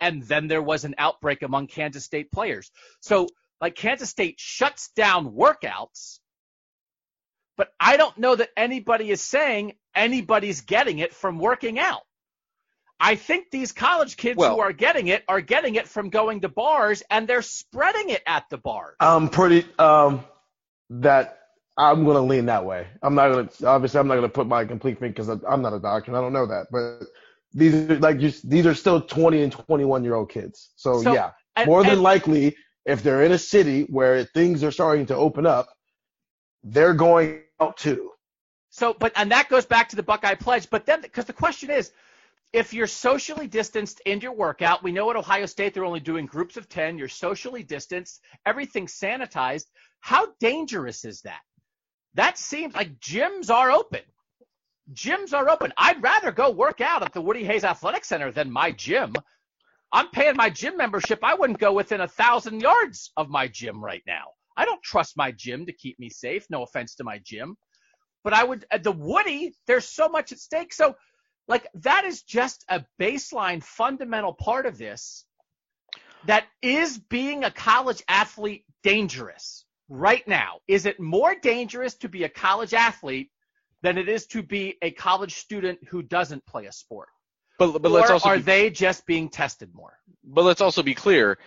And 0.00 0.22
then 0.22 0.48
there 0.48 0.62
was 0.62 0.84
an 0.84 0.94
outbreak 0.98 1.42
among 1.42 1.68
Kansas 1.68 2.04
State 2.04 2.30
players. 2.30 2.70
So, 3.00 3.28
like, 3.60 3.74
Kansas 3.74 4.10
State 4.10 4.34
shuts 4.38 4.90
down 4.94 5.30
workouts, 5.30 6.18
but 7.56 7.68
I 7.80 7.96
don't 7.96 8.16
know 8.18 8.36
that 8.36 8.50
anybody 8.56 9.10
is 9.10 9.22
saying 9.22 9.72
anybody's 9.94 10.60
getting 10.60 10.98
it 10.98 11.14
from 11.14 11.38
working 11.38 11.78
out. 11.78 12.02
I 13.00 13.14
think 13.14 13.50
these 13.50 13.72
college 13.72 14.16
kids 14.16 14.36
Well- 14.36 14.56
who 14.56 14.60
are 14.60 14.72
getting 14.72 15.08
it 15.08 15.24
are 15.28 15.40
getting 15.40 15.74
it 15.74 15.88
from 15.88 16.10
going 16.10 16.42
to 16.42 16.48
bars 16.48 17.02
and 17.10 17.26
they're 17.28 17.42
spreading 17.42 18.10
it 18.10 18.22
at 18.26 18.44
the 18.50 18.58
bars. 18.58 18.96
I'm 19.00 19.28
pretty 19.28 19.66
um 19.78 20.24
that 20.90 21.45
I'm 21.78 22.04
gonna 22.04 22.20
lean 22.22 22.46
that 22.46 22.64
way. 22.64 22.86
I'm 23.02 23.14
not 23.14 23.28
gonna 23.30 23.48
obviously 23.70 24.00
I'm 24.00 24.08
not 24.08 24.14
gonna 24.14 24.28
put 24.28 24.46
my 24.46 24.64
complete 24.64 24.98
thing 24.98 25.10
because 25.10 25.28
I'm 25.28 25.62
not 25.62 25.74
a 25.74 25.80
doctor 25.80 26.10
and 26.10 26.16
I 26.16 26.20
don't 26.20 26.32
know 26.32 26.46
that, 26.46 26.66
but 26.70 27.06
these 27.52 27.74
are 27.74 27.98
like 27.98 28.18
just 28.18 28.48
these 28.48 28.66
are 28.66 28.74
still 28.74 29.00
20 29.00 29.42
and 29.42 29.52
21 29.52 30.02
year 30.04 30.14
old 30.14 30.30
kids. 30.30 30.70
So, 30.76 31.02
So, 31.02 31.12
yeah, 31.12 31.32
And- 31.54 31.66
more 31.66 31.82
than 31.82 31.92
and- 31.94 32.02
likely, 32.02 32.56
if 32.86 33.02
they're 33.02 33.24
in 33.24 33.32
a 33.32 33.38
city 33.38 33.82
where 33.90 34.24
things 34.24 34.64
are 34.64 34.70
starting 34.70 35.06
to 35.06 35.16
open 35.16 35.44
up, 35.46 35.68
they're 36.62 36.94
going 36.94 37.42
out 37.60 37.76
too. 37.76 38.12
So, 38.70 38.94
but 38.94 39.12
and 39.16 39.30
that 39.32 39.48
goes 39.48 39.66
back 39.66 39.88
to 39.90 39.96
the 39.96 40.02
Buckeye 40.02 40.34
pledge. 40.34 40.68
But 40.70 40.86
then, 40.86 41.00
because 41.00 41.24
the 41.26 41.32
question 41.32 41.70
is, 41.70 41.92
if 42.52 42.72
you're 42.72 42.86
socially 42.86 43.46
distanced 43.46 44.00
in 44.06 44.20
your 44.20 44.32
workout, 44.32 44.82
we 44.82 44.92
know 44.92 45.10
at 45.10 45.16
Ohio 45.16 45.46
State 45.46 45.74
they're 45.74 45.84
only 45.84 46.00
doing 46.00 46.26
groups 46.26 46.56
of 46.56 46.68
ten. 46.68 46.96
You're 46.96 47.08
socially 47.08 47.62
distanced, 47.62 48.22
everything's 48.46 48.98
sanitized. 48.98 49.66
How 50.00 50.28
dangerous 50.40 51.04
is 51.04 51.20
that? 51.22 51.40
That 52.16 52.36
seems 52.36 52.74
like 52.74 53.00
gyms 53.00 53.50
are 53.50 53.70
open. 53.70 54.02
Gyms 54.92 55.32
are 55.32 55.48
open. 55.48 55.72
I'd 55.76 56.02
rather 56.02 56.32
go 56.32 56.50
work 56.50 56.80
out 56.80 57.02
at 57.02 57.12
the 57.12 57.20
Woody 57.20 57.44
Hayes 57.44 57.64
Athletic 57.64 58.04
Center 58.04 58.32
than 58.32 58.50
my 58.50 58.72
gym. 58.72 59.14
I'm 59.92 60.10
paying 60.10 60.36
my 60.36 60.50
gym 60.50 60.76
membership. 60.76 61.20
I 61.22 61.34
wouldn't 61.34 61.60
go 61.60 61.72
within 61.72 62.00
a 62.00 62.08
thousand 62.08 62.60
yards 62.60 63.12
of 63.16 63.28
my 63.28 63.48
gym 63.48 63.82
right 63.82 64.02
now. 64.06 64.24
I 64.56 64.64
don't 64.64 64.82
trust 64.82 65.16
my 65.16 65.32
gym 65.32 65.66
to 65.66 65.72
keep 65.72 65.98
me 65.98 66.10
safe. 66.10 66.46
No 66.50 66.64
offense 66.64 66.96
to 66.96 67.04
my 67.04 67.20
gym 67.24 67.56
but 68.26 68.32
I 68.32 68.42
would 68.42 68.66
at 68.72 68.82
the 68.82 68.90
Woody, 68.90 69.54
there's 69.68 69.88
so 69.88 70.08
much 70.08 70.32
at 70.32 70.40
stake. 70.40 70.72
So 70.74 70.96
like 71.46 71.68
that 71.74 72.04
is 72.04 72.22
just 72.22 72.64
a 72.68 72.84
baseline 73.00 73.62
fundamental 73.62 74.32
part 74.32 74.66
of 74.66 74.78
this 74.78 75.24
that 76.26 76.44
is 76.60 76.98
being 76.98 77.44
a 77.44 77.52
college 77.52 78.02
athlete 78.08 78.64
dangerous 78.82 79.65
right 79.88 80.26
now. 80.26 80.60
Is 80.68 80.86
it 80.86 80.98
more 81.00 81.34
dangerous 81.34 81.94
to 81.96 82.08
be 82.08 82.24
a 82.24 82.28
college 82.28 82.74
athlete 82.74 83.30
than 83.82 83.98
it 83.98 84.08
is 84.08 84.26
to 84.28 84.42
be 84.42 84.76
a 84.82 84.90
college 84.90 85.34
student 85.34 85.78
who 85.88 86.02
doesn't 86.02 86.44
play 86.46 86.66
a 86.66 86.72
sport? 86.72 87.08
But 87.58 87.78
but 87.80 87.90
or 87.90 87.94
let's 87.94 88.10
also 88.10 88.28
are 88.28 88.36
be, 88.36 88.42
they 88.42 88.70
just 88.70 89.06
being 89.06 89.28
tested 89.28 89.74
more? 89.74 89.98
but 90.24 90.44
let's 90.44 90.60
also 90.60 90.82
be 90.82 90.94
clear. 90.94 91.38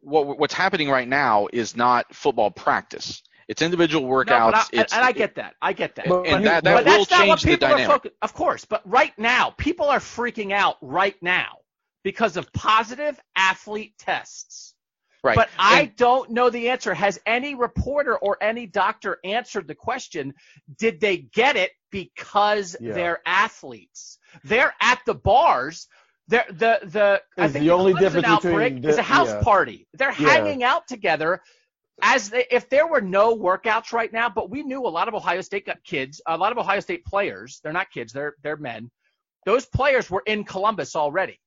What 0.00 0.38
what's 0.38 0.54
happening 0.54 0.88
right 0.88 1.08
now 1.08 1.48
is 1.52 1.76
not 1.76 2.14
football 2.14 2.50
practice. 2.50 3.22
It's 3.48 3.62
individual 3.62 4.02
No, 4.06 4.08
but 4.08 4.26
workouts. 4.28 4.54
I, 4.54 4.66
it's, 4.72 4.92
and 4.94 5.04
I 5.04 5.10
get 5.12 5.34
that. 5.34 5.54
I 5.60 5.72
get 5.72 5.96
that. 5.96 6.06
But- 6.08 6.26
and 6.26 6.44
you- 6.44 6.48
that, 6.48 6.62
that 6.64 6.74
but 6.74 6.84
will 6.86 6.98
that's 6.98 7.10
not 7.10 7.26
what 7.26 7.38
change 7.40 7.42
the 7.42 7.48
people 7.50 7.66
are 7.66 7.70
dynamic. 7.72 7.92
focused. 7.92 8.14
Of 8.22 8.32
course, 8.32 8.64
but 8.64 8.88
right 8.88 9.12
now, 9.18 9.50
people 9.58 9.86
are 9.88 9.98
freaking 9.98 10.52
out 10.52 10.76
right 10.80 11.16
now 11.20 11.58
because 12.04 12.36
of 12.36 12.50
positive 12.52 13.20
athlete 13.36 13.94
tests. 13.98 14.74
Right. 15.22 15.36
But 15.36 15.50
I 15.58 15.82
And- 15.82 15.96
don't 15.96 16.30
know 16.30 16.48
the 16.50 16.70
answer. 16.70 16.94
Has 16.94 17.20
any 17.26 17.54
reporter 17.54 18.16
or 18.16 18.38
any 18.42 18.66
doctor 18.66 19.18
answered 19.24 19.68
the 19.68 19.74
question? 19.74 20.34
Did 20.78 21.00
they 21.00 21.18
get 21.18 21.56
it 21.56 21.72
because 21.90 22.76
Yeah. 22.80 22.92
they're 22.94 23.20
athletes? 23.26 24.18
They're 24.44 24.74
at 24.80 25.00
the 25.04 25.14
bars. 25.14 25.88
They're, 26.28 26.46
the 26.48 26.78
the 26.84 27.22
I 27.36 27.48
think 27.48 27.64
the 27.64 27.70
only 27.72 27.92
Clemson 27.92 27.98
difference 28.00 28.26
outbreak 28.28 28.74
between 28.76 28.90
is 28.90 28.98
a 28.98 29.02
house 29.02 29.28
yeah. 29.28 29.42
party. 29.42 29.88
They're 29.94 30.12
Yeah. 30.12 30.28
hanging 30.28 30.62
out 30.62 30.86
together 30.86 31.42
as 32.02 32.30
they, 32.30 32.46
if 32.50 32.70
there 32.70 32.86
were 32.86 33.00
no 33.02 33.36
workouts 33.36 33.92
right 33.92 34.10
now, 34.12 34.28
but 34.30 34.48
we 34.48 34.62
knew 34.62 34.86
a 34.86 34.88
lot 34.88 35.08
of 35.08 35.14
Ohio 35.14 35.40
State 35.42 35.66
got 35.66 35.82
kids, 35.84 36.20
a 36.26 36.36
lot 36.38 36.52
of 36.52 36.56
Ohio 36.58 36.80
State 36.80 37.04
players, 37.04 37.60
they're 37.62 37.72
not 37.72 37.90
kids, 37.90 38.12
they're 38.12 38.36
they're 38.42 38.56
men. 38.56 38.90
Those 39.44 39.66
players 39.66 40.08
were 40.10 40.22
in 40.26 40.44
Columbus 40.44 40.94
already. 40.96 41.38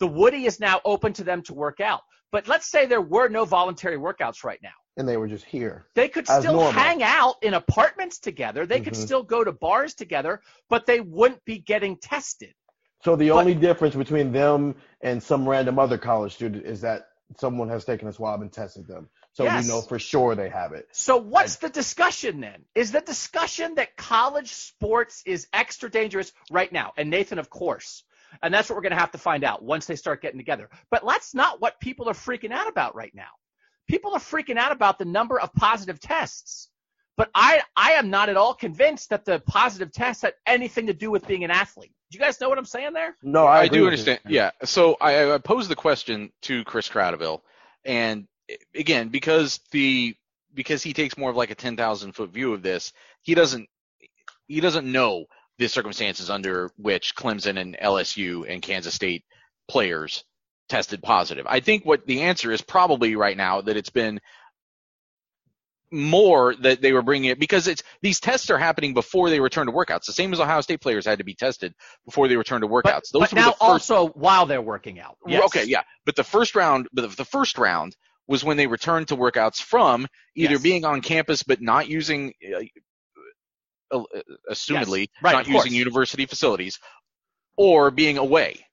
The 0.00 0.06
Woody 0.06 0.46
is 0.46 0.60
now 0.60 0.80
open 0.84 1.12
to 1.14 1.24
them 1.24 1.42
to 1.44 1.54
work 1.54 1.80
out. 1.80 2.02
But 2.32 2.46
let's 2.48 2.70
say 2.70 2.86
there 2.86 3.00
were 3.00 3.28
no 3.28 3.44
voluntary 3.44 3.96
workouts 3.98 4.44
right 4.44 4.60
now. 4.62 4.70
And 4.96 5.08
they 5.08 5.16
were 5.16 5.28
just 5.28 5.44
here. 5.44 5.86
They 5.94 6.08
could 6.08 6.26
still 6.26 6.54
normal. 6.54 6.72
hang 6.72 7.02
out 7.02 7.36
in 7.42 7.54
apartments 7.54 8.18
together. 8.18 8.66
They 8.66 8.80
could 8.80 8.94
Mhm. 8.94 9.04
still 9.04 9.22
go 9.22 9.42
to 9.42 9.52
bars 9.52 9.94
together, 9.94 10.42
but 10.68 10.86
they 10.86 11.00
wouldn't 11.00 11.44
be 11.44 11.58
getting 11.58 11.96
tested. 11.96 12.54
So 13.02 13.16
the 13.16 13.30
But- 13.30 13.38
only 13.38 13.54
difference 13.54 13.94
between 13.94 14.30
them 14.32 14.74
and 15.00 15.22
some 15.22 15.48
random 15.48 15.78
other 15.78 15.96
college 15.96 16.34
student 16.34 16.66
is 16.66 16.82
that 16.82 17.08
someone 17.38 17.68
has 17.68 17.84
taken 17.84 18.08
a 18.08 18.12
swab 18.12 18.42
and 18.42 18.52
tested 18.52 18.86
them. 18.86 19.08
So 19.32 19.44
Yes. 19.44 19.64
we 19.64 19.68
know 19.70 19.80
for 19.80 19.98
sure 19.98 20.34
they 20.34 20.48
have 20.48 20.72
it. 20.72 20.88
So 20.92 21.16
what's 21.16 21.56
the 21.56 21.70
discussion 21.70 22.40
then? 22.40 22.64
Is 22.74 22.92
the 22.92 23.00
discussion 23.00 23.76
that 23.76 23.96
college 23.96 24.52
sports 24.52 25.22
is 25.24 25.46
extra 25.52 25.88
dangerous 25.88 26.32
right 26.50 26.70
now? 26.70 26.92
And 26.96 27.08
Nathan, 27.08 27.38
of 27.38 27.48
course. 27.48 28.04
And 28.42 28.52
that's 28.52 28.68
what 28.68 28.76
we're 28.76 28.82
going 28.82 28.92
to 28.92 28.98
have 28.98 29.12
to 29.12 29.18
find 29.18 29.44
out 29.44 29.62
once 29.62 29.86
they 29.86 29.96
start 29.96 30.22
getting 30.22 30.38
together. 30.38 30.68
But 30.90 31.02
that's 31.06 31.34
not 31.34 31.60
what 31.60 31.80
people 31.80 32.08
are 32.08 32.14
freaking 32.14 32.52
out 32.52 32.68
about 32.68 32.94
right 32.94 33.14
now. 33.14 33.30
People 33.88 34.12
are 34.12 34.20
freaking 34.20 34.56
out 34.56 34.72
about 34.72 34.98
the 34.98 35.04
number 35.04 35.40
of 35.40 35.52
positive 35.54 36.00
tests. 36.00 36.68
But 37.16 37.30
I, 37.34 37.62
I 37.76 37.92
am 37.92 38.08
not 38.08 38.28
at 38.28 38.36
all 38.36 38.54
convinced 38.54 39.10
that 39.10 39.24
the 39.24 39.40
positive 39.40 39.92
tests 39.92 40.22
had 40.22 40.34
anything 40.46 40.86
to 40.86 40.94
do 40.94 41.10
with 41.10 41.26
being 41.26 41.44
an 41.44 41.50
athlete. 41.50 41.92
Do 42.10 42.18
you 42.18 42.24
guys 42.24 42.40
know 42.40 42.48
what 42.48 42.58
I'm 42.58 42.64
saying 42.64 42.92
there? 42.92 43.16
No, 43.22 43.44
I, 43.44 43.60
I, 43.60 43.68
do 43.68 43.84
understand. 43.84 44.20
you. 44.26 44.36
Yeah. 44.36 44.50
So 44.64 44.96
I, 45.00 45.34
I 45.34 45.38
posed 45.38 45.68
the 45.68 45.76
question 45.76 46.32
to 46.42 46.64
Chris 46.64 46.88
Kratochvil, 46.88 47.42
and 47.84 48.26
again, 48.74 49.10
because 49.10 49.60
the 49.70 50.16
because 50.54 50.82
he 50.82 50.92
takes 50.92 51.16
more 51.16 51.30
of 51.30 51.36
like 51.36 51.50
a 51.50 51.54
ten 51.54 51.76
thousand 51.76 52.12
foot 52.12 52.30
view 52.30 52.52
of 52.52 52.62
this, 52.62 52.92
he 53.22 53.34
doesn't 53.34 53.68
he 54.48 54.60
doesn't 54.60 54.90
know 54.90 55.26
the 55.60 55.68
circumstances 55.68 56.30
under 56.30 56.70
which 56.78 57.14
Clemson 57.14 57.60
and 57.60 57.76
LSU 57.80 58.46
and 58.48 58.62
Kansas 58.62 58.94
State 58.94 59.24
players 59.68 60.24
tested 60.70 61.02
positive. 61.02 61.46
I 61.48 61.60
think 61.60 61.84
what 61.84 62.06
the 62.06 62.22
answer 62.22 62.50
is 62.50 62.62
probably 62.62 63.14
right 63.14 63.36
now 63.36 63.60
that 63.60 63.76
it's 63.76 63.90
been 63.90 64.20
more 65.92 66.54
that 66.62 66.80
they 66.80 66.92
were 66.92 67.02
bringing 67.02 67.30
it 67.30 67.38
because 67.40 67.66
it's 67.66 67.82
these 68.00 68.20
tests 68.20 68.48
are 68.48 68.56
happening 68.58 68.94
before 68.94 69.28
they 69.28 69.40
return 69.40 69.66
to 69.66 69.72
workouts. 69.72 70.06
The 70.06 70.12
same 70.12 70.32
as 70.32 70.40
Ohio 70.40 70.60
State 70.62 70.80
players 70.80 71.04
had 71.04 71.18
to 71.18 71.24
be 71.24 71.34
tested 71.34 71.74
before 72.06 72.26
they 72.28 72.36
return 72.36 72.62
to 72.62 72.68
But, 72.68 72.84
workouts. 72.84 73.10
Those 73.12 73.20
but 73.22 73.32
were 73.32 73.36
now 73.40 73.50
first 73.50 73.60
also 73.60 74.06
while 74.10 74.46
they're 74.46 74.62
working 74.62 74.98
out. 75.00 75.16
Yes. 75.26 75.42
Okay, 75.46 75.64
yeah, 75.64 75.82
but 76.06 76.16
the 76.16 76.24
first 76.24 76.54
round, 76.54 76.88
but 76.92 77.16
the- 77.16 77.24
first 77.24 77.58
round 77.58 77.96
was 78.28 78.44
when 78.44 78.56
they 78.56 78.68
returned 78.68 79.08
to 79.08 79.16
workouts 79.16 79.56
from 79.60 80.06
either 80.36 80.52
Yes. 80.54 80.62
being 80.62 80.84
on 80.84 81.02
campus 81.02 81.42
but 81.42 81.60
not 81.60 81.88
using, 81.88 82.32
uh, 82.56 82.60
assumedly, 83.92 85.00
Yes, 85.00 85.08
right, 85.22 85.32
not 85.34 85.48
using 85.48 85.72
university 85.74 86.26
facilities, 86.26 86.78
or 87.56 87.90
being 87.90 88.18
away 88.18 88.64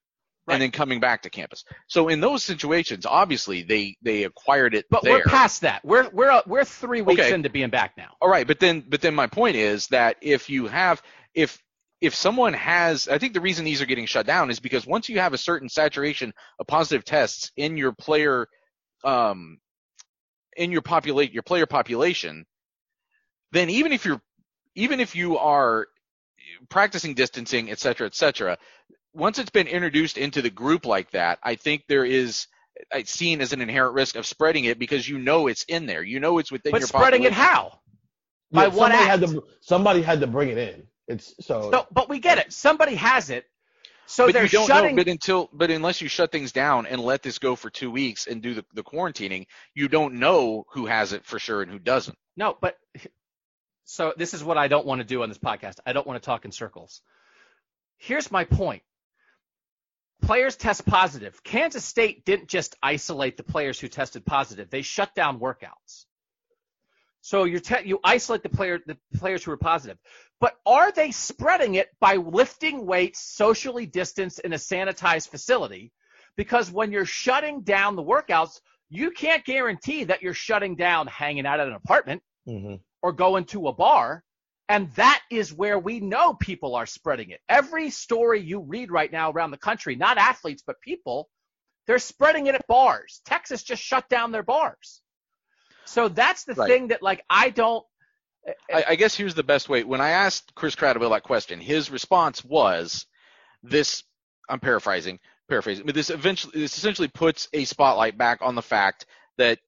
Right. 0.46 0.54
and 0.54 0.62
then 0.62 0.70
coming 0.70 0.98
back 1.00 1.22
to 1.22 1.30
campus. 1.30 1.64
So 1.88 2.08
in 2.08 2.20
those 2.20 2.42
situations, 2.42 3.04
obviously 3.06 3.62
they 3.62 3.96
they 4.02 4.24
acquired 4.24 4.74
it 4.74 4.86
But 4.90 5.04
there. 5.04 5.12
we're 5.18 5.24
past 5.24 5.60
that. 5.62 5.84
We're 5.84 6.08
we're 6.10 6.30
uh, 6.30 6.42
we're 6.46 6.64
three 6.64 7.02
weeks 7.02 7.20
Okay. 7.20 7.34
into 7.34 7.50
being 7.50 7.70
back 7.70 7.96
now. 7.96 8.16
All 8.20 8.30
right, 8.30 8.46
but 8.46 8.58
then 8.58 8.82
but 8.88 9.00
then 9.00 9.14
my 9.14 9.26
point 9.26 9.56
is 9.56 9.88
that 9.88 10.16
if 10.22 10.48
you 10.48 10.66
have 10.66 11.02
if 11.34 11.62
if 12.00 12.14
someone 12.14 12.54
has 12.54 13.08
I 13.08 13.18
think 13.18 13.34
the 13.34 13.40
reason 13.40 13.64
these 13.64 13.82
are 13.82 13.86
getting 13.86 14.06
shut 14.06 14.26
down 14.26 14.50
is 14.50 14.58
because 14.60 14.86
once 14.86 15.08
you 15.08 15.20
have 15.20 15.34
a 15.34 15.38
certain 15.38 15.68
saturation 15.68 16.32
of 16.58 16.66
positive 16.66 17.04
tests 17.04 17.52
in 17.56 17.76
your 17.76 17.92
player 17.92 18.48
um 19.04 19.58
in 20.56 20.72
your 20.72 20.82
populate 20.82 21.32
your 21.32 21.42
player 21.42 21.66
population, 21.66 22.46
then 23.52 23.70
even 23.70 23.92
if 23.92 24.04
you're 24.04 24.20
even 24.78 25.00
if 25.00 25.16
you 25.16 25.38
are 25.38 25.88
practicing 26.70 27.14
distancing, 27.14 27.70
et 27.70 27.80
cetera, 27.80 28.06
et 28.06 28.14
cetera, 28.16 28.58
once 29.14 29.38
it's 29.38 29.50
been 29.50 29.68
introduced 29.68 30.18
into 30.18 30.42
the 30.42 30.50
group 30.50 30.86
like 30.86 31.10
that, 31.12 31.38
I 31.42 31.56
think 31.56 31.84
there 31.88 32.06
is 32.06 32.46
it's 32.92 33.12
seen 33.12 33.40
as 33.42 33.52
an 33.52 33.62
inherent 33.62 33.94
risk 33.94 34.16
of 34.16 34.26
spreading 34.26 34.64
it 34.66 34.78
because 34.78 35.08
you 35.08 35.18
know 35.18 35.48
it's 35.48 35.64
in 35.64 35.86
there. 35.86 36.02
You 36.02 36.20
know 36.20 36.38
it's 36.38 36.52
within 36.52 36.72
your. 36.72 36.80
But 36.80 36.80
your 36.82 36.88
spreading 36.88 37.24
it 37.24 37.32
how? 37.34 37.80
By 38.52 38.64
Yeah, 38.64 38.68
what 38.68 38.92
somebody 38.92 39.04
had 39.04 39.20
to 39.22 39.44
somebody 39.60 40.02
had 40.02 40.20
to 40.20 40.28
bring 40.28 40.50
it 40.50 40.58
in. 40.58 40.84
It's 41.08 41.34
so, 41.46 41.70
So, 41.72 41.86
but 41.92 42.08
we 42.08 42.20
get 42.20 42.38
it. 42.38 42.52
Somebody 42.52 42.96
has 42.96 43.30
it. 43.30 43.46
So 44.06 44.26
but 44.26 44.34
they're 44.34 44.44
you 44.44 44.48
don't 44.48 44.68
shutting. 44.68 44.96
know. 44.96 44.96
But 44.96 45.08
until, 45.08 45.50
but 45.52 45.70
unless 45.70 46.00
you 46.00 46.08
shut 46.08 46.32
things 46.32 46.52
down 46.52 46.86
and 46.86 47.00
let 47.00 47.22
this 47.22 47.38
go 47.38 47.56
for 47.56 47.70
two 47.70 47.90
weeks 47.90 48.26
and 48.26 48.42
do 48.42 48.54
the, 48.54 48.64
the 48.74 48.82
quarantining, 48.84 49.46
you 49.74 49.88
don't 49.88 50.14
know 50.14 50.64
who 50.72 50.86
has 50.86 51.12
it 51.12 51.24
for 51.26 51.38
sure 51.38 51.62
and 51.62 51.70
who 51.70 51.78
doesn't. 51.78 52.16
no, 52.36 52.56
but 52.60 52.78
so 53.90 54.12
this 54.18 54.34
is 54.34 54.44
what 54.44 54.58
I 54.58 54.68
don't 54.68 54.84
want 54.84 55.00
to 55.00 55.06
do 55.06 55.22
on 55.22 55.30
this 55.30 55.38
podcast. 55.38 55.76
I 55.86 55.94
don't 55.94 56.06
want 56.06 56.22
to 56.22 56.26
talk 56.26 56.44
in 56.44 56.52
circles. 56.52 57.00
Here's 57.96 58.30
my 58.30 58.44
point. 58.44 58.82
players 60.20 60.56
test 60.56 60.84
positive. 60.84 61.42
Kansas 61.42 61.86
State 61.86 62.26
didn't 62.26 62.48
just 62.48 62.76
isolate 62.82 63.38
the 63.38 63.44
players 63.44 63.80
who 63.80 63.88
tested 63.88 64.26
positive; 64.26 64.68
they 64.68 64.82
shut 64.82 65.14
down 65.14 65.40
workouts. 65.40 66.04
So 67.22 67.44
you 67.44 67.60
te- 67.60 67.86
you 67.86 67.98
isolate 68.04 68.42
the 68.42 68.50
player 68.50 68.78
the 68.86 68.98
players 69.16 69.42
who 69.42 69.52
are 69.52 69.56
positive, 69.56 69.96
but 70.38 70.56
are 70.66 70.92
they 70.92 71.10
spreading 71.10 71.76
it 71.76 71.88
by 71.98 72.16
lifting 72.16 72.84
weights 72.84 73.20
socially 73.20 73.86
distanced 73.86 74.40
in 74.40 74.52
a 74.52 74.56
sanitized 74.56 75.30
facility? 75.30 75.92
Because 76.36 76.70
when 76.70 76.92
you're 76.92 77.06
shutting 77.06 77.62
down 77.62 77.96
the 77.96 78.04
workouts, 78.04 78.60
you 78.90 79.12
can't 79.12 79.46
guarantee 79.46 80.04
that 80.04 80.20
you're 80.20 80.34
shutting 80.34 80.76
down 80.76 81.06
hanging 81.06 81.46
out 81.46 81.58
at 81.58 81.68
an 81.68 81.74
apartment 81.74 82.22
Mm-hmm. 82.48 82.76
Or 83.02 83.12
going 83.12 83.44
to 83.46 83.68
a 83.68 83.72
bar. 83.72 84.24
And 84.68 84.92
that 84.96 85.22
is 85.30 85.52
where 85.52 85.78
we 85.78 85.98
know 86.00 86.34
people 86.34 86.74
are 86.74 86.84
spreading 86.84 87.30
it. 87.30 87.40
Every 87.48 87.88
story 87.90 88.40
you 88.40 88.60
read 88.60 88.90
right 88.90 89.10
now 89.10 89.30
around 89.30 89.50
the 89.50 89.56
country, 89.56 89.96
not 89.96 90.18
athletes, 90.18 90.62
but 90.66 90.80
people, 90.82 91.30
they're 91.86 91.98
spreading 91.98 92.48
it 92.48 92.54
at 92.54 92.66
bars. 92.66 93.22
Texas 93.24 93.62
just 93.62 93.82
shut 93.82 94.08
down 94.10 94.30
their 94.30 94.42
bars. 94.42 95.00
So 95.86 96.08
that's 96.08 96.44
the 96.44 96.52
Right. 96.52 96.68
thing 96.68 96.88
that, 96.88 97.02
like, 97.02 97.24
I 97.30 97.48
don't. 97.48 97.82
Eh, 98.46 98.52
I, 98.74 98.84
I 98.88 98.94
guess 98.96 99.14
here's 99.16 99.34
the 99.34 99.42
best 99.42 99.70
way. 99.70 99.84
When 99.84 100.02
I 100.02 100.10
asked 100.10 100.54
Chris 100.54 100.76
Kratochvil 100.76 101.10
that 101.10 101.22
question, 101.22 101.60
his 101.60 101.90
response 101.90 102.44
was 102.44 103.06
this. 103.62 104.02
I'm 104.50 104.60
paraphrasing, 104.60 105.18
paraphrasing, 105.48 105.86
but 105.86 105.94
this 105.94 106.10
eventually, 106.10 106.60
this 106.60 106.76
essentially 106.76 107.08
puts 107.08 107.48
a 107.54 107.64
spotlight 107.64 108.18
back 108.18 108.40
on 108.42 108.54
the 108.54 108.62
fact 108.62 109.06
that 109.38 109.58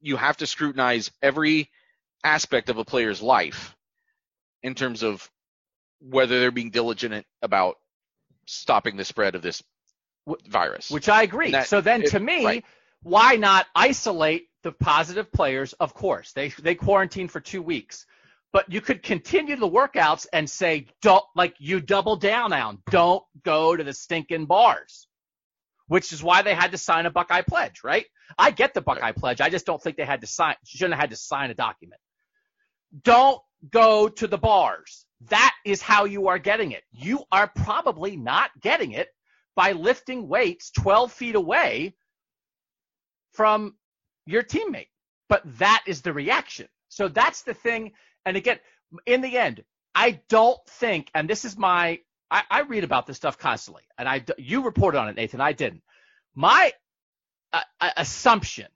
you 0.00 0.16
have 0.16 0.36
to 0.38 0.46
scrutinize 0.46 1.10
every 1.22 1.70
aspect 2.24 2.70
of 2.70 2.78
a 2.78 2.84
player's 2.84 3.22
life 3.22 3.76
in 4.62 4.74
terms 4.74 5.02
of 5.02 5.30
whether 6.00 6.40
they're 6.40 6.50
being 6.50 6.70
diligent 6.70 7.26
about 7.42 7.76
stopping 8.46 8.96
the 8.96 9.04
spread 9.04 9.34
of 9.34 9.42
this 9.42 9.62
virus. 10.48 10.90
Which 10.90 11.08
I 11.08 11.22
agree. 11.22 11.52
That- 11.52 11.68
so 11.68 11.80
then, 11.80 12.02
it- 12.02 12.10
to 12.10 12.20
me, 12.20 12.44
right. 12.44 12.64
why 13.02 13.36
not 13.36 13.66
isolate 13.74 14.48
the 14.62 14.72
positive 14.72 15.30
players? 15.30 15.74
Of 15.74 15.94
course, 15.94 16.32
they 16.32 16.48
they 16.48 16.74
quarantine 16.74 17.28
for 17.28 17.40
two 17.40 17.62
weeks, 17.62 18.06
but 18.52 18.70
you 18.72 18.80
could 18.80 19.02
continue 19.02 19.56
the 19.56 19.68
workouts 19.68 20.26
and 20.32 20.48
say, 20.48 20.86
don't 21.02 21.24
like 21.36 21.54
you 21.58 21.80
double 21.80 22.16
down 22.16 22.52
on, 22.52 22.82
don't 22.90 23.22
go 23.42 23.76
to 23.76 23.84
the 23.84 23.92
stinking 23.92 24.46
bars, 24.46 25.06
which 25.88 26.12
is 26.12 26.22
why 26.22 26.40
they 26.42 26.54
had 26.54 26.72
to 26.72 26.78
sign 26.78 27.04
a 27.06 27.10
Buckeye 27.10 27.42
pledge, 27.42 27.82
right? 27.84 28.06
I 28.38 28.50
get 28.50 28.72
the 28.72 28.80
Buckeye 28.80 29.12
pledge. 29.12 29.42
I 29.42 29.50
just 29.50 29.66
don't 29.66 29.82
think 29.82 29.96
they 29.98 30.04
had 30.06 30.22
to 30.22 30.26
sign. 30.26 30.56
Shouldn't 30.64 30.94
have 30.94 31.00
had 31.02 31.10
to 31.10 31.16
sign 31.16 31.50
a 31.50 31.54
document. 31.54 32.00
Don't 33.02 33.40
go 33.70 34.08
to 34.08 34.26
the 34.26 34.38
bars. 34.38 35.06
That 35.28 35.54
is 35.64 35.80
how 35.80 36.04
you 36.04 36.28
are 36.28 36.38
getting 36.38 36.72
it. 36.72 36.82
You 36.92 37.24
are 37.32 37.50
probably 37.54 38.16
not 38.16 38.50
getting 38.60 38.92
it 38.92 39.08
by 39.56 39.72
lifting 39.72 40.28
weights 40.28 40.70
12 40.72 41.12
feet 41.12 41.34
away 41.34 41.94
from 43.32 43.74
your 44.26 44.42
teammate. 44.42 44.88
But 45.28 45.42
that 45.58 45.82
is 45.86 46.02
the 46.02 46.12
reaction. 46.12 46.68
So 46.88 47.08
that's 47.08 47.42
the 47.42 47.54
thing. 47.54 47.92
And 48.26 48.36
again, 48.36 48.58
in 49.06 49.20
the 49.20 49.38
end, 49.38 49.64
I 49.94 50.20
don't 50.28 50.58
think, 50.68 51.10
and 51.14 51.28
this 51.28 51.44
is 51.44 51.56
my, 51.56 52.00
I, 52.30 52.42
I 52.50 52.60
read 52.62 52.84
about 52.84 53.06
this 53.06 53.16
stuff 53.16 53.38
constantly, 53.38 53.84
and 53.96 54.08
I, 54.08 54.24
you 54.38 54.64
reported 54.64 54.98
on 54.98 55.08
it, 55.08 55.16
Nathan. 55.16 55.40
I 55.40 55.52
didn't. 55.52 55.82
My 56.34 56.72
uh, 57.52 57.60
uh, 57.80 57.90
assumption, 57.96 58.66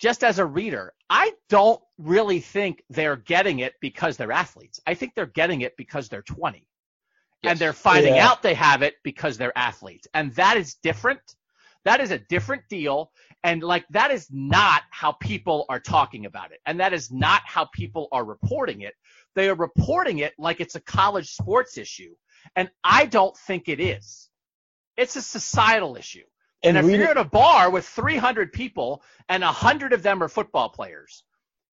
just 0.00 0.24
as 0.24 0.38
a 0.38 0.46
reader, 0.46 0.94
I 1.10 1.32
don't 1.50 1.80
really 1.98 2.40
think 2.40 2.82
they're 2.88 3.16
getting 3.16 3.58
it 3.60 3.74
because 3.80 4.16
they're 4.16 4.32
athletes. 4.32 4.80
I 4.86 4.94
think 4.94 5.14
they're 5.14 5.26
getting 5.26 5.60
it 5.60 5.76
because 5.76 6.08
they're 6.08 6.22
20 6.22 6.66
Yes. 7.42 7.50
and 7.52 7.58
they're 7.60 7.72
finding 7.74 8.14
Yeah. 8.16 8.28
out 8.28 8.42
they 8.42 8.54
have 8.54 8.82
it 8.82 8.96
because 9.04 9.36
they're 9.38 9.56
athletes. 9.56 10.08
And 10.14 10.34
that 10.34 10.56
is 10.56 10.74
different. 10.76 11.20
That 11.84 12.00
is 12.00 12.10
a 12.10 12.18
different 12.18 12.68
deal. 12.68 13.12
And 13.44 13.62
like 13.62 13.86
that 13.90 14.10
is 14.10 14.26
not 14.30 14.82
how 14.90 15.12
people 15.12 15.66
are 15.68 15.80
talking 15.80 16.26
about 16.26 16.52
it. 16.52 16.60
And 16.66 16.80
that 16.80 16.92
is 16.92 17.10
not 17.10 17.42
how 17.46 17.66
people 17.66 18.08
are 18.12 18.24
reporting 18.24 18.80
it. 18.82 18.94
They 19.34 19.48
are 19.48 19.54
reporting 19.54 20.18
it 20.18 20.34
like 20.38 20.60
it's 20.60 20.74
a 20.74 20.80
college 20.80 21.30
sports 21.30 21.78
issue. 21.78 22.14
And 22.56 22.70
I 22.84 23.06
don't 23.06 23.36
think 23.36 23.68
it 23.68 23.80
is. 23.80 24.28
It's 24.96 25.16
a 25.16 25.22
societal 25.22 25.96
issue. 25.96 26.24
And, 26.62 26.76
if 26.76 26.84
reading- 26.84 27.00
you're 27.00 27.10
at 27.10 27.16
a 27.16 27.24
bar 27.24 27.70
with 27.70 27.86
300 27.86 28.52
people 28.52 29.02
and 29.28 29.42
100 29.42 29.92
of 29.92 30.02
them 30.02 30.22
are 30.22 30.28
football 30.28 30.68
players, 30.68 31.24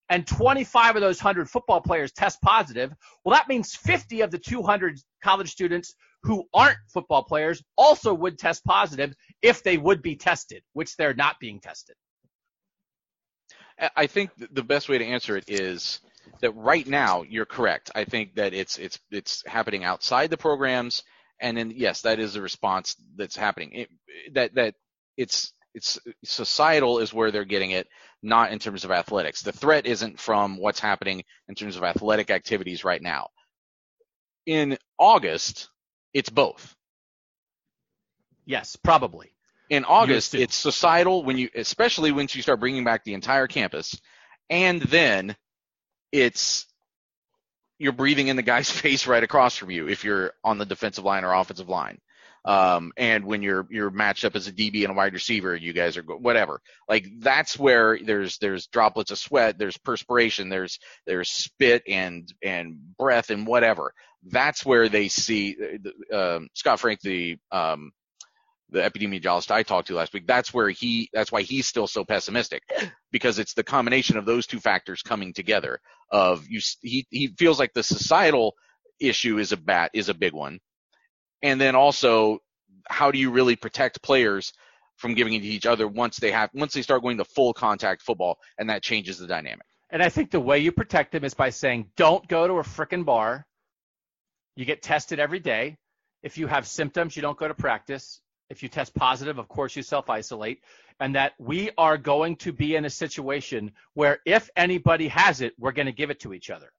and 0.08 0.26
25 0.26 0.96
of 0.96 1.02
those 1.02 1.20
100 1.20 1.50
football 1.50 1.80
players 1.82 2.12
test 2.12 2.40
positive, 2.40 2.94
well, 3.24 3.36
that 3.36 3.48
means 3.48 3.74
50 3.74 4.22
of 4.22 4.30
the 4.30 4.38
200 4.38 4.98
college 5.22 5.50
students 5.50 5.94
who 6.22 6.48
aren't 6.54 6.78
football 6.88 7.22
players 7.22 7.62
also 7.76 8.14
would 8.14 8.38
test 8.38 8.64
positive 8.64 9.14
if 9.42 9.62
they 9.62 9.76
would 9.76 10.00
be 10.00 10.16
tested, 10.16 10.62
which 10.72 10.96
they're 10.96 11.14
not 11.14 11.38
being 11.38 11.60
tested. 11.60 11.94
I- 13.78 13.90
I 13.96 14.06
think 14.06 14.30
the 14.36 14.64
best 14.64 14.88
way 14.88 14.98
to 14.98 15.04
answer 15.04 15.36
it 15.36 15.44
is 15.48 16.00
that 16.40 16.52
right 16.52 16.86
now 16.86 17.22
you're 17.22 17.46
correct. 17.46 17.90
I 17.94 18.04
think 18.04 18.34
that 18.34 18.52
it's 18.54 18.78
it's 18.78 18.98
it's 19.10 19.46
happening 19.46 19.84
outside 19.84 20.30
the 20.30 20.36
programs, 20.36 21.02
and 21.40 21.56
then 21.56 21.72
yes, 21.74 22.02
that 22.02 22.18
is 22.18 22.36
a 22.36 22.42
response 22.42 22.96
that's 23.16 23.36
happening. 23.36 23.72
It, 23.72 23.88
that 24.34 24.54
that 24.54 24.74
it's 25.16 25.52
it's 25.74 25.98
societal 26.24 26.98
is 26.98 27.12
where 27.12 27.30
they're 27.30 27.44
getting 27.44 27.70
it, 27.72 27.88
not 28.22 28.52
in 28.52 28.58
terms 28.58 28.84
of 28.84 28.90
athletics. 28.90 29.42
The 29.42 29.52
threat 29.52 29.86
isn't 29.86 30.18
from 30.18 30.58
what's 30.58 30.80
happening 30.80 31.22
in 31.48 31.54
terms 31.54 31.76
of 31.76 31.84
athletic 31.84 32.30
activities 32.30 32.84
right 32.84 33.02
now. 33.02 33.28
In 34.46 34.78
August, 34.98 35.68
it's 36.12 36.30
both. 36.30 36.74
Yes, 38.46 38.76
probably. 38.76 39.34
in 39.70 39.84
August, 39.84 40.34
it's 40.34 40.56
societal 40.56 41.24
when 41.24 41.36
you, 41.36 41.50
especially 41.54 42.12
once 42.12 42.34
you 42.34 42.42
start 42.42 42.60
bringing 42.60 42.84
back 42.84 43.04
the 43.04 43.14
entire 43.14 43.46
campus, 43.46 44.00
and 44.48 44.80
then 44.82 45.36
it's 46.12 46.66
you're 47.78 47.92
breathing 47.92 48.28
in 48.28 48.36
the 48.36 48.42
guy's 48.42 48.70
face 48.82 49.06
right 49.06 49.22
across 49.22 49.56
from 49.56 49.70
you 49.70 49.88
if 49.88 50.04
you're 50.04 50.32
on 50.44 50.58
the 50.58 50.66
defensive 50.66 51.04
line 51.04 51.24
or 51.24 51.32
offensive 51.32 51.68
line. 51.68 51.98
Um, 52.44 52.92
and 52.96 53.24
when 53.24 53.42
you're 53.42 53.66
you're 53.68 53.90
matched 53.90 54.24
up 54.24 54.36
as 54.36 54.46
a 54.46 54.52
DB 54.52 54.82
and 54.84 54.92
a 54.92 54.96
wide 54.96 55.12
receiver, 55.12 55.54
you 55.54 55.72
guys 55.72 55.96
are 55.96 56.02
go- 56.02 56.16
whatever. 56.16 56.60
Like 56.88 57.06
that's 57.18 57.58
where 57.58 57.98
there's 58.02 58.38
there's 58.38 58.68
droplets 58.68 59.10
of 59.10 59.18
sweat, 59.18 59.58
there's 59.58 59.76
perspiration, 59.76 60.48
there's 60.48 60.78
there's 61.06 61.30
spit 61.30 61.82
and 61.86 62.32
and 62.42 62.78
breath 62.96 63.30
and 63.30 63.46
whatever. 63.46 63.92
That's 64.24 64.64
where 64.64 64.88
they 64.88 65.08
see 65.08 65.56
uh, 66.12 66.36
um, 66.36 66.48
Scott 66.54 66.80
Frank, 66.80 67.00
the 67.00 67.36
um, 67.52 67.90
the 68.70 68.80
epidemiologist 68.80 69.50
I 69.50 69.62
talked 69.62 69.88
to 69.88 69.94
last 69.94 70.12
week, 70.12 70.26
that's 70.26 70.52
where 70.52 70.68
he, 70.70 71.08
that's 71.12 71.32
why 71.32 71.42
he's 71.42 71.66
still 71.66 71.86
so 71.86 72.04
pessimistic 72.04 72.62
because 73.12 73.38
it's 73.38 73.54
the 73.54 73.64
combination 73.64 74.16
of 74.16 74.26
those 74.26 74.46
two 74.46 74.60
factors 74.60 75.02
coming 75.02 75.32
together 75.32 75.80
of 76.10 76.46
you, 76.48 76.60
he, 76.82 77.06
he 77.10 77.28
feels 77.28 77.58
like 77.58 77.72
the 77.72 77.82
societal 77.82 78.54
issue 79.00 79.38
is 79.38 79.52
a 79.52 79.56
bat, 79.56 79.90
is 79.94 80.08
a 80.08 80.14
big 80.14 80.32
one. 80.32 80.58
And 81.42 81.60
then 81.60 81.74
also, 81.74 82.38
how 82.88 83.10
do 83.10 83.18
you 83.18 83.30
really 83.30 83.56
protect 83.56 84.02
players 84.02 84.52
from 84.98 85.14
giving 85.14 85.34
it 85.34 85.40
to 85.40 85.46
each 85.46 85.66
other 85.66 85.86
once 85.86 86.16
they 86.16 86.32
have, 86.32 86.50
once 86.52 86.74
they 86.74 86.82
start 86.82 87.02
going 87.02 87.18
to 87.18 87.24
full 87.24 87.54
contact 87.54 88.02
football 88.02 88.38
and 88.58 88.68
that 88.68 88.82
changes 88.82 89.18
the 89.18 89.26
dynamic. 89.26 89.66
And 89.90 90.02
I 90.02 90.08
think 90.08 90.30
the 90.30 90.40
way 90.40 90.58
you 90.58 90.72
protect 90.72 91.12
them 91.12 91.24
is 91.24 91.34
by 91.34 91.50
saying, 91.50 91.90
don't 91.96 92.26
go 92.28 92.46
to 92.46 92.54
a 92.54 92.62
frickin' 92.62 93.04
bar. 93.04 93.46
You 94.56 94.64
get 94.64 94.82
tested 94.82 95.18
every 95.18 95.38
day. 95.38 95.78
If 96.22 96.36
you 96.36 96.48
have 96.48 96.66
symptoms, 96.66 97.16
you 97.16 97.22
don't 97.22 97.38
go 97.38 97.48
to 97.48 97.54
practice. 97.54 98.20
If 98.50 98.62
you 98.62 98.68
test 98.68 98.94
positive, 98.94 99.38
of 99.38 99.48
course, 99.48 99.76
you 99.76 99.82
self 99.82 100.08
isolate. 100.08 100.62
And 101.00 101.14
that 101.14 101.34
we 101.38 101.70
are 101.78 101.96
going 101.96 102.36
to 102.36 102.52
be 102.52 102.74
in 102.74 102.84
a 102.84 102.90
situation 102.90 103.72
where 103.94 104.18
if 104.24 104.50
anybody 104.56 105.08
has 105.08 105.40
it, 105.40 105.52
we're 105.58 105.72
going 105.72 105.86
to 105.86 105.92
give 105.92 106.10
it 106.10 106.20
to 106.20 106.34
each 106.34 106.50
other. 106.50 106.72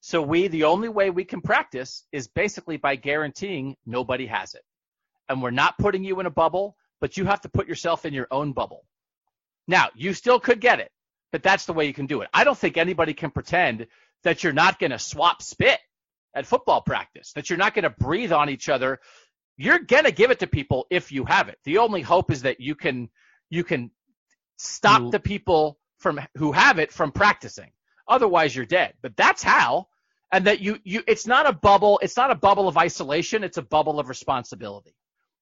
So 0.00 0.22
we, 0.22 0.48
the 0.48 0.64
only 0.64 0.88
way 0.88 1.10
we 1.10 1.24
can 1.24 1.40
practice 1.40 2.04
is 2.12 2.28
basically 2.28 2.76
by 2.76 2.96
guaranteeing 2.96 3.76
nobody 3.86 4.26
has 4.26 4.54
it. 4.54 4.62
And 5.28 5.42
we're 5.42 5.50
not 5.50 5.78
putting 5.78 6.04
you 6.04 6.18
in 6.20 6.26
a 6.26 6.30
bubble, 6.30 6.76
but 7.00 7.16
you 7.16 7.26
have 7.26 7.42
to 7.42 7.48
put 7.48 7.68
yourself 7.68 8.04
in 8.04 8.14
your 8.14 8.28
own 8.30 8.52
bubble. 8.52 8.84
Now, 9.66 9.88
you 9.94 10.14
still 10.14 10.40
could 10.40 10.60
get 10.60 10.80
it, 10.80 10.90
but 11.30 11.42
that's 11.42 11.66
the 11.66 11.72
way 11.72 11.86
you 11.86 11.92
can 11.92 12.06
do 12.06 12.22
it. 12.22 12.28
I 12.32 12.44
don't 12.44 12.56
think 12.56 12.76
anybody 12.76 13.12
can 13.12 13.30
pretend 13.30 13.86
that 14.22 14.42
you're 14.42 14.52
not 14.52 14.78
going 14.78 14.92
to 14.92 14.98
swap 14.98 15.42
spit 15.42 15.78
at 16.34 16.46
football 16.46 16.80
practice, 16.80 17.32
that 17.32 17.50
you're 17.50 17.58
not 17.58 17.74
going 17.74 17.82
to 17.82 17.90
breathe 17.90 18.32
on 18.32 18.48
each 18.48 18.68
other. 18.68 19.00
You're 19.58 19.80
going 19.80 20.04
to 20.04 20.12
give 20.12 20.30
it 20.30 20.38
to 20.38 20.46
people 20.46 20.86
if 20.88 21.12
you 21.12 21.24
have 21.26 21.48
it. 21.48 21.58
The 21.64 21.78
only 21.78 22.00
hope 22.00 22.30
is 22.30 22.42
that 22.42 22.60
you 22.60 22.74
can 22.74 23.10
you 23.50 23.64
can 23.64 23.90
stop 24.56 25.02
Mm. 25.02 25.10
the 25.10 25.20
people 25.20 25.78
from 25.98 26.20
who 26.36 26.52
have 26.52 26.78
it 26.78 26.92
from 26.92 27.12
practicing. 27.12 27.70
Otherwise, 28.06 28.54
you're 28.56 28.64
dead. 28.66 28.94
But 29.02 29.16
that's 29.16 29.42
how. 29.42 29.88
And 30.32 30.46
that 30.46 30.60
you 30.60 30.78
you 30.84 31.02
it's 31.06 31.26
not 31.26 31.46
a 31.46 31.52
bubble. 31.52 31.98
It's 32.02 32.16
not 32.16 32.30
a 32.30 32.34
bubble 32.34 32.68
of 32.68 32.76
isolation. 32.78 33.42
It's 33.44 33.56
a 33.58 33.62
bubble 33.62 33.98
of 33.98 34.08
responsibility, 34.08 34.94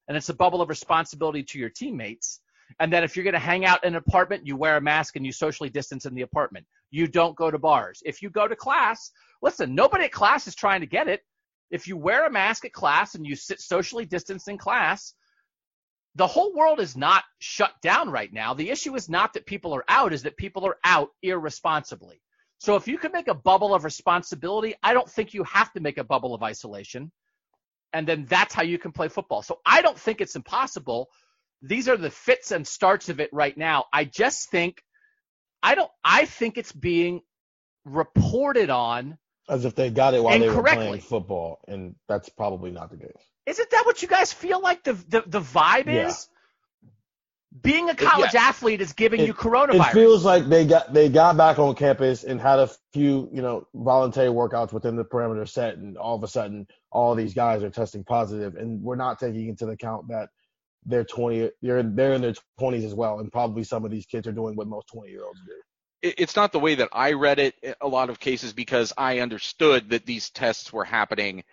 and 0.08 0.16
it's 0.16 0.28
a 0.30 0.34
bubble 0.34 0.62
of 0.62 0.68
responsibility 0.68 1.42
to 1.42 1.58
your 1.58 1.70
teammates. 1.70 2.40
And 2.80 2.92
that 2.92 3.04
if 3.04 3.14
you're 3.14 3.22
going 3.24 3.34
to 3.34 3.38
hang 3.38 3.64
out 3.64 3.84
in 3.84 3.94
an 3.94 3.96
apartment, 3.96 4.44
you 4.46 4.56
wear 4.56 4.76
a 4.76 4.80
mask 4.80 5.14
and 5.16 5.24
you 5.24 5.30
socially 5.32 5.70
distance 5.70 6.04
in 6.04 6.14
the 6.14 6.22
apartment. 6.22 6.66
You 6.90 7.06
don't 7.06 7.36
go 7.36 7.48
to 7.50 7.58
bars. 7.58 8.02
If 8.04 8.22
you 8.22 8.30
go 8.30 8.48
to 8.48 8.56
class, 8.56 9.12
listen, 9.40 9.74
nobody 9.74 10.04
at 10.06 10.12
class 10.12 10.48
is 10.48 10.54
trying 10.56 10.80
to 10.80 10.86
get 10.86 11.06
it. 11.06 11.20
If 11.70 11.88
you 11.88 11.96
wear 11.96 12.26
a 12.26 12.30
mask 12.30 12.64
at 12.64 12.72
class 12.72 13.14
and 13.14 13.26
you 13.26 13.36
sit 13.36 13.60
socially 13.60 14.04
distanced 14.04 14.48
in 14.48 14.58
class, 14.58 15.14
the 16.14 16.26
whole 16.26 16.54
world 16.54 16.80
is 16.80 16.96
not 16.96 17.24
shut 17.38 17.72
down 17.82 18.10
right 18.10 18.32
now. 18.32 18.54
The 18.54 18.70
issue 18.70 18.94
is 18.94 19.08
not 19.08 19.34
that 19.34 19.46
people 19.46 19.74
are 19.74 19.84
out, 19.88 20.12
is 20.12 20.22
that 20.22 20.36
people 20.36 20.66
are 20.66 20.78
out 20.82 21.10
irresponsibly. 21.22 22.22
So 22.58 22.76
if 22.76 22.88
you 22.88 22.96
can 22.96 23.12
make 23.12 23.28
a 23.28 23.34
bubble 23.34 23.74
of 23.74 23.84
responsibility, 23.84 24.74
I 24.82 24.94
don't 24.94 25.10
think 25.10 25.34
you 25.34 25.44
have 25.44 25.72
to 25.74 25.80
make 25.80 25.98
a 25.98 26.04
bubble 26.04 26.34
of 26.34 26.42
isolation. 26.42 27.12
And 27.92 28.06
then 28.06 28.26
that's 28.28 28.54
how 28.54 28.62
you 28.62 28.78
can 28.78 28.92
play 28.92 29.08
football. 29.08 29.42
So 29.42 29.60
I 29.64 29.82
don't 29.82 29.98
think 29.98 30.20
it's 30.20 30.36
impossible. 30.36 31.08
These 31.62 31.88
are 31.88 31.96
the 31.96 32.10
fits 32.10 32.50
and 32.50 32.66
starts 32.66 33.08
of 33.08 33.20
it 33.20 33.30
right 33.32 33.56
now. 33.56 33.84
I 33.92 34.04
just 34.04 34.50
think 34.50 34.82
I 35.62 35.74
don't 35.74 35.90
I 36.04 36.24
think 36.26 36.58
it's 36.58 36.72
being 36.72 37.20
reported 37.84 38.70
on 38.70 39.18
As 39.48 39.64
if 39.64 39.74
they 39.74 39.90
got 39.90 40.14
it 40.14 40.22
while 40.22 40.38
they 40.38 40.48
were 40.48 40.62
playing 40.62 41.00
football, 41.00 41.60
and 41.68 41.94
that's 42.08 42.28
probably 42.28 42.70
not 42.72 42.90
the 42.90 42.96
case. 42.96 43.12
Isn't 43.46 43.70
that 43.70 43.86
what 43.86 44.02
you 44.02 44.08
guys 44.08 44.32
feel 44.32 44.60
like 44.60 44.82
the 44.82 44.94
the, 44.94 45.22
the 45.26 45.40
vibe 45.40 45.86
Yeah. 45.86 46.08
is? 46.08 46.28
Being 47.62 47.88
a 47.88 47.94
college 47.94 48.34
athlete 48.34 48.82
is 48.82 48.92
giving 48.92 49.24
you 49.24 49.32
coronavirus. 49.32 49.88
It 49.88 49.92
feels 49.92 50.24
like 50.24 50.46
they 50.46 50.66
got 50.66 50.92
they 50.92 51.08
got 51.08 51.36
back 51.38 51.58
on 51.58 51.74
campus 51.74 52.24
and 52.24 52.38
had 52.40 52.58
a 52.58 52.70
few, 52.92 53.30
you 53.32 53.40
know, 53.40 53.66
voluntary 53.72 54.28
workouts 54.28 54.72
within 54.72 54.96
the 54.96 55.04
perimeter 55.04 55.46
set, 55.46 55.78
and 55.78 55.96
all 55.96 56.16
of 56.16 56.22
a 56.22 56.28
sudden, 56.28 56.66
all 56.90 57.14
these 57.14 57.32
guys 57.32 57.62
are 57.62 57.70
testing 57.70 58.04
positive, 58.04 58.56
and 58.56 58.82
we're 58.82 58.96
not 58.96 59.18
taking 59.18 59.48
into 59.48 59.68
account 59.68 60.08
that 60.08 60.28
they're 60.84 61.04
20, 61.04 61.50
they're 61.62 61.82
they're 61.82 62.12
in 62.12 62.20
their 62.20 62.34
20s 62.60 62.84
as 62.84 62.94
well, 62.94 63.20
and 63.20 63.32
probably 63.32 63.64
some 63.64 63.84
of 63.84 63.90
these 63.90 64.06
kids 64.06 64.26
are 64.26 64.32
doing 64.32 64.54
what 64.54 64.66
most 64.66 64.88
20 64.92 65.10
year 65.10 65.24
olds 65.24 65.40
do. 65.46 65.52
It- 66.06 66.14
it's 66.18 66.36
not 66.36 66.52
the 66.52 66.60
way 66.60 66.76
that 66.76 66.88
I 66.92 67.12
read 67.12 67.38
it 67.38 67.76
a 67.80 67.88
lot 67.88 68.10
of 68.10 68.20
cases 68.20 68.52
because 68.52 68.92
I 68.96 69.20
understood 69.20 69.90
that 69.90 70.06
these 70.06 70.30
tests 70.30 70.72
were 70.72 70.84
happening 70.84 71.44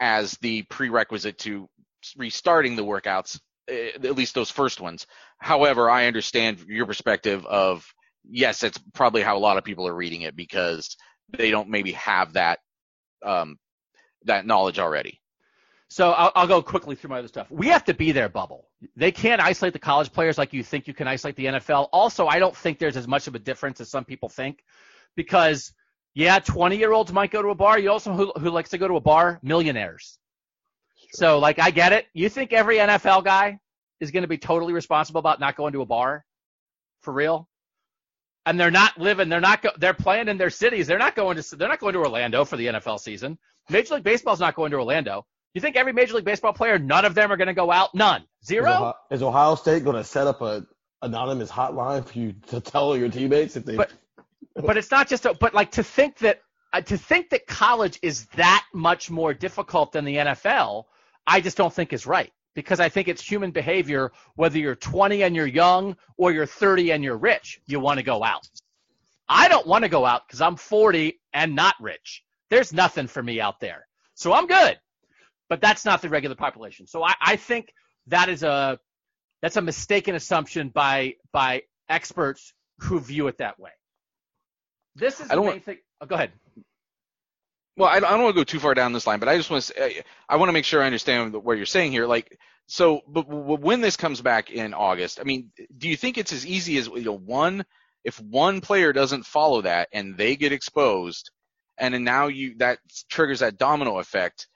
as 0.00 0.32
the 0.38 0.62
prerequisite 0.64 1.38
to 1.38 1.68
restarting 2.16 2.76
the 2.76 2.84
workouts, 2.84 3.40
eh, 3.68 3.90
at 3.94 4.16
least 4.16 4.34
those 4.34 4.50
first 4.50 4.80
ones. 4.80 5.06
However, 5.38 5.90
I 5.90 6.06
understand 6.06 6.60
your 6.68 6.86
perspective 6.86 7.44
of 7.46 7.86
yes, 8.28 8.60
that's 8.60 8.78
probably 8.92 9.22
how 9.22 9.36
a 9.36 9.38
lot 9.38 9.56
of 9.56 9.64
people 9.64 9.86
are 9.86 9.94
reading 9.94 10.22
it 10.22 10.36
because 10.36 10.96
they 11.30 11.50
don't 11.50 11.68
maybe 11.68 11.92
have 11.92 12.34
that 12.34 12.60
um, 13.22 13.58
that 14.24 14.46
knowledge 14.46 14.78
already. 14.78 15.20
So 15.88 16.10
I'll, 16.10 16.32
I'll 16.34 16.46
go 16.46 16.62
quickly 16.62 16.96
through 16.96 17.10
my 17.10 17.20
other 17.20 17.28
stuff. 17.28 17.50
We 17.50 17.68
have 17.68 17.84
to 17.84 17.94
be 17.94 18.12
there, 18.12 18.28
bubble. 18.28 18.68
They 18.94 19.12
can't 19.12 19.40
isolate 19.40 19.72
the 19.72 19.78
college 19.78 20.12
players 20.12 20.36
like 20.36 20.52
you 20.52 20.62
think 20.62 20.86
you 20.86 20.94
can 20.94 21.08
isolate 21.08 21.36
the 21.36 21.46
NFL. 21.46 21.88
Also, 21.92 22.26
I 22.26 22.38
don't 22.38 22.56
think 22.56 22.78
there's 22.78 22.96
as 22.96 23.08
much 23.08 23.26
of 23.26 23.34
a 23.34 23.38
difference 23.38 23.80
as 23.80 23.90
some 23.90 24.04
people 24.04 24.28
think, 24.28 24.62
because 25.14 25.72
yeah, 26.14 26.38
20 26.38 26.76
year 26.76 26.92
olds 26.92 27.12
might 27.12 27.30
go 27.30 27.42
to 27.42 27.48
a 27.48 27.54
bar. 27.54 27.78
You 27.78 27.90
also 27.90 28.12
who, 28.12 28.32
who 28.38 28.50
likes 28.50 28.70
to 28.70 28.78
go 28.78 28.88
to 28.88 28.96
a 28.96 29.00
bar? 29.00 29.38
Millionaires. 29.42 30.18
So 31.12 31.38
like 31.38 31.58
I 31.58 31.70
get 31.70 31.92
it. 31.92 32.06
You 32.12 32.28
think 32.28 32.52
every 32.52 32.76
NFL 32.76 33.24
guy 33.24 33.58
is 34.00 34.10
going 34.10 34.22
to 34.22 34.28
be 34.28 34.38
totally 34.38 34.72
responsible 34.72 35.18
about 35.18 35.40
not 35.40 35.56
going 35.56 35.72
to 35.72 35.82
a 35.82 35.86
bar, 35.86 36.24
for 37.00 37.12
real? 37.12 37.48
And 38.44 38.60
they're 38.60 38.70
not 38.70 38.98
living. 38.98 39.28
They're 39.28 39.40
not. 39.40 39.62
Go, 39.62 39.70
they're 39.78 39.94
playing 39.94 40.28
in 40.28 40.38
their 40.38 40.50
cities. 40.50 40.86
They're 40.86 40.98
not 40.98 41.16
going 41.16 41.36
to. 41.36 41.56
They're 41.56 41.68
not 41.68 41.80
going 41.80 41.94
to 41.94 41.98
Orlando 41.98 42.44
for 42.44 42.56
the 42.56 42.66
NFL 42.66 43.00
season. 43.00 43.38
Major 43.68 43.94
League 43.94 44.04
Baseball's 44.04 44.40
not 44.40 44.54
going 44.54 44.70
to 44.70 44.76
Orlando. 44.76 45.26
You 45.56 45.62
think 45.62 45.76
every 45.76 45.94
Major 45.94 46.16
League 46.16 46.26
Baseball 46.26 46.52
player, 46.52 46.78
none 46.78 47.06
of 47.06 47.14
them 47.14 47.32
are 47.32 47.36
going 47.38 47.46
to 47.48 47.54
go 47.54 47.72
out? 47.72 47.94
None. 47.94 48.20
Is 48.42 48.48
Zero? 48.48 48.68
Ohio, 48.70 48.94
is 49.10 49.22
Ohio 49.22 49.54
State 49.54 49.84
going 49.84 49.96
to 49.96 50.04
set 50.04 50.26
up 50.26 50.42
a 50.42 50.66
anonymous 51.00 51.50
hotline 51.50 52.04
for 52.04 52.18
you 52.18 52.34
to 52.48 52.60
tell 52.60 52.94
your 52.94 53.08
teammates 53.08 53.56
if 53.56 53.64
they? 53.64 53.74
But- 53.76 53.90
But 54.54 54.76
it's 54.76 54.90
not 54.90 55.08
just. 55.08 55.24
A, 55.24 55.32
but 55.32 55.54
like 55.54 55.70
to 55.72 55.82
think 55.82 56.18
that 56.18 56.42
uh, 56.74 56.82
to 56.82 56.98
think 56.98 57.30
that 57.30 57.46
college 57.46 57.98
is 58.02 58.26
that 58.36 58.66
much 58.74 59.10
more 59.10 59.32
difficult 59.32 59.92
than 59.92 60.04
the 60.04 60.16
NFL, 60.16 60.84
I 61.26 61.40
just 61.40 61.56
don't 61.56 61.72
think 61.72 61.94
is 61.94 62.04
right. 62.06 62.30
Because 62.52 62.78
I 62.78 62.90
think 62.90 63.08
it's 63.08 63.22
human 63.22 63.50
behavior, 63.50 64.12
whether 64.34 64.58
you're 64.58 64.74
20 64.76 65.22
and 65.22 65.34
you're 65.34 65.46
young 65.46 65.96
or 66.18 66.32
you're 66.32 66.44
30 66.44 66.90
and 66.92 67.02
you're 67.02 67.16
rich, 67.16 67.62
you 67.66 67.80
want 67.80 67.98
to 67.98 68.02
go 68.04 68.22
out. 68.22 68.46
I 69.26 69.48
don't 69.48 69.66
want 69.66 69.84
to 69.84 69.88
go 69.88 70.04
out 70.04 70.26
because 70.28 70.42
I'm 70.42 70.56
40 70.56 71.18
and 71.32 71.54
not 71.54 71.76
rich. 71.80 72.22
There's 72.50 72.74
nothing 72.74 73.06
for 73.06 73.22
me 73.22 73.40
out 73.40 73.58
there. 73.60 73.86
So 74.14 74.34
I'm 74.34 74.46
good. 74.46 74.78
But 75.48 75.60
that's 75.60 75.84
not 75.84 76.02
the 76.02 76.08
regular 76.08 76.34
population. 76.34 76.86
So 76.86 77.04
I, 77.04 77.14
I 77.20 77.36
think 77.36 77.72
that 78.08 78.28
is 78.28 78.42
a 78.42 78.78
that's 79.42 79.56
a 79.56 79.62
mistaken 79.62 80.14
assumption 80.14 80.70
by 80.70 81.14
by 81.32 81.62
experts 81.88 82.52
who 82.80 83.00
view 83.00 83.28
it 83.28 83.38
that 83.38 83.58
way. 83.58 83.70
This 84.96 85.20
is 85.20 85.30
I 85.30 85.34
the 85.34 85.42
don't 85.42 85.46
main 85.46 85.60
thing. 85.60 85.78
Oh, 86.00 86.06
go 86.06 86.14
ahead. 86.14 86.32
Well, 87.76 87.88
I, 87.88 87.96
I 87.96 88.00
don't 88.00 88.22
want 88.22 88.34
to 88.34 88.40
go 88.40 88.44
too 88.44 88.58
far 88.58 88.74
down 88.74 88.92
this 88.92 89.06
line, 89.06 89.20
but 89.20 89.28
I 89.28 89.36
just 89.36 89.50
want 89.50 89.64
to 89.64 89.72
say, 89.74 90.02
I 90.28 90.36
want 90.36 90.48
to 90.48 90.54
make 90.54 90.64
sure 90.64 90.82
I 90.82 90.86
understand 90.86 91.34
what 91.34 91.58
you're 91.58 91.66
saying 91.66 91.92
here. 91.92 92.06
Like, 92.06 92.38
so, 92.66 93.02
but 93.06 93.28
when 93.28 93.82
this 93.82 93.96
comes 93.96 94.22
back 94.22 94.50
in 94.50 94.72
August, 94.72 95.20
I 95.20 95.24
mean, 95.24 95.50
do 95.76 95.88
you 95.88 95.96
think 95.96 96.16
it's 96.16 96.32
as 96.32 96.46
easy 96.46 96.78
as 96.78 96.88
you 96.88 97.02
know, 97.02 97.16
one, 97.16 97.64
if 98.02 98.18
one 98.20 98.62
player 98.62 98.92
doesn't 98.92 99.26
follow 99.26 99.60
that 99.62 99.88
and 99.92 100.16
they 100.16 100.36
get 100.36 100.52
exposed, 100.52 101.30
and 101.78 101.92
then 101.92 102.04
now 102.04 102.28
you 102.28 102.54
that 102.58 102.78
triggers 103.10 103.40
that 103.40 103.58
domino 103.58 103.98
effect 103.98 104.48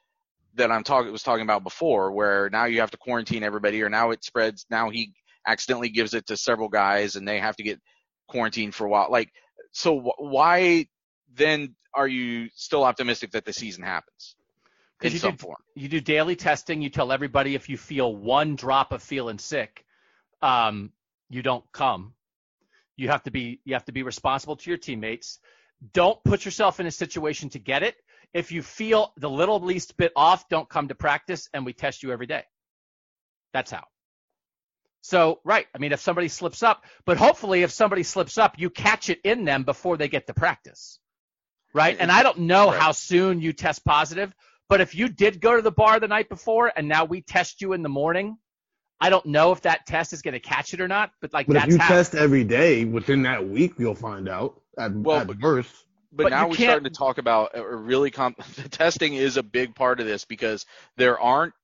that 0.54 0.70
I'm 0.70 0.84
talking 0.84 1.12
was 1.12 1.22
talking 1.22 1.44
about 1.44 1.62
before, 1.64 2.12
where 2.12 2.50
now 2.50 2.64
you 2.64 2.80
have 2.80 2.90
to 2.90 2.96
quarantine 2.96 3.42
everybody, 3.42 3.82
or 3.82 3.88
now 3.88 4.10
it 4.10 4.24
spreads. 4.24 4.66
Now 4.70 4.90
he 4.90 5.12
accidentally 5.46 5.90
gives 5.90 6.14
it 6.14 6.26
to 6.26 6.36
several 6.36 6.68
guys, 6.68 7.16
and 7.16 7.26
they 7.26 7.38
have 7.38 7.56
to 7.56 7.62
get 7.62 7.80
quarantined 8.28 8.74
for 8.74 8.84
a 8.86 8.88
while. 8.88 9.08
Like, 9.10 9.32
so 9.72 9.98
wh- 10.00 10.20
why 10.20 10.86
then 11.34 11.74
are 11.94 12.08
you 12.08 12.48
still 12.54 12.84
optimistic 12.84 13.32
that 13.32 13.44
the 13.44 13.52
season 13.52 13.84
happens 13.84 14.36
in 15.02 15.12
you 15.12 15.18
some 15.18 15.32
do, 15.32 15.36
form? 15.38 15.56
you 15.74 15.88
do 15.88 16.00
daily 16.00 16.36
testing. 16.36 16.82
You 16.82 16.90
tell 16.90 17.12
everybody 17.12 17.54
if 17.54 17.68
you 17.68 17.76
feel 17.76 18.14
one 18.14 18.56
drop 18.56 18.92
of 18.92 19.02
feeling 19.02 19.38
sick, 19.38 19.84
um, 20.42 20.92
you 21.28 21.42
don't 21.42 21.64
come. 21.72 22.14
You 22.96 23.08
have 23.08 23.22
to 23.24 23.30
be 23.30 23.60
you 23.64 23.74
have 23.74 23.84
to 23.86 23.92
be 23.92 24.02
responsible 24.02 24.56
to 24.56 24.70
your 24.70 24.78
teammates. 24.78 25.38
Don't 25.92 26.22
put 26.24 26.44
yourself 26.44 26.80
in 26.80 26.86
a 26.86 26.90
situation 26.90 27.48
to 27.50 27.58
get 27.58 27.82
it. 27.82 27.96
If 28.32 28.52
you 28.52 28.62
feel 28.62 29.12
the 29.16 29.28
little 29.30 29.60
least 29.60 29.96
bit 29.96 30.12
off, 30.14 30.48
don't 30.48 30.68
come 30.68 30.88
to 30.88 30.94
practice, 30.94 31.48
and 31.52 31.64
we 31.66 31.72
test 31.72 32.02
you 32.02 32.12
every 32.12 32.26
day. 32.26 32.44
That's 33.52 33.70
how. 33.70 33.84
So 35.02 35.40
right, 35.44 35.66
I 35.74 35.78
mean, 35.78 35.92
if 35.92 36.00
somebody 36.00 36.28
slips 36.28 36.62
up, 36.62 36.84
but 37.06 37.16
hopefully, 37.16 37.62
if 37.62 37.70
somebody 37.72 38.02
slips 38.02 38.36
up, 38.38 38.58
you 38.58 38.70
catch 38.70 39.08
it 39.08 39.20
in 39.24 39.44
them 39.44 39.64
before 39.64 39.96
they 39.96 40.08
get 40.08 40.26
to 40.26 40.34
practice, 40.34 40.98
right? 41.72 41.96
And 41.98 42.12
I 42.12 42.22
don't 42.22 42.40
know 42.40 42.68
Right. 42.70 42.78
how 42.80 42.92
soon 42.92 43.40
you 43.40 43.52
test 43.54 43.84
positive, 43.84 44.32
but 44.68 44.80
if 44.82 44.94
you 44.94 45.08
did 45.08 45.40
go 45.40 45.56
to 45.56 45.62
the 45.62 45.72
bar 45.72 45.98
the 46.00 46.06
night 46.08 46.28
before 46.28 46.70
and 46.76 46.86
now 46.86 47.06
we 47.06 47.22
test 47.22 47.62
you 47.62 47.72
in 47.72 47.82
the 47.82 47.88
morning, 47.88 48.36
I 49.00 49.08
don't 49.08 49.24
know 49.26 49.52
if 49.52 49.62
that 49.62 49.86
test 49.86 50.12
is 50.12 50.20
going 50.20 50.34
to 50.34 50.40
catch 50.40 50.74
it 50.74 50.80
or 50.82 50.86
not. 50.86 51.10
But 51.22 51.32
like 51.32 51.46
But 51.46 51.54
that's 51.54 51.66
if 51.68 51.72
you 51.72 51.78
how. 51.78 51.88
test 51.88 52.14
every 52.14 52.44
day 52.44 52.84
within 52.84 53.22
that 53.22 53.48
week, 53.48 53.72
you'll 53.78 53.94
find 53.94 54.28
out 54.28 54.60
at, 54.78 54.92
Well, 54.92 55.20
at 55.20 55.26
but- 55.28 55.40
worst. 55.40 55.74
But, 56.12 56.24
But 56.24 56.28
now 56.30 56.48
we're 56.48 56.54
starting 56.56 56.84
to 56.84 56.90
talk 56.98 57.18
about 57.18 57.54
uh, 57.56 57.64
a 57.64 57.76
really 57.76 58.10
comp- 58.10 58.42
the 58.56 58.68
testing 58.68 59.14
is 59.14 59.36
a 59.36 59.42
big 59.42 59.74
part 59.74 60.00
of 60.00 60.06
this 60.06 60.24
because 60.24 60.66
there 60.96 61.18
aren't 61.20 61.54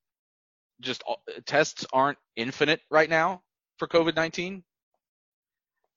just 0.80 1.02
tests 1.46 1.86
aren't 1.92 2.18
infinite 2.36 2.80
right 2.90 3.08
now 3.08 3.42
for 3.78 3.88
COVID-19. 3.88 4.62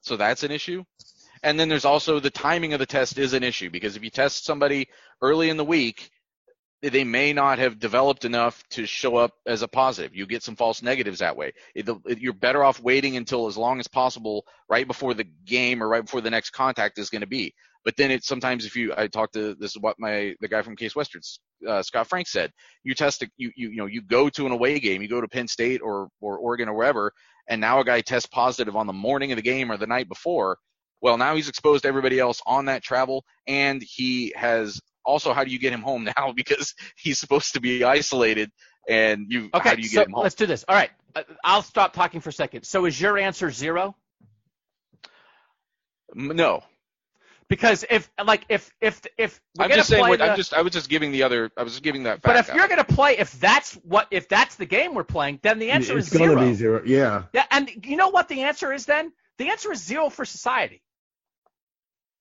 So 0.01 0.15
that's 0.17 0.43
an 0.43 0.51
issue. 0.51 0.83
And 1.43 1.59
then 1.59 1.69
there's 1.69 1.85
also 1.85 2.19
the 2.19 2.29
timing 2.29 2.73
of 2.73 2.79
the 2.79 2.85
test 2.85 3.17
is 3.17 3.33
an 3.33 3.43
issue 3.43 3.69
because 3.69 3.95
if 3.95 4.03
you 4.03 4.09
test 4.09 4.45
somebody 4.45 4.87
early 5.21 5.49
in 5.49 5.57
the 5.57 5.65
week, 5.65 6.09
they 6.81 7.03
may 7.03 7.33
not 7.33 7.59
have 7.59 7.77
developed 7.79 8.23
enough 8.23 8.63
to 8.69 8.85
show 8.85 9.17
up 9.17 9.33
as 9.45 9.61
a 9.61 9.67
positive. 9.67 10.15
You 10.15 10.25
get 10.25 10.43
some 10.43 10.55
false 10.55 10.81
negatives 10.81 11.19
that 11.19 11.35
way. 11.35 11.53
It- 11.75 11.89
it- 12.05 12.19
you're 12.19 12.33
better 12.33 12.63
off 12.63 12.79
waiting 12.79 13.17
until 13.17 13.47
as 13.47 13.57
long 13.57 13.79
as 13.79 13.87
possible 13.87 14.45
right 14.69 14.87
before 14.87 15.13
the 15.13 15.25
game 15.25 15.83
or 15.83 15.89
right 15.89 16.03
before 16.05 16.21
the 16.21 16.29
next 16.29 16.51
contact 16.51 16.97
is 16.97 17.09
going 17.09 17.21
to 17.21 17.27
be. 17.27 17.53
But 17.85 17.95
then 17.97 18.11
it's 18.11 18.27
sometimes 18.27 18.65
if 18.65 18.75
you 18.75 18.93
I 18.95 19.07
talked 19.07 19.33
to 19.33 19.55
this 19.55 19.71
is 19.71 19.77
what 19.81 19.95
my 19.99 20.35
the 20.41 20.47
guy 20.47 20.61
from 20.61 20.75
Case 20.75 20.95
Western 20.95 21.21
uh, 21.67 21.81
Scott 21.81 22.07
Frank 22.07 22.27
said. 22.27 22.51
You 22.83 22.93
test 22.93 23.23
a, 23.23 23.29
you 23.37 23.51
you 23.55 23.69
you 23.69 23.77
know 23.77 23.85
you 23.85 24.01
go 24.01 24.29
to 24.29 24.45
an 24.45 24.51
away 24.51 24.79
game, 24.79 25.01
you 25.01 25.07
go 25.07 25.21
to 25.21 25.27
Penn 25.27 25.47
State 25.47 25.81
or 25.81 26.09
or 26.21 26.37
Oregon 26.37 26.69
or 26.69 26.73
wherever, 26.75 27.13
and 27.47 27.61
now 27.61 27.79
a 27.79 27.85
guy 27.85 28.01
tests 28.01 28.27
positive 28.27 28.75
on 28.75 28.87
the 28.87 28.93
morning 28.93 29.31
of 29.31 29.37
the 29.37 29.41
game 29.41 29.71
or 29.71 29.77
the 29.77 29.87
night 29.87 30.09
before. 30.09 30.57
Well, 31.01 31.17
now 31.17 31.35
he's 31.35 31.47
exposed 31.47 31.83
to 31.83 31.87
everybody 31.87 32.19
else 32.19 32.41
on 32.45 32.65
that 32.65 32.83
travel, 32.83 33.23
and 33.47 33.81
he 33.81 34.33
has 34.35 34.81
also 35.05 35.33
how 35.33 35.43
do 35.45 35.51
you 35.51 35.59
get 35.59 35.73
him 35.73 35.81
home 35.81 36.03
now 36.17 36.33
because 36.35 36.73
he's 36.97 37.19
supposed 37.19 37.53
to 37.53 37.61
be 37.61 37.83
isolated, 37.85 38.51
and 38.87 39.27
you 39.29 39.51
how 39.57 39.73
okay, 39.73 39.75
do 39.75 39.81
you 39.81 39.89
so 39.89 39.89
get 39.89 40.05
him 40.05 40.13
home? 40.13 40.23
let's 40.23 40.35
do 40.35 40.45
this. 40.45 40.65
All 40.67 40.75
right, 40.75 40.91
Uh, 41.15 41.23
I'll 41.43 41.63
stop 41.63 41.93
talking 41.93 42.21
for 42.21 42.29
a 42.29 42.33
second. 42.33 42.63
So 42.65 42.85
is 42.85 42.99
your 42.99 43.17
answer 43.17 43.51
zero? 43.51 43.95
No, 46.15 46.63
Because 47.49 47.83
if 47.89 48.09
like 48.23 48.45
if 48.47 48.71
if 48.79 49.01
if 49.17 49.41
we're 49.57 49.63
I'm 49.65 49.69
gonna 49.69 49.79
just 49.79 49.89
saying. 49.89 50.01
play 50.03 50.09
What, 50.11 50.19
the- 50.19 50.25
I'm 50.31 50.37
just 50.37 50.53
I 50.53 50.61
was 50.61 50.71
just 50.71 50.87
giving 50.87 51.11
the 51.11 51.23
other. 51.23 51.51
I 51.57 51.63
was 51.63 51.73
just 51.73 51.83
giving 51.83 52.03
that. 52.03 52.21
But 52.21 52.35
fact 52.35 52.49
if 52.49 52.55
you're 52.55 52.67
going 52.67 52.77
to 52.77 52.83
play, 52.93 53.17
if 53.17 53.31
that's 53.39 53.73
what, 53.73 54.07
if 54.11 54.27
that's 54.29 54.55
the 54.55 54.67
game 54.67 54.93
we're 54.93 55.03
playing, 55.03 55.39
then 55.41 55.57
the 55.57 55.71
answer 55.71 55.97
it's 55.97 56.07
is 56.07 56.13
gonna 56.13 56.31
zero. 56.31 56.41
be 56.41 56.53
zero. 56.53 56.81
Yeah. 56.85 57.23
Yeah, 57.33 57.45
and 57.49 57.69
you 57.85 57.97
know 57.97 58.09
what 58.09 58.27
the 58.27 58.43
answer 58.43 58.71
is 58.71 58.85
then? 58.85 59.11
The 59.39 59.49
answer 59.49 59.71
is 59.71 59.83
zero 59.83 60.09
for 60.09 60.25
society. 60.25 60.83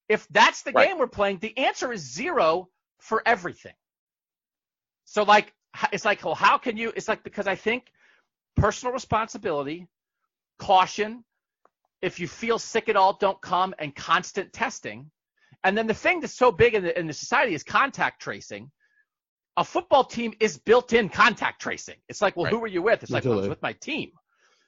If 0.09 0.27
that's 0.29 0.63
the 0.63 0.73
Right. 0.73 0.89
game 0.89 0.99
we're 0.99 1.07
playing, 1.09 1.39
the 1.41 1.57
answer 1.59 1.93
is 1.93 2.01
zero 2.01 2.71
for 3.01 3.23
everything. 3.27 3.75
So 5.05 5.25
like, 5.25 5.53
it's 5.93 6.07
like, 6.07 6.25
well, 6.25 6.35
how 6.35 6.57
can 6.57 6.79
you? 6.79 6.91
It's 6.97 7.07
like 7.09 7.23
because 7.23 7.47
I 7.47 7.55
think 7.55 7.93
personal 8.57 8.95
responsibility, 8.95 9.87
caution. 10.59 11.23
If 12.01 12.19
you 12.21 12.29
feel 12.29 12.59
sick 12.59 12.89
at 12.89 12.97
all, 12.97 13.13
don't 13.15 13.41
come, 13.43 13.75
and 13.79 13.95
constant 13.95 14.55
testing. 14.55 15.11
And 15.65 15.77
then 15.77 15.87
the 15.87 15.95
thing 15.95 16.21
that's 16.21 16.37
so 16.37 16.53
big 16.53 16.75
in 16.75 16.83
the, 16.85 16.99
in 16.99 17.07
the 17.07 17.13
society 17.13 17.55
is 17.55 17.63
contact 17.63 18.23
tracing. 18.23 18.71
A 19.57 19.65
football 19.65 20.05
team 20.05 20.35
is 20.39 20.57
built 20.57 20.93
in 20.93 21.09
contact 21.09 21.61
tracing. 21.61 21.97
It's 22.09 22.23
like, 22.23 22.37
well, 22.37 22.45
Right. 22.45 22.53
who 22.55 22.63
are 22.63 22.69
you 22.69 22.81
with? 22.83 23.03
It's 23.03 23.11
like, 23.11 23.25
well, 23.25 23.35
I 23.35 23.37
was 23.37 23.49
with 23.49 23.63
my 23.63 23.73
team. 23.73 24.13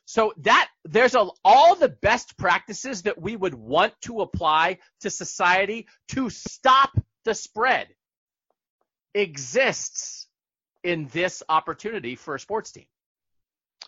So 0.05 0.33
that 0.39 0.69
there's 0.85 1.15
a, 1.15 1.29
all 1.45 1.77
the 1.77 1.89
best 1.89 2.37
practices 2.37 3.03
that 3.03 3.21
we 3.21 3.37
would 3.37 3.55
want 3.55 3.95
to 4.03 4.23
apply 4.23 4.79
to 5.03 5.11
society 5.11 5.87
to 6.09 6.29
stop 6.29 6.91
the 7.25 7.35
spread 7.35 7.87
exists 9.15 10.27
in 10.83 11.09
this 11.13 11.43
opportunity 11.49 12.17
for 12.17 12.35
a 12.35 12.41
sports 12.41 12.73
team. 12.73 12.87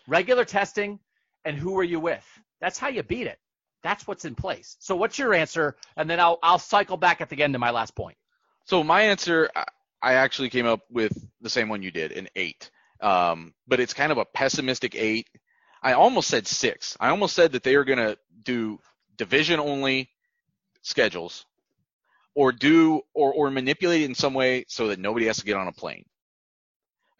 Regular 0.07 0.45
testing 0.45 0.99
and 1.43 1.57
who 1.57 1.77
are 1.79 1.83
you 1.83 1.99
with? 1.99 2.25
That's 2.61 2.79
how 2.79 2.87
you 2.87 3.03
beat 3.03 3.27
it. 3.27 3.39
That's 3.83 4.07
what's 4.07 4.25
in 4.25 4.35
place. 4.35 4.77
So 4.79 4.95
what's 4.95 5.19
your 5.19 5.33
answer? 5.33 5.75
And 5.97 6.09
then 6.09 6.19
I'll 6.19 6.39
I'll 6.41 6.59
cycle 6.59 6.97
back 6.97 7.21
at 7.21 7.29
the 7.29 7.43
end 7.43 7.53
to 7.53 7.59
my 7.59 7.71
last 7.71 7.95
point. 7.95 8.17
So 8.65 8.83
my 8.83 9.03
answer, 9.03 9.49
I- 9.55 9.65
actually 10.01 10.49
came 10.49 10.65
up 10.65 10.81
with 10.89 11.11
the 11.41 11.49
same 11.49 11.69
one 11.69 11.81
you 11.83 11.91
did, 11.91 12.11
an 12.13 12.27
eight. 12.35 12.71
Um, 13.01 13.53
but 13.67 13.79
it's 13.79 13.93
kind 13.93 14.11
of 14.11 14.17
a 14.17 14.25
pessimistic 14.25 14.95
eight. 14.95 15.29
I 15.81 15.93
almost 15.93 16.29
said 16.29 16.47
six. 16.47 16.95
I 16.99 17.09
almost 17.09 17.35
said 17.35 17.51
that 17.53 17.63
they 17.63 17.75
are 17.75 17.83
going 17.83 17.99
to 17.99 18.17
do 18.41 18.79
division 19.17 19.59
only 19.59 20.09
schedules, 20.81 21.45
or 22.35 22.51
do 22.51 23.01
or 23.13 23.33
or 23.33 23.51
manipulate 23.51 24.01
it 24.01 24.05
in 24.05 24.15
some 24.15 24.33
way 24.33 24.65
so 24.67 24.87
that 24.87 24.99
nobody 24.99 25.25
has 25.27 25.37
to 25.37 25.45
get 25.45 25.57
on 25.57 25.67
a 25.67 25.73
plane. 25.73 26.05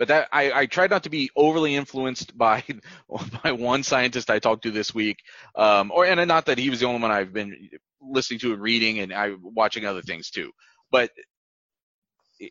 But 0.04 0.10
that 0.10 0.28
I, 0.34 0.52
I 0.52 0.66
tried 0.66 0.90
not 0.90 1.04
to 1.04 1.10
be 1.10 1.30
overly 1.34 1.76
influenced 1.78 2.38
by 2.38 2.62
by 3.44 3.54
one 3.54 3.84
scientist 3.84 4.30
I 4.30 4.38
talked 4.40 4.64
to 4.64 4.72
this 4.72 4.94
week, 4.94 5.20
um, 5.56 5.92
or 5.96 6.04
and 6.06 6.28
not 6.28 6.48
that 6.48 6.58
he 6.58 6.70
was 6.70 6.82
the 6.82 6.88
only 6.88 7.02
one 7.02 7.10
I've 7.10 7.32
been 7.32 7.70
listening 8.02 8.42
to 8.42 8.52
and 8.52 8.62
reading 8.62 9.00
and 9.00 9.14
I 9.14 9.32
watching 9.42 9.86
other 9.86 10.02
things 10.02 10.30
too. 10.30 10.52
But 10.92 11.12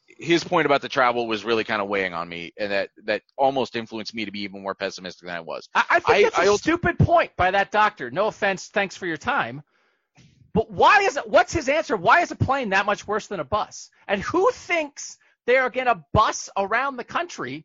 his 0.07 0.43
point 0.43 0.65
about 0.65 0.81
the 0.81 0.89
travel 0.89 1.27
was 1.27 1.45
really 1.45 1.63
kind 1.65 1.83
of 1.83 1.89
weighing 1.89 2.15
on 2.15 2.27
me, 2.27 2.55
and 2.59 2.73
that 2.73 2.89
that 3.05 3.21
almost 3.37 3.77
influenced 3.77 4.15
me 4.15 4.25
to 4.25 4.31
be 4.33 4.41
even 4.41 4.63
more 4.63 4.75
pessimistic 4.75 5.27
than 5.27 5.37
I 5.37 5.41
was. 5.41 5.69
I, 5.75 5.85
I 5.91 6.01
think 6.01 6.09
I- 6.09 6.23
that's 6.23 6.39
a 6.39 6.41
I 6.41 6.47
also- 6.47 6.63
stupid 6.63 6.99
point 7.01 7.33
by 7.37 7.51
that 7.51 7.71
doctor. 7.71 8.11
No 8.11 8.29
offense, 8.29 8.69
thanks 8.69 8.97
for 8.97 9.05
your 9.07 9.19
time. 9.19 9.61
But 10.55 10.71
why 10.71 11.01
is 11.03 11.19
it? 11.19 11.29
What's 11.29 11.53
his 11.53 11.69
answer? 11.69 11.99
Why 11.99 12.23
is 12.23 12.31
a 12.31 12.37
plane 12.37 12.71
that 12.71 12.87
much 12.87 13.07
worse 13.07 13.27
than 13.27 13.41
a 13.41 13.45
bus? 13.45 13.91
And 14.09 14.23
who 14.23 14.51
thinks 14.53 15.19
they 15.47 15.57
are 15.57 15.71
going 15.71 15.87
to 15.87 16.05
bus 16.13 16.49
around 16.57 16.97
the 16.97 17.05
country? 17.05 17.65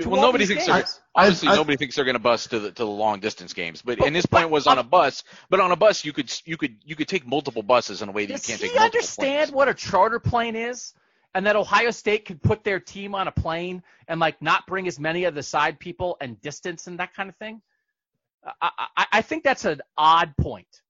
to 0.00 0.08
well, 0.08 0.20
nobody 0.20 0.46
thinks 0.46 0.66
games? 0.66 0.94
they're 0.94 1.02
obviously 1.14 1.48
I- 1.48 1.52
I- 1.52 1.56
nobody 1.56 1.76
thinks 1.76 1.94
they're 1.94 2.04
going 2.04 2.16
to 2.16 2.20
bus 2.20 2.48
to 2.48 2.58
the 2.58 2.70
to 2.72 2.84
the 2.84 2.86
long 2.86 3.20
distance 3.20 3.52
games. 3.52 3.82
But, 3.82 3.98
But- 3.98 4.08
and 4.08 4.16
his 4.16 4.26
but- 4.26 4.50
was 4.50 4.66
on 4.66 4.78
a 4.78 4.82
bus. 4.82 5.22
But 5.48 5.60
on 5.60 5.70
a 5.70 5.76
bus, 5.76 6.04
you 6.04 6.12
could 6.12 6.32
you 6.44 6.56
could 6.56 6.76
you 6.84 6.96
could 6.96 7.08
take 7.08 7.26
multiple 7.26 7.62
buses 7.62 8.02
in 8.02 8.08
a 8.08 8.12
way 8.12 8.26
that 8.26 8.32
you 8.32 8.38
can't 8.40 8.60
he 8.60 8.68
take 8.68 8.74
multiple 8.76 8.84
understand 8.84 9.38
planes. 9.50 9.52
what 9.52 9.68
a 9.68 9.74
charter 9.74 10.18
plane 10.18 10.56
is? 10.56 10.92
And 11.34 11.46
that 11.46 11.54
Ohio 11.54 11.90
State 11.90 12.24
could 12.24 12.42
put 12.42 12.64
their 12.64 12.80
team 12.80 13.14
on 13.14 13.28
a 13.28 13.32
plane 13.32 13.82
and 14.08 14.18
like 14.18 14.40
not 14.42 14.66
bring 14.66 14.88
as 14.88 14.98
many 14.98 15.24
of 15.24 15.34
the 15.34 15.42
side 15.42 15.78
people 15.78 16.16
and 16.20 16.40
distance 16.40 16.86
and 16.86 16.98
that 16.98 17.14
kind 17.14 17.28
of 17.28 17.36
thing. 17.36 17.60
I, 18.62 18.70
I, 18.96 19.06
I 19.12 19.22
think 19.22 19.44
that's 19.44 19.64
an 19.64 19.82
odd 19.98 20.34
point. 20.40 20.82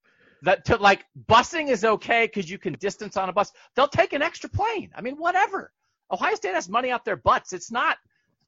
That 0.42 0.64
to 0.66 0.76
like 0.76 1.04
busing 1.28 1.68
is 1.68 1.84
okay 1.84 2.26
because 2.26 2.48
you 2.48 2.58
can 2.58 2.74
distance 2.74 3.16
on 3.16 3.28
a 3.28 3.32
bus. 3.32 3.52
They'll 3.74 3.88
take 3.88 4.12
an 4.12 4.22
extra 4.22 4.48
plane. 4.48 4.90
I 4.94 5.00
mean, 5.00 5.16
whatever. 5.16 5.72
Ohio 6.10 6.34
State 6.34 6.54
has 6.54 6.68
money 6.68 6.90
up 6.90 7.04
their 7.04 7.16
butts. 7.16 7.52
It's 7.52 7.70
not, 7.70 7.96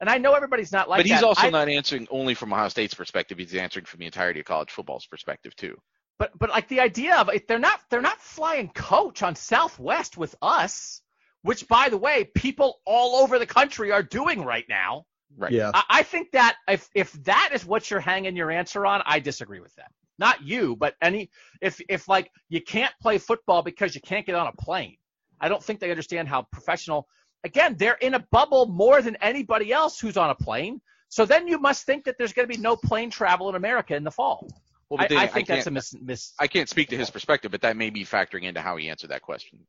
and 0.01 0.09
I 0.09 0.19
know 0.19 0.35
everybody's 0.35 0.73
not 0.73 0.89
like 0.89 0.99
but 0.99 1.07
he's 1.07 1.21
that. 1.21 1.25
also 1.25 1.47
I- 1.47 1.51
not 1.51 1.69
answering 1.69 2.07
only 2.11 2.35
from 2.35 2.53
Ohio 2.53 2.69
State's 2.69 2.95
perspective. 2.95 3.39
He's 3.39 3.55
answering 3.55 3.87
from 3.87 4.01
the 4.01 4.07
entirety 4.07 4.41
of 4.41 4.47
college 4.47 4.71
football's 4.71 5.07
perspective 5.07 5.55
too. 5.57 5.77
But 6.19 6.33
but 6.39 6.51
like 6.51 6.69
the 6.69 6.81
idea 6.81 7.17
of 7.17 7.31
if 7.33 7.47
they're 7.47 7.59
not 7.59 7.81
they're 7.91 8.01
not 8.03 8.21
flying 8.21 8.69
coach 8.71 9.23
on 9.23 9.37
Southwest 9.37 10.17
with 10.17 10.35
us, 10.43 11.01
which 11.43 11.69
by 11.69 11.89
the 11.89 11.99
way, 11.99 12.25
people 12.35 12.81
all 12.85 13.23
over 13.23 13.39
the 13.39 13.47
country 13.47 13.93
are 13.93 14.03
doing 14.03 14.43
right 14.45 14.65
now. 14.69 15.05
Right. 15.37 15.53
Yeah. 15.53 15.71
I, 15.75 15.83
I 15.91 16.03
think 16.03 16.33
that 16.33 16.57
if 16.67 16.89
if 16.95 17.13
that 17.25 17.51
is 17.53 17.65
what 17.65 17.91
you're 17.91 18.01
hanging 18.01 18.35
your 18.35 18.51
answer 18.51 18.85
on, 18.85 19.03
I 19.07 19.21
disagree 19.21 19.61
with 19.61 19.75
that. 19.77 19.91
Not 20.19 20.43
you, 20.43 20.75
but 20.75 20.95
any 21.01 21.31
if 21.61 21.81
if 21.89 22.09
like 22.09 22.31
you 22.49 22.61
can't 22.61 22.93
play 23.01 23.19
football 23.19 23.63
because 23.63 23.95
you 23.95 24.01
can't 24.01 24.27
get 24.27 24.35
on 24.35 24.49
a 24.49 24.53
plane. 24.53 24.97
I 25.41 25.49
don't 25.49 25.63
think 25.63 25.79
they 25.79 25.91
understand 25.91 26.29
how 26.29 26.47
professional. 26.51 27.07
Again, 27.49 27.77
they're 27.79 27.95
in 27.95 28.13
a 28.13 28.19
bubble 28.19 28.67
more 28.67 29.01
than 29.01 29.17
anybody 29.23 29.73
else 29.73 29.99
who's 29.99 30.19
on 30.19 30.29
a 30.29 30.35
plane. 30.35 30.83
So 31.09 31.25
then 31.25 31.49
you 31.49 31.59
must 31.59 31.87
think 31.87 32.05
that 32.05 32.17
there's 32.19 32.35
going 32.35 32.47
to 32.47 32.55
be 32.55 32.61
no 32.61 32.77
plane 32.77 33.11
travel 33.11 33.49
in 33.49 33.55
America 33.55 33.97
in 33.97 34.05
the 34.05 34.11
fall. 34.11 34.47
Well, 34.91 35.01
I, 35.01 35.05
I 35.05 35.27
think 35.27 35.47
can't, 35.47 35.49
that's 35.49 35.67
a 35.67 35.71
mis, 35.71 35.95
mis 36.01 36.33
I 36.39 36.47
can't 36.47 36.69
speak 36.69 36.91
to 36.91 36.97
his 36.97 37.09
perspective, 37.09 37.51
but 37.51 37.63
that 37.63 37.77
may 37.77 37.89
be 37.89 38.05
factoring 38.05 38.43
into 38.43 38.61
how 38.61 38.77
he 38.77 38.91
answered 38.91 39.11
that 39.11 39.23
question. 39.23 39.61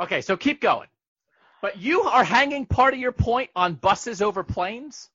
Okay, 0.00 0.20
so 0.20 0.36
keep 0.36 0.60
going. 0.60 0.88
But 1.60 1.78
you 1.78 2.02
are 2.02 2.24
hanging 2.24 2.66
part 2.66 2.94
of 2.94 3.00
your 3.00 3.12
point 3.12 3.50
on 3.56 3.74
buses 3.74 4.22
over 4.22 4.44
planes? 4.44 5.10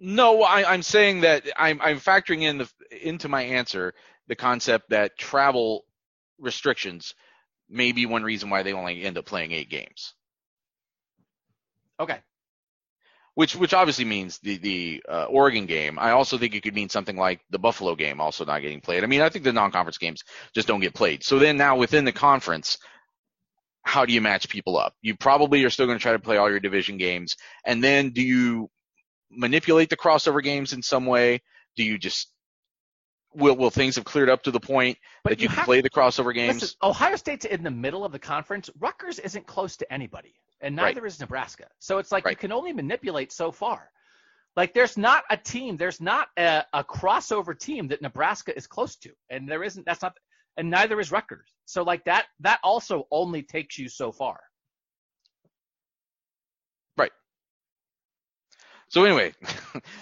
No, 0.00 0.42
I, 0.42 0.70
I'm 0.72 0.82
saying 0.82 1.22
that 1.22 1.44
I'm, 1.56 1.80
I'm 1.82 2.00
factoring 2.00 2.42
in 2.42 2.58
the 2.58 2.70
into 2.90 3.28
my 3.28 3.42
answer 3.42 3.92
the 4.28 4.36
concept 4.36 4.90
that 4.90 5.18
travel 5.18 5.84
restrictions 6.38 7.14
may 7.68 7.92
be 7.92 8.06
one 8.06 8.22
reason 8.22 8.50
why 8.50 8.62
they 8.62 8.72
only 8.72 9.02
end 9.02 9.18
up 9.18 9.24
playing 9.24 9.52
eight 9.52 9.70
games, 9.70 10.14
Okay. 11.98 12.18
which 13.34 13.54
which 13.56 13.74
obviously 13.74 14.04
means 14.04 14.38
the 14.40 14.56
the 14.58 15.02
uh, 15.08 15.24
Oregon 15.24 15.66
game. 15.66 15.98
I 15.98 16.10
also 16.12 16.38
think 16.38 16.54
it 16.54 16.62
could 16.62 16.74
mean 16.74 16.88
something 16.88 17.16
like 17.16 17.40
the 17.50 17.58
Buffalo 17.58 17.94
game 17.94 18.20
also 18.20 18.44
not 18.44 18.62
getting 18.62 18.80
played. 18.80 19.04
I 19.04 19.06
mean, 19.06 19.20
I 19.20 19.28
think 19.28 19.44
the 19.44 19.52
non-conference 19.52 19.98
games 19.98 20.22
just 20.54 20.68
don't 20.68 20.80
get 20.80 20.94
played. 20.94 21.22
So 21.24 21.38
then 21.38 21.56
now 21.56 21.76
within 21.76 22.04
the 22.04 22.12
conference, 22.12 22.78
how 23.82 24.04
do 24.04 24.12
you 24.12 24.20
match 24.20 24.48
people 24.48 24.76
up? 24.78 24.94
You 25.02 25.16
probably 25.16 25.64
are 25.64 25.70
still 25.70 25.86
going 25.86 25.98
to 25.98 26.02
try 26.02 26.12
to 26.12 26.18
play 26.18 26.36
all 26.38 26.50
your 26.50 26.60
division 26.60 26.96
games, 26.98 27.36
and 27.64 27.82
then 27.84 28.10
do 28.10 28.22
you 28.22 28.68
manipulate 29.30 29.90
the 29.90 29.96
crossover 29.96 30.42
games 30.42 30.72
in 30.72 30.82
some 30.82 31.06
way? 31.06 31.40
Do 31.76 31.84
you 31.84 31.98
just 31.98 32.32
will 33.34 33.56
will 33.56 33.70
things 33.70 33.96
have 33.96 34.04
cleared 34.04 34.30
up 34.30 34.42
to 34.44 34.50
the 34.50 34.60
point 34.60 34.96
But 35.22 35.30
that 35.30 35.40
you, 35.42 35.48
can 35.48 35.56
have- 35.56 35.66
play 35.66 35.82
the 35.82 35.90
crossover 35.90 36.34
games? 36.34 36.62
Listen, 36.62 36.76
Ohio 36.82 37.16
State's 37.16 37.44
in 37.44 37.62
the 37.62 37.70
middle 37.70 38.04
of 38.04 38.12
the 38.12 38.18
conference. 38.18 38.70
Rutgers 38.78 39.18
isn't 39.18 39.46
close 39.46 39.76
to 39.76 39.92
anybody, 39.92 40.34
and 40.60 40.74
neither 40.76 41.04
is 41.06 41.20
Nebraska. 41.20 41.66
So 41.78 41.98
it's 41.98 42.10
like 42.12 42.28
you 42.28 42.36
can 42.36 42.52
only 42.52 42.72
manipulate 42.72 43.32
so 43.32 43.52
far. 43.52 43.90
Like 44.56 44.72
there's 44.72 44.96
not 44.96 45.24
a 45.30 45.36
team, 45.36 45.76
there's 45.76 46.00
not 46.00 46.28
a, 46.38 46.64
a 46.72 46.82
crossover 46.82 47.58
team 47.58 47.88
that 47.88 48.00
Nebraska 48.00 48.56
is 48.56 48.66
close 48.66 48.96
to, 48.96 49.10
and 49.28 49.46
there 49.48 49.62
isn't. 49.62 49.84
That's 49.84 50.00
not, 50.02 50.16
and 50.56 50.70
neither 50.70 50.98
is 50.98 51.12
Rutgers. 51.12 51.48
So 51.66 51.82
like 51.82 52.04
that, 52.04 52.24
that 52.40 52.58
also 52.64 53.06
only 53.10 53.42
takes 53.42 53.78
you 53.78 53.88
so 53.90 54.12
far. 54.12 54.40
Right. 56.96 57.12
So 58.88 59.04
anyway, 59.04 59.34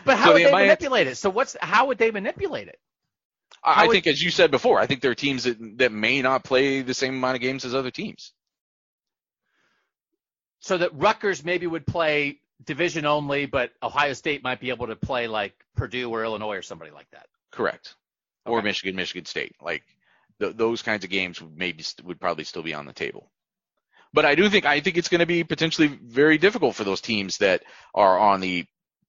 But 0.05 0.17
how 0.19 0.27
So 0.27 0.33
would 0.35 0.41
the- 0.43 0.45
they 0.47 0.53
manipulate 0.53 1.07
it? 1.09 1.17
So 1.17 1.31
what's 1.31 1.57
how 1.61 1.87
would 1.87 1.99
they 1.99 2.11
manipulate 2.13 2.69
it? 2.69 2.79
I, 3.65 3.83
I 3.83 3.87
would- 3.87 3.93
think 3.93 4.07
as 4.07 4.23
you 4.23 4.31
said 4.31 4.51
before, 4.53 4.79
I 4.79 4.87
think 4.87 5.01
there 5.01 5.11
are 5.11 5.15
teams 5.17 5.45
that 5.45 5.57
that 5.79 5.91
may 5.91 6.23
not 6.23 6.45
play 6.45 6.83
the 6.83 6.95
same 6.95 7.15
amount 7.17 7.35
of 7.35 7.41
games 7.41 7.65
as 7.65 7.75
other 7.75 7.91
teams. 7.91 8.33
So 10.65 10.79
that 10.79 10.95
Rutgers 10.95 11.45
maybe 11.45 11.67
would 11.67 11.87
play 11.87 12.39
division 12.65 13.05
only, 13.05 13.45
but 13.45 13.73
Ohio 13.83 14.15
State 14.15 14.43
might 14.43 14.61
be 14.61 14.71
able 14.71 14.87
to 14.87 14.97
play 14.97 15.27
like 15.29 15.53
Purdue 15.77 16.11
or 16.11 16.25
Illinois 16.25 16.57
or 16.57 16.63
somebody 16.63 16.91
like 16.91 17.11
that. 17.11 17.27
Correct. 17.51 17.95
Or 18.47 18.63
Michigan, 18.63 18.97
Michigan 18.97 19.27
State. 19.27 19.55
Like 19.61 19.83
th- 20.41 20.57
those 20.57 20.81
kinds 20.81 21.05
of 21.05 21.11
games 21.11 21.43
would 21.43 21.55
maybe 21.55 21.83
st- 21.83 22.07
would 22.07 22.19
probably 22.19 22.45
still 22.45 22.63
be 22.63 22.73
on 22.73 22.87
the 22.87 22.95
table. 22.95 23.31
But 24.15 24.25
I 24.25 24.37
do 24.37 24.49
think 24.49 24.65
I 24.65 24.81
think 24.81 24.97
it's 24.97 25.11
going 25.11 25.19
to 25.19 25.27
be 25.27 25.45
potentially 25.45 25.89
very 25.89 26.39
difficult 26.39 26.77
for 26.77 26.85
those 26.85 27.03
teams 27.03 27.37
that 27.39 27.63
are 27.95 28.19
on 28.19 28.41
the 28.41 28.65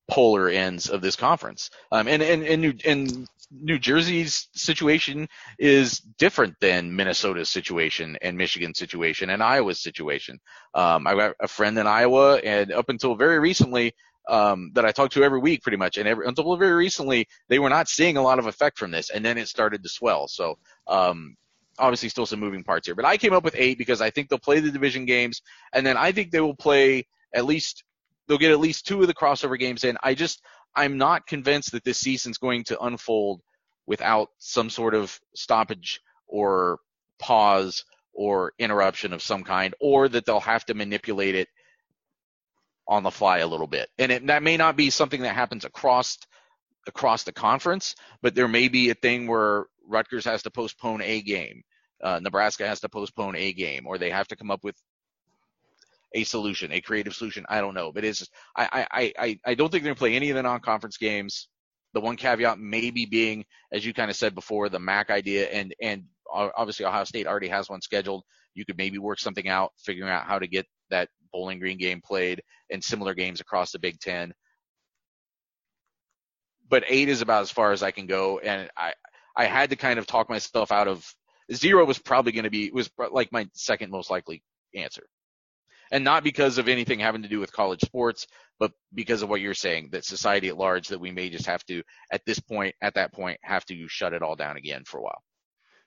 polar 0.07 0.49
ends 0.49 0.90
of 0.90 1.02
this 1.02 1.15
conference. 1.15 1.69
Um, 1.91 2.07
and 2.07 2.22
and 2.22 2.44
and 2.44 2.61
New 2.61 2.73
and 2.86 3.27
New 3.52 3.80
Jersey's 3.80 4.48
situation 4.53 5.27
is 5.60 5.99
different 5.99 6.56
than 6.60 6.95
Minnesota's 6.95 7.49
situation 7.49 8.18
and 8.22 8.38
Michigan's 8.38 8.80
situation 8.80 9.30
and 9.30 9.44
Iowa's 9.44 9.82
situation. 9.82 10.40
Um, 10.73 11.07
I 11.07 11.15
got 11.15 11.36
a 11.40 11.48
friend 11.48 11.77
in 11.77 11.88
Iowa, 11.88 12.38
and 12.38 12.72
up 12.72 12.90
until 12.90 13.15
very 13.15 13.40
recently, 13.40 13.94
um, 14.27 14.72
that 14.73 14.86
I 14.86 14.91
talked 14.91 15.14
to 15.14 15.23
every 15.23 15.40
week, 15.40 15.61
pretty 15.61 15.77
much, 15.77 15.98
and 15.98 16.07
every, 16.07 16.26
until 16.26 16.56
very 16.57 16.73
recently, 16.73 17.27
they 17.48 17.60
were 17.60 17.69
not 17.69 17.88
seeing 17.88 18.18
a 18.18 18.23
lot 18.23 18.40
of 18.40 18.48
effect 18.48 18.77
from 18.77 18.91
this, 18.91 19.10
and 19.10 19.23
then 19.23 19.38
it 19.38 19.48
started 19.48 19.84
to 19.84 19.90
swell. 19.90 20.27
So, 20.27 20.57
um, 20.88 21.36
obviously, 21.77 22.10
still 22.10 22.26
some 22.26 22.40
moving 22.40 22.64
parts 22.64 22.88
here, 22.88 22.95
but 22.95 23.06
I 23.06 23.18
came 23.18 23.34
up 23.34 23.44
with 23.44 23.56
eight 23.56 23.77
because 23.77 24.02
I 24.02 24.10
think 24.10 24.30
they'll 24.30 24.40
play 24.40 24.60
the 24.60 24.72
division 24.72 25.06
games, 25.06 25.41
and 25.73 25.86
then 25.86 25.98
I 25.98 26.11
think 26.11 26.32
they 26.32 26.41
will 26.41 26.56
play 26.56 27.06
at 27.34 27.45
least 27.45 27.84
they'll 28.27 28.38
get 28.38 28.52
at 28.52 28.60
least 28.60 28.85
two 28.85 29.02
of 29.02 29.07
the 29.07 29.14
crossover 29.14 29.57
games 29.57 29.84
in. 29.84 29.97
I 30.03 30.14
just 30.14 30.41
I'm 30.76 30.97
not 30.97 31.27
convinced 31.27 31.72
that 31.72 31.84
this 31.84 31.99
season's 31.99 32.38
going 32.38 32.64
to 32.65 32.80
unfold 32.81 33.41
without 33.88 34.30
some 34.39 34.69
sort 34.69 34.93
of 34.93 35.18
stoppage 35.35 36.02
or 36.27 36.80
pause 37.19 37.85
or 38.14 38.53
interruption 38.57 39.14
of 39.14 39.22
some 39.22 39.43
kind, 39.43 39.73
or 39.80 40.07
that 40.10 40.26
they'll 40.26 40.39
have 40.39 40.65
to 40.65 40.73
manipulate 40.73 41.35
it 41.35 41.47
on 42.88 43.03
the 43.03 43.11
fly 43.11 43.39
a 43.39 43.47
little 43.47 43.68
bit. 43.68 43.89
And 43.97 44.11
it, 44.11 44.27
that 44.27 44.43
may 44.43 44.57
not 44.57 44.76
be 44.76 44.89
something 44.89 45.22
that 45.22 45.35
happens 45.35 45.65
across 45.65 46.18
across 46.88 47.23
the 47.23 47.31
conference, 47.31 47.95
but 48.22 48.35
there 48.35 48.47
may 48.47 48.68
be 48.68 48.89
a 48.89 48.93
thing 48.93 49.27
where 49.27 49.65
Rutgers 49.88 50.26
has 50.26 50.43
to 50.43 50.52
postpone 50.52 51.02
a 51.02 51.22
game, 51.22 51.64
uh, 52.03 52.19
Nebraska 52.22 52.68
has 52.68 52.80
to 52.81 52.89
postpone 52.89 53.35
a 53.35 53.53
game, 53.53 53.88
or 53.88 53.97
they 53.97 54.11
have 54.11 54.27
to 54.27 54.35
come 54.35 54.52
up 54.52 54.64
with 54.64 54.76
a 56.15 56.23
solution, 56.23 56.71
a 56.71 56.81
creative 56.81 57.13
solution. 57.13 57.45
I 57.49 57.61
don't 57.61 57.75
know, 57.75 57.91
but 57.91 58.03
it's 58.03 58.27
I 58.55 58.87
I 58.91 59.13
I 59.19 59.39
I 59.45 59.55
don't 59.55 59.69
think 59.69 59.83
they're 59.83 59.91
gonna 59.93 59.99
play 59.99 60.15
any 60.15 60.29
of 60.31 60.35
the 60.35 60.43
non-conference 60.43 60.97
games. 60.97 61.49
The 61.93 62.01
one 62.01 62.15
caveat 62.15 62.57
maybe 62.57 63.05
being, 63.05 63.45
as 63.71 63.85
you 63.85 63.93
kind 63.93 64.09
of 64.09 64.17
said 64.17 64.33
before, 64.33 64.69
the 64.69 64.79
MAC 64.79 65.11
idea, 65.11 65.47
and 65.49 65.75
and 65.81 66.05
obviously 66.31 66.85
Ohio 66.85 67.03
State 67.03 67.27
already 67.27 67.49
has 67.49 67.69
one 67.69 67.81
scheduled. 67.81 68.23
You 68.55 68.65
could 68.65 68.77
maybe 68.77 68.97
work 68.97 69.19
something 69.19 69.47
out, 69.47 69.73
figuring 69.77 70.09
out 70.09 70.25
how 70.25 70.39
to 70.39 70.47
get 70.47 70.65
that 70.89 71.09
Bowling 71.31 71.59
Green 71.59 71.77
game 71.77 72.01
played 72.03 72.41
and 72.71 72.83
similar 72.83 73.13
games 73.13 73.41
across 73.41 73.71
the 73.71 73.79
Big 73.79 73.99
Ten. 73.99 74.33
But 76.67 76.85
eight 76.87 77.09
is 77.09 77.21
about 77.21 77.43
as 77.43 77.51
far 77.51 77.73
as 77.73 77.83
I 77.83 77.91
can 77.91 78.07
go, 78.07 78.39
and 78.39 78.69
I 78.77 78.93
I 79.35 79.45
had 79.45 79.69
to 79.71 79.75
kind 79.75 79.99
of 79.99 80.07
talk 80.07 80.29
myself 80.29 80.71
out 80.71 80.87
of 80.87 81.05
zero 81.53 81.85
was 81.85 81.99
probably 81.99 82.31
going 82.31 82.45
to 82.45 82.49
be 82.49 82.71
was 82.71 82.89
like 83.11 83.31
my 83.31 83.47
second 83.53 83.91
most 83.91 84.09
likely 84.09 84.41
answer 84.73 85.03
and 85.91 86.03
not 86.03 86.24
because 86.24 86.57
of 86.57 86.68
anything 86.68 86.99
having 86.99 87.24
to 87.24 87.30
do 87.30 87.40
with 87.40 87.52
college 87.52 87.82
sports, 87.82 88.28
but 88.60 88.72
because 88.94 89.22
of 89.22 89.30
what 89.30 89.41
you're 89.41 89.53
saying, 89.53 89.90
that 89.91 90.06
society 90.06 90.48
at 90.48 90.57
large, 90.57 90.90
that 90.90 90.99
we 90.99 91.12
may 91.12 91.30
just 91.30 91.45
have 91.48 91.64
to, 91.66 91.84
at 92.12 92.26
this 92.26 92.40
point, 92.40 92.76
at 92.82 92.95
that 92.95 93.14
point, 93.14 93.40
have 93.44 93.66
to 93.66 93.88
shut 93.88 94.14
it 94.14 94.22
all 94.22 94.36
down 94.36 94.57
again 94.57 94.84
for 94.86 94.99
a 94.99 95.03
while. 95.03 95.22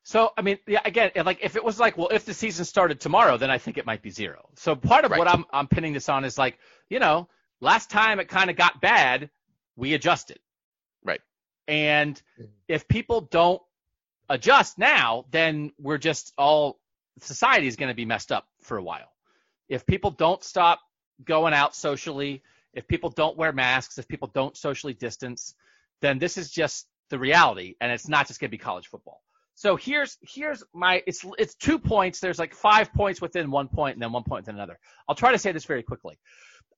So, 0.03 0.31
I 0.37 0.43
mean, 0.43 0.59
yeah, 0.67 0.81
again, 0.85 1.11
like 1.25 1.41
if 1.43 1.57
it 1.57 1.65
was 1.65 1.79
like, 1.79 1.99
well, 1.99 2.09
if 2.09 2.25
the 2.25 2.35
season 2.35 2.65
started 2.65 3.01
tomorrow, 3.01 3.37
then 3.37 3.51
I 3.51 3.59
think 3.59 3.77
it 3.77 3.87
might 3.87 4.03
be 4.03 4.11
zero. 4.11 4.49
So 4.57 4.75
part 4.75 5.05
of 5.05 5.11
right. 5.11 5.19
what 5.19 5.29
I'm, 5.29 5.45
I'm 5.53 5.67
pinning 5.67 5.93
this 5.93 6.09
on 6.09 6.25
is 6.25 6.39
like, 6.39 6.59
you 6.89 6.99
know, 6.99 7.29
last 7.61 7.91
time 7.91 8.21
it 8.21 8.29
kind 8.29 8.49
of 8.49 8.57
got 8.57 8.81
bad, 8.81 9.29
we 9.77 9.95
adjusted. 9.95 10.39
Right. 11.05 11.21
And 11.67 12.21
if 12.69 12.89
people 12.89 13.23
don't 13.23 13.61
adjust 14.31 14.79
now, 14.79 15.27
then 15.31 15.73
we're 15.79 15.99
just 15.99 16.33
all, 16.39 16.79
society 17.21 17.67
is 17.67 17.77
going 17.77 17.91
to 17.91 17.95
be 17.95 18.05
messed 18.05 18.33
up 18.33 18.47
for 18.63 18.79
a 18.79 18.83
while 18.83 19.11
if 19.69 19.87
people 19.87 20.11
don't 20.11 20.43
stop 20.43 20.81
going 21.25 21.55
out 21.55 21.75
socially, 21.75 22.43
if 22.75 22.87
people 22.87 23.11
don't 23.11 23.37
wear 23.37 23.53
masks, 23.53 23.99
if 23.99 24.07
people 24.09 24.31
don't 24.33 24.57
socially 24.57 24.95
distance, 24.95 25.55
then 26.01 26.19
this 26.19 26.37
is 26.39 26.51
just 26.51 26.87
the 27.11 27.19
reality, 27.19 27.75
and 27.81 27.91
it's 27.91 28.09
not 28.09 28.27
just 28.27 28.41
going 28.41 28.49
to 28.49 28.57
be 28.57 28.59
college 28.59 28.87
football. 28.87 29.23
So 29.55 29.75
here's 29.75 30.19
here's 30.23 30.63
my 30.73 31.03
it's 31.07 31.25
it's 31.37 31.57
two 31.57 31.79
points. 31.79 32.21
There's 32.21 32.39
like 32.39 32.55
five 32.55 32.93
points 32.93 33.21
within 33.21 33.51
one 33.51 33.67
point, 33.67 33.97
and 33.97 34.03
then 34.03 34.13
one 34.13 34.23
point 34.23 34.43
within 34.43 34.55
another. 34.55 34.79
I'll 35.09 35.17
try 35.17 35.33
to 35.33 35.39
say 35.39 35.51
this 35.51 35.65
very 35.65 35.83
quickly. 35.83 36.17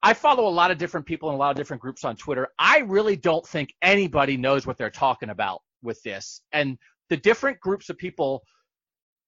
I 0.03 0.15
follow 0.15 0.49
a 0.49 0.49
lot 0.49 0.71
of 0.71 0.79
different 0.79 1.05
people 1.05 1.29
and 1.29 1.37
a 1.37 1.39
lot 1.39 1.51
of 1.51 1.57
different 1.57 1.83
groups 1.83 2.05
on 2.05 2.17
Twitter. 2.17 2.49
I 2.59 2.79
really 2.79 3.17
don't 3.17 3.47
think 3.47 3.75
anybody 3.83 4.39
knows 4.39 4.67
what 4.67 4.79
they're 4.79 4.89
talking 4.89 5.29
about 5.29 5.61
with 5.83 6.03
this, 6.03 6.41
and 6.53 6.79
the 7.11 7.19
different 7.19 7.61
groups 7.61 7.91
of 7.91 7.99
people 7.99 8.43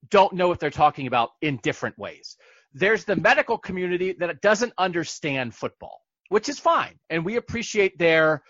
don't 0.08 0.32
know 0.32 0.48
what 0.48 0.58
they're 0.58 0.70
talking 0.70 1.06
about 1.06 1.30
in 1.42 1.58
different 1.58 1.98
ways. 1.98 2.38
There's 2.74 3.04
the 3.04 3.16
medical 3.16 3.58
community 3.58 4.14
that 4.18 4.40
doesn't 4.40 4.72
understand 4.78 5.54
football, 5.54 6.00
which 6.28 6.48
is 6.48 6.58
fine. 6.58 6.98
And 7.10 7.24
we 7.24 7.36
appreciate 7.36 7.98
their 7.98 8.42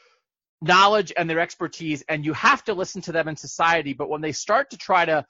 knowledge 0.61 1.13
and 1.17 1.29
their 1.29 1.41
expertise. 1.41 2.03
And 2.09 2.25
you 2.25 2.33
have 2.35 2.63
to 2.65 2.75
listen 2.75 3.03
to 3.03 3.13
them 3.13 3.29
in 3.29 3.37
society. 3.37 3.93
But 3.93 4.09
when 4.09 4.21
they 4.21 4.33
start 4.33 4.71
to 4.71 4.77
try 4.77 5.05
to 5.05 5.27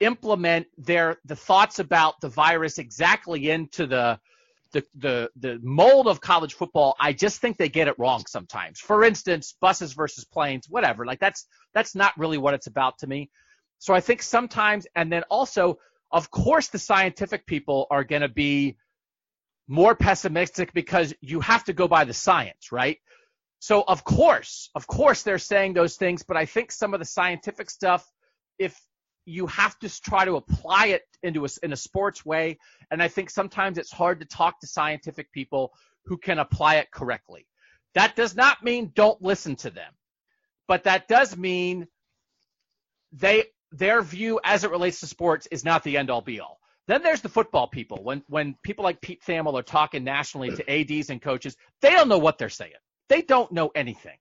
implement 0.00 0.66
their 0.76 1.18
the 1.24 1.36
thoughts 1.36 1.78
about 1.78 2.20
the 2.20 2.28
virus 2.28 2.78
exactly 2.78 3.50
into 3.50 3.86
the 3.86 4.18
the, 4.72 4.84
the 4.96 5.30
the 5.36 5.60
mold 5.62 6.08
of 6.08 6.20
college 6.20 6.54
football, 6.54 6.96
I 6.98 7.12
just 7.12 7.40
think 7.40 7.56
they 7.56 7.68
get 7.68 7.86
it 7.86 7.94
wrong 7.98 8.24
sometimes. 8.26 8.80
For 8.80 9.04
instance, 9.04 9.54
buses 9.60 9.92
versus 9.92 10.24
planes, 10.24 10.68
whatever. 10.68 11.06
Like 11.06 11.20
that's 11.20 11.46
that's 11.74 11.94
not 11.94 12.12
really 12.18 12.38
what 12.38 12.54
it's 12.54 12.66
about 12.66 12.98
to 12.98 13.06
me. 13.06 13.30
So 13.78 13.94
I 13.94 14.00
think 14.00 14.22
sometimes, 14.22 14.86
and 14.96 15.12
then 15.12 15.22
also 15.30 15.78
of 16.14 16.30
course, 16.30 16.68
the 16.68 16.78
scientific 16.78 17.44
people 17.44 17.88
are 17.90 18.04
going 18.04 18.22
to 18.22 18.28
be 18.28 18.76
more 19.66 19.96
pessimistic 19.96 20.72
because 20.72 21.12
you 21.20 21.40
have 21.40 21.64
to 21.64 21.72
go 21.72 21.88
by 21.88 22.04
the 22.04 22.14
science, 22.14 22.70
right? 22.70 22.98
So 23.58 23.82
of 23.82 24.04
course, 24.04 24.70
of 24.76 24.86
course 24.86 25.22
they're 25.22 25.38
saying 25.38 25.74
those 25.74 25.96
things, 25.96 26.22
but 26.22 26.36
I 26.36 26.46
think 26.46 26.70
some 26.70 26.94
of 26.94 27.00
the 27.00 27.04
scientific 27.06 27.68
stuff, 27.68 28.08
if 28.60 28.80
you 29.26 29.48
have 29.48 29.76
to 29.80 30.02
try 30.02 30.24
to 30.24 30.36
apply 30.36 30.88
it 30.88 31.02
into 31.24 31.46
a, 31.46 31.48
in 31.64 31.72
a 31.72 31.76
sports 31.76 32.24
way, 32.24 32.58
and 32.92 33.02
I 33.02 33.08
think 33.08 33.28
sometimes 33.28 33.76
it's 33.76 33.90
hard 33.90 34.20
to 34.20 34.26
talk 34.26 34.60
to 34.60 34.68
scientific 34.68 35.32
people 35.32 35.72
who 36.04 36.16
can 36.16 36.38
apply 36.38 36.76
it 36.76 36.92
correctly. 36.92 37.44
That 37.94 38.14
does 38.14 38.36
not 38.36 38.62
mean 38.62 38.92
don't 38.94 39.20
listen 39.20 39.56
to 39.56 39.70
them, 39.70 39.92
but 40.68 40.84
that 40.84 41.08
does 41.08 41.36
mean 41.36 41.88
they 43.12 43.46
their 43.76 44.02
view 44.02 44.40
as 44.44 44.64
it 44.64 44.70
relates 44.70 45.00
to 45.00 45.06
sports 45.06 45.48
is 45.50 45.64
not 45.64 45.82
the 45.82 45.96
end 45.96 46.10
all 46.10 46.20
be 46.20 46.40
all. 46.40 46.60
Then 46.86 47.02
there's 47.02 47.22
the 47.22 47.28
football 47.28 47.66
people. 47.66 48.02
When 48.02 48.22
when 48.28 48.56
people 48.62 48.84
like 48.84 49.00
Pete 49.00 49.22
Thamel 49.26 49.58
are 49.58 49.62
talking 49.62 50.04
nationally 50.04 50.54
to 50.54 50.70
ads 50.70 51.10
and 51.10 51.20
coaches, 51.20 51.56
they 51.80 51.90
don't 51.90 52.08
know 52.08 52.18
what 52.18 52.38
they're 52.38 52.50
saying. 52.50 52.72
They 53.08 53.22
don't 53.22 53.50
know 53.52 53.70
anything, 53.74 54.18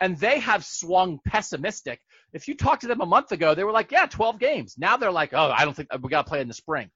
and 0.00 0.18
they 0.18 0.40
have 0.40 0.64
swung 0.64 1.20
pessimistic. 1.26 2.00
If 2.32 2.48
you 2.48 2.56
talked 2.56 2.82
to 2.82 2.88
them 2.88 3.00
a 3.00 3.06
month 3.06 3.32
ago, 3.32 3.54
they 3.54 3.64
were 3.64 3.72
like, 3.72 3.92
"Yeah, 3.92 4.06
12 4.06 4.38
games." 4.38 4.76
Now 4.78 4.96
they're 4.96 5.12
like, 5.12 5.34
"Oh, 5.34 5.50
I 5.50 5.64
don't 5.64 5.74
think 5.74 5.88
we 6.02 6.08
got 6.08 6.24
to 6.24 6.28
play 6.28 6.40
in 6.40 6.48
the 6.48 6.54
spring." 6.54 6.90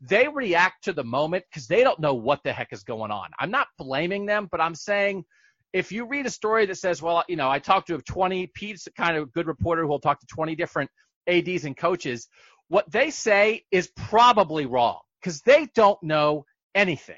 They 0.00 0.28
react 0.28 0.84
to 0.84 0.92
the 0.92 1.04
moment 1.04 1.44
because 1.48 1.66
they 1.66 1.84
don't 1.84 2.00
know 2.00 2.14
what 2.14 2.42
the 2.42 2.52
heck 2.52 2.72
is 2.72 2.84
going 2.84 3.10
on. 3.10 3.30
I'm 3.38 3.50
not 3.50 3.68
blaming 3.78 4.26
them, 4.26 4.48
but 4.50 4.60
I'm 4.60 4.74
saying 4.74 5.24
if 5.72 5.92
you 5.92 6.06
read 6.06 6.26
a 6.26 6.30
story 6.30 6.66
that 6.66 6.76
says, 6.76 7.02
"Well, 7.02 7.22
you 7.28 7.36
know, 7.36 7.50
I 7.50 7.58
talked 7.58 7.88
to 7.88 7.98
20," 8.00 8.46
Pete's 8.54 8.88
kind 8.96 9.16
of 9.16 9.32
good 9.32 9.46
reporter 9.46 9.82
who 9.82 9.88
will 9.88 10.00
talk 10.00 10.20
to 10.20 10.26
20 10.26 10.54
different 10.54 10.90
ads 11.26 11.64
and 11.64 11.76
coaches, 11.76 12.28
what 12.68 12.90
they 12.90 13.10
say 13.10 13.64
is 13.70 13.90
probably 13.96 14.66
wrong 14.66 15.00
because 15.20 15.40
they 15.42 15.68
don't 15.74 16.02
know 16.02 16.44
anything 16.74 17.16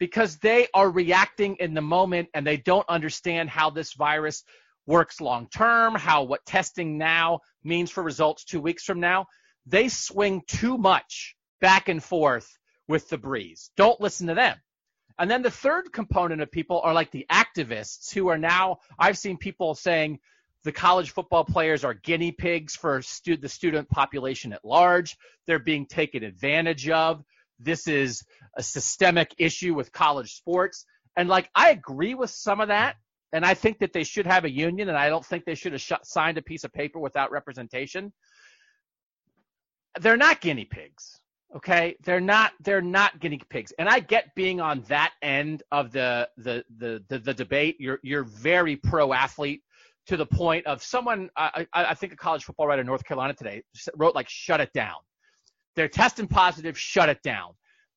because 0.00 0.38
they 0.38 0.66
are 0.74 0.90
reacting 0.90 1.56
in 1.60 1.74
the 1.74 1.80
moment 1.80 2.28
and 2.34 2.44
they 2.44 2.56
don't 2.56 2.88
understand 2.88 3.48
how 3.48 3.70
this 3.70 3.92
virus 3.92 4.42
works 4.86 5.20
long 5.20 5.46
term, 5.54 5.94
how 5.94 6.24
what 6.24 6.44
testing 6.46 6.98
now 6.98 7.38
means 7.62 7.90
for 7.90 8.02
results 8.02 8.44
two 8.44 8.60
weeks 8.60 8.82
from 8.82 8.98
now. 8.98 9.26
They 9.66 9.88
swing 9.88 10.42
too 10.48 10.78
much 10.78 11.36
back 11.60 11.88
and 11.88 12.02
forth 12.02 12.48
with 12.88 13.08
the 13.10 13.18
breeze. 13.18 13.70
Don't 13.76 14.00
listen 14.00 14.26
to 14.28 14.34
them. 14.34 14.56
And 15.18 15.30
then 15.30 15.42
the 15.42 15.50
third 15.50 15.92
component 15.92 16.40
of 16.40 16.50
people 16.50 16.80
are 16.80 16.94
like 16.94 17.10
the 17.10 17.26
activists 17.30 18.12
who 18.12 18.28
are 18.28 18.38
now, 18.38 18.78
I've 18.98 19.18
seen 19.18 19.36
people 19.36 19.74
saying, 19.74 20.18
the 20.64 20.72
college 20.72 21.10
football 21.10 21.44
players 21.44 21.84
are 21.84 21.94
guinea 21.94 22.32
pigs 22.32 22.76
for 22.76 23.00
stu- 23.02 23.36
the 23.36 23.48
student 23.48 23.88
population 23.88 24.52
at 24.52 24.64
large. 24.64 25.16
They're 25.46 25.58
being 25.58 25.86
taken 25.86 26.22
advantage 26.22 26.88
of. 26.88 27.22
This 27.58 27.86
is 27.88 28.24
a 28.56 28.62
systemic 28.62 29.34
issue 29.38 29.74
with 29.74 29.92
college 29.92 30.34
sports. 30.34 30.84
And 31.16 31.28
like, 31.28 31.50
I 31.54 31.70
agree 31.70 32.14
with 32.14 32.30
some 32.30 32.60
of 32.60 32.68
that. 32.68 32.96
And 33.32 33.44
I 33.44 33.54
think 33.54 33.78
that 33.78 33.92
they 33.92 34.04
should 34.04 34.26
have 34.26 34.44
a 34.44 34.50
union, 34.50 34.88
and 34.88 34.98
I 34.98 35.08
don't 35.08 35.24
think 35.24 35.44
they 35.44 35.54
should 35.54 35.72
have 35.72 35.80
sh- 35.80 35.92
signed 36.02 36.36
a 36.36 36.42
piece 36.42 36.64
of 36.64 36.72
paper 36.72 36.98
without 36.98 37.30
representation. 37.30 38.12
They're 40.00 40.16
not 40.16 40.40
guinea 40.40 40.64
pigs. 40.64 41.20
Okay, 41.56 41.96
they're 42.04 42.20
not 42.20 42.52
they're 42.60 42.80
not 42.80 43.18
guinea 43.18 43.40
pigs, 43.48 43.72
and 43.76 43.88
I 43.88 43.98
get 43.98 44.34
being 44.36 44.60
on 44.60 44.82
that 44.82 45.12
end 45.20 45.64
of 45.72 45.90
the 45.90 46.28
the 46.36 46.64
the 46.78 47.04
the, 47.08 47.18
the 47.18 47.34
debate. 47.34 47.76
You're 47.80 47.98
you're 48.04 48.22
very 48.22 48.76
pro 48.76 49.12
athlete 49.12 49.62
to 50.10 50.16
the 50.16 50.26
point 50.26 50.66
of 50.66 50.82
someone, 50.82 51.30
I, 51.36 51.64
I 51.72 51.94
think 51.94 52.12
a 52.12 52.16
college 52.16 52.42
football 52.42 52.66
writer 52.66 52.80
in 52.80 52.86
North 52.88 53.04
Carolina 53.04 53.32
today 53.32 53.62
wrote 53.94 54.12
like, 54.12 54.28
shut 54.28 54.60
it 54.60 54.72
down. 54.72 54.96
They're 55.76 55.86
testing 55.86 56.26
positive, 56.26 56.76
shut 56.76 57.08
it 57.08 57.22
down. 57.22 57.52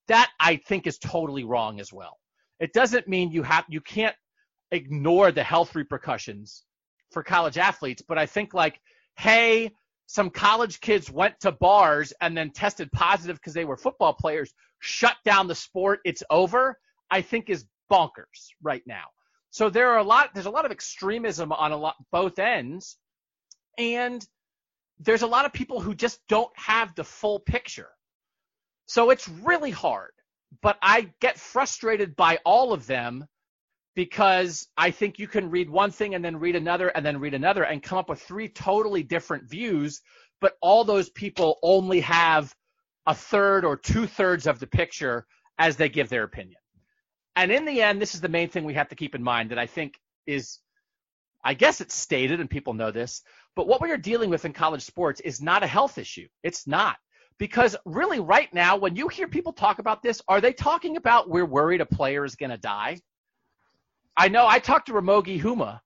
That 0.08 0.30
I 0.40 0.58
think 0.58 0.86
is 0.86 1.00
totally 1.00 1.44
wrong 1.44 1.80
as 1.80 1.92
well. 1.92 2.20
It 2.60 2.72
doesn't 2.72 3.08
mean 3.08 3.32
you 3.32 3.42
have, 3.42 3.66
you 3.68 3.82
can't 3.82 4.16
ignore 4.72 5.32
the 5.32 5.42
health 5.42 5.74
repercussions 5.74 6.66
for 7.10 7.24
college 7.24 7.58
athletes, 7.58 8.04
but 8.08 8.20
I 8.20 8.28
think 8.28 8.54
like, 8.54 8.80
hey, 9.18 9.72
some 10.06 10.30
college 10.30 10.82
kids 10.82 11.10
went 11.10 11.40
to 11.40 11.52
bars 11.52 12.14
and 12.22 12.38
then 12.38 12.52
tested 12.52 12.92
positive 12.92 13.38
because 13.38 13.56
they 13.56 13.66
were 13.66 13.76
football 13.76 14.14
players, 14.14 14.54
shut 14.82 15.16
down 15.26 15.48
the 15.48 15.56
sport, 15.56 16.00
it's 16.06 16.22
over, 16.30 16.78
I 17.10 17.24
think 17.24 17.50
is 17.50 17.66
bonkers 17.92 18.52
right 18.62 18.84
now. 18.86 19.06
So 19.54 19.70
there 19.70 19.92
are 19.92 20.00
a 20.00 20.04
lot, 20.04 20.32
there's 20.34 20.48
a 20.48 20.50
lot 20.50 20.66
of 20.66 20.72
extremism 20.72 21.52
on 21.52 21.72
a 21.72 21.78
lot, 21.78 21.96
both 22.12 22.40
ends. 22.40 22.98
And 23.78 24.26
there's 24.98 25.22
a 25.22 25.28
lot 25.28 25.46
of 25.46 25.54
people 25.54 25.80
who 25.80 25.94
just 25.94 26.20
don't 26.28 26.50
have 26.56 26.96
the 26.96 27.04
full 27.04 27.40
picture. 27.40 27.90
So 28.88 29.12
it's 29.12 29.30
really 29.30 29.70
hard, 29.70 30.10
but 30.64 30.80
I 30.82 31.14
get 31.22 31.40
frustrated 31.40 32.16
by 32.16 32.40
all 32.44 32.74
of 32.74 32.88
them 32.88 33.28
because 33.96 34.68
I 34.76 34.90
think 34.90 35.20
you 35.20 35.28
can 35.28 35.52
read 35.52 35.70
one 35.70 35.92
thing 35.92 36.16
and 36.16 36.26
then 36.26 36.38
read 36.38 36.56
another 36.56 36.88
and 36.88 37.06
then 37.06 37.20
read 37.20 37.36
another 37.36 37.62
and 37.64 37.84
come 37.84 38.00
up 38.00 38.10
with 38.10 38.24
three 38.24 38.50
totally 38.50 39.04
different 39.04 39.48
views, 39.48 40.02
but 40.42 40.58
all 40.64 40.84
those 40.84 41.12
people 41.12 41.60
only 41.62 42.00
have 42.00 42.56
a 43.06 43.14
third 43.14 43.66
or 43.66 43.78
two 43.78 44.08
thirds 44.08 44.48
of 44.48 44.58
the 44.58 44.66
picture 44.66 45.28
as 45.60 45.76
they 45.76 45.90
give 45.90 46.10
their 46.10 46.24
opinion. 46.24 46.58
And 47.36 47.52
in 47.52 47.66
the 47.66 47.82
end, 47.82 48.02
this 48.02 48.16
is 48.16 48.22
the 48.22 48.30
main 48.30 48.50
thing 48.50 48.64
we 48.64 48.76
have 48.76 48.90
to 48.90 48.96
keep 48.96 49.16
in 49.16 49.24
mind 49.24 49.52
that 49.52 49.60
I 49.60 49.68
think 49.68 50.00
is 50.28 50.60
I 51.44 51.54
guess 51.54 51.82
it's 51.82 51.96
stated 51.96 52.40
and 52.40 52.50
people 52.50 52.74
know 52.74 52.92
this, 52.92 53.22
but 53.56 53.68
what 53.68 53.82
we 53.82 53.92
are 53.92 53.98
dealing 53.98 54.30
with 54.30 54.46
in 54.46 54.54
college 54.54 54.84
sports 54.84 55.20
is 55.20 55.42
not 55.42 55.64
a 55.64 55.68
health 55.68 55.98
issue. 55.98 56.28
It's 56.42 56.66
not. 56.66 56.96
Because 57.38 57.76
really, 57.86 58.20
right 58.20 58.54
now, 58.54 58.78
when 58.78 58.96
you 58.96 59.08
hear 59.08 59.28
people 59.28 59.52
talk 59.52 59.80
about 59.80 60.02
this, 60.02 60.22
are 60.28 60.40
they 60.40 60.54
talking 60.54 60.96
about 60.98 61.30
we're 61.30 61.46
worried 61.46 61.82
a 61.82 61.86
player 61.86 62.24
is 62.24 62.36
going 62.36 62.52
to 62.52 62.58
die? 62.58 63.00
I 64.16 64.30
know 64.30 64.48
I 64.48 64.60
talked 64.60 64.88
to 64.88 64.94
Ramogi 64.94 65.42
Huma, 65.42 65.80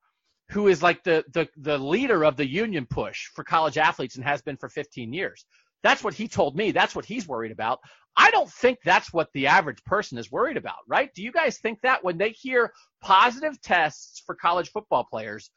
who 0.49 0.67
is 0.67 0.83
like 0.83 1.03
the, 1.03 1.23
the, 1.33 1.47
the 1.57 1.77
leader 1.77 2.23
of 2.25 2.35
the 2.35 2.47
union 2.47 2.85
push 2.85 3.27
for 3.33 3.43
college 3.43 3.77
athletes 3.77 4.15
and 4.15 4.25
has 4.25 4.41
been 4.41 4.57
for 4.57 4.69
15 4.69 5.13
years. 5.13 5.45
That's 5.83 6.03
what 6.03 6.13
he 6.13 6.27
told 6.27 6.55
me. 6.55 6.71
That's 6.71 6.95
what 6.95 7.05
he's 7.05 7.27
worried 7.27 7.51
about. 7.51 7.79
I 8.19 8.31
don't 8.31 8.51
think 8.51 8.79
that's 8.83 9.13
what 9.13 9.31
the 9.33 9.47
average 9.47 9.83
person 9.83 10.17
is 10.17 10.31
worried 10.31 10.57
about, 10.57 10.77
right? 10.87 11.13
Do 11.13 11.21
you 11.21 11.31
guys 11.31 11.59
think 11.59 11.81
that 11.81 12.03
when 12.03 12.17
they 12.17 12.31
hear 12.31 12.73
positive 12.99 13.61
tests 13.61 14.23
for 14.25 14.33
college 14.33 14.71
football 14.71 15.03
players, 15.03 15.51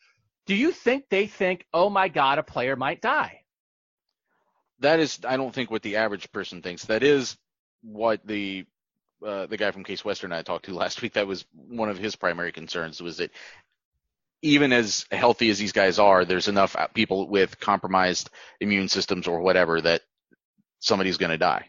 do 0.46 0.54
you 0.54 0.70
think 0.70 1.04
they 1.08 1.26
think, 1.26 1.64
oh 1.72 1.88
my 1.88 2.08
God, 2.08 2.38
a 2.38 2.42
player 2.42 2.76
might 2.76 3.00
die? 3.00 3.40
That 4.80 5.00
is, 5.00 5.20
I 5.26 5.38
don't 5.38 5.54
think 5.54 5.70
what 5.70 5.82
the 5.82 5.96
average 5.96 6.30
person 6.32 6.60
thinks. 6.60 6.84
That 6.84 7.02
is 7.02 7.36
what 7.82 8.26
the 8.26 8.66
uh, 9.24 9.44
the 9.46 9.58
guy 9.58 9.70
from 9.70 9.84
Case 9.84 10.02
Western 10.02 10.32
I 10.32 10.42
talked 10.42 10.66
to 10.66 10.74
last 10.74 11.00
week. 11.02 11.14
That 11.14 11.26
was 11.26 11.44
one 11.54 11.88
of 11.88 11.98
his 11.98 12.16
primary 12.16 12.52
concerns 12.52 13.02
was 13.02 13.18
that 13.18 13.30
even 14.42 14.72
as 14.72 15.06
healthy 15.10 15.50
as 15.50 15.58
these 15.58 15.72
guys 15.72 15.98
are, 15.98 16.24
there's 16.24 16.48
enough 16.48 16.74
people 16.94 17.28
with 17.28 17.60
compromised 17.60 18.30
immune 18.58 18.88
systems 18.88 19.26
or 19.26 19.40
whatever 19.40 19.80
that 19.80 20.00
somebody's 20.78 21.18
going 21.18 21.30
to 21.30 21.38
die. 21.38 21.66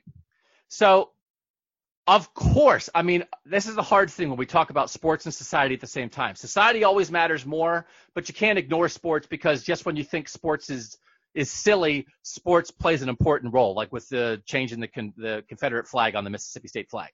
So, 0.72 1.10
of 2.08 2.34
course, 2.34 2.90
I 2.96 3.02
mean, 3.02 3.26
this 3.44 3.68
is 3.68 3.76
the 3.76 3.82
hard 3.82 4.10
thing 4.10 4.30
when 4.30 4.38
we 4.38 4.46
talk 4.46 4.70
about 4.70 4.90
sports 4.90 5.26
and 5.26 5.34
society 5.34 5.76
at 5.76 5.82
the 5.82 5.86
same 5.86 6.10
time. 6.10 6.36
Society 6.36 6.86
always 6.86 7.12
matters 7.12 7.46
more, 7.46 7.86
but 8.16 8.30
you 8.30 8.34
can't 8.34 8.58
ignore 8.58 8.88
sports 8.88 9.28
because 9.28 9.64
just 9.64 9.86
when 9.86 9.98
you 9.98 10.06
think 10.06 10.30
sports 10.30 10.70
is 10.70 10.98
is 11.34 11.52
silly, 11.52 12.08
sports 12.24 12.72
plays 12.72 13.02
an 13.02 13.10
important 13.10 13.54
role, 13.54 13.76
like 13.76 13.92
with 13.92 14.08
the 14.08 14.42
change 14.46 14.72
in 14.72 14.80
the, 14.80 14.88
con- 14.88 15.14
the 15.18 15.44
Confederate 15.50 15.88
flag 15.88 16.16
on 16.16 16.24
the 16.24 16.30
Mississippi 16.30 16.70
State 16.70 16.90
flag. 16.90 17.12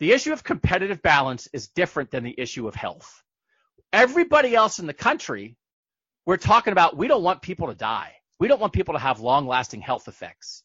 The 0.00 0.12
issue 0.12 0.32
of 0.32 0.42
competitive 0.42 1.00
balance 1.02 1.48
is 1.52 1.68
different 1.68 2.10
than 2.10 2.24
the 2.24 2.34
issue 2.36 2.66
of 2.66 2.74
health. 2.74 3.22
Everybody 3.92 4.54
else 4.54 4.80
in 4.80 4.86
the 4.86 4.94
country, 4.94 5.56
we're 6.26 6.38
talking 6.38 6.72
about 6.72 6.96
we 6.96 7.06
don't 7.06 7.22
want 7.22 7.40
people 7.40 7.68
to 7.68 7.74
die. 7.74 8.14
We 8.40 8.48
don't 8.48 8.60
want 8.60 8.72
people 8.72 8.94
to 8.94 9.00
have 9.00 9.20
long 9.20 9.46
lasting 9.46 9.80
health 9.80 10.08
effects. 10.08 10.63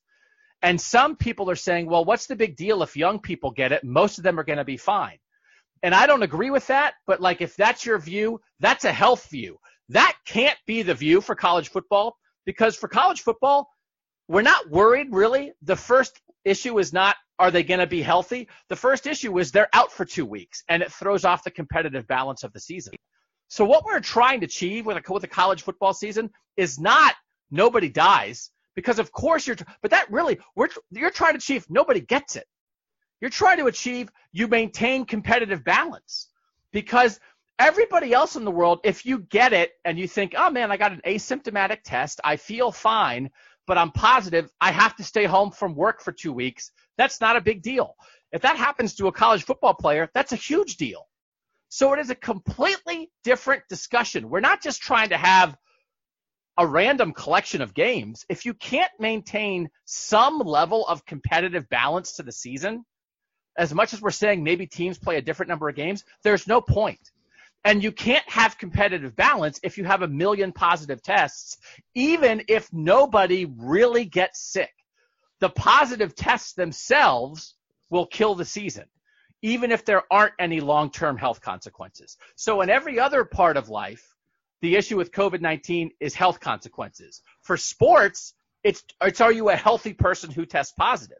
And 0.61 0.80
some 0.80 1.15
people 1.15 1.49
are 1.49 1.56
saying, 1.56 1.88
well, 1.88 2.03
what's 2.03 2.27
the 2.27 2.36
big 2.36 2.56
deal 2.56 2.84
if 2.84 2.98
young 2.98 3.19
people 3.19 3.52
get 3.52 3.72
it? 3.72 3.84
Most 3.84 4.18
of 4.18 4.23
them 4.23 4.40
are 4.40 4.44
going 4.44 4.57
to 4.57 4.65
be 4.65 4.77
fine. 4.77 5.18
And 5.81 5.95
I 5.95 6.07
don't 6.07 6.23
agree 6.23 6.52
with 6.52 6.68
that, 6.68 6.95
but 7.07 7.22
like 7.22 7.41
if 7.41 7.56
that's 7.56 7.86
your 7.86 7.98
view, 7.98 8.41
that's 8.60 8.84
a 8.84 8.91
health 8.91 9.30
view. 9.30 9.57
That 9.90 10.15
can't 10.26 10.57
be 10.68 10.81
the 10.81 10.94
view 10.94 11.22
for 11.22 11.36
college 11.36 11.69
football 11.69 12.18
because 12.45 12.76
for 12.76 12.90
college 12.90 13.22
football, 13.22 13.69
we're 14.27 14.41
not 14.41 14.69
worried 14.69 15.07
really. 15.11 15.53
The 15.61 15.77
first 15.77 16.19
issue 16.44 16.77
is 16.80 16.91
not 16.91 17.15
are 17.40 17.52
they 17.52 17.64
going 17.64 17.80
to 17.80 17.88
be 17.88 18.02
healthy? 18.02 18.49
The 18.68 18.76
first 18.76 19.07
issue 19.07 19.40
is 19.40 19.52
they're 19.52 19.69
out 19.72 19.94
for 19.94 20.03
two 20.03 20.26
weeks 20.26 20.61
and 20.68 20.84
it 20.84 20.91
throws 20.91 21.23
off 21.23 21.45
the 21.45 21.52
competitive 21.52 22.06
balance 22.06 22.44
of 22.44 22.52
the 22.52 22.60
season. 22.60 22.94
So 23.48 23.64
what 23.64 23.86
we're 23.86 24.02
trying 24.02 24.41
to 24.41 24.45
achieve 24.45 24.86
with 24.86 24.98
a, 24.98 25.14
with 25.14 25.23
a 25.23 25.27
college 25.27 25.64
football 25.64 25.94
season 25.94 26.31
is 26.57 26.77
not 26.77 27.15
nobody 27.49 27.88
dies 27.88 28.52
because 28.76 29.00
of 29.00 29.12
course 29.12 29.48
you're, 29.48 29.58
but 29.82 29.91
that 29.91 30.12
really, 30.12 30.40
we're, 30.56 30.70
you're 30.91 31.10
trying 31.10 31.34
to 31.34 31.38
achieve 31.38 31.66
nobody 31.70 32.02
gets 32.02 32.36
it. 32.36 32.48
You're 33.22 33.30
trying 33.30 33.58
to 33.58 33.66
achieve 33.66 34.10
you 34.32 34.48
maintain 34.48 35.06
competitive 35.06 35.64
balance 35.64 36.30
because 36.72 37.20
everybody 37.58 38.14
else 38.14 38.36
in 38.36 38.46
the 38.46 38.52
world, 38.52 38.80
if 38.84 39.06
you 39.06 39.20
get 39.20 39.52
it 39.52 39.72
and 39.84 40.00
you 40.00 40.08
think, 40.08 40.34
oh 40.38 40.50
man, 40.50 40.72
I 40.72 40.78
got 40.78 40.94
an 40.94 41.02
asymptomatic 41.06 41.80
test, 41.84 42.22
I 42.24 42.38
feel 42.38 42.72
fine, 42.72 43.30
but 43.68 43.78
I'm 43.78 43.91
positive 43.91 44.50
I 44.62 44.72
have 44.72 44.96
to 44.96 45.04
stay 45.04 45.26
home 45.26 45.52
from 45.52 45.76
work 45.76 46.02
for 46.02 46.12
two 46.12 46.34
weeks. 46.34 46.72
That's 46.98 47.22
not 47.22 47.36
a 47.36 47.41
big 47.41 47.62
deal. 47.62 47.96
If 48.32 48.41
that 48.44 48.58
happens 48.58 48.96
to 48.96 49.08
a 49.08 49.12
college 49.12 49.44
football 49.44 49.74
player, 49.74 50.10
that's 50.14 50.32
a 50.32 50.38
huge 50.38 50.78
deal. 50.78 51.08
So 51.70 51.94
it 51.94 52.00
is 52.00 52.10
a 52.10 52.16
completely 52.16 53.12
different 53.24 53.64
discussion. 53.70 54.30
We're 54.30 54.40
not 54.40 54.62
just 54.62 54.82
trying 54.82 55.10
to 55.10 55.18
have 55.18 55.56
a 56.60 56.68
random 56.68 57.14
collection 57.14 57.61
of 57.61 57.73
games. 57.73 58.26
If 58.27 58.45
you 58.45 58.53
can't 58.53 58.91
maintain 58.99 59.69
some 59.86 60.40
level 60.40 60.86
of 60.88 61.06
competitive 61.06 61.68
balance 61.69 62.18
to 62.18 62.23
the 62.23 62.34
season, 62.34 62.84
as 63.57 63.73
much 63.73 63.94
as 63.94 64.02
we're 64.02 64.11
saying 64.11 64.44
maybe 64.44 64.68
teams 64.68 64.98
play 64.98 65.15
a 65.15 65.22
different 65.22 65.49
number 65.49 65.69
of 65.69 65.76
games, 65.76 66.03
there's 66.22 66.48
no 66.48 66.60
point. 66.60 66.99
And 67.64 67.81
you 67.81 67.94
can't 67.94 68.30
have 68.30 68.57
competitive 68.57 69.15
balance 69.15 69.61
if 69.64 69.77
you 69.77 69.86
have 69.86 70.02
a 70.02 70.07
million 70.07 70.52
positive 70.52 71.02
tests, 71.02 71.57
even 71.95 72.44
if 72.49 72.72
nobody 72.73 73.45
really 73.45 74.03
gets 74.03 74.41
sick. 74.41 74.73
The 75.40 75.49
positive 75.49 76.14
tests 76.14 76.53
themselves 76.53 77.56
will 77.90 78.06
kill 78.06 78.36
the 78.36 78.45
season, 78.45 78.86
even 79.41 79.72
if 79.72 79.86
there 79.86 80.03
aren't 80.11 80.34
any 80.40 80.60
long 80.60 80.91
term 80.91 81.18
health 81.18 81.40
consequences. 81.40 82.18
So, 82.36 82.60
in 82.61 82.69
every 82.69 82.99
other 82.99 83.23
part 83.23 83.56
of 83.56 83.69
life, 83.69 84.14
the 84.61 84.76
issue 84.76 84.98
with 84.98 85.11
COVID 85.11 85.41
19 85.41 85.91
is 85.99 86.14
health 86.14 86.40
consequences. 86.40 87.22
For 87.41 87.57
sports, 87.57 88.34
it's, 88.64 88.84
it's 89.02 89.22
are 89.22 89.31
you 89.31 89.49
a 89.49 89.56
healthy 89.56 89.94
person 89.94 90.31
who 90.31 90.45
tests 90.45 90.73
positive? 90.77 91.19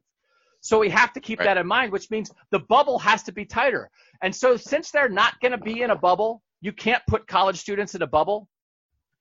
So 0.62 0.80
we 0.80 0.90
have 0.90 1.14
to 1.14 1.22
keep 1.22 1.40
right. 1.40 1.46
that 1.46 1.58
in 1.58 1.68
mind, 1.68 1.92
which 1.92 2.12
means 2.12 2.32
the 2.52 2.60
bubble 2.60 3.00
has 3.00 3.24
to 3.24 3.32
be 3.32 3.46
tighter. 3.46 3.90
And 4.22 4.36
so 4.36 4.58
since 4.58 4.92
they're 4.92 5.10
not 5.10 5.40
going 5.40 5.54
to 5.54 5.58
be 5.58 5.82
in 5.82 5.90
a 5.90 5.96
bubble, 5.96 6.44
you 6.60 6.74
can't 6.74 7.02
put 7.08 7.28
college 7.28 7.58
students 7.58 7.96
in 7.96 8.02
a 8.02 8.08
bubble. 8.08 8.50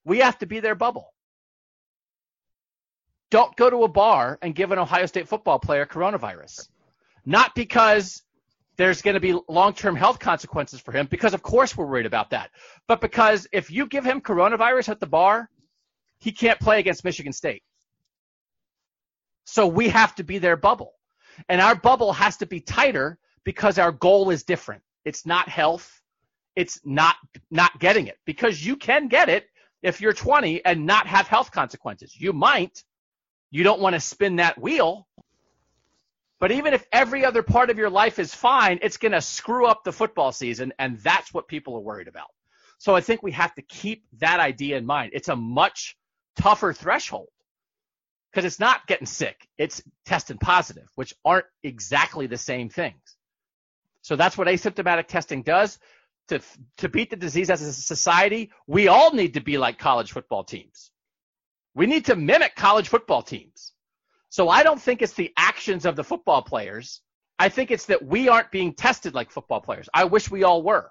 We 0.05 0.19
have 0.19 0.39
to 0.39 0.47
be 0.47 0.61
their 0.61 0.75
bubble. 0.75 1.15
Don't 3.31 3.55
go 3.57 3.71
to 3.71 3.85
a 3.85 3.89
bar 3.89 4.39
and 4.43 4.55
give 4.55 4.73
an 4.73 4.79
Ohio 4.79 5.07
State 5.07 5.29
football 5.29 5.59
player 5.59 5.87
coronavirus. 5.87 6.69
Not 7.25 7.55
because 7.55 8.23
there's 8.79 9.03
going 9.03 9.15
to 9.15 9.21
be 9.21 9.39
long-term 9.49 9.97
health 9.97 10.21
consequences 10.21 10.81
for 10.81 10.93
him, 10.93 11.07
because 11.11 11.35
of 11.35 11.43
course 11.43 11.77
we're 11.77 11.87
worried 11.87 12.07
about 12.07 12.31
that. 12.31 12.51
But 12.87 13.01
because 13.01 13.47
if 13.53 13.71
you 13.71 13.87
give 13.87 14.05
him 14.05 14.21
coronavirus 14.21 14.89
at 14.89 15.01
the 15.01 15.07
bar, 15.07 15.51
he 16.19 16.33
can't 16.33 16.59
play 16.59 16.79
against 16.79 17.05
Michigan 17.05 17.33
State. 17.33 17.63
So 19.45 19.67
we 19.67 19.89
have 19.89 20.15
to 20.17 20.25
be 20.25 20.39
their 20.39 20.57
bubble. 20.57 20.95
And 21.49 21.61
our 21.61 21.75
bubble 21.75 22.13
has 22.13 22.37
to 22.39 22.47
be 22.47 22.61
tighter 22.61 23.19
because 23.45 23.79
our 23.79 23.93
goal 23.93 24.31
is 24.31 24.45
different. 24.45 24.83
It's 25.05 25.27
not 25.27 25.49
health. 25.49 26.01
It's 26.55 26.81
not 26.85 27.17
not 27.51 27.79
getting 27.79 28.09
it 28.09 28.19
because 28.27 28.65
you 28.65 28.77
can 28.77 29.09
get 29.09 29.29
it 29.29 29.47
if 29.83 30.01
you're 30.01 30.13
20 30.13 30.65
and 30.65 30.87
not 30.87 31.07
have 31.07 31.27
health 31.27 31.51
consequences. 31.51 32.15
You 32.15 32.33
might. 32.33 32.85
You 33.51 33.65
don't 33.65 33.81
want 33.81 33.95
to 33.95 34.01
spin 34.01 34.37
that 34.37 34.61
wheel. 34.61 35.08
But 36.41 36.53
even 36.53 36.73
if 36.73 36.87
every 36.93 37.25
other 37.25 37.43
part 37.43 37.71
of 37.71 37.79
your 37.79 37.91
life 37.91 38.19
is 38.19 38.35
fine, 38.35 38.79
it's 38.83 38.97
going 38.97 39.13
to 39.13 39.21
screw 39.21 39.67
up 39.67 39.83
the 39.83 39.93
football 39.93 40.31
season, 40.31 40.73
and 40.79 40.99
that's 41.01 41.35
what 41.35 41.49
people 41.49 41.75
are 41.77 41.81
worried 41.81 42.09
about. 42.09 42.29
So 42.79 42.95
I 42.95 43.01
think 43.01 43.23
we 43.23 43.33
have 43.33 43.55
to 43.57 43.63
keep 43.63 44.05
that 44.19 44.39
idea 44.39 44.77
in 44.77 44.87
mind. 44.87 45.11
It's 45.15 45.29
a 45.29 45.35
much 45.37 45.97
tougher 46.37 46.73
threshold 46.73 47.29
because 48.31 48.45
it's 48.45 48.61
not 48.61 48.87
getting 48.87 49.07
sick, 49.07 49.49
it's 49.57 49.83
testing 50.07 50.39
positive, 50.39 50.89
which 50.95 51.13
aren't 51.25 51.47
exactly 51.65 52.29
the 52.29 52.37
same 52.37 52.69
things. 52.69 53.17
So 54.03 54.15
that's 54.15 54.39
what 54.39 54.47
asymptomatic 54.47 55.09
testing 55.09 55.43
does. 55.43 55.79
To, 56.29 56.41
to 56.77 56.89
beat 56.91 57.09
the 57.09 57.17
disease 57.17 57.49
as 57.49 57.63
a 57.63 57.73
society, 57.73 58.53
we 58.67 58.87
all 58.87 59.13
need 59.13 59.35
to 59.35 59.41
be 59.41 59.57
like 59.57 59.79
college 59.79 60.13
football 60.13 60.45
teams. 60.45 60.91
We 61.75 61.87
need 61.87 62.05
to 62.07 62.17
mimic 62.17 62.55
college 62.55 62.89
football 62.89 63.23
teams. 63.23 63.73
So 64.31 64.49
I 64.49 64.63
don't 64.63 64.81
think 64.81 65.03
it's 65.03 65.15
the 65.15 65.33
actions 65.37 65.87
of 65.87 65.97
the 65.97 66.05
football 66.05 66.43
players. 66.43 67.01
I 67.39 67.49
think 67.49 67.71
it's 67.71 67.87
that 67.87 68.05
we 68.05 68.29
aren't 68.29 68.51
being 68.51 68.75
tested 68.75 69.15
like 69.15 69.31
football 69.31 69.61
players. 69.61 69.89
I 69.95 70.05
wish 70.05 70.31
we 70.31 70.43
all 70.45 70.63
were. 70.63 70.91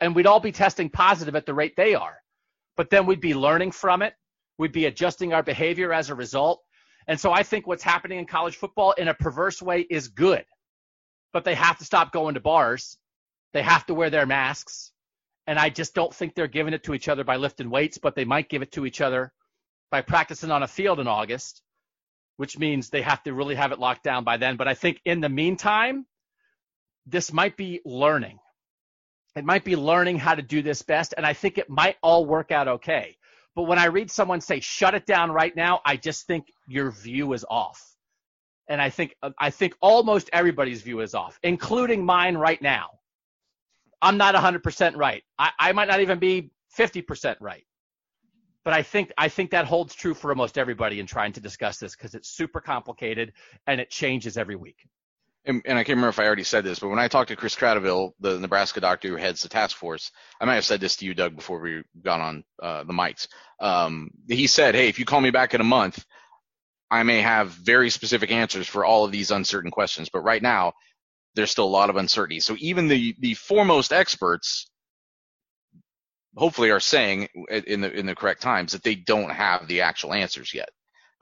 And 0.00 0.14
we'd 0.14 0.26
all 0.26 0.40
be 0.40 0.52
testing 0.52 0.90
positive 0.90 1.36
at 1.36 1.46
the 1.46 1.54
rate 1.54 1.76
they 1.76 1.94
are. 1.94 2.18
But 2.76 2.90
then 2.90 3.06
we'd 3.06 3.20
be 3.20 3.34
learning 3.34 3.70
from 3.70 4.02
it. 4.02 4.14
We'd 4.58 4.72
be 4.72 4.86
adjusting 4.86 5.32
our 5.32 5.42
behavior 5.42 5.92
as 5.92 6.10
a 6.10 6.14
result. 6.14 6.62
And 7.06 7.18
so 7.18 7.32
I 7.32 7.42
think 7.42 7.66
what's 7.66 7.82
happening 7.82 8.18
in 8.18 8.26
college 8.26 8.56
football 8.56 8.92
in 8.92 9.08
a 9.08 9.14
perverse 9.14 9.62
way 9.62 9.80
is 9.80 10.08
good. 10.08 10.44
But 11.32 11.44
they 11.44 11.54
have 11.54 11.78
to 11.78 11.84
stop 11.84 12.12
going 12.12 12.34
to 12.34 12.40
bars. 12.40 12.98
They 13.52 13.62
have 13.62 13.86
to 13.86 13.94
wear 13.94 14.10
their 14.10 14.26
masks. 14.26 14.92
And 15.46 15.58
I 15.58 15.70
just 15.70 15.94
don't 15.94 16.14
think 16.14 16.34
they're 16.34 16.46
giving 16.46 16.74
it 16.74 16.84
to 16.84 16.94
each 16.94 17.08
other 17.08 17.24
by 17.24 17.36
lifting 17.36 17.70
weights, 17.70 17.98
but 17.98 18.14
they 18.14 18.24
might 18.24 18.48
give 18.48 18.62
it 18.62 18.72
to 18.72 18.86
each 18.86 19.00
other 19.00 19.32
by 19.90 20.00
practicing 20.00 20.50
on 20.50 20.62
a 20.62 20.68
field 20.68 21.00
in 21.00 21.08
August, 21.08 21.62
which 22.36 22.58
means 22.58 22.88
they 22.88 23.02
have 23.02 23.22
to 23.24 23.34
really 23.34 23.54
have 23.54 23.72
it 23.72 23.78
locked 23.78 24.02
down 24.02 24.24
by 24.24 24.36
then. 24.36 24.56
But 24.56 24.68
I 24.68 24.74
think 24.74 25.00
in 25.04 25.20
the 25.20 25.28
meantime, 25.28 26.06
this 27.06 27.32
might 27.32 27.56
be 27.56 27.80
learning. 27.84 28.38
It 29.34 29.44
might 29.44 29.64
be 29.64 29.76
learning 29.76 30.18
how 30.18 30.34
to 30.34 30.42
do 30.42 30.62
this 30.62 30.82
best. 30.82 31.14
And 31.16 31.24
I 31.24 31.32
think 31.32 31.58
it 31.58 31.70
might 31.70 31.96
all 32.02 32.26
work 32.26 32.50
out 32.50 32.68
okay. 32.68 33.16
But 33.54 33.64
when 33.64 33.78
I 33.78 33.86
read 33.86 34.10
someone 34.10 34.40
say, 34.40 34.60
shut 34.60 34.94
it 34.94 35.06
down 35.06 35.30
right 35.30 35.54
now, 35.54 35.80
I 35.84 35.96
just 35.96 36.26
think 36.26 36.46
your 36.66 36.90
view 36.90 37.32
is 37.32 37.44
off. 37.48 37.80
And 38.68 38.80
I 38.80 38.90
think, 38.90 39.14
I 39.38 39.50
think 39.50 39.74
almost 39.80 40.30
everybody's 40.32 40.82
view 40.82 41.00
is 41.00 41.14
off, 41.14 41.38
including 41.42 42.04
mine 42.04 42.36
right 42.36 42.60
now. 42.62 42.90
I'm 44.00 44.16
not 44.16 44.34
100% 44.34 44.96
right. 44.96 45.22
I, 45.38 45.50
I 45.58 45.72
might 45.72 45.88
not 45.88 46.00
even 46.00 46.18
be 46.18 46.50
50% 46.78 47.36
right. 47.40 47.64
But 48.64 48.74
I 48.74 48.82
think 48.82 49.12
I 49.18 49.28
think 49.28 49.50
that 49.50 49.66
holds 49.66 49.94
true 49.94 50.14
for 50.14 50.30
almost 50.30 50.56
everybody 50.56 51.00
in 51.00 51.06
trying 51.06 51.32
to 51.32 51.40
discuss 51.40 51.78
this 51.78 51.96
because 51.96 52.14
it's 52.14 52.28
super 52.28 52.60
complicated 52.60 53.32
and 53.66 53.80
it 53.80 53.90
changes 53.90 54.36
every 54.36 54.56
week. 54.56 54.88
And, 55.44 55.60
and, 55.64 55.76
I 55.76 55.82
can't 55.82 55.96
remember 55.96 56.10
if 56.10 56.20
I 56.20 56.26
already 56.26 56.44
said 56.44 56.62
this, 56.62 56.78
but 56.78 56.88
when 56.88 57.00
I 57.00 57.08
talked 57.08 57.30
to 57.30 57.36
Chris 57.36 57.56
Kratochvil, 57.56 58.12
the 58.20 58.38
Nebraska 58.38 58.80
doctor 58.80 59.08
who 59.08 59.16
heads 59.16 59.42
the 59.42 59.48
task 59.48 59.76
force, 59.76 60.12
I 60.40 60.44
might 60.44 60.54
have 60.54 60.64
said 60.64 60.80
this 60.80 60.94
to 60.98 61.04
you, 61.04 61.14
Doug, 61.14 61.34
before 61.34 61.58
we 61.58 61.82
got 62.00 62.20
on 62.20 62.44
uh, 62.62 62.84
the 62.84 62.92
mics. 62.92 63.26
Um, 63.58 64.12
he 64.28 64.46
said, 64.46 64.76
"Hey, 64.76 64.88
if 64.88 65.00
you 65.00 65.04
call 65.04 65.20
me 65.20 65.30
back 65.30 65.52
in 65.52 65.60
a 65.60 65.64
month, 65.64 66.04
I 66.92 67.02
may 67.04 67.22
have 67.22 67.48
very 67.48 67.88
specific 67.88 68.30
answers 68.30 68.68
for 68.68 68.84
all 68.84 69.06
of 69.06 69.12
these 69.12 69.30
uncertain 69.30 69.70
questions. 69.70 70.10
But 70.10 70.20
right 70.20 70.42
now, 70.42 70.74
there's 71.34 71.50
still 71.50 71.64
a 71.64 71.66
lot 71.66 71.88
of 71.88 71.96
uncertainty. 71.96 72.40
So 72.40 72.54
even 72.58 72.86
the 72.86 73.16
the 73.18 73.32
foremost 73.32 73.94
experts, 73.94 74.70
hopefully, 76.36 76.70
are 76.70 76.80
saying 76.80 77.28
in 77.48 77.80
the 77.80 77.92
in 77.92 78.06
the 78.06 78.14
correct 78.14 78.42
times 78.42 78.72
that 78.72 78.82
they 78.82 78.94
don't 78.94 79.30
have 79.30 79.66
the 79.66 79.82
actual 79.82 80.12
answers 80.14 80.52
yet." 80.54 80.70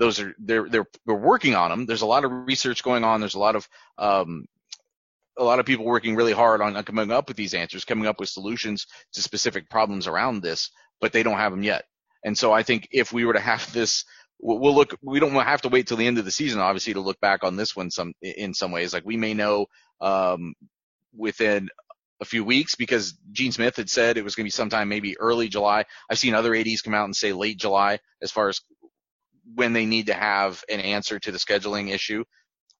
those 0.01 0.19
are 0.19 0.35
they're 0.39 0.69
they're 0.69 0.87
they're 1.07 1.15
working 1.15 1.55
on 1.55 1.71
them. 1.71 1.85
There's 1.85 2.01
a 2.01 2.07
lot 2.07 2.25
of 2.25 2.33
research 2.33 2.83
going 2.83 3.05
on. 3.05 3.21
There's 3.21 3.35
a 3.35 3.39
lot 3.39 3.55
of 3.55 3.69
um, 3.99 4.47
a 5.37 5.45
lot 5.45 5.61
of 5.61 5.67
people 5.67 5.85
working 5.85 6.17
really 6.17 6.33
hard 6.33 6.63
on, 6.63 6.75
on 6.75 6.85
coming 6.85 7.13
up 7.13 7.29
with 7.29 7.37
these 7.37 7.55
answers, 7.55 7.85
coming 7.85 8.07
up 8.07 8.19
with 8.19 8.31
solutions 8.31 8.87
to 9.13 9.23
specific 9.23 9.69
problems 9.69 10.07
around 10.07 10.41
this, 10.43 10.71
but 11.01 11.13
they 11.13 11.23
don't 11.23 11.37
have 11.37 11.53
them 11.53 11.63
yet. 11.63 11.85
And 12.25 12.37
so 12.37 12.51
I 12.51 12.63
think 12.63 12.89
if 12.91 13.13
we 13.13 13.27
were 13.27 13.35
to 13.35 13.41
have 13.41 13.71
this, 13.75 14.05
we'll 14.41 14.75
look. 14.75 14.95
We 15.03 15.21
don't 15.21 15.33
have 15.33 15.63
to 15.63 15.69
wait 15.69 15.87
till 15.87 15.99
the 15.99 16.07
end 16.07 16.17
of 16.17 16.25
the 16.25 16.31
season, 16.31 16.61
obviously, 16.61 16.95
to 16.95 17.01
look 17.01 17.21
back 17.21 17.45
on 17.45 17.57
this 17.57 17.77
one 17.77 17.91
some 17.91 18.15
in 18.23 18.55
some 18.55 18.73
ways. 18.73 18.95
Like 18.95 19.05
we 19.05 19.19
may 19.19 19.35
know 19.35 19.67
um, 20.01 20.55
within 21.15 21.69
a 22.21 22.25
few 22.25 22.45
weeks 22.45 22.75
because 22.75 23.15
Gene 23.33 23.53
Smith 23.53 23.77
had 23.77 23.89
said 23.89 24.17
it 24.17 24.25
was 24.25 24.35
going 24.35 24.45
to 24.45 24.49
be 24.49 24.51
sometime 24.51 24.89
maybe 24.89 25.19
early 25.19 25.49
July. 25.49 25.85
I've 26.11 26.19
seen 26.19 26.35
other 26.35 26.55
ADs 26.55 26.83
come 26.83 26.95
out 26.95 27.07
and 27.07 27.17
say 27.17 27.33
late 27.33 27.59
July 27.59 27.99
as 28.23 28.31
far 28.31 28.49
as 28.49 28.61
when 29.55 29.73
they 29.73 29.87
need 29.87 30.07
to 30.07 30.15
have 30.15 30.63
an 30.69 30.81
answer 30.81 31.19
to 31.19 31.33
the 31.33 31.39
scheduling 31.39 31.91
issue. 31.91 32.25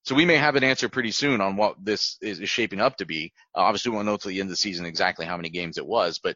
So 0.03 0.15
we 0.15 0.25
may 0.25 0.37
have 0.37 0.55
an 0.55 0.63
answer 0.63 0.89
pretty 0.89 1.11
soon 1.11 1.41
on 1.41 1.57
what 1.57 1.75
this 1.83 2.17
is, 2.21 2.39
is 2.39 2.49
shaping 2.49 2.81
up 2.81 2.97
to 2.97 3.05
be. 3.05 3.33
Uh, 3.55 3.61
obviously, 3.61 3.91
we 3.91 3.95
won't 3.95 4.07
know 4.07 4.17
till 4.17 4.29
the 4.29 4.39
end 4.39 4.47
of 4.47 4.51
the 4.51 4.57
season 4.57 4.85
exactly 4.85 5.25
how 5.25 5.37
many 5.37 5.49
games 5.49 5.77
it 5.77 5.85
was, 5.85 6.19
but 6.19 6.35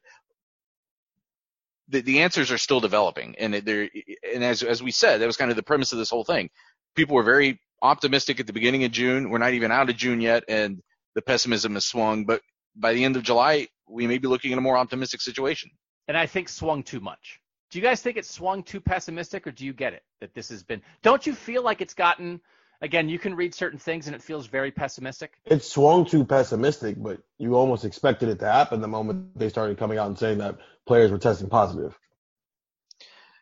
the, 1.87 2.01
the 2.01 2.21
answers 2.21 2.51
are 2.51 2.57
still 2.57 2.79
developing. 2.79 3.35
And 3.39 3.53
there, 3.53 3.89
and 4.33 4.43
as 4.43 4.61
as 4.61 4.83
we 4.83 4.91
said, 4.91 5.19
that 5.19 5.27
was 5.27 5.37
kind 5.37 5.49
of 5.49 5.57
the 5.57 5.63
premise 5.63 5.93
of 5.93 5.97
this 5.99 6.09
whole 6.09 6.23
thing. 6.23 6.49
People 6.95 7.15
were 7.15 7.23
very 7.23 7.59
optimistic 7.81 8.39
at 8.39 8.47
the 8.47 8.53
beginning 8.53 8.83
of 8.83 8.91
June. 8.91 9.29
We're 9.29 9.39
not 9.39 9.53
even 9.53 9.71
out 9.71 9.89
of 9.89 9.97
June 9.97 10.21
yet, 10.21 10.43
and 10.47 10.81
the 11.15 11.21
pessimism 11.21 11.73
has 11.73 11.85
swung. 11.85 12.25
But 12.25 12.41
by 12.75 12.93
the 12.93 13.03
end 13.03 13.15
of 13.15 13.23
July, 13.23 13.67
we 13.87 14.07
may 14.07 14.17
be 14.17 14.27
looking 14.27 14.51
at 14.51 14.57
a 14.57 14.61
more 14.61 14.77
optimistic 14.77 15.21
situation. 15.21 15.71
And 16.07 16.17
I 16.17 16.25
think 16.25 16.49
swung 16.49 16.83
too 16.83 16.99
much. 16.99 17.39
Do 17.71 17.79
you 17.79 17.83
guys 17.83 18.01
think 18.01 18.17
it 18.17 18.25
swung 18.25 18.63
too 18.63 18.79
pessimistic, 18.79 19.47
or 19.47 19.51
do 19.51 19.65
you 19.65 19.73
get 19.73 19.93
it 19.93 20.03
that 20.21 20.33
this 20.33 20.49
has 20.49 20.63
been? 20.63 20.81
Don't 21.01 21.25
you 21.25 21.33
feel 21.33 21.63
like 21.63 21.81
it's 21.81 21.93
gotten? 21.93 22.41
Again, 22.81 23.09
you 23.09 23.17
can 23.17 23.35
read 23.35 23.55
certain 23.55 23.79
things 23.79 24.07
and 24.07 24.15
it 24.15 24.21
feels 24.21 24.47
very 24.47 24.69
pessimistic. 24.69 25.33
It 25.45 25.63
swung 25.63 26.05
too 26.05 26.25
pessimistic, 26.25 27.01
but 27.01 27.21
you 27.37 27.55
almost 27.55 27.85
expected 27.85 28.29
it 28.29 28.39
to 28.39 28.51
happen 28.51 28.81
the 28.81 28.87
moment 28.87 29.37
they 29.37 29.49
started 29.49 29.77
coming 29.77 29.97
out 29.97 30.07
and 30.07 30.19
saying 30.19 30.39
that 30.39 30.57
players 30.85 31.09
were 31.09 31.17
testing 31.17 31.49
positive. 31.49 31.97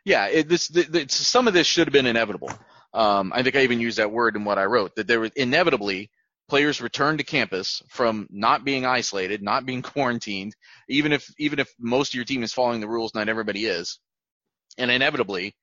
Yeah, 0.05 0.27
it, 0.27 0.47
this, 0.47 0.67
this 0.67 1.13
some 1.13 1.47
of 1.47 1.53
this 1.53 1.65
should 1.65 1.87
have 1.87 1.93
been 1.93 2.05
inevitable. 2.05 2.51
Um, 2.93 3.33
I 3.33 3.41
think 3.41 3.55
I 3.55 3.61
even 3.61 3.79
used 3.79 3.97
that 3.97 4.11
word 4.11 4.35
in 4.35 4.45
what 4.45 4.59
I 4.59 4.65
wrote 4.65 4.95
that 4.95 5.07
there 5.07 5.19
was 5.19 5.31
inevitably 5.35 6.11
players 6.53 6.81
return 6.81 7.17
to 7.17 7.23
campus 7.23 7.81
from 7.89 8.27
not 8.29 8.63
being 8.63 8.85
isolated, 8.85 9.41
not 9.41 9.65
being 9.65 9.81
quarantined, 9.91 10.55
even 10.87 11.11
if 11.11 11.33
even 11.39 11.57
if 11.57 11.73
most 11.79 12.11
of 12.11 12.13
your 12.13 12.25
team 12.25 12.43
is 12.43 12.53
following 12.53 12.79
the 12.79 12.87
rules, 12.87 13.15
not 13.15 13.27
everybody 13.27 13.65
is 13.65 13.97
and 14.77 14.91
inevitably, 14.91 15.55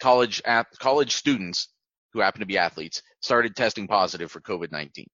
college 0.00 0.42
college 0.80 1.14
students 1.14 1.68
who 2.12 2.18
happen 2.18 2.40
to 2.40 2.46
be 2.46 2.58
athletes 2.58 3.00
started 3.20 3.54
testing 3.54 3.86
positive 3.86 4.28
for 4.28 4.40
COVID 4.40 4.72
nineteen. 4.72 5.06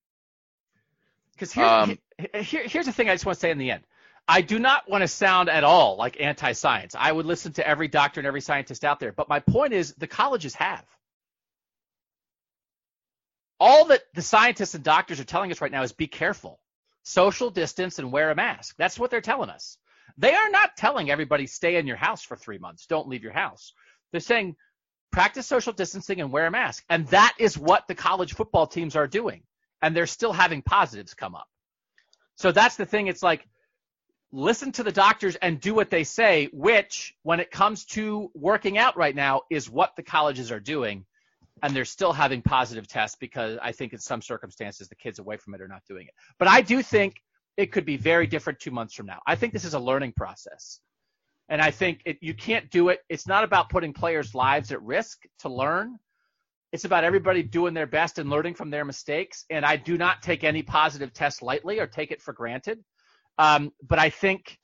Because 1.34 1.52
here, 1.52 1.66
um, 1.66 1.98
here, 2.40 2.62
here's 2.64 2.86
the 2.86 2.92
thing 2.92 3.10
I 3.10 3.12
just 3.14 3.26
want 3.26 3.36
to 3.36 3.40
say 3.40 3.50
in 3.50 3.58
the 3.58 3.72
end. 3.72 3.84
I 4.26 4.40
do 4.40 4.58
not 4.58 4.88
want 4.88 5.02
to 5.02 5.08
sound 5.08 5.50
at 5.50 5.64
all 5.64 5.98
like 5.98 6.18
anti-science. 6.18 6.94
I 6.98 7.12
would 7.12 7.26
listen 7.26 7.52
to 7.54 7.68
every 7.68 7.88
doctor 7.88 8.20
and 8.20 8.26
every 8.26 8.40
scientist 8.40 8.86
out 8.86 9.00
there. 9.00 9.12
But 9.12 9.28
my 9.28 9.40
point 9.40 9.74
is 9.74 9.92
the 9.98 10.06
colleges 10.06 10.54
have. 10.54 10.86
All 13.60 13.86
that 13.86 14.02
the 14.14 14.22
scientists 14.22 14.74
and 14.74 14.84
doctors 14.84 15.20
are 15.20 15.24
telling 15.24 15.50
us 15.50 15.60
right 15.60 15.72
now 15.72 15.82
is 15.82 15.92
be 15.92 16.06
careful, 16.06 16.60
social 17.02 17.50
distance, 17.50 17.98
and 17.98 18.12
wear 18.12 18.30
a 18.30 18.34
mask. 18.34 18.74
That's 18.76 18.98
what 18.98 19.10
they're 19.10 19.20
telling 19.20 19.50
us. 19.50 19.78
They 20.18 20.34
are 20.34 20.50
not 20.50 20.76
telling 20.76 21.10
everybody 21.10 21.46
stay 21.46 21.76
in 21.76 21.86
your 21.86 21.96
house 21.96 22.22
for 22.22 22.36
three 22.36 22.58
months, 22.58 22.86
don't 22.86 23.08
leave 23.08 23.22
your 23.22 23.32
house. 23.32 23.72
They're 24.12 24.20
saying 24.20 24.56
practice 25.10 25.46
social 25.46 25.72
distancing 25.72 26.20
and 26.20 26.32
wear 26.32 26.46
a 26.46 26.50
mask. 26.50 26.84
And 26.90 27.06
that 27.08 27.34
is 27.38 27.56
what 27.56 27.86
the 27.88 27.94
college 27.94 28.34
football 28.34 28.66
teams 28.66 28.96
are 28.96 29.06
doing. 29.06 29.42
And 29.80 29.96
they're 29.96 30.06
still 30.06 30.32
having 30.32 30.62
positives 30.62 31.14
come 31.14 31.34
up. 31.34 31.46
So 32.36 32.52
that's 32.52 32.76
the 32.76 32.86
thing. 32.86 33.06
It's 33.06 33.22
like, 33.22 33.46
listen 34.32 34.72
to 34.72 34.82
the 34.82 34.90
doctors 34.92 35.36
and 35.36 35.60
do 35.60 35.74
what 35.74 35.90
they 35.90 36.04
say, 36.04 36.48
which, 36.52 37.14
when 37.22 37.38
it 37.38 37.50
comes 37.52 37.84
to 37.86 38.30
working 38.34 38.76
out 38.76 38.96
right 38.96 39.14
now, 39.14 39.42
is 39.50 39.70
what 39.70 39.94
the 39.96 40.02
colleges 40.02 40.50
are 40.50 40.60
doing. 40.60 41.06
And 41.64 41.74
they're 41.74 41.86
still 41.86 42.12
having 42.12 42.42
positive 42.42 42.86
tests 42.86 43.16
because 43.18 43.58
I 43.62 43.72
think 43.72 43.94
in 43.94 43.98
some 43.98 44.20
circumstances 44.20 44.86
the 44.86 44.94
kids 44.94 45.18
away 45.18 45.38
from 45.38 45.54
it 45.54 45.62
are 45.62 45.66
not 45.66 45.82
doing 45.88 46.06
it. 46.06 46.12
But 46.38 46.46
I 46.46 46.60
do 46.60 46.82
think 46.82 47.14
it 47.56 47.72
could 47.72 47.86
be 47.86 47.96
very 47.96 48.26
different 48.26 48.58
two 48.58 48.70
months 48.70 48.92
from 48.94 49.06
now. 49.06 49.20
I 49.26 49.34
think 49.34 49.54
this 49.54 49.64
is 49.64 49.72
a 49.72 49.78
learning 49.78 50.12
process. 50.14 50.80
And 51.48 51.62
I 51.62 51.70
think 51.70 52.02
it, 52.04 52.18
you 52.20 52.34
can't 52.34 52.70
do 52.70 52.90
it. 52.90 53.00
It's 53.08 53.26
not 53.26 53.44
about 53.44 53.70
putting 53.70 53.94
players' 53.94 54.34
lives 54.34 54.72
at 54.72 54.82
risk 54.82 55.22
to 55.38 55.48
learn. 55.48 55.96
It's 56.72 56.84
about 56.84 57.02
everybody 57.02 57.42
doing 57.42 57.72
their 57.72 57.86
best 57.86 58.18
and 58.18 58.28
learning 58.28 58.56
from 58.56 58.68
their 58.68 58.84
mistakes. 58.84 59.46
And 59.48 59.64
I 59.64 59.76
do 59.76 59.96
not 59.96 60.20
take 60.20 60.44
any 60.44 60.62
positive 60.62 61.14
test 61.14 61.40
lightly 61.40 61.80
or 61.80 61.86
take 61.86 62.10
it 62.10 62.20
for 62.20 62.34
granted. 62.34 62.78
Um, 63.38 63.72
but 63.88 63.98
I 63.98 64.10
think, 64.10 64.58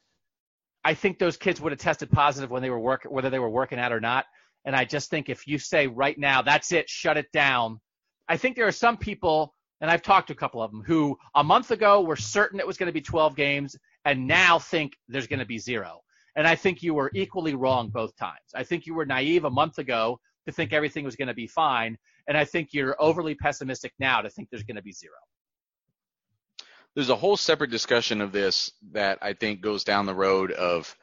I 0.85 0.93
think 0.93 1.19
those 1.19 1.39
kids 1.39 1.63
would 1.63 1.73
have 1.73 1.81
tested 1.81 2.11
positive 2.11 2.51
when 2.51 2.61
they 2.61 2.71
were 2.71 2.81
work, 2.81 3.07
whether 3.09 3.31
they 3.31 3.39
were 3.39 3.49
working 3.49 3.79
out 3.79 3.93
or 3.93 4.01
not. 4.01 4.27
And 4.65 4.77
I 4.77 4.85
just 4.85 5.11
think 5.11 5.29
if 5.29 5.47
you 5.47 5.59
say 5.59 5.87
right 5.87 6.19
now, 6.19 6.43
that's 6.43 6.73
it, 6.73 6.89
shut 6.89 7.17
it 7.17 7.33
down. 7.33 7.81
I 8.29 8.37
think 8.37 8.57
there 8.57 8.67
are 8.67 8.73
some 8.73 8.97
people 8.97 9.55
and 9.81 9.91
I've 9.91 10.03
talked 10.03 10.29
to 10.29 10.35
a 10.35 10.37
couple 10.37 10.63
of 10.63 10.71
them 10.71 10.83
who 10.87 11.17
a 11.35 11.43
month 11.43 11.71
ago 11.71 12.03
were 12.03 12.17
certain 12.17 12.61
it 12.61 12.67
was 12.67 12.77
going 12.77 12.89
to 12.89 12.93
be 12.93 13.01
12 13.01 13.35
games 13.35 13.77
and 14.05 14.27
now 14.27 14.59
think 14.59 14.97
there's 15.09 15.27
going 15.27 15.39
to 15.39 15.47
be 15.47 15.59
zero. 15.59 16.01
And 16.37 16.47
I 16.47 16.55
think 16.55 16.83
you 16.83 16.95
were 16.95 17.11
equally 17.15 17.55
wrong 17.55 17.89
both 17.89 18.15
times. 18.17 18.37
I 18.55 18.63
think 18.63 18.87
you 18.87 18.95
were 18.95 19.07
naive 19.07 19.45
a 19.45 19.51
month 19.51 19.79
ago 19.79 20.21
to 20.47 20.53
think 20.53 20.73
everything 20.73 21.05
was 21.05 21.17
going 21.17 21.29
to 21.29 21.35
be 21.35 21.47
fine. 21.47 21.97
And 22.29 22.37
I 22.37 22.45
think 22.45 22.69
you're 22.73 22.97
overly 23.01 23.35
pessimistic 23.35 23.93
now 23.99 24.21
to 24.21 24.31
think 24.31 24.49
there's 24.51 24.63
going 24.63 24.77
to 24.77 24.83
be 24.83 24.93
zero. 24.93 25.15
There's 26.95 27.11
a 27.11 27.17
whole 27.17 27.37
separate 27.37 27.71
discussion 27.71 28.21
of 28.21 28.33
this 28.33 28.73
that 28.93 29.19
I 29.23 29.33
think 29.33 29.61
goes 29.61 29.85
down 29.85 30.07
the 30.07 30.15
road 30.15 30.53
of 30.53 30.95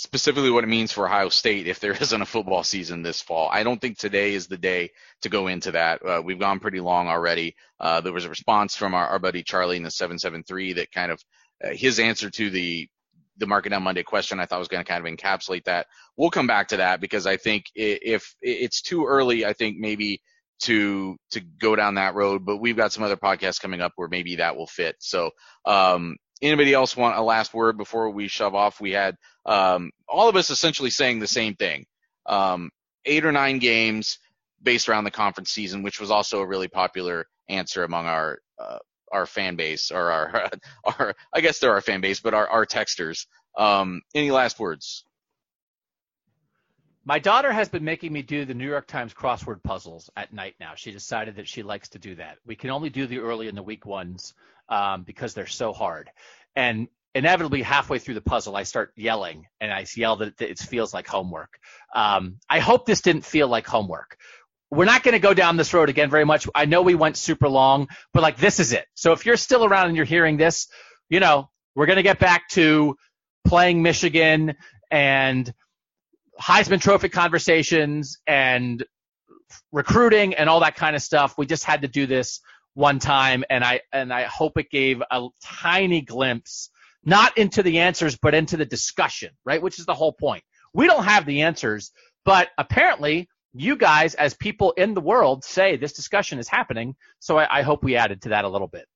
specifically 0.00 0.50
what 0.50 0.64
it 0.64 0.68
means 0.68 0.90
for 0.90 1.06
Ohio 1.06 1.28
State 1.28 1.66
if 1.66 1.78
there 1.78 1.92
isn't 2.00 2.22
a 2.22 2.26
football 2.26 2.64
season 2.64 3.02
this 3.02 3.20
fall. 3.20 3.50
I 3.52 3.62
don't 3.62 3.80
think 3.80 3.98
today 3.98 4.32
is 4.32 4.46
the 4.46 4.56
day 4.56 4.90
to 5.20 5.28
go 5.28 5.46
into 5.46 5.72
that. 5.72 6.04
Uh, 6.04 6.22
we've 6.24 6.38
gone 6.38 6.58
pretty 6.58 6.80
long 6.80 7.08
already. 7.08 7.54
Uh, 7.78 8.00
there 8.00 8.12
was 8.12 8.24
a 8.24 8.30
response 8.30 8.74
from 8.74 8.94
our, 8.94 9.06
our 9.08 9.18
buddy 9.18 9.42
Charlie 9.42 9.76
in 9.76 9.82
the 9.82 9.90
773 9.90 10.74
that 10.74 10.90
kind 10.90 11.12
of 11.12 11.22
uh, 11.62 11.68
his 11.72 12.00
answer 12.00 12.30
to 12.30 12.50
the 12.50 12.88
the 13.36 13.46
market 13.46 13.72
on 13.72 13.82
Monday 13.82 14.02
question 14.02 14.38
I 14.38 14.44
thought 14.44 14.58
was 14.58 14.68
going 14.68 14.84
to 14.84 14.88
kind 14.90 15.06
of 15.06 15.10
encapsulate 15.10 15.64
that. 15.64 15.86
We'll 16.18 16.28
come 16.28 16.46
back 16.46 16.68
to 16.68 16.76
that 16.78 17.00
because 17.00 17.26
I 17.26 17.38
think 17.38 17.64
if 17.74 18.34
it's 18.42 18.82
too 18.82 19.06
early, 19.06 19.46
I 19.46 19.54
think 19.54 19.78
maybe 19.78 20.20
to 20.60 21.16
to 21.30 21.40
go 21.40 21.74
down 21.74 21.94
that 21.94 22.14
road. 22.14 22.44
But 22.44 22.58
we've 22.58 22.76
got 22.76 22.92
some 22.92 23.02
other 23.02 23.16
podcasts 23.16 23.60
coming 23.60 23.80
up 23.80 23.92
where 23.96 24.08
maybe 24.08 24.36
that 24.36 24.56
will 24.56 24.66
fit. 24.66 24.96
So 24.98 25.30
um, 25.64 26.16
anybody 26.42 26.72
else 26.72 26.96
want 26.96 27.16
a 27.16 27.22
last 27.22 27.54
word 27.54 27.76
before 27.76 28.10
we 28.10 28.28
shove 28.28 28.54
off? 28.54 28.80
We 28.80 28.92
had 28.92 29.16
um, 29.46 29.90
all 30.08 30.28
of 30.28 30.36
us 30.36 30.50
essentially 30.50 30.90
saying 30.90 31.18
the 31.18 31.26
same 31.26 31.54
thing. 31.54 31.86
Um, 32.26 32.70
eight 33.04 33.24
or 33.24 33.32
nine 33.32 33.58
games 33.58 34.18
based 34.62 34.88
around 34.88 35.04
the 35.04 35.10
conference 35.10 35.50
season, 35.50 35.82
which 35.82 36.00
was 36.00 36.10
also 36.10 36.40
a 36.40 36.46
really 36.46 36.68
popular 36.68 37.26
answer 37.48 37.84
among 37.84 38.06
our 38.06 38.38
uh, 38.58 38.78
our 39.12 39.26
fan 39.26 39.56
base 39.56 39.90
or 39.90 40.10
our 40.10 40.50
our 40.84 41.14
I 41.32 41.40
guess 41.40 41.58
they're 41.58 41.72
our 41.72 41.80
fan 41.80 42.00
base, 42.00 42.20
but 42.20 42.34
our 42.34 42.48
our 42.48 42.66
texters. 42.66 43.26
Um, 43.56 44.02
any 44.14 44.30
last 44.30 44.58
words? 44.58 45.04
My 47.04 47.18
daughter 47.18 47.50
has 47.50 47.68
been 47.68 47.82
making 47.82 48.12
me 48.12 48.22
do 48.22 48.44
the 48.44 48.54
New 48.54 48.68
York 48.68 48.86
Times 48.86 49.14
crossword 49.14 49.62
puzzles 49.62 50.10
at 50.16 50.32
night 50.34 50.54
now. 50.60 50.74
She 50.76 50.92
decided 50.92 51.36
that 51.36 51.48
she 51.48 51.62
likes 51.62 51.88
to 51.88 51.98
do 51.98 52.14
that. 52.16 52.38
We 52.44 52.54
can 52.54 52.70
only 52.70 52.90
do 52.90 53.06
the 53.06 53.18
early 53.18 53.48
in 53.48 53.54
the 53.54 53.62
week 53.62 53.86
ones 53.86 54.34
um, 54.70 55.02
because 55.02 55.34
they're 55.34 55.46
so 55.46 55.72
hard. 55.72 56.10
And 56.56 56.88
inevitably, 57.14 57.62
halfway 57.62 57.98
through 57.98 58.14
the 58.14 58.20
puzzle, 58.20 58.56
I 58.56 58.62
start 58.62 58.92
yelling 58.96 59.46
and 59.60 59.72
I 59.72 59.84
yell 59.94 60.16
that 60.16 60.40
it 60.40 60.58
feels 60.58 60.94
like 60.94 61.06
homework. 61.06 61.58
Um, 61.94 62.36
I 62.48 62.60
hope 62.60 62.86
this 62.86 63.00
didn't 63.00 63.24
feel 63.24 63.48
like 63.48 63.66
homework. 63.66 64.16
We're 64.70 64.84
not 64.84 65.02
going 65.02 65.12
to 65.12 65.18
go 65.18 65.34
down 65.34 65.56
this 65.56 65.74
road 65.74 65.88
again 65.88 66.10
very 66.10 66.24
much. 66.24 66.46
I 66.54 66.64
know 66.64 66.82
we 66.82 66.94
went 66.94 67.16
super 67.16 67.48
long, 67.48 67.88
but 68.14 68.22
like 68.22 68.36
this 68.36 68.60
is 68.60 68.72
it. 68.72 68.86
So 68.94 69.12
if 69.12 69.26
you're 69.26 69.36
still 69.36 69.64
around 69.64 69.88
and 69.88 69.96
you're 69.96 70.06
hearing 70.06 70.36
this, 70.36 70.68
you 71.08 71.18
know, 71.18 71.50
we're 71.74 71.86
going 71.86 71.96
to 71.96 72.04
get 72.04 72.20
back 72.20 72.48
to 72.50 72.96
playing 73.44 73.82
Michigan 73.82 74.54
and 74.90 75.52
Heisman 76.40 76.80
Trophy 76.80 77.08
conversations 77.08 78.18
and 78.26 78.84
recruiting 79.72 80.34
and 80.34 80.48
all 80.48 80.60
that 80.60 80.76
kind 80.76 80.94
of 80.94 81.02
stuff. 81.02 81.36
We 81.36 81.46
just 81.46 81.64
had 81.64 81.82
to 81.82 81.88
do 81.88 82.06
this 82.06 82.40
one 82.80 82.98
time, 82.98 83.44
and 83.48 83.62
I 83.62 83.82
and 83.92 84.12
I 84.12 84.22
hope 84.22 84.58
it 84.58 84.70
gave 84.70 85.02
a 85.08 85.28
tiny 85.42 86.00
glimpse, 86.00 86.70
not 87.04 87.38
into 87.38 87.62
the 87.62 87.80
answers, 87.80 88.16
but 88.16 88.34
into 88.34 88.56
the 88.56 88.64
discussion, 88.64 89.30
right? 89.44 89.62
Which 89.62 89.78
is 89.78 89.86
the 89.86 89.94
whole 89.94 90.12
point. 90.12 90.42
We 90.74 90.86
don't 90.86 91.04
have 91.04 91.26
the 91.26 91.42
answers, 91.42 91.92
but 92.24 92.48
apparently 92.58 93.28
you 93.52 93.76
guys, 93.76 94.14
as 94.14 94.34
people 94.34 94.72
in 94.72 94.94
the 94.94 95.00
world, 95.00 95.44
say 95.44 95.76
this 95.76 95.92
discussion 95.92 96.38
is 96.38 96.48
happening. 96.48 96.96
So 97.18 97.38
I, 97.38 97.58
I 97.58 97.62
hope 97.62 97.84
we 97.84 97.96
added 97.96 98.22
to 98.22 98.30
that 98.30 98.44
a 98.44 98.48
little 98.48 98.68
bit. 98.68 98.86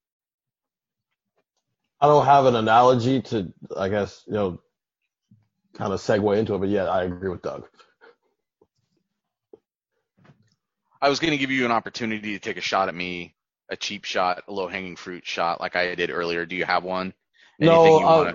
I 2.00 2.06
don't 2.06 2.26
have 2.26 2.46
an 2.46 2.56
analogy 2.56 3.22
to, 3.22 3.52
I 3.76 3.88
guess, 3.88 4.22
you 4.26 4.34
know, 4.34 4.60
kind 5.74 5.92
of 5.92 6.00
segue 6.00 6.38
into 6.38 6.54
it, 6.54 6.58
but 6.58 6.68
yeah, 6.68 6.84
I 6.84 7.04
agree 7.04 7.30
with 7.30 7.42
Doug. 7.42 7.66
I 11.00 11.08
was 11.08 11.18
going 11.18 11.32
to 11.32 11.36
give 11.36 11.50
you 11.50 11.64
an 11.64 11.72
opportunity 11.72 12.32
to 12.32 12.38
take 12.38 12.56
a 12.56 12.62
shot 12.62 12.88
at 12.88 12.94
me, 12.94 13.33
a 13.68 13.76
cheap 13.76 14.04
shot, 14.04 14.42
a 14.48 14.52
low 14.52 14.68
hanging 14.68 14.96
fruit 14.96 15.26
shot, 15.26 15.60
like 15.60 15.76
I 15.76 15.94
did 15.94 16.10
earlier. 16.10 16.44
Do 16.46 16.56
you 16.56 16.64
have 16.64 16.84
one? 16.84 17.14
Anything 17.60 17.74
no, 17.76 17.98
you 18.00 18.04
I, 18.06 18.16
wanna- 18.18 18.34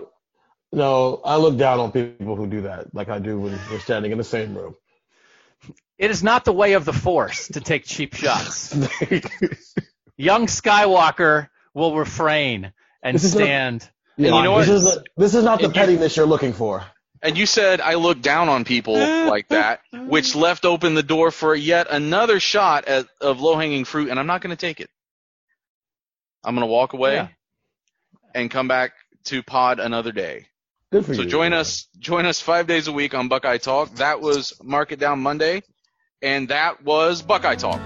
no, 0.71 1.21
I 1.25 1.37
look 1.37 1.57
down 1.57 1.79
on 1.79 1.91
people 1.91 2.35
who 2.35 2.47
do 2.47 2.61
that, 2.61 2.93
like 2.93 3.09
I 3.09 3.19
do 3.19 3.39
when 3.39 3.59
we're 3.71 3.79
standing 3.79 4.11
in 4.11 4.17
the 4.17 4.23
same 4.23 4.55
room. 4.57 4.75
It 5.97 6.11
is 6.11 6.23
not 6.23 6.45
the 6.45 6.53
way 6.53 6.73
of 6.73 6.85
the 6.85 6.93
force 6.93 7.47
to 7.49 7.59
take 7.59 7.85
cheap 7.85 8.13
shots. 8.15 8.73
Young 10.17 10.47
Skywalker 10.47 11.49
will 11.73 11.95
refrain 11.95 12.71
and 13.01 13.15
This 13.15 13.23
is 13.23 13.35
not- 13.35 13.43
stand. 13.43 13.89
Yeah, 14.17 14.35
you 14.35 14.43
know 14.43 14.59
this 14.59 14.67
what? 14.67 14.75
is 14.75 14.83
the, 14.83 15.03
this 15.15 15.33
is 15.35 15.43
not 15.45 15.59
the 15.59 15.65
And 15.65 15.75
you- 15.75 15.79
pettiness 15.81 16.17
you're 16.17 16.25
looking 16.25 16.53
for. 16.53 16.83
And 17.21 17.37
you 17.37 17.45
said 17.45 17.81
I 17.81 17.95
look 17.95 18.21
down 18.21 18.47
on 18.47 18.63
people 18.63 18.93
like 19.27 19.49
that, 19.49 19.81
which 19.93 20.35
left 20.35 20.63
open 20.65 20.93
the 20.93 21.03
door 21.03 21.31
for 21.31 21.53
yet 21.55 21.87
another 21.89 22.39
shot 22.39 22.85
at, 22.85 23.07
of 23.19 23.41
low 23.41 23.57
hanging 23.57 23.83
fruit, 23.85 24.09
and 24.09 24.17
I'm 24.19 24.27
not 24.27 24.41
going 24.41 24.55
to 24.55 24.59
take 24.59 24.79
it. 24.79 24.89
I'm 26.43 26.55
going 26.55 26.65
to 26.67 26.71
walk 26.71 26.93
away 26.93 27.15
Yeah. 27.15 27.27
and 28.33 28.49
come 28.49 28.67
back 28.67 28.91
to 29.25 29.43
pod 29.43 29.79
another 29.79 30.11
day. 30.11 30.47
Good 30.91 31.05
for 31.05 31.13
So 31.13 31.21
you. 31.21 31.27
join 31.29 31.53
us, 31.53 31.87
join 31.99 32.25
us 32.25 32.41
five 32.41 32.65
days 32.67 32.87
a 32.87 32.91
week 32.91 33.13
on 33.13 33.27
Buckeye 33.27 33.57
Talk. 33.57 33.93
That 33.95 34.21
was 34.21 34.53
Market 34.63 34.99
Down 34.99 35.19
Monday, 35.19 35.61
and 36.21 36.47
that 36.49 36.83
was 36.83 37.21
Buckeye 37.21 37.55
Talk. 37.55 37.79